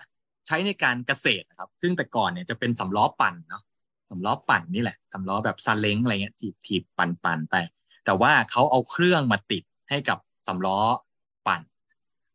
[0.46, 3.62] ใช้ในการเกษตรครับ ซึ่งแต่ก่อนเนี่ยจะเป็นสำล้อปั่นเนาะ
[4.10, 7.54] สำล้อปั่นนี่แหละสำล้อแบบซาเล้งอะไรเงี้ยถีบถีบปั่นปั่นไป
[8.04, 10.78] แต่ว่าเขาเอาเครื่องมาติดให้กับสำล้อ
[11.46, 11.62] ปั่น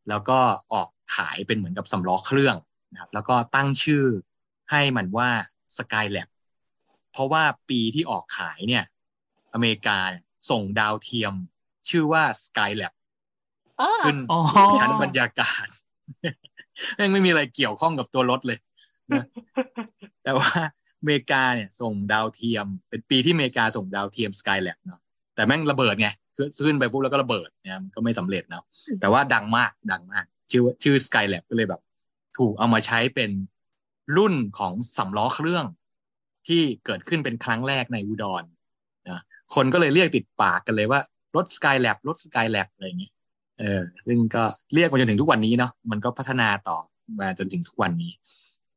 [0.10, 0.40] แล้วก็
[0.74, 2.56] ออกขายเป็นเหมือนกับสำล้อเครื่อง
[2.92, 4.06] นะครับ แล้วก็ตั้งชื่อ
[4.72, 5.30] ให้มันว่า
[5.78, 6.28] สกายแล็บ
[7.12, 8.84] เพราะว่าปีที่ออกขายเนี่ย
[9.54, 9.98] อเมริกา
[10.50, 11.34] ส่งดาวเทียม
[11.90, 12.94] ชื่อว่า Skylab
[13.82, 14.40] อ๋อขึ้นอ๋อ
[14.80, 15.68] ชั้นบรรยากาศ
[16.96, 18.58] แม่งไม่มีอะไรเกี่ยวข้องกับตัวรถเลย
[19.12, 19.26] นะ
[20.24, 20.50] แต่ว่า
[21.00, 25.00] อเมริกาเนี่ยส่งดาวเทียม เป็นปีที่อเมริกาส่งดาวเทียม Skylab เนาะ
[25.36, 28.64] แต่แม่งระเบิดไงคือขึ้นไปปุ๊บแล้วก็ระเบิดเนี่ยมันก็ไม่สำเร็จเนาะ
[29.00, 31.82] แต่ว่าดังมากดังมาก ชื่อชื่อ Skylab ก็เลยแบบ
[32.38, 33.32] ถูกเอามาใช้เป็น
[34.18, 35.66] รุ่นของสำล้อเครื่อง
[36.48, 38.44] ที่เกิดขึ้นเป็นครั้งแรกในอุดร
[39.10, 39.22] นะ
[39.56, 41.02] คนก็เลยเรียกติดปากกันเลยว่า
[41.36, 43.14] รถ Skylab รถ Skylab อะไรอย่างเงี้ย
[43.60, 44.44] เออซึ่งก็
[44.74, 46.78] เรียกมาจนถึงทุกวันนี้เนาะมันก็พัฒนาต่อ
[47.20, 48.12] มาจนถึงทุกวันนี้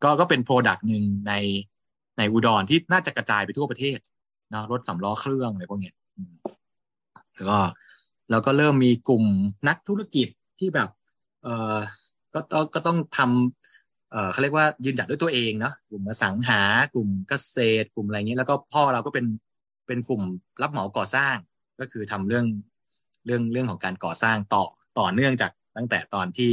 [0.03, 1.33] ก็ก็เป็นโปรดักต์หนึ่งใน
[2.19, 3.99] ในอุดรที่น่าจะกระจายไปทั่วประเทศ
[4.51, 5.95] เนาะรถสำล้อเครื่องอะไรพวกเนี้ย
[7.35, 7.59] แล้วก็
[8.31, 9.25] แล้วก็เริ่มมีกลุ่ม
[9.69, 10.29] นักธุรกิจ
[10.59, 10.89] ที่แบบ
[11.43, 11.79] เออ
[12.35, 16.61] ก็ต้องก็ต้องทำเออเขาเรียกว่ายืนหยัดด้วยตัวเองเนาะกลุ่มสังหา
[16.95, 19.27] กลุ่มเกษตร กลุ่มอะไรเงี้ยแล้วก็พ่อเราก็เป็น
[19.87, 20.23] เป็นกลุ่ม
[20.63, 21.37] รับเหมาก่อสร้าง
[21.81, 22.47] ก็คือทำเรื่อง
[23.27, 24.65] เรื่องเรื่องของการก่อสร้างต่อ
[24.99, 26.53] ต่อเนื่องจากตั้งแต่ตอนที่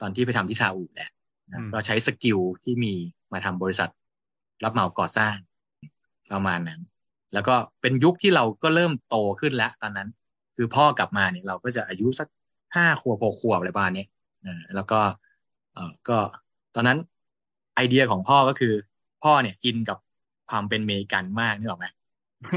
[0.00, 1.10] ตอนที่ไปทำที่ซาอุแหละ
[1.52, 2.94] นะอืมก็ใช้ skill ที่มี
[3.32, 3.90] มาทำบริษัท
[4.64, 5.34] รับเหมาก่อสร้าง
[6.32, 6.80] ประมาณนั้น
[7.32, 10.08] แล้วก็เป็นยุคที่เราก็เริ่มโตขึ้นแล้วตอนนั้น
[10.56, 12.28] คือพ่อกลับมาเนี่ยเราก็จะอายุสัก
[12.76, 14.08] ห้าขวบหกขวบอะไรประมาณเนี้ย
[14.42, 15.00] เออแล้วก็
[15.74, 16.18] เออก็
[16.74, 16.98] ตอนนั้น
[17.74, 18.72] ไอเดียของพ่อก็คือ
[19.24, 19.98] พ่อเนี่ย in กับ
[20.50, 21.86] ความเป็นอเมริกันมากนึกออกไหม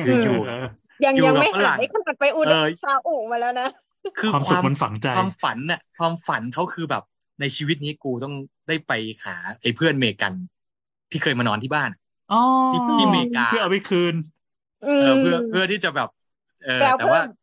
[0.06, 0.68] คืออยู่เออ
[1.06, 3.70] ยังอยู่ยังกับไม่ฝรั่หางยขนาดไปอุดเออซาอุมาแล้วนะ
[4.20, 7.04] คือความสุขมันฝังใจความฝันน่ะ ความฝันเขาคือแบบ
[7.42, 8.34] ในชีวิตนี้กูต้อง
[8.68, 8.92] ได้ไป
[9.26, 10.34] หาไอ้เพื่อนอเมริกัน
[11.12, 11.90] ที่เคยมานอนที่บ้าน
[12.34, 12.42] อ๋อ
[12.72, 14.16] ที่ที่อเมริกาเพื่อเอาไปคืน
[14.86, 16.10] อืเอมอเพื่อเพื่อที่จะแบบ
[16.66, 17.36] เออแปลแต่ว่าเพิ่ม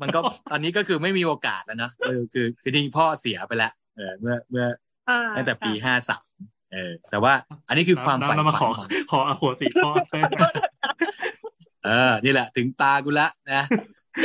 [0.00, 0.20] มันก็
[0.50, 4.66] ตอนนี้ก็คือไม่มีโอกาสแล้วเนอะเออคือคือจริงๆพ่อเสียไปแล้วเออเมื่อเมื่อ
[5.08, 6.26] อ่าตั้งแต่ปีห้าสาม
[6.72, 7.32] เออ แต่ว่า
[7.68, 9.90] อันนี้คือความฝันน้ำมาขฝัอนของขออโหสิพ่อ
[11.80, 11.90] เออ
[12.24, 13.62] นี่แหละ ถึงตากูละนะ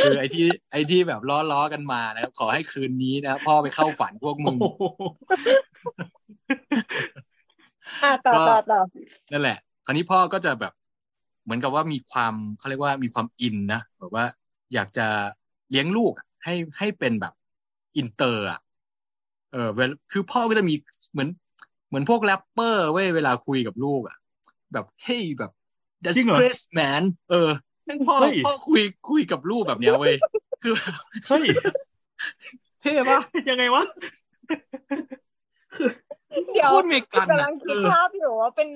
[0.01, 4.63] คือไอ้ที่ไอ้ที่แบบล้อล้อๆกันมานะครับขอให้คืนนี้นะพ่อไปเข้าฝันพวกมึโอ้งโห
[8.01, 8.77] อ่าต่อก็ต่อต่อ
[9.31, 10.73] นั่นแหละ คราวนี้พ่อก็จะแบบ
[11.43, 14.25] เหมือนกับว่ามีความเขาเรียกว่ามีความ in นะแบบว่า
[14.73, 15.07] อยากจะ
[15.69, 17.33] เลี้ยงลูกอะให้ให้เป็นแบบ
[17.97, 18.59] อินเตอร์อะ
[19.51, 20.73] เออเวลคือพ่อก็จะมี
[21.13, 21.29] เหมือน
[21.87, 24.15] เหมือนพวกแรปเปอร์เว้ยเวลาคุยกับลูกอะ
[24.73, 25.51] แบบเฮ้ยแบบ
[26.05, 27.49] that's จริงเหรอ Chris man เออ
[28.07, 30.15] พ่อเฮ้ยพ่อคุยคุยกับลูกแบบเนี้ยเว้ย
[30.63, 30.73] คือ
[31.27, 31.45] เฮ้ย
[32.81, 33.19] เท่ปะ
[33.49, 33.83] ยังไงวะ
[36.53, 38.69] เดี๋ยวโคตรเมกันกำอะลังคิเอดอภาพอยู่ว่าเป็น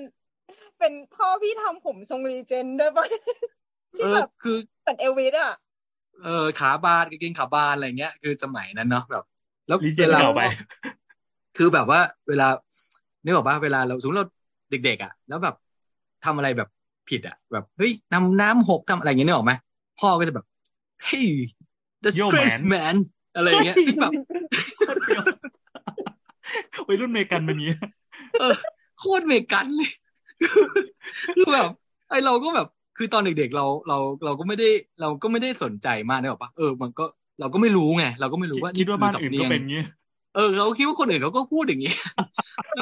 [0.78, 3.14] เป็นพ่อพี่ทำผมทรงรีเจนด้วยป่ะเอ
[3.96, 5.54] ที่อแบบคือเหมือนเอลวิสอะ
[6.24, 9.24] เออขาบานกางเกงขาบานอะไรเงี้ย คือสมัยนั้นเนาะแบบ
[9.68, 10.42] แล้วรีเจนวลเก่าไป
[11.56, 12.48] คือแบบว่าเวลา
[13.24, 14.28] นึกออกป่ะเวลาเราสมมติเรา
[14.70, 15.54] เด็กๆอะ แล้วแบบ
[16.24, 16.68] ทำอะไรแบบ
[17.10, 19.52] ผิดอะแบบเฮ้ยน้ำน้ำหกทำอะไรอย่างเงี้ยนึกออกไหม
[20.00, 20.46] พ่อก็จะแบบ
[21.02, 21.26] เฮ้ย
[22.02, 22.96] that's Yo, Chris man man
[23.36, 24.12] อะไรอย่างเงี้ยซึ่งแบบ
[24.78, 25.24] โคตรเฟี้ยว
[26.88, 27.70] วัยรุ่นเมกันมันนี้
[28.40, 28.54] เออ
[29.00, 29.90] โคตรเมกันเลย
[31.36, 31.68] คือแบบ
[32.10, 34.68] ไอเราก็แบบคือตอนเด็กๆเราเราเราก็ไม่ได้
[35.00, 37.04] เราก็ไม่ได้สนใจมากนะบอกปะเออ มันก็
[37.40, 39.82] เราก็ไม่รู้ไงเราก็ไม่รู้ว่าคิดว่าบ้านอื่นคืก็สำเป็นยงงี้
[40.34, 41.92] เออเราคิดว่าคนอื่นเขาก็พูดอย่างนี้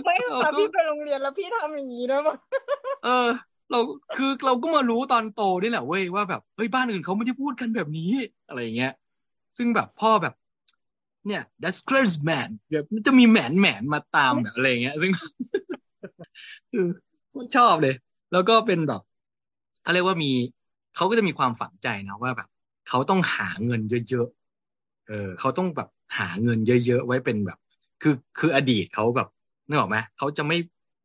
[0.05, 2.37] ไม่เราค่ะก็พี่ไปโรงเรียนแล้วพี่ทำอย่างนี้ด้วยป่ะ
[3.05, 3.29] เออ
[3.71, 3.81] เรา
[4.17, 8.13] คือเราก็มารู้ตอนโตนี่แหละเว้ยว่าแบบเฮ้ยบ้านอื่นเขาไม่ได้พูดกันแบบนี้
[8.49, 8.93] อะไรอย่างเงี้ย
[9.57, 10.35] ซึ่งแบบพ่อแบบ
[11.27, 15.13] เนี่ย that's Chris man แบบมันจะมีแหมนแหมนมาตามแบบอะไรอย่างเงี้ย ซึ่ง
[16.73, 16.87] คือ
[17.57, 17.95] ชอบเลย
[18.33, 19.03] แล้วก็เป็นแบบ
[19.83, 20.33] เขาเรียกว่ามี
[20.97, 22.49] เขาก็จะมีความฝังใจนะว่าแบบ
[22.89, 23.81] เขาต้องหาเงิน
[24.11, 25.89] เยอะๆเออเขาต้องแบบ
[26.19, 27.59] หาเงินเยอะๆไว้เป็นแบบ
[28.03, 29.29] คือคืออดีตเขาแบบ
[29.69, 30.59] นึกออกไหมเขาจะไม่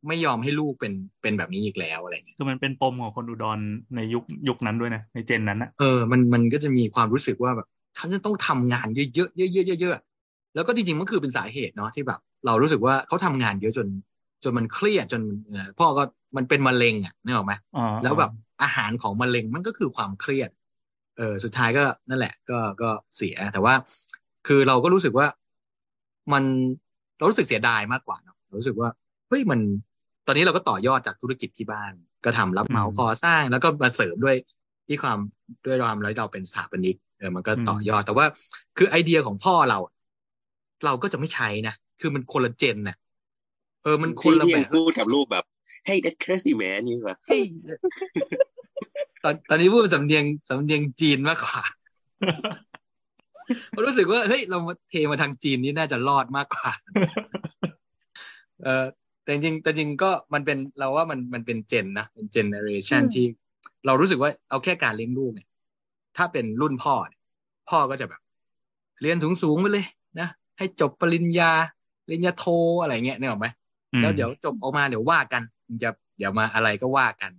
[0.08, 3.58] ไม่ยอมให้ลูกเป็นเป็นแบบนี้อีกแล้วอะไรเงี้ยคือมันเป็นปมของคนอุดร
[3.96, 13.86] ในยุคยุคนั้นด้วยนะในเจนนั้นนะเออมันมันก็จะมีความรู้สึกว่าแบบฉันจะต้องทำงานเยอะๆเยอะๆเยอะๆแล้วก็จริงๆมันคือเป็นสาเหตุเนาะที่แบบ เรารู้สึกว่าเขาทำงานเยอะจน
[14.42, 16.02] จนมันเครียดจนเอ่อพ่อก็
[16.36, 18.30] มันเป็นมะเร็งอะนึกออกไหมอ๋อแล้วแบบ
[18.62, 20.50] อาหารของมะเร็งมันก็คือความเครียด
[21.16, 23.74] เออสุดท้ายก็นั่นแหละ ก็ก็เสียแต่ว่า
[24.46, 25.26] คือเราก็รู้สึกว่า
[26.32, 26.44] มัน
[27.18, 28.88] เรารู้สึกเสียดายมากกว่าเนอะเรารู้สึกว่า
[29.28, 29.60] เฮ้ยมัน
[30.26, 31.92] ตอนนี้เราก็ต่อยอดจากธุรกิจที่บ้าน
[32.24, 34.36] ก็ทำรับเหมาก่อสร้าง แล้วก็มาเสริมด้วย
[34.86, 35.18] ที่ความ
[35.66, 38.26] ด้วยความแล้วเราเป็นสถาปนิกเออมันก็ต่อยอดแต่ว่า
[38.76, 39.78] คือไอเดียของพ่อเรา
[40.84, 42.96] เราก็จะไม่ใช้นะคือมันคนละเจนนะ
[43.82, 45.44] เออมันคนละที่แบยังบพูดกับลูกแบบ
[45.88, 47.42] hey that's crazy man นี่ว่ะเฮ้ย
[49.24, 51.62] ตอนตอนนี้พูดเป็นสำเนียงสำเนียงจีนมากกว่า
[53.74, 56.70] ผมรู้สึกว่าเฮ้ยเรามาเทมาทางจีนนี่น่าจะรอดมากกว่า
[58.62, 58.84] เออ
[59.24, 63.24] แต่จริงๆแต่จริงก็มันเป็นเราว่ามันมันเป็นเจนนะเป็นเจเนอเรชันอืมที่
[63.86, 65.48] เรารู้สึกว่าเอาแค่การเลี้ยงลูกเนี่ย
[66.16, 67.20] ถ้าเป็นรุ่นพ่อเนี่ย
[67.70, 68.20] พ่อก็จะแบบ
[69.02, 69.86] เรียนสูงๆไปเลย
[70.20, 70.28] นะ
[70.58, 71.52] ให้จบปริญญา
[72.04, 72.44] ปริญญาโท
[72.82, 73.46] อะไรเงี้ยนึกออกไหม
[73.92, 77.30] อืมแล้วเดี๋ยวจบออกมาเดี๋ยวว่ากันมึงจะเดี๋ยวมาอะไรก็ว่ากัน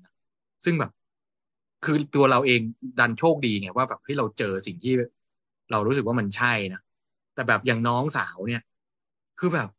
[0.63, 0.91] ซึ่งแบบ
[1.85, 2.61] คือตัวเราเอง
[2.99, 4.93] ดันโชคดีไงว่าแบบเฮ้ยเราเจอสิ่งที่
[5.71, 6.81] เรารู้สึกว่ามันใช่นะ
[7.35, 8.63] แต่แบบอย่างน้องสาวเนี่ย
[9.39, 9.69] คือแบบ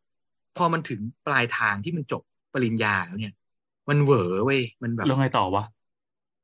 [0.57, 2.23] พอมันถึงปลายทางที่มันจบ
[2.55, 3.35] ปริญญาแล้วเนี่ย
[3.89, 5.65] มันเหวอเว้ยมันแบบแล้วไงต่อวะ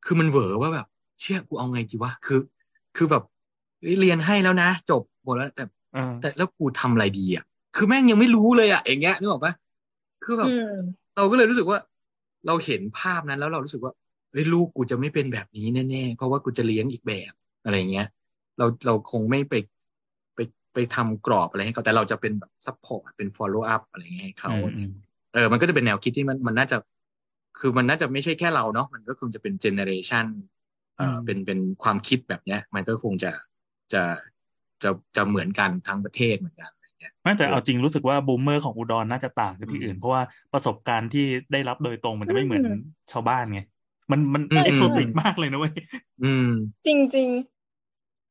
[0.04, 0.86] คือมันเหวอว่าแบบ
[1.20, 2.40] เชี่ยกูเอาไงดีวะคือ
[2.96, 3.22] คือแบบ
[3.80, 5.64] เฮ้ยเรียนให้แล้วนะ จบหมดแล้วแต่
[5.94, 7.44] เออแต่แล้วกูทำอะไรดีอะ
[7.76, 9.52] คือแม่งยังไม่รู้เลยอะอย่างเงี้ยนึกออกปะ
[10.24, 10.74] คือแบบอืม
[11.16, 11.78] เราก็เลยรู้สึกว่า
[12.46, 13.92] เราเห็นภาพนั้นแล้วเรารู้สึกว่า
[14.32, 17.32] เฮ้ยลูกกูจะไม่เป็นแบบนี้แน่ๆเพราะว่ากูจะเลี้ยงอีกแบบ
[17.64, 18.06] อะไรเงี้ย
[18.58, 19.54] เราเราคงไม่ไป
[20.72, 24.90] ไปไปทำกรอบอะไรให้เขาแต่เราจะเป็นแบบ support เป็น follow up อะไรเงี้ยให้เขาอืมอืม
[25.34, 26.76] เออ มันก็จะเป็นแนวคิดที่มันมันน่าจะ
[27.60, 30.26] คือมันน่าจะไม่ใช่แค่เราเนาะมันก็คงจะเป็น generation
[30.96, 33.32] เอ่ออมเป็นเป็นความคิดแบบเนี้ย มันก็คงจะ
[33.92, 34.02] จะ
[34.82, 40.22] จะจะเหมือนกันทั้งประเทศเหมือนกันอะไรเงี้ยไม่แต่เอาจริงรู้สึกว่า boomer ของอุดรน่าจะต่างจากที่อื่น เพราะว่า
[40.52, 42.80] ประสบการณ์ที่ได้รับโดยตรงมันจะไม่เหมือนอืม
[43.12, 43.60] ชาวบ้านไง
[44.10, 45.74] มันมันอืม exotic มากเลยนะเว้ย
[46.24, 46.50] อืม
[46.86, 47.28] จริงจริง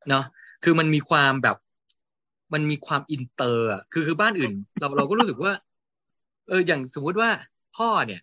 [0.09, 0.25] เนาะ
[0.63, 1.57] คือมันมีความแบบ
[2.53, 5.53] มันมีความอินเตอร์อะคือคือบ้านอื่น เราเราก็รู้สึกว่า
[6.47, 7.29] เอออย่างสมมุติว่า
[7.77, 8.21] พ่อเนี่ย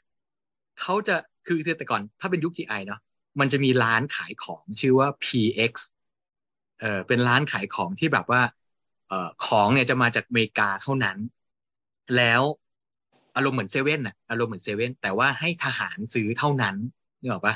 [0.81, 3.01] เขาจะคือแต่ก่อน ถ้าเป็นยุค GI เนาะ
[3.41, 5.73] มันจะมีร้านขายของชื่อว่า PX
[6.81, 8.43] เออเป็นร้านขายของที่แบบว่า
[9.09, 11.19] เออของเนี่ยจะมาจากอเมริกาเท่านั้น
[12.17, 12.43] แล้ว
[13.37, 16.77] อารมณ์เหมือนเซเว่นน่ะอารมณ์เหมือนเซเว่นแต่ว่าให้ทหารซื้อเท่านั้น
[17.21, 17.55] นึกออกปะ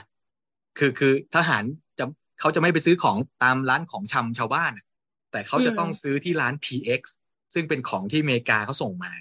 [0.78, 1.64] คือคือทหาร
[1.98, 2.04] จะ
[2.40, 4.72] เขาจะไม่ไปซื้อของตามร้านของชำชาวบ้าน
[5.32, 7.02] แต่เขาจะต้องซื้อที่ร้าน PX
[7.54, 9.12] ซึ่งเป็นของที่อเมริกาเขาส่งมา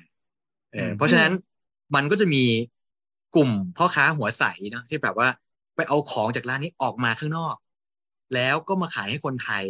[0.71, 1.31] เอออืมเพราะฉะนั้น
[1.95, 2.43] มันก็จะมี
[3.35, 5.29] กลุ่มพ่อค้าหัวใสเนอะที่แบบว่า
[5.75, 7.55] ไปเอาของจากร้านนี้ออกมาข้างนอก
[8.35, 9.65] แล้วก็มาขายให้คนไทย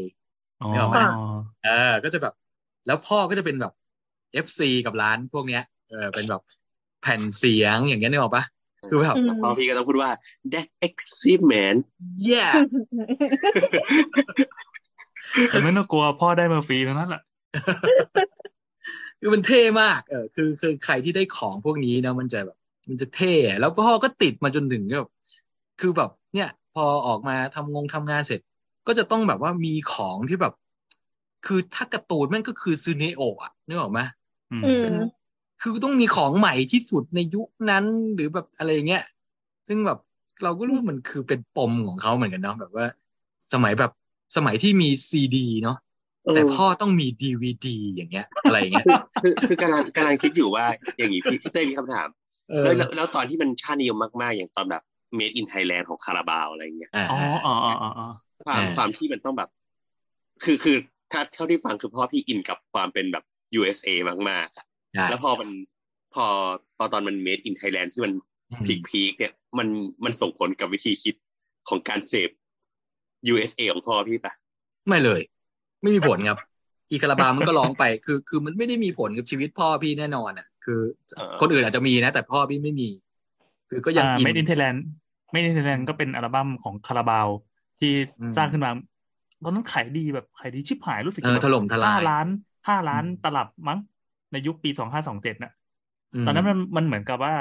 [0.61, 0.97] อ๋อนึกออกไหม
[1.63, 2.34] เออ ก็จะแบบ
[2.88, 3.73] แล้วพ่อก็จะเป็นแบบ
[4.45, 6.41] FC กับร้านพวกเนี้ย เออเป็นแบบ
[7.01, 8.43] แผ่นเสียงอย่างเงี้ยนึกออกปะ
[8.89, 10.11] คือแบบอืมพอพี่ก็ต้องพูดว่า
[10.53, 11.76] that exclusive man
[12.30, 12.53] yeah
[15.48, 17.22] แต่ไม่ต้องกลัวพ่อได้มาฟรีทั้งนั้นแหละ
[19.20, 22.58] คือมันเท่มาก เออ คือคือใครที่ได้ของพวกนี้นะมันจะแบบ
[22.90, 25.10] มันจะเท่อะแล้วพ่อก็ติดมาจนถึงแบบ
[25.82, 28.40] คือแบบ เนี่ย พอออกมาทำงงทำงานเสร็จ
[28.88, 30.53] ก็จะต้องแบบว่ามีของที่แบบ
[31.45, 33.99] คือถ้าการ์ตูนแม่งก็คือซูเนโอะอะนึกออกไหม
[34.52, 35.02] อืมอืม
[35.62, 37.86] คือต้องมีของใหม่ที่สุดในยุคนั้น
[38.16, 39.03] หรือแบบอะไรอย่างเงี้ย
[39.68, 39.99] ซึ่งแบบ
[40.44, 42.86] เราก็รู้ว่ามันคือเป็นปมของเขาเหมือนกันเนาะแบบว่า
[43.53, 43.91] สมัยแบบ
[44.36, 45.78] สมัยที่มีซีดีเนาะ
[46.26, 48.86] เออแต่พ่อต้องมีดีวดีอย่างเงี้ย อะไรอย่างเงี้ย
[49.22, 50.66] คือคือกำลังกำลังคิดอยู่ว่า
[50.98, 52.08] อย่างนี้พี่พี่เต้ยมีคำถาม
[52.49, 54.84] เออแล้วแล้วแล้วตอนที่มันชาตินิยมมากๆ อย่างตอนแบบ
[55.18, 58.08] made in Thailand ของคาราบาวอะไรอย่างเงี้ยอ่าอ๋ออ๋ออ๋ออ๋ออ๋อ
[58.45, 59.49] ความอ่าความที่มันต้องแบบ
[60.44, 60.76] คือคือ
[61.12, 63.24] ถ้าเท่าที่ฟังคือเพราะว่าพี่อินกับความเป็นแบบ
[63.60, 63.90] USA
[64.30, 65.49] มากๆอะใช่แล้วพอมัน
[66.14, 66.26] พอ
[66.78, 68.14] พอตอนมัน made in Thailand ที่มัน
[68.52, 69.68] อืมพีคพีคเนี่ย มัน
[70.06, 71.16] มันส่งผลกับวิธีคิด
[71.70, 72.30] ของการเสพ
[73.31, 74.34] USA ของพ่อพี่ปะ
[74.88, 75.22] ไม่เลย
[75.81, 76.38] ไม่มีผลครับ
[76.91, 80.80] อีคาราบาวมันก็ร้องไป คือ คือมันไม่ได้มีผลกับชีวิตพ่อพี่แน่นอนอะ คือ
[81.41, 82.89] คนอื่นอาจจะมีนะ แต่พ่อพี่ไม่มี
[83.69, 84.77] คือก็ยังอ่าอิน Made in Thailand
[85.34, 87.27] Made in Thailand ก็เป็นอัลบั้มของคาราบาว
[87.80, 88.72] ที่อืมสร้างขึ้นมา
[89.43, 92.27] ตอนนั้นขายดีแบบขายดีชิบหายรู้สึกเออแบบถล่มทลายห้าล้าน
[92.68, 93.80] ห้าล้านอืมตลับมั้ง
[94.31, 95.52] ในยุคปีสองห้าสองเจ็ดน่ะ
[96.14, 97.34] มตอนนั้นมันมันเหมือนกับว่า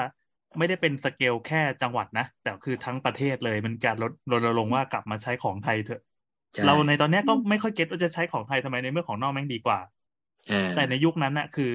[0.58, 6.02] ไม่ได้เป็นสเกลแค่จังหวัดนะ แต่คือทั้งประเทศเลยมันการลดรณรงค์ว่ากลับมาใช้ของไทยเถอะ
[6.54, 9.78] ใช่เราในตอนเนี้ยก็ไม่ค่อยเก็ตว่าจะใช้ของไทยทำไมในเมื่อของนอกแม่งดีกว่า
[10.48, 11.72] เออแต่ในยุคนั้นน่ะ คือ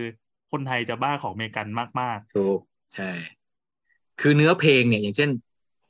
[0.52, 1.68] คนไทยจะบ้าของอเมริกัน
[2.02, 2.60] มากถูก
[2.96, 3.10] ใช่
[4.22, 5.32] คือเนื้อเพลงเนี่ย อย่างเช่น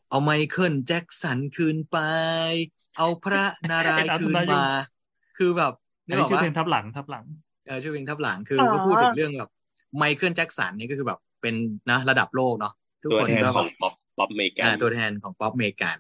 [0.10, 1.98] เอาไมเคิลแจ็คสันคืนไป
[2.98, 4.64] เอาพระนารายณ์คืนมา
[5.38, 7.26] คือแบบๆนึอันกอนี้อกชื่อปะเพลงทับหลังทับหลัง
[7.66, 9.49] เออชื่อเพลงทับหลังคืออ๋อก็พูดถึงเรื่องแบบ
[9.98, 11.56] ไมเคิลแจ็คสันนี่ก็คือแบบ เป็น
[11.92, 12.74] นะระดับโลกเนาะ
[13.04, 15.98] ทุกตัวคนแทนก็ขแบองบป๊อปป๊อปเมกาอ่าตัวแทนของป๊อปเมกัน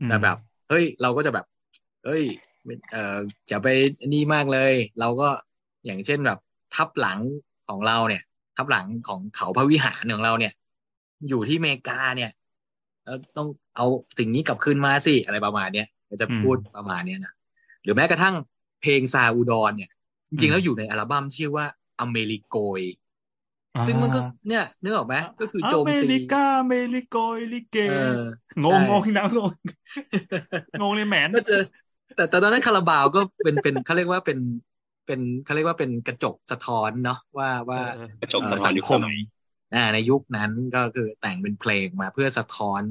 [0.00, 0.36] อืมแต่แบบ
[0.68, 1.46] เฮ้ยเราก็จะแบบ
[2.04, 2.22] เฮ้ย
[2.92, 3.16] เอ่อ
[3.48, 3.68] อย่าไป
[4.12, 5.28] นี่มากเลย เราก็
[5.86, 6.38] อย่างเช่นแบบ
[6.74, 7.20] ทับหลัง
[7.68, 8.22] ของเราเนี่ย
[8.56, 10.52] ทับหลังของเขาพระวิหารของเราเนี่ย
[11.28, 12.30] อยู่ที่อเมริกาเนี่ย
[13.04, 13.86] แล้วต้องเอา
[14.18, 17.32] สิ่งนี้กลับคืนมาสิอะไรประมาณเนี้ยก็จะพูดประมาณเนี้ยนะ
[17.82, 18.34] หรือแม้กระทั่ง
[18.82, 19.90] เพลงซาอุดรเนี่ย
[20.28, 21.66] จริงๆแล้วอยู่ในอัลบั้มชื่อว่า
[22.00, 22.80] อเมริโกย
[23.86, 27.94] ซึ่งมันก็เนี่ยนึกออกไหมก็คือโจมอเมตีริกาอเมริโกยลิเกเออ
[28.64, 29.52] งงใช่งงนะงง
[30.80, 31.60] งงเลยแหมนก็เจอ
[32.16, 34.38] แต่แต่ตอนนั้นคาราบาวก็เป็นเป็นเขาเรียกว่าเป็น
[35.06, 39.16] เป็นเขาเรียกว่าเป็นกระจกสะท้อนเนาะว่าว่าเออกระจกเอ่อสะท้อนยุคสัสงคมมัย
[39.74, 42.82] อ่าในยุคนั้นก็คือแต่งเป็นเพลงมาเพื่อสะท้อน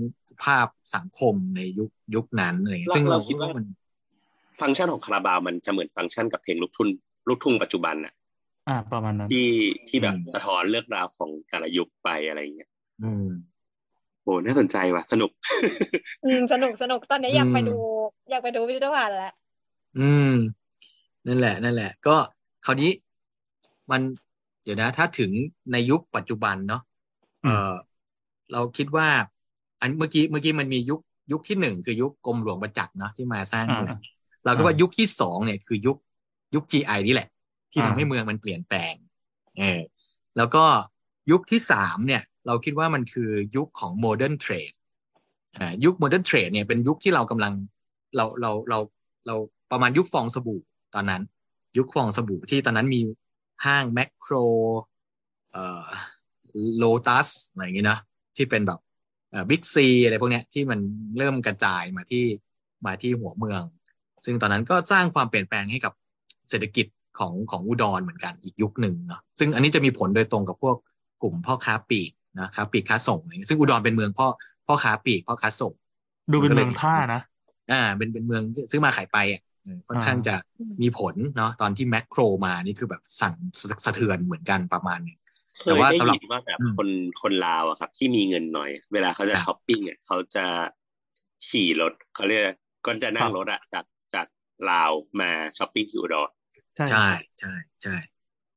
[0.44, 3.66] ภาพสังคมในยุคยุคนั้นอะไรอย่างเงี้ยซึ่งเราคิดว่ามัน
[4.62, 6.90] ฟังก์ชันของคาราบาวมันจะเหมือนฟังก์ชันกับเพลงลูกทุ่ง
[7.28, 8.14] ลูกทุ่งปัจจุบันอะ
[8.68, 9.50] อ่า ประมาณนั้น ที่
[9.88, 12.70] ที่แบบอืมสะท้อนเรื่องราวของแต่ละยุคไปอะไรอย่างเงี้ย
[13.04, 13.28] อืม
[14.24, 15.32] โหน่าสนใจว่ะ สนุก
[16.26, 17.78] อืม สนุกสนุกตอนนี้อยากไปอืมดู
[18.30, 19.34] อยากไปดูพิพิธภัณฑ์แล้ว
[20.00, 20.34] อืม
[21.28, 22.16] นั่นแหละ นั่นแหละ ก็
[22.66, 22.92] คราวนี้
[23.92, 24.02] มัน
[24.64, 25.32] เดี๋ยวนะ ถ้าถึง
[25.72, 26.82] ในยุคปัจจุบันเนาะ
[27.44, 27.74] เออ
[28.52, 29.08] เราคิดว่า
[29.82, 31.00] อันเมื่อกี้เมื่อกี้มันมียุค
[31.32, 34.00] ยุคที่หนึ่งคือยุคกรมหลวงประจักษ์เนาะที่มาสร้างอ่าเมือง
[34.46, 35.98] เราก็ว่ายุคที่สองเนี่ยคือยุค
[36.56, 37.28] ยุค GI นี่แหละ
[37.72, 38.94] ที่ทำอ่าให้เมืองมันเปลี่ยนแปลง
[39.58, 39.82] เออ
[40.38, 40.64] แล้วก็
[41.32, 44.72] ยุคที่สามเนี่ย เราคิดว่ามันคือยุคของ modern trade
[45.58, 47.54] อ่ายุค modern trade เนี่ยเป็นยุคที่เรากำลัง
[48.16, 48.80] เราเราเรา
[49.28, 49.36] เรา
[49.72, 50.62] ประมาณยุคฟองสบู่
[50.96, 51.24] ตอนนั้น
[51.78, 53.02] ยุคฟองสบู่ที่ตอนนั้นมี
[53.66, 54.34] ห้างแมคโคร
[55.52, 55.88] เอ่อ
[56.78, 58.00] โลตัสอะไรอย่างเงี้ยเนอะ
[58.38, 58.80] ที่เป็นแบบ
[59.32, 60.80] เอ่อบิ๊กซีอะไรพวกเนี้ยที่มัน
[61.18, 62.26] เริ่มกระจายมาที่
[62.86, 63.62] มาที่หัวเมือง
[64.26, 65.94] ซึ่งตอนนั้นก็สร้างความเปลี่ยนแปลงให้กับ
[66.50, 66.86] เศรษฐกิจ
[67.20, 70.76] ของของอุดรเหมือนกันอีกยุคหนึ่งเนาะซึ่งอันนี้จะมีผลโดยตรงกับพวก
[71.22, 74.28] กลุ่มพ่อค้าปลีกนะค้าปลีกค้าส่งอะไรเงี้ยซึ่งอุดรเป็นเมืองพ่อ
[74.68, 75.74] พ่อค้าปลีกพ่อค้าส่ง
[76.32, 77.22] ดูเป็นมันก็เลยเมืองท่านะ
[77.72, 80.36] อ่า เป็นเป็นเมืองที่ซื้อมาขายไปอะเออค่อนข้างจะ
[80.82, 85.18] มีผลเนาะตอนที่แมคโครมานี่คือแบบสั่นสะสะเทือนเหมือนกันประมาณหนึง
[85.60, 86.88] เคแต่ยว่าได้สำหรับยินว่าแบบอืมคน
[87.22, 90.46] คนลาวอะครับ ที่มีเงินหน่อย เวลาเขาจะครับช้อปปิ้งอะเขาจะ
[91.48, 92.44] ขี่รถเขาเรียก
[92.86, 94.28] ก็จะนั่ครังบรถอะจากจาก
[94.72, 96.30] ลาวมาช้อปปิ้งที่อุดร
[96.78, 96.98] ใช่ใช่
[97.40, 97.50] ใช่
[97.82, 97.92] ใช่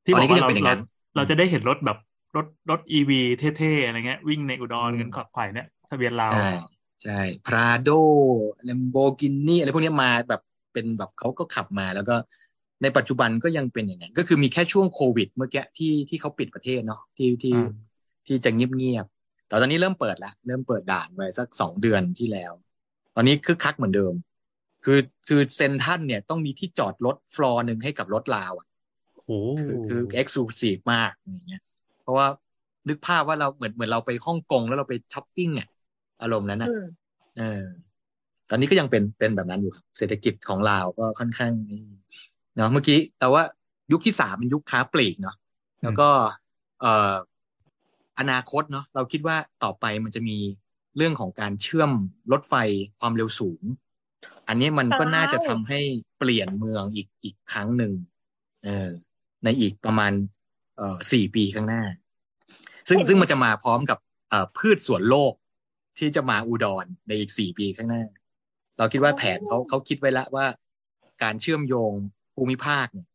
[0.05, 0.81] ที่ตอนบอนี้กก็ว่ายังเราเป็นอย่างเรานั้น
[1.15, 1.97] เราจะได้เห็นรถแบบ
[2.37, 6.37] รถรถอีวีเท่ๆอะไรเงี้ย วิ่งในอุดรอืมกันขวักไขว่เนี่ยทะเบียนลาวใช่
[7.03, 7.13] ใช่
[7.45, 7.87] พราโด
[8.65, 10.41] แลมโบกินีอะไรพวกเนี้ยมาแบบ
[10.73, 12.15] เป็นแบบเขาก็ขับมาแล้วก็
[12.83, 17.95] ในปัจจุบันก็ยังเป็นอย่างนั้นก็คือมีแค่ช่วงโควิด เมื่อกี้ที่ที่เขาปิดประเทศเนาะที่ที่อ่า
[18.27, 22.53] ที่จะเงียบๆแต่ตอนนี้เริ่มเปิดละเริ่มเปิดด่านไปสักสองเดือนที่แล้ว
[23.15, 24.13] ตอนนี้คึกคักเหมือนเดิม
[24.85, 24.99] คือ
[25.29, 28.67] คือเซ็นทรัลเนี่ยต้องมีที่จอดรถฟลอร์หนึ่งให้กับรถลาวอะ
[29.27, 31.63] โอ้คือคือ exclusive มากอย่างเงี้ย
[32.03, 32.27] เพราะว่า
[32.89, 35.69] นึกภาพว่าเราเหมือนเหมือนเราไปฮ่องกงแล้วเราไปช้อปปิ้งอะ
[36.23, 36.87] อารมณ์นั้นนะอืม
[37.39, 37.63] เออ
[38.51, 41.81] ตอนนี้ก็ยังเป็นเป็นแบบนั้นอยู่ครับเศรษฐกิจของลาวก็ค่อนข้างนี่
[42.57, 43.43] เนาะเมื่อกี้ แต่ว่า
[43.93, 45.37] ยุคที่สามเป็นยุคค้าปลีกเนาะ
[45.83, 46.09] แล้วก็
[46.81, 47.15] เอ่อ
[48.19, 50.37] อนาคตเนาะเราคิดว่าต่อไปมันจะมี
[50.97, 51.91] เรื่องของการเชื่อม
[52.33, 52.55] รถไฟ
[53.01, 53.63] ความเร็วสูง
[54.49, 55.81] อันนี้มันก็น่าจะทำให้
[56.19, 57.93] เปลี่ยนเมืองอีกอีกครั้งหนึ่ง
[58.65, 58.91] เออ
[59.45, 60.13] ในอีกประมาณ
[60.77, 61.83] เอ่อสี่ปีข้างหน้า
[62.89, 63.99] ซึ่งซึ่งมันจะมาพร้อมกับ
[64.31, 65.33] เอ่อพืชสวนโลก
[65.99, 68.03] ที่จะมาอุดรในอีกสี่ปีข้างหน้า
[68.79, 70.47] เราคิดว่าแผนเขาเขาคิดไว้แล้วว่า
[71.23, 71.93] การเชื่อมโยง
[72.37, 73.07] ภูมิภาคเนี่ย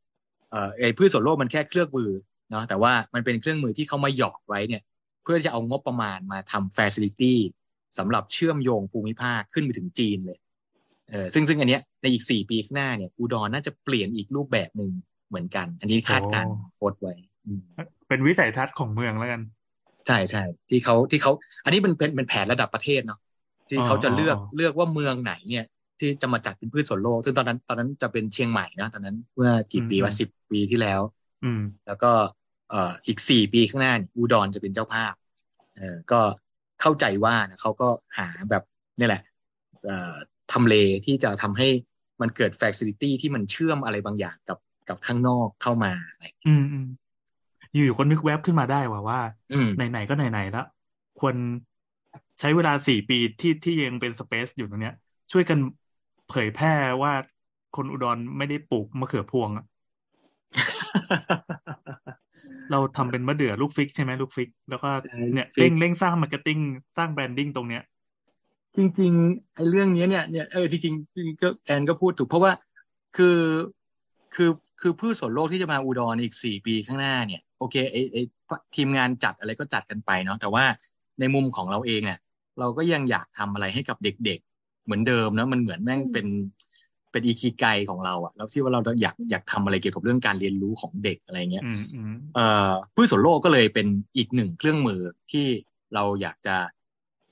[0.52, 2.12] เอ่อไอ้พืชสวนโลกมันแค่เครื่องมือ
[2.50, 4.82] เนาะแต่ว่ามันเป็นเครื่องมือที่เขามาหยอดไว้เนี่ย
[5.24, 7.34] เพื่อจะเอางบประมาณมาทำ facility
[7.98, 10.40] สำหรับเชื่อมโยงภูมิภาคขึ้นไปถึงจีนเลย
[11.12, 14.92] เออซึ่งซึ่งอันเนี้ยในอีกสี่ปีข้างหน้าเนี่ยอุดรน่าจะเปลี่ยนอีกรูปแบบหนึ่ง
[15.30, 17.14] เหมือนกัน อันนี้คาดการณ์โคดไว้
[17.46, 17.62] อืม
[18.08, 19.42] เป็นวิสัยทัศน์ของเมืองแล้วกัน
[20.08, 21.32] ใช่ใช่ที่เขาที่เขา
[21.64, 23.20] อันนี้เป็นเป็นเป็นแผนระดับประเทศเนาะ
[23.70, 25.66] ที่เขาจะเลือกอ๋อเลือกว่าเมืองไหนเนี่ย
[26.00, 31.02] ที่จะมาจัดเป็นพืชสวนโลกซึ่งตอนนั้นตอนนั้นจะเป็นเชียงใหม่นะตอนนั้นเมื่อกี่ปีว่าสิบปีที่แล้ว
[31.44, 32.12] อืม แล้วก็
[32.70, 35.14] เอ่ออีกสี่ปีข้างหน้าเนี่ยอุดรจะเป็นเจ้าภาพ
[35.78, 36.20] เออก็
[36.82, 38.64] เข้าใจว่านะเขาก็หาแบบ
[39.00, 39.22] นี่แหละ
[39.86, 40.16] เอ่อ
[40.54, 41.68] ทำเลที่จะทำให้
[42.22, 44.60] มันเกิด facility ที่มันเชื่อมอะไรบางอย่างกับ
[44.90, 46.88] กับข้างนอกเข้ามาอะไรอืมอืม
[47.74, 49.20] อยู่ๆก็นึกแวบขึ้นมาได้ว่าว่า
[49.54, 50.66] อืมไหนๆก็ไหนๆแล้ว
[51.20, 51.36] ควร
[52.40, 54.96] ใช้เวลาสี่ปีที่ที่ยังเป็นสเปซอยู่ตรงเนี้ย
[55.32, 55.60] ช่วยกัน
[56.30, 57.14] เผยแพร่ว่า
[57.76, 59.66] คนอุดรไม่ได้ปลูกมะเขือพวงอะ
[62.72, 66.60] เราทำเป็นมะเดื่อลูก fig ใช่ไหมลูก fig แล้วก็ใช่เนี่ย fig เร่งเร่งสร้าง marketing
[66.98, 67.84] สร้าง branding ตรงเนี้ย
[68.80, 72.52] จริงๆไอ้เรื่องนี้เนี่ยเนี่ยเออจริงๆจริงๆก็แอนก็พูดถูกเพราะว่า
[73.18, 73.40] คือ
[74.36, 74.50] คือ
[74.82, 78.22] คือพืชสวนโลกที่จะมาอุดรอีกสี่ปีข้างหน้าเนี่ยโอเคไอ้ไอ้
[78.76, 80.64] ทีมงานจัดอะไรก็จัดกันไปเนาะแต่ว่า
[81.20, 82.20] ในมุมของเราเองเนี่ย
[82.60, 86.28] เราก็ยังอยากทำอะไรให้กับเด็ก ๆ เหมือนเดิมเนาะมันเหมือนแม่งเป็น
[87.12, 93.88] เป็นอีคีไกของเราอะเราคิดว่าเราอยากอยากทำอะไรเกี่ยวกับเรื่องการเรียนรู้ของเด็กอะไรเงี้ยอืมอืมเอ่อพืชสวนโลกก็เลยเป็น
[94.18, 95.02] อีกหนึ่งเครื่องมือ
[95.32, 95.46] ที่
[95.94, 96.56] เราอยากจะ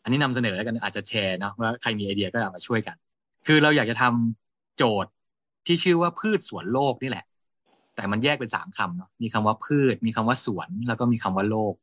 [0.07, 2.95] อันนี้นำเสนอแล้วกันอาจจะแชร์นะว่าใครมีไอเดียก็เอามาช่วยกัน
[3.45, 5.11] คือเราอยากจะทำโจทย์
[5.65, 7.25] ที่ชื่อว่าพืชสวนโลกนี่แหละ
[7.95, 11.75] แต่มันแยกเป็นสามคำเนาะมีคำว่าพืช มีคำว่าสวน แล้วก็มีคำว่าโลก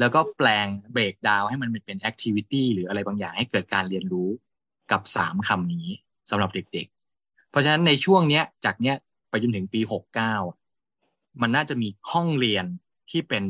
[0.00, 4.28] แล้วก็แปลงเบรกดาวให้มันเป็นแอคทิวิตี้หรืออะไรบางอย่างให้เกิดการเรียนรู้
[4.92, 5.88] กับสามคำนี้
[6.30, 6.86] สำหรับเด็ก
[7.18, 8.96] ๆ เพราะฉะนั้นในช่วงเนี้ยจากเนี้ย
[9.30, 10.34] ไปจนถึงปีหกเก้า
[11.40, 12.64] มันน่าจะมีห้องเรียน
[13.10, 13.44] ที่เป็น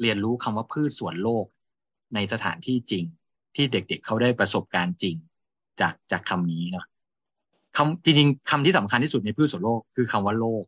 [0.00, 1.46] เรียนรู้คำว่าพืชสวนโลก
[2.14, 3.04] ในสถานที่จริง
[3.56, 5.16] ที่เด็กๆเขาได้ประสบการณ์จริง
[5.80, 6.86] จากจากคำนี้เนาะ
[7.76, 10.64] คำจริงๆคำที่สำคัญที่สุดในพืชสวนโลกคือคำว่าโลก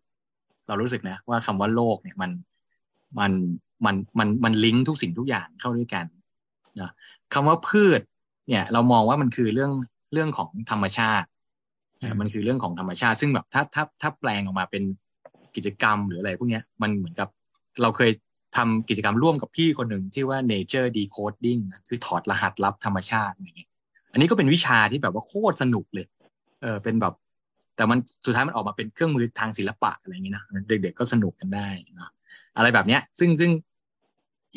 [0.67, 2.31] เรารู้สึกนะว่าคำว่าโลกเนี่ยมัน
[3.19, 3.33] มัน
[3.85, 6.07] มันมันมันลิงก์ทุกสิ่งทุกอย่างเข้าด้วยกัน
[6.81, 6.91] นะ
[7.35, 8.01] คำว่าพืช
[8.49, 9.73] เนี่ย เรามองว่ามันคือเรื่อง
[10.13, 11.29] เรื่องของธรรมชาติ
[12.01, 14.83] อืมมันคือเรื่องของธรรมชาติ ซึ่งแบบถ้าถ้าถ้าแปลงออกมาเป็น
[15.57, 17.29] กิจกรรมหรืออะไรพวกเนี้ยมันเหมือนกับ
[17.83, 18.11] เราเคย
[18.57, 23.71] ทำกิจกรรมร่วมกับพี่คนหนึ่งที่ว่า nature decoding คือถอดรหัสลับธรรมชาติอย่างเงี้ย
[24.13, 26.07] อันนี้ก็เป็นวิชาที่แบบว่าโคตรสนุกเลย
[26.63, 27.15] เออเป็นแบบ
[27.77, 31.69] แต่มันสุดท้ายมันออกมาเป็นเครื่องมือทางศิลปะอะไรอย่างเงี้ยนะเด็ก ๆก็สนุกกันได้
[32.01, 32.11] นะ
[32.57, 33.51] อะไรแบบเนี้ย ซึ่งซึ่ง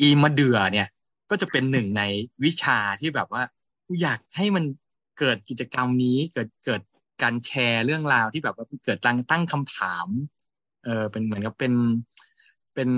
[0.00, 0.88] อีมาเดือเนี่ย
[1.30, 2.02] ก็จะเป็นหนึ่งใน
[2.44, 3.42] วิชาที่แบบว่า
[4.02, 4.64] อยากให้มัน
[5.18, 6.80] เกิดกิจกรรมนี้เกิดเกิด
[7.22, 10.06] การแชร์เรื่องราวที่แบบว่าเกิดตั้งตั้งคำถาม
[10.84, 11.72] เออเป็นเหมือนกับเป็น
[12.74, 12.88] เป็น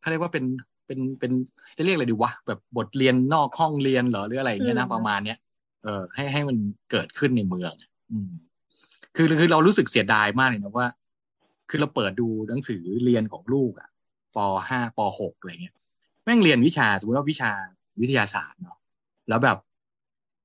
[0.00, 0.44] เขาเรียกว่าเป็น
[0.86, 1.32] เป็นเป็น
[1.76, 5.38] จะเรียกอะไรดีวะแบบบทเรียนนอกห้องเรียนเหรอหรืออะไรอย่างเงี้ยนะอืมประมาณเนี้ย
[5.84, 6.56] เออให้ให้มัน
[6.90, 8.30] เกิดขึ้นในเมืองอะอืม
[9.16, 10.88] คือคือเรารู้สึกเสียดายมากเลยนะว่า
[11.70, 13.88] คือเราเปิดดูหนังสือเรียนของลูกอะ
[14.36, 14.38] ป
[14.68, 15.74] ห้าปหกอะไรเงี้ย
[16.24, 17.50] แม่งเรียนวิชาสมมติว่าวิชา
[18.00, 18.76] วิทยาศาสตร์เนาะ
[19.28, 19.56] แล้วแบบ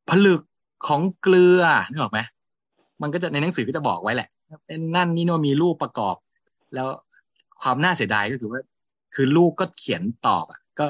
[0.09, 0.41] ผลึก
[0.87, 2.19] ของเกลือนึกออกไหม
[3.01, 4.29] มันก็จะในหนังสือก็จะบอกไว้แหละ
[4.65, 6.15] เป็นนั่นนี่โน่นมีรูปประกอบ
[6.75, 6.87] แล้ว
[7.61, 8.61] ความน่าเสียดายก็คือว่า
[9.15, 10.85] คือลูกก็เขียนตอบอะก็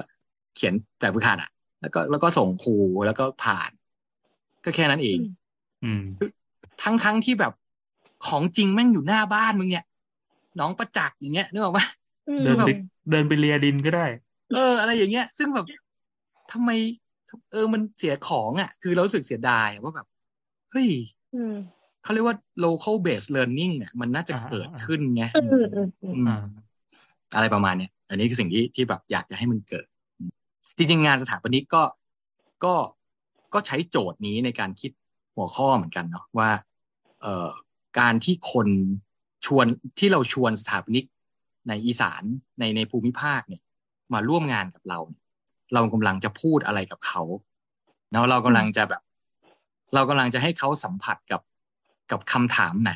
[0.55, 1.51] เขียนแบบฝึกหัดอะ
[1.81, 2.75] แล้วก็แล้วก็ส่งครู
[3.05, 3.71] แล้วก็ผ่าน
[4.63, 5.19] ก็แค่นั้นเอง
[5.83, 6.03] อืม
[6.83, 7.53] ทั้งทั้งที่แบบ
[8.27, 9.85] ของจริงแม่งอยู่หน้าบ้านมึงเนี่ย
[10.57, 11.85] หน้องประจักษ์อย่างเงี้ยนึกออกปะ
[12.29, 12.69] อืมเดินไป
[13.11, 14.05] เดินไปเลียดินก็ได้
[14.53, 15.67] เออ อะไรอย่างเงี้ย ซึ่งแบบ
[16.51, 16.69] ทำไม
[17.51, 20.07] เออมันเสียของอะ คือเรารู้สึกเสียดายอะว่าแบบ
[20.71, 20.87] เฮ้ย
[21.35, 21.55] อืม
[22.09, 26.43] เขาเรียกว่า local based learning อะมันน่าจะอ่าเกิดขึ้นไงอืมอืมอืมอืมอ่า
[27.35, 29.85] อะไรประมาณเนี้ยอันนี้คือสิ่งที่ที่แบบอยากจะให้มันเกิด
[30.77, 31.83] จริงๆ งานสถาปนิกก็
[32.63, 32.75] ก็
[33.53, 34.91] ก็ใช้โจทย์นี้ในการคิด
[35.35, 36.49] หัวข้อเหมือนกันเนาะว่า
[37.21, 37.49] เอ่อ
[37.99, 38.67] การที่คน
[39.45, 39.65] ชวน
[39.99, 41.05] ที่เราชวนสถาปนิก
[41.67, 42.23] ในอีสาน
[42.59, 43.61] ในในภูมิภาคเนี่ย
[44.13, 45.23] มาร่วมงานกับเราเนี่ย
[45.73, 47.21] เรากำลังจะพูดอะไรกับเขา
[48.11, 49.01] เนาะเรากำลังจะแบบ
[49.93, 51.41] เรากำลังจะให้เขาสัมผัสกับ
[52.11, 52.93] กับคำถามไหน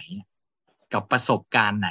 [0.93, 1.89] กับประสบการณ์ไหน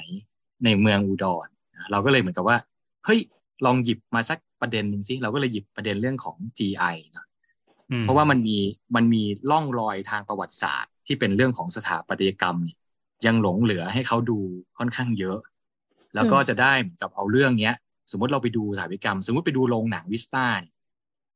[0.65, 2.59] ในเมืองอุดรนะเราก็เลยเหมือนกับว่า
[3.05, 3.21] เฮ้ย
[3.65, 7.27] ลองหยิบมาสักประเด็นหนึ่งสิเราก็เลยหยิบประเด็นเรื่องของ GI นะ
[7.91, 8.59] อืมเพราะว่ามันมี
[8.97, 12.79] มันมีร่องรอยทางประวัติศาสตร์ ที่เป็นเรื่องของสถาปัตยกรรมเนี่ย
[13.27, 14.39] ยังหลงเหลือให้เขาดู
[14.79, 15.39] ค่อนข้างเยอะ
[16.15, 17.75] แล้วก็จะได้เหมือนกับเอาเรื่องเนี้ย
[18.13, 20.75] สมมติเราไปดูสถาปัตยกรรม สมมติไปดูโรงหนังวิสตาเนี่ย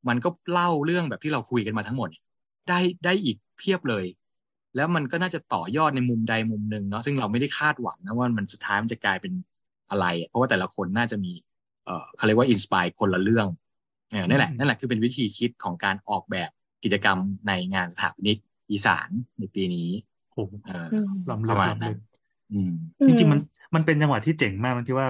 [0.08, 2.24] มันก็เล่าเรื่องแบบที่เราคุยกันมาทั้งหมดเนี่ย
[2.68, 4.04] ได้ได้อีกเพียบเลย
[4.76, 9.32] แล้วมันก็น่าจะต่อยอดในมุมใดมุมหนึ่งเนาะซึ่งเราไม่ได้คาดหวังนะว่ามันสุดท้ายมันจะกลายเป็น
[9.90, 11.32] อะไรอะเพราะว่าแต่ละคนน่าจะมี
[11.84, 13.46] เอ่อเขาเรียกว่า inspire คนละเรื่อง
[14.10, 16.50] เออนั่นแหละนั่นแหละคือเป็นวิธีคิดของการออกแบบ
[16.84, 18.38] กิจกรรมในงานสถาปนิก
[18.72, 19.88] อีสานในปีนี้
[20.32, 21.96] โอ้โหเอออืมล้ำลึปกระมาณล้ำนั้ลึนก
[22.52, 22.72] อืม
[23.06, 23.40] จริงๆมัน
[23.74, 25.08] มันเป็นจังหวะที่เจ๋งมากมันที่ว่า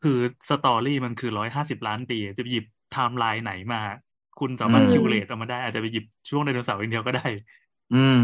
[0.00, 0.18] คือ
[0.48, 3.78] story มันคือร้อยห้าสิบล้านปี จะหยิบไทม์ไลน์ไหนมา
[4.38, 7.22] คุณสามารถอืมคิวเลตออกมาได้ อาจจะไปหยิบช่วงไดโนเสาร์อย่างเดียวก็ได้
[7.90, 8.16] อืม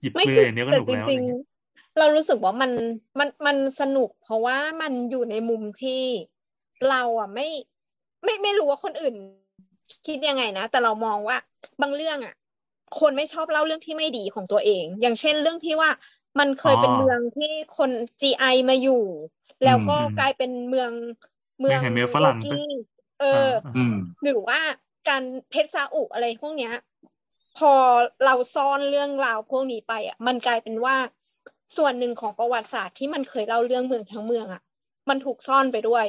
[0.00, 2.72] หยิบไม่เกลืคือออย่างเดียวก็หแต่นุกจแล้วอะไรริงเงี้ยๆเรารู้สึกว่ามัน
[3.18, 6.02] มันมันสนุก เพราะว่ามันอยู่ในมุมที่
[6.88, 7.48] เราอะไม่
[8.24, 9.14] ไม่ไม่รู้ว่าคนอื่น
[10.06, 11.36] คิดยังไงนะ แต่เรามองว่า
[11.82, 12.34] บางเรื่องอะ
[12.98, 15.90] คนไม่ชอบเล่าเรื่องที่ไม่ดีของตัวเอง อย่างเช่นเรื่องที่ว่า
[16.38, 19.04] มันเคยเป็นอ๋อเมืองที่คน GI มาอยู่
[19.64, 20.92] แล้วก็อืมกลายเป็นเมือง
[21.60, 22.64] เมืเมือองงแห่งเมืองฝรั่งโลกี้
[23.20, 23.38] เอออ่า
[23.76, 24.60] อืมหรือว่า
[25.08, 26.72] การเพชรซาอุอะไรพวกเนี้ย
[27.58, 27.72] พอ
[28.24, 30.96] เราซ่อนเรื่องราวพวกนี้ไปอะมันกลายเป็นว่า
[31.76, 34.62] ส่วนหนึ่งของประวัติศาสตร์ที่มันเคยเล่าเรื่องเมืองทั้งเมืองอะ
[35.08, 36.06] มันถูกซ่อนไปด้วย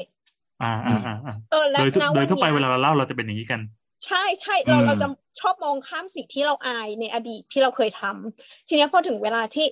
[0.63, 3.61] อ่าอ่าอ่าอ่าเออและโดยทุกณโดวัยนทั่วไปเนี้ยเวลาเราเล่าเราจะเป็นอย่างนี้กัน
[4.05, 5.07] ใช่ใช่เราอืมเราจะ
[5.39, 9.65] ชอบมองข้ามสิ่งที่เราอายในอดีตที่เราเคยทำทีเนี้ยพอถึงเวลาที่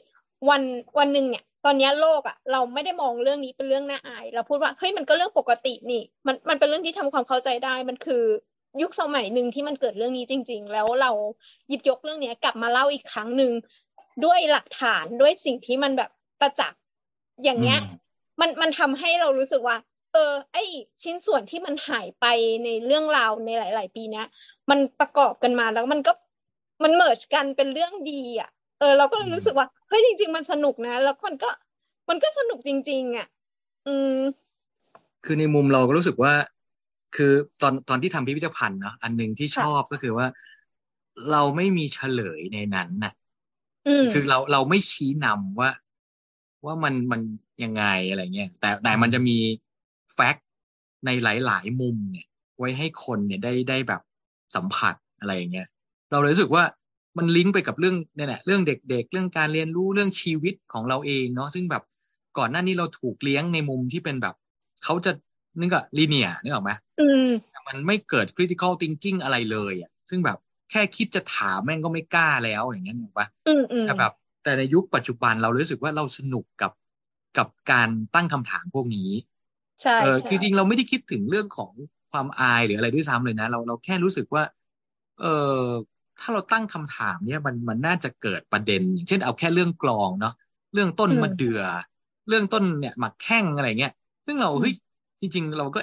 [0.49, 0.61] วัน
[0.97, 8.23] วันหนึ่งเนี่ย ตอนเนี้ยโลกอะ เราไม่ได้มองเรื่องนี้เป็นเรื่องน่าอาย เราพูดว่าเฮ้ยมันก็เรื่องปกตินี่ มันมันเป็นเรื่องที่ทำความเข้าใจได้มันคือ
[8.81, 11.11] ยุคสมัยหนึ่งที่มันเกิดเรื่องนี้จริง ๆ แล้วเรา
[11.67, 13.51] หยิบยกเรื่องเนี้ยกลับมาเล่าอีกครั้งหนึ่ง
[14.25, 16.80] ด้วยหลักฐานด้วยสิ่งที่มันแบบประจักษ์
[17.43, 17.97] อย่างเงี้ยอืม
[18.39, 19.77] มันมันทำให้เรารู้สึกว่า
[20.14, 20.57] เออ ไอ
[21.03, 22.25] ชิ้นส่วนที่มันหายไป
[22.64, 24.25] ในเรื่องราวในหลาย ๆ ปีเนี้ย
[24.69, 26.11] มันประกอบกันมาแล้วมันก็
[26.83, 28.49] มันเมิร์กันเป็นเรื่องดีอะ
[28.80, 31.49] เออ เราก็เลยรู้สึกว่าเฮ้ยจริง ๆ มันสนุกนะ แล้วมันก็
[32.09, 33.27] มันก็สนุกจริง ๆ อะ
[33.88, 34.17] อืม
[35.25, 36.33] คือในมุมเราก็รู้สึกว่า
[37.16, 40.27] คือตอนตอนที่ทำพิพิธภัณฑ์เนาะอันหนึ่งที่ชอบก็คือว่า
[41.32, 43.14] เราไม่มีเฉลยในนั้นน่ะ
[43.88, 45.72] อืมคือเราเราไม่ชี้นำว่า
[46.66, 47.22] ว่ามันมัน
[47.64, 49.38] ยังไงอะไรเงี้ยแต่แต่มันจะมี
[50.14, 50.45] แฟกต์
[51.06, 52.27] ในหลาย ๆ มุมเนี่ย
[52.60, 54.02] ไว้ให้คนเนี่ยได้ได้แบบ
[54.56, 55.68] สัมผัสอะไรอย่างเงี้ย
[56.11, 56.64] เราเลยรู้สึกว่า
[57.18, 61.84] มันลิงก์ไปกับเรื่องเนี่ยแหละเรื่องเด็ก ๆ เรื่องการเรียนรู้เรื่องชีวิตของเราเองเนาะซึ่งแบบ
[62.38, 64.36] ก่อนหน้านี้เราถูกเลี้ยงในมุมที่เป็นแบบ
[64.84, 65.11] เขาจะ
[65.61, 67.27] นึกอะลีเนียนึกออกไหมอืม
[67.68, 70.38] มันไม่เกิด critical thinking อะไรเลยอะ ซึ่งแบบ
[70.72, 74.11] แค่คิดจะถามแม่งก็ไม่กล้าแล้วอย่างเงี้ยถูกปะอืมอืมแต่แบบ
[74.44, 76.72] แต่ในยุคปัจจุบันเรารู้สึกว่าเราสนุกกับ
[77.38, 79.10] กับการตั้งคำถามพวกนี้
[79.82, 81.72] ใช่เออใช่คือจริงเราไม่ได้คิดถึงเรื่องของ
[82.11, 84.44] ความอายหรืออะไรด้วยซ้ำเลยนะ เราเราแค่รู้สึกว่า
[85.19, 85.26] เออ
[86.19, 90.34] ถ้าเราตั้งคำถามเนี่ยมันมันน่าจะเกิดประเด็น อย่างเช่นเอาแค่เรื่องกลองเนาะ
[90.74, 91.61] เรื่องต้นมะเดือ่อ
[92.27, 93.94] เรื่องต้นเนี่ยหมักแข้งอะไรเงี้ย
[94.26, 94.74] ซึ่งเราเฮ้ย
[95.21, 95.79] จริง ๆ เราก็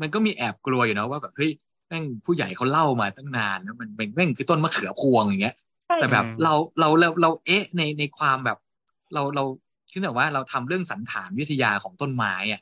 [0.00, 1.50] มันก็มีแอบกลัวอยู่นะว่าแบบเฮ้ย
[1.88, 8.58] แม่งผู้ใหญ่เขาเล่ามาตั้งนานแล้วมันมันแม่งคือต้นมะเขือพวงอย่างเงี้ยใช่แต่แบบอืมเราเราเราเราเอ๊ะในในความแบบ
[9.14, 9.44] เราเรา
[9.90, 12.60] คิดแบบว่าเราทำเรื่องสันฐานวิทยาของต้นไม้อะ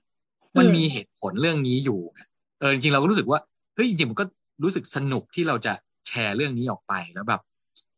[0.59, 2.21] มันมีเหตุผลเรื่องนี้อยู่ไง
[2.59, 3.41] เออจริงๆเราก็รู้สึกว่า
[3.75, 4.25] เฮ้ยจริงๆมันก็
[4.65, 5.73] รู้สึกสนุกที่เราจะ
[6.07, 7.41] แชร์เรื่องนี้ออกไปแล้วแบบ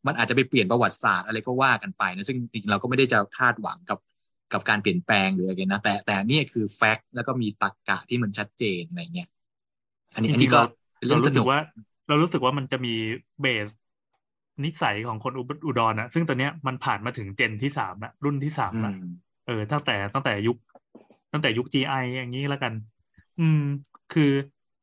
[0.07, 3.97] มันอาจจะไปเปลี่ยนประวัติศาสตร์อะไรก็ว่ากันไปนะซึ่งจริงๆเราก็ไม่ได้จะคาดหวังกับ
[4.53, 9.29] กับการเปลี่ยนแปลงหรืออะไรนะแต่แต่นี่คือแฟกต์แล้วก็มีตรรกกะที่มันชัดเจนอะไรเงี้ย
[10.13, 10.65] อันนี้จอันรินี้งๆก็เรา
[10.97, 11.59] เป็นเรื่องสเรารู้สึนุกกว่า
[12.07, 12.93] เรารู้สึกว่ามันจะมี
[13.41, 13.69] เบส
[14.65, 18.95] นิสัยของคนอุอุดรนะซึ่งตอนเนี้ยมันผ่านมาถึงเจนที่สามละรุ่นที่สามอืละม
[19.47, 20.57] เออตั้งแต่ตั้งแต่ยุค
[21.33, 22.73] ตั้งแต่ยุค GI อย่างนี้แล้วกัน
[23.39, 23.61] อืม
[24.13, 24.31] คือ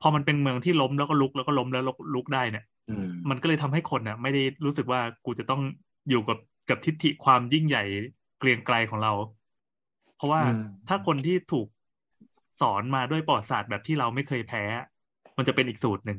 [0.02, 5.60] พอมันเป็นเมืองที่ล้มแล้วก็ลุกแล้วก็ล้มแล้วลุกได้เนี่ยอืมมันก็เลยทำให้คนน่ะไม่ได้รู้สึกว่ากูจะต้อง
[6.10, 6.38] อยู่กับ
[6.70, 7.84] กับทิฏฐิความยิ่งใหญ่
[8.38, 9.12] เกรียงไกรของเรา
[10.16, 11.66] เพราะว่าอืมถ้าคนที่ถูก
[12.60, 14.62] สอนมาด้วยประวัติศาสตร์แบบที่เราไม่เคยแพ้
[15.36, 16.18] มันจะเป็นอีกสูตรหนึ่ง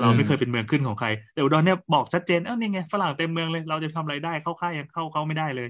[0.00, 5.68] เราไม่เคยเป็นเมืองขึ้นของใคร แต่อุดรเนี่ยบอกชัดเจนเอ้านี่ไงฝรั่งเต็มเมืองเลย เราจะทำอะไรได้เข้าค่ายยังเข้าเขาไม่ได้เลย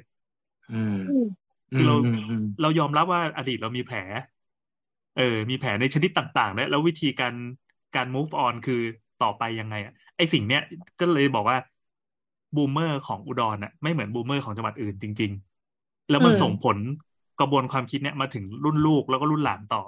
[0.71, 1.25] อืมอืม
[1.75, 3.97] คือเราอืมอืมเรายอมรับว่าอดีตเรามีแผล
[5.15, 7.35] เออ มีแผลในชนิดต่างๆ แล้วแล้ววิธีการ
[7.97, 8.81] การ move on คือ
[9.23, 10.63] ต่อไปยังไงอะไอสิ่งเนี้ย
[11.01, 11.57] ก็เลยบอกว่า
[12.57, 15.31] boomer ของอุดรน่ะ ไม่เหมือน boomer ของจังหวัดอื่นจริง
[15.71, 16.77] ๆ แล้วมันอืมส่งผล
[17.41, 19.83] กระบวนความคิดเนี้ยมาถึงรุ่นลูกแล้วก็รุ่นหลานต่อ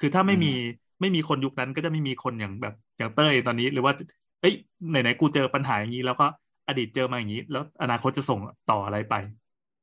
[0.00, 0.52] คือถ้าไม่มี
[1.00, 3.92] ไม่มีคนยุคนั้นก็จะไม่มีคนอย่างแบบอย่างเต้ยตอนนี้ หรือว่า
[4.40, 4.54] เอ้ย
[4.90, 6.26] ไหนๆกูเจอปัญหาอย่างนี้แล้วก็
[6.68, 8.38] อดีตเจอมาอย่างนี้ แล้วอนาคตจะส่ง
[8.70, 9.14] ต่ออะไรไป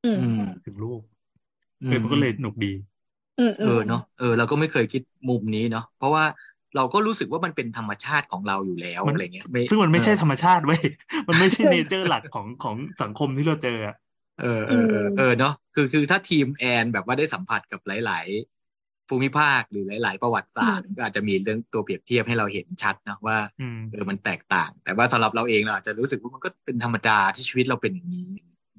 [0.04, 1.00] อืมอืมถึงลูก
[1.82, 2.72] อืเออมันก็เลยหนุกดี
[3.38, 6.24] อืมเออเนาะเออเราก็ไม่เคยคิดมุมนี้เนาะเพราะว่า
[6.76, 10.80] เราก็รู้สึกว่ามันเป็นธรรมชาติของเราอยู่แล้วมันอะไรเงี้ยซึ่งมันไม่ใช่เออธรรมชาติเว้ย
[11.28, 13.96] มันไม่ใช่เนเจอร์หลักของของสังคมที่เราเจออะ
[14.40, 18.26] เออเออเออเออเนาะคือคือถ้าทีมแอนแบบว่าได้สัมผัสกับหลาย
[18.68, 28.30] ๆ ภูมิภาคหรือหลาย ๆ ประวัติศาสตร์ก็อาจจะมีเรื่องตัวเปรียบเทียบให้เราเห็นชัดนะว่าอืมเออมันแตกต่าง แต่ว่าสำหรับเราเองเราอาจจะรู้สึกว่ามันก็เป็นธรรมดาที่ชีวิตเราเป็นอย่างนี้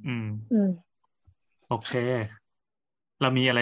[0.07, 0.69] อืมอืม
[1.69, 1.91] โอเค
[3.21, 3.61] เรามีอะไร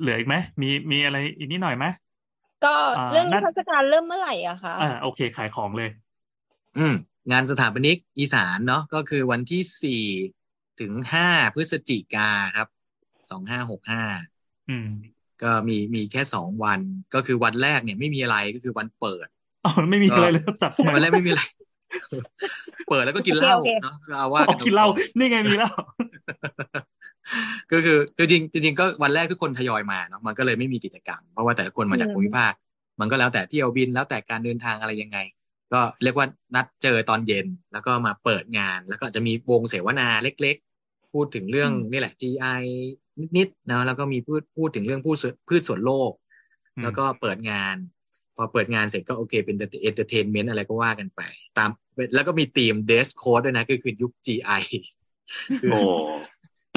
[0.00, 1.84] เหลืออีกไหมมีมีอะไรอีกนิดหน่อยไหม
[2.64, 5.90] ก็อ่าเรื่องนันิดทรรศการเริ่มเมื่อไหร่อะคะอ่าโอเคขายของเลย
[6.78, 6.94] อืม
[7.32, 10.02] งานสถาปนิกอีสานเนาะก็คือวันที่สี่
[10.82, 12.68] ถึงห้าพฤศจิกาครับ
[13.30, 14.02] สองห้าหกห้า
[14.70, 14.88] อืม
[15.42, 16.80] ก็มีมีแค่สองวัน
[17.14, 19.28] ก็คือวันแรกเนี่ยไม่มีอะไรก็คือวันเปิด
[19.64, 21.42] อ๋อไม่มีอะไรเลยตัดทำไมวันแรกไม่มีอะไร
[22.88, 24.86] เปิดแล้วก็กินเหล้าเนาะเอาว่าอกัอนกกินเหล้า
[25.18, 25.70] นี่ไงมีเหล้า
[27.72, 32.52] ก็คือคือจริงจริงๆก็วันแรกทุกคนทยอยมาเนาะมันก็เลยไม่มีกิจกรรม เพราะว่าแต่ละคนมาจากภูมิภาค
[33.00, 35.18] มันก็แล้วแต่เที่ยวบินแล้วแต่การเดินทางอะไรยังไง
[35.72, 40.71] ก็เรียกว่านัดเจอตอนเย็นแล้วก็มาเปิดงาน แล้วก็จะมีวงเสวนาเล็กๆ
[41.12, 42.62] พูดถึงเรื่องนี่แหละ GI
[43.36, 46.12] นิดๆนะแล้วก็มีพูดพูดถึงเรื่องพืชพืชสวนโลก
[46.76, 47.76] อืมแล้วก็เปิดงาน
[48.36, 51.20] พอเปิดงานเสร็จก็โอเคเป็น entertainment อะไรก็ว่ากันไป
[51.58, 51.70] ตาม
[52.14, 54.62] แล้วก็มี theme dress code ด้วยนะก็คือยุค GI
[55.60, 55.80] คือโอ้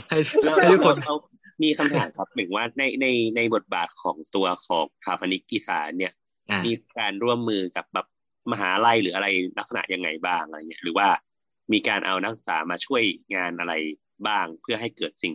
[0.09, 1.15] ให้แล้วให้ทุกคนเรา
[1.63, 6.13] มีคำถามครับหนึ่งว่าในในในบทบาทของตัวของสถาปนิกอีสานเนี่ย
[6.49, 8.05] อ่ามีการร่วมมือกับแบบ
[8.51, 11.07] มหาลัยหรืออะไรลักษณะยังไงบ้างอะไรเงี้ยหรือว่า
[11.73, 13.03] มีการเอานักศึกษามาช่วย
[13.35, 13.73] งานอะไร
[14.27, 15.33] บ้างเพื่อให้เกิดสิ่ง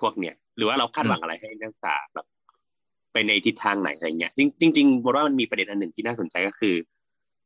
[0.00, 2.26] พวกเนี้ยหรือว่าเราคาดหวังอะไรให้นักศึกษาแบบ
[3.12, 6.74] ไปในทิศทางไหนอะไรเงี้ยจริงจริงบอกว่ามันมีประเด็นอันหนึ่งที่น่าสนใจก็คือ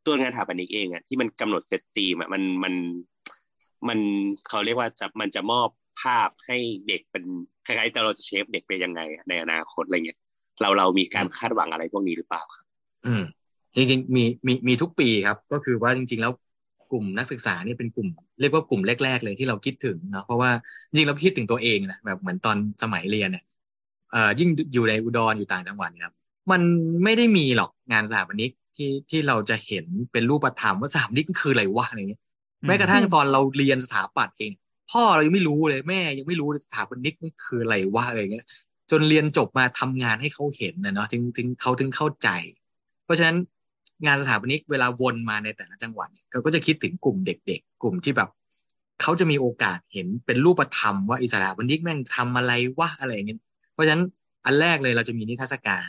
[0.07, 2.75] ตัวงานสถาปนิกเองอะที่มันกำหนดเซตตีมอะมันมัน
[3.89, 3.99] มัน
[4.49, 5.68] เขาเรียกว่าจะมันจะมอบ
[6.02, 6.57] ภาพให้
[6.89, 7.25] เด็กเป็น
[7.67, 10.18] คล้ายๆแต่เราจะเชฟเด็กไปยังไง ในอนาคตอะไรเงี้ย
[10.60, 12.65] เราเรามีการคาดหวังอะไรพวกนี้หรือเปล่าครับ
[13.07, 13.23] อืม
[13.76, 16.33] จริงๆมีมีมีทุกปีครับ ก็คือว่าจริง ๆ แล้ว
[16.92, 18.08] กลุ่มนักศึกษาเนี่ยเป็นกลุ่ม
[18.40, 20.50] เรียกว่ากลุ่มแรก ๆ เลยที่เราคิดถึงเนาะเพราะว่า
[20.88, 23.44] จริงๆเราคิดถึงตัวเองนะแบบเหมือนตอนสมัยเรียนเนี่ย
[24.12, 26.14] เอ่อยิ่งอยู่ในอุดรอยู่ต่างจังหวัดเนี่ยครับ
[26.50, 26.62] มัน
[27.04, 32.20] ไม่ได้มีหรอกงานสถาปนิกที่ที่เราจะเห็นเป็นรูปธรรมว่าสถาปนิกมันคืออะไรวะอะไรเงี้ย
[32.66, 34.52] แม้กระทั่งตอนเราเรียนสถาปัตย์เอง
[34.90, 38.44] พ่อเรายังไม่รู้เลยแม่ยังไม่รู้เลยสถาปนิกมันคืออะไรวะอะไรเงี้ย
[38.90, 42.28] จนเรียนจบมาทำงานให้เขาเห็นนะเนาะถึงถึงเขาถึงเข้าใจ
[43.04, 43.36] เพราะฉะนั้น
[44.06, 48.31] งานสถาปนิกเวลาวนมาในแต่ละจังหวัดเขาก็จะคิดถึงกลุ่มเด็ก ๆ กลุ่มที่แบบ
[49.02, 53.39] เขาจะมีโอกาสเห็นเป็นรูปธรรมว่าอิสถาปนิกแม่งทำอะไรวะอะไรอย่างเงี้ย
[53.72, 54.02] เพราะฉะนั้น
[54.44, 55.89] อันแรกเลยเราจะมีนิทรรศการ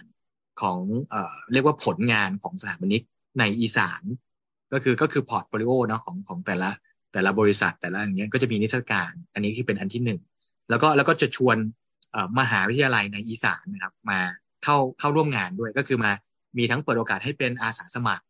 [0.62, 3.04] ของเอ่อเรียกว่าผลงานของสถาปนิก
[3.40, 4.04] ในอีสาน
[4.74, 6.70] ก็คือก็คือ portfolio เนาะของของแต่ละ
[7.14, 10.20] แต่ละบริษัทแต่ละอย่างเงี้ยก็จะมีนิทรรศการ อันนี้ที่เป็นอันที่หนึ่ง
[10.70, 11.58] แล้วก็แล้วก็จะชวน
[12.12, 14.20] เอ่อมหาวิทยาลัยในอีสานนะครับ มา
[14.64, 16.12] เข้าเข้าร่วมงานด้วยก็คือมา
[16.58, 18.26] มีทั้งเปิดโอกาสให้เป็นอาสาสมัคร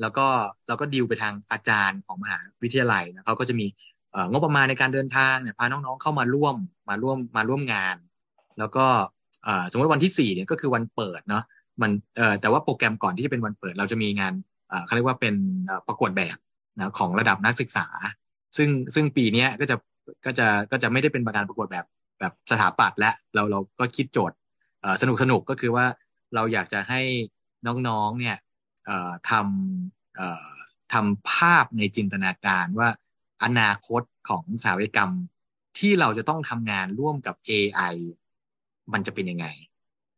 [0.00, 0.26] แล้วก็
[0.68, 3.66] แล้วก็ดีลไปทางอาจารย์ของมหาวิทยาลัยนะเขาก็จะมี
[4.12, 6.56] เงบประมาณในการเดินทางเนี่ยพาน้องๆเข้ามาร่วม
[6.88, 7.96] มาร่วมมาร่วมงาน
[8.58, 8.86] แล้วก็
[9.70, 11.44] สมมติวันที่สี่เนี่ยก็คือวันเปิดเนาะ
[11.82, 11.90] มัน
[12.40, 14.32] แต่ว่าโปรแกรมก่อนที่จะเป็นวันเปิด เราจะมีงาน
[14.86, 15.34] เขาเรียกว่าเป็น
[15.86, 16.36] ประกวดแบบ
[16.76, 17.86] นะของระดับนักศึกษา
[18.56, 19.76] ซึ่งซึ่งปีนี้ก็จะ
[20.24, 21.84] ก็จะก็จะไม่ได้เป็นการประกวดแบบ
[22.20, 24.36] แบบสถาปัตย์และเราเราก็คิดโจทย์
[25.02, 25.86] สนุกสนุกก็คือว่า
[26.34, 27.00] เราอยากจะให้
[27.66, 28.36] น้องๆเนี่ย
[28.86, 30.48] เอ่อทำเอ่อ
[30.92, 32.88] ทำภาพในจินตนาการว่า
[33.44, 35.12] อนาคตของสถาปัตยกรรม
[35.78, 37.94] ที่เราจะต้องทำงานร่วมกับ AI
[38.92, 39.46] มันจะเป็นยังไง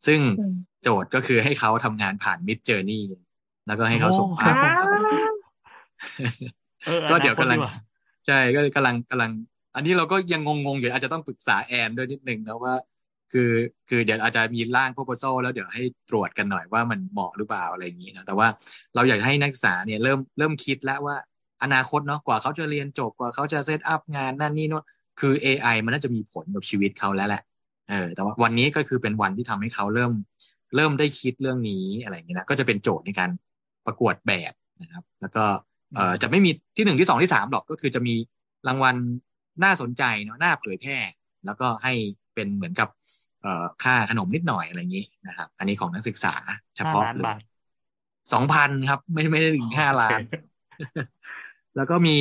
[0.07, 3.03] ซึ่งอืมโจทย์ก็คือให้เขาทำงานผ่าน Mid Journey
[3.67, 5.01] แล้วก็ให้เขาส่งภาพโอ้เข้ามา
[6.87, 9.31] เออก็เดี๋ยวกำลังอนาคตดีว่าใช่ก็กำลังกำลัง
[9.75, 12.75] อันนี้เราก็ยังงงๆอยู่อาจจะต้องปรึกษาแอนด้วยนิดนึงนะว่า
[13.33, 13.51] คือ
[13.89, 18.49] คือเดี๋ยวอาจจะมีร่าง proposal แล้วเดี๋ยวให้ตรวจกันหน่อยว่ามันเหมาะหรือเปล่าอะไรอย่างนี้นะแต่ว่า
[18.95, 21.17] เราอยากให้นักศึกษาเนี่ยเริ่มเริ่มคิดแล้วว่า
[21.63, 24.85] อนาคตเนาะกว่าเขาจะเรียนจบกว่าเขาจะเซตอัพงานนั่นนี่โน่น
[25.21, 27.43] คือ AI มันน่าจะมีผลกับชีวิตเขาแล้วแหละ
[27.91, 30.13] เออแต่ว่าวันนี้ก็คือเป็นวันที่ทำให้เขาเริ่ม
[30.77, 33.31] เริ่มได้คิดเรื่องนี้อะไรอย่างเงี้ยนะก็จะเป็นโจทย์ในการ
[33.87, 35.45] ประกวดแบบนะครับ แล้วก็
[35.95, 38.15] เอ่อจะไม่มีที่หนึ่งที่สองที่สามหรอกก็คือจะมี
[38.69, 38.97] รางวัล
[39.65, 40.99] น่าสนใจเนาะน่าเผยแพร่
[41.47, 41.93] แล้วก็ให้
[42.37, 42.89] เป็นเหมือนกับ
[43.43, 46.35] เอ่อค่าขนมนิดหน่อยอะไรอย่างนี้นะครับ อันนี้ของนักศึกษา
[46.77, 47.41] เฉห้าพาะล้านเลยบาท
[48.33, 50.21] สองพันครับ ไม่ไม่ได้ถึงห้าล้าน
[51.77, 52.17] แล้วก็มี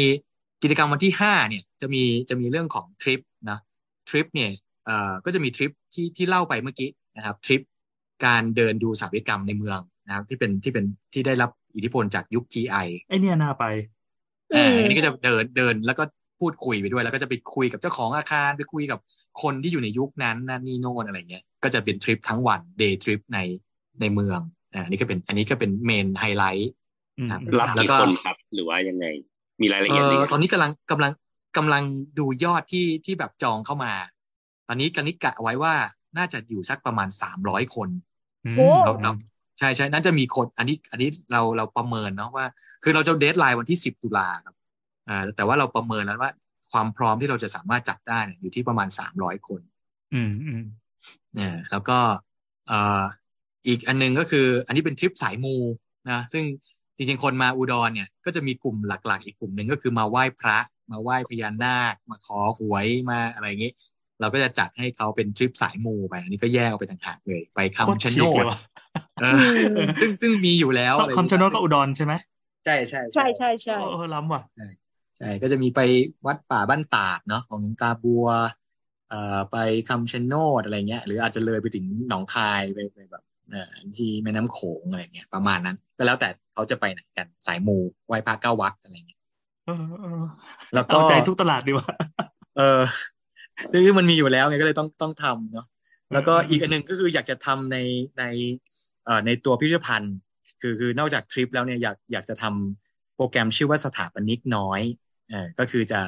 [0.64, 3.20] กิจกรรมวันที่ห้าเนี่ย จะมีจะมีเรื่องของทริป
[3.50, 3.60] นะ
[4.10, 4.52] ทริปเนี่ย
[4.86, 7.62] เอ่อก็จะมีทริปที่ที่เล่าไปเมื่อกี้นะครับทริป
[8.26, 13.66] การเดินดูสถาปัตยกรรมในเมืองนะครับ ที่เป็นที่เป็นที่ได้รับอิทธิพลจากยุค GI ไอเนี่ยน่าไป
[14.56, 16.04] อ่าอันนี้ก็จะเดินเดินแล้วก็
[16.40, 19.00] พูดคุยไปด้วย แล้วก็จะไปคุยกับเจ้าของอาคารไปคุยกับ
[19.42, 23.40] คนที่อยู่ในยุคนั้นนั่นนี่โน่นอะไรเงี้ยก็จะเป็นทริปทั้งวันเดย์ทริปใน
[24.02, 24.40] ในเมือง
[24.74, 26.72] อ่าอันนี้ก็เป็นอันนี้ก็เป็น main highlight
[27.20, 29.06] อืมครับรับแล้วกี่ก็คนครับ หรือว่ายังไง
[29.62, 31.12] มีรายละเอเอียดหรืออยังตอนนี้กำลังกำลัง
[31.58, 31.84] กำลัง
[32.20, 33.94] ดูยอดที่ที่แบบจองเข้ามา
[34.68, 35.74] ตอนนี้กันนิกะไว้ว่า
[36.18, 37.90] น่าจะอยู่สักประมาณสามร้อยคน
[38.46, 39.12] อืมโอ้เราเรา
[39.60, 42.46] ใช่ใช่น่าจะมีคนอันนี้อันนี้เราเราประเมินเนาะว่า
[42.84, 44.56] คือเราจะ deadline วันที่สิบตุลาครับ
[45.10, 46.32] อ่าแต่ว่าเราประเมินแล้วว่า
[46.76, 49.62] ความพร้อมที่เราจะสามารถจัดได้เนี่ยอยู่ที่ประมาณสามร้อยคน
[50.14, 50.64] อืมอืม
[51.36, 52.00] เนี่ยแล้วก็
[52.68, 53.04] เอ่อ
[53.68, 55.56] อีกอันหนึงก็คือ อันนี้เป็นทริปสายมู
[56.12, 56.44] นะซึ่ง
[56.98, 60.58] จริงๆคนมาอุดรเนี่ย ก็จะมีกลุ่มหลักๆ อีกกลุ่มหนึ่งก็คือมาไหว้พระ
[60.92, 63.72] มาไหว้พญานาค มาขอหวยมาอะไรอย่างนี้
[64.20, 68.60] เราก็จะจัดให้เขาเป็นทริปสายมูไป อันนี้ก็แยกออกไปต่างหากเลย ไปโคตรคำชะฉีโนกเลดยว่ะ
[69.22, 69.40] เออ
[70.02, 72.14] ซึ่งซึ่งมีอยู่แล้วอะไรอย่างคำชะโนดเงี้ยก็อุดรใช่ไหม
[72.66, 74.42] ใช่ใช่ใช่ใช่ใช่เออล้ำว่ะ
[75.18, 75.80] ใช่ก็จะมีไป
[76.28, 78.28] วัดป่าบ้านตาดเนาะของหลวงตาบัว
[79.10, 79.58] เอ่อไป
[79.90, 87.78] คำชะโนดอะไรเงี้ย หรืออาจจะเลยไปถึงหนองคายไปไปแบบเอ่อที่แม่น้ำโขงอะไรเงี้ยประมาณนั้น ก็แล้วแต่เขาจะไปไหนกันสายมู
[88.08, 89.20] ไหว้พระเก้าวัดอะไรเงี้ย
[89.66, 90.24] เออเออ
[90.74, 91.86] แล้วก็เอาใจทุกตลาดดีว่ะ
[92.58, 92.82] เออ
[93.72, 95.68] คือมันมีอยู่แล้วไงก็เลยต้องต้องทำเนาะ
[96.14, 97.78] แล้วก็อืมอีกอันหนึ่งก็คืออยากจะทำใน
[98.20, 98.24] ใน
[99.06, 100.16] เอ่อในตัวพิพิธภัณฑ์
[100.62, 104.82] คือคือนอกจากทริปแล้วเนี่ยอยากอยากจะทำโปรแกรมชื่อว่าสถาปนิกน้อย
[105.30, 106.02] เออก็คือจะ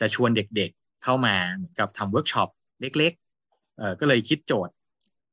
[0.00, 2.48] จะชวนเด็กๆเข้ามาเหมือนกับทำเวิร์กช็อป
[2.80, 4.74] เล็กๆเออก็เลยคิดโจทย์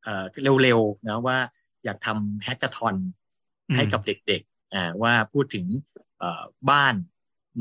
[0.04, 0.24] เอ่อ
[0.64, 1.38] เร็วๆนะว่า
[1.84, 2.96] อยากทำ hackathon
[3.70, 5.66] อืมให้กับเด็กๆอ่าว่าพูดถึง
[6.20, 6.96] เอ่อบ้าน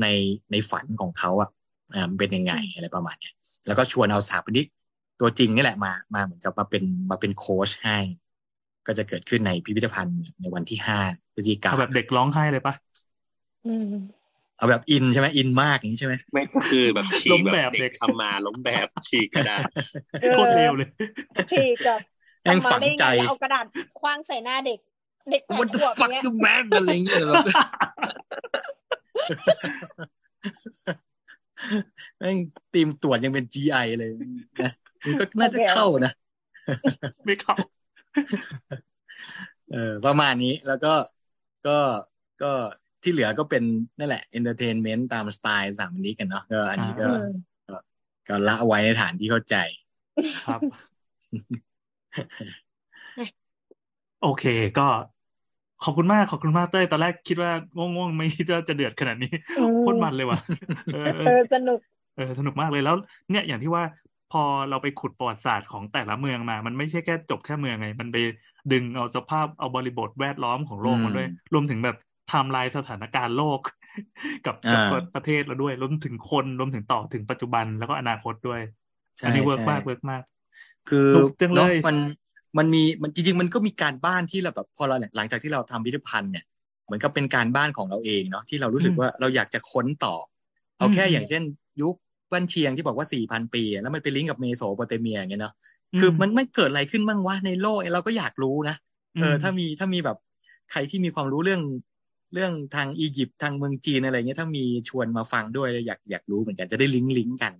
[0.01, 0.07] ใน
[0.51, 1.49] ในฝันของเขาอะ
[1.95, 3.33] อ่ามันเป็นยังไงอะไรประมาณเนี้ย
[3.67, 4.65] แล้วก็ชวนเอาสถาปนิก
[5.19, 7.97] ตัวจริงนี่แหละมามาเหมือนกับมาเป็นมาเป็นโค้ชให้
[8.87, 10.99] ก็จะเกิดขึ้นในพิพิธภัณฑ์ในวันที่ห้า
[11.33, 12.75] พฤศจิกาเอาแบบเด็กร้องไห้เลยปะ
[13.65, 14.22] อืม
[14.57, 19.63] เอาแบบอินใช่ไหมอินมากอย่างนี้ใช่ไหมไม่ก็คือแบบฉีล้กมแบแบบบเด็เด็กกทำมาล้มแบบฉีกกระดาษ
[20.21, 20.89] เออโคตรเร็วเลย
[21.51, 21.99] ฉีกกับ
[22.43, 23.65] แม่งทำมาฝังได้ไงใจแล้วเอากระดาษ
[23.99, 24.79] คว้างใส่หน้าเด็ก
[25.31, 27.45] เด็กแปด What the ขวบ fuck เนี้ย you man อะไรอย่างเงี้ยแบบ
[32.19, 32.37] แม่ง
[32.73, 34.09] ทีมตรวจยังเป็น GI เลย
[34.63, 34.71] นะ
[35.05, 36.11] มันก็น่าจะเข้านะ
[37.25, 37.55] ไม่เข้า
[39.71, 40.93] เออประมาณนี้แล้วก็
[41.67, 41.79] ก็
[42.43, 42.51] ก็
[43.03, 43.63] ที่เหลือก็เป็น
[43.97, 47.33] นั่นแหละ entertainment ตามสไตล์สามนี้กันเนาะก็อันนี้ก็อืม
[48.27, 49.55] ก็ละเอาไว้ในฐานที่เข้าใจ
[50.45, 50.61] ครับ
[54.23, 54.45] โอเค
[54.79, 54.87] ก็
[55.83, 60.39] ขอบคุณมากขอบคุณมากเต้ยตอนแรกคิดว่าง่วงๆไม่คิดว่าจะเดือดขนาดนี้อืมโคตรมันเลยว่ะ
[60.93, 61.79] เออเอเอออสนุก
[62.15, 62.95] เออสนุกมากเลยแล้ว
[63.31, 63.83] เนี่ยอย่างที่ว่า
[64.31, 68.17] พอเราไปขุดประวัติศาสตร์ของแต่ละเมืองมา มันไม่ใช่แค่จบแค่เมืองไง มันไป
[68.71, 73.59] ดึงเอาสภาพเอาบริบทแวดล้อมของโลกมาด้วย รวมถึงแบบ ไทม์ไลน์สถานการณ์โลก
[74.45, 78.61] กับกับอ่าประเทศเราด้วยรวมถึงคนรวมถึงต่อถึงปัจจุบันแล้วก็อนาคตด้วย
[79.19, 80.23] ใช่อันนี้เวิร์กใช่มาก work มาก
[80.89, 81.95] คือสนุกจังเลยนอะมัน
[82.57, 86.45] มันมีมันจริงๆมันก็มีการบ้านที่เราแบบพอเราหลังจากที่เราทำพิพิธภัณฑ์เนี่ย
[86.85, 90.15] เหมือนกับเป็นการบ้านของเราเองเนาะที่เรารู้สึกว่าเราอยากจะค้นต่อ
[90.77, 91.43] เอาแค่อย่างเช่น
[91.81, 91.95] ยุค
[92.31, 95.53] บ้านเชียงที่บอกว่าสี่พันปีอะแล้วมันไปลิงก์กับเมโสโปเตเมียอย่างเงี้ยเนาะ
[95.99, 98.75] คือมันมันเกิดอะไรขึ้นบ้างวะในโลกเราก็อยากรู้นะ
[99.21, 100.17] เอออมถ้ามีถ้ามีแบบ
[100.71, 101.61] ใครที่มีความรู้เรื่อง
[102.33, 107.53] เรื่องทางอียิปต์ทางเมืองจีนอะไรเงี้ยถ้ามีชวนมาฟังด้วยอยากอยากรู้เหมือนกันจะได้ลิงก์ลิงก์กัน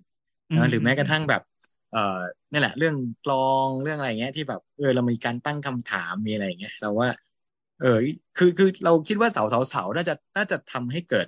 [0.56, 1.42] นะหรือแม้กระทั่งแบบ
[1.90, 2.18] เอ่อ
[2.50, 2.94] นี่แหละ เรื่อง
[3.24, 3.36] กลอ
[3.66, 7.08] งเรื่องอะไรเงี้ยที่แบบเออเรามีการตั้งคำถามมีอะไรอย่างเงี้ยเราว่า
[7.80, 7.98] เออ
[8.36, 11.26] คือคือเราคิดว่าเสาเสาเสาน่าจะน่าจะทำให้เกิด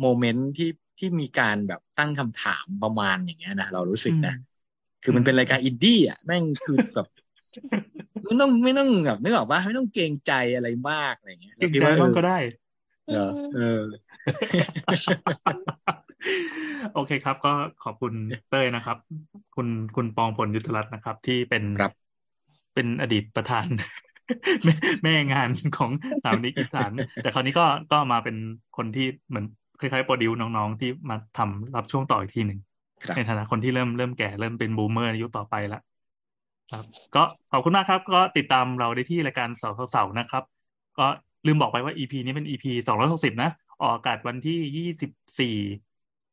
[0.00, 4.32] moment ที่ที่มีการแบบตั้งคำถามประมาณอย่างเงี้ยนะเรารู้สึกนะ
[5.02, 7.06] คือมันเป็นรายการอินดี้อะแม่งคือแบบ
[8.24, 12.38] ไม่ต้องไม่ต้องแบบนึกออกปะไม่ต้องเกรงใจอะไรมากอะไรเงี้ยเก่งคิดใจว่าเอบ้างอก็ได้
[13.10, 13.80] เออเออ
[16.94, 17.52] โอเคครับ ก็
[17.84, 18.12] ขอบคุณ
[18.50, 18.96] เต้ยนะครับ
[19.56, 21.92] คุณคุณปองพลยุทธรัตน์นะครับ ที่เป็นครับ
[22.74, 23.66] เป็นอดีตประธาน
[24.64, 28.36] แม่แม่งานของสถามนิกอีสานแต่คราวนี้ก็ก็มาเป็น
[28.76, 29.46] คนที่เหมือน
[29.80, 32.60] คล้ายๆโปรดิวน้องๆ ที่มาทำรับช่วงต่ออีกทีหนึ่ง
[33.04, 35.82] ครับในฐานะคนที่เริ่มเริ่มแก่เริ่มเป็นบูมเมอร์ในยุคต่อไปแล้ว
[36.72, 37.22] ครับ ก็
[37.52, 40.44] ขอบคุณมากครับ ก็ติดตามเราได้ที่รายการเสาร์เสาร์นะครับ
[40.98, 41.06] ก็
[41.46, 43.50] ลืมบอกไปว่า EP นี้เป็น EP สองร้อยหกสิบนะ
[43.82, 45.56] ออกอากาศวันที่ยี่สิบสี่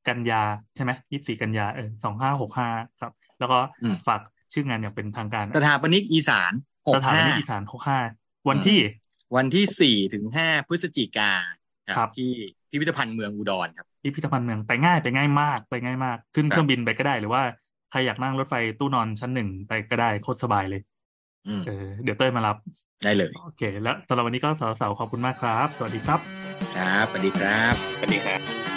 [0.08, 0.42] กันยา
[0.76, 2.68] ใช่ไหมยี่สี่กันยาเออสองห้าหกห้า
[3.02, 4.22] ครับ แล้วก็อืมฝาก
[4.54, 6.54] ชื่องานอย่างเป็นทางการสถาปนิกอีสาน
[6.86, 8.00] หสกถาปห้านิกอีสานหกห้า
[8.50, 8.80] วันที่
[9.36, 11.32] วันที่สี่ถึงห้าพฤศจิกา
[11.98, 12.32] ครับที่
[12.70, 17.44] พิพิธภัณฑ์เมืองอุดรครับพิพิธภัณฑ์เมืองไปง่ายไปง่ายมากไปง่ายมาก ขึ้นครับเครื่องบินไปก็ได้หรือว่า
[17.92, 20.82] ใครอยากนั่งรถไฟตู้นอนชั้นหนึ่งไปก็ได้โคตรสบายเลย
[21.48, 22.58] อืมเออเดี๋ยวเต้ยมารับ
[23.04, 26.20] ได้เลย โอเค แล้วสำหรับวันนี้ก็สาวๆขอบคุณมากครับ สวัสดีครับ
[26.76, 28.77] ครับ สวัสดีครับ สวัสดีครับ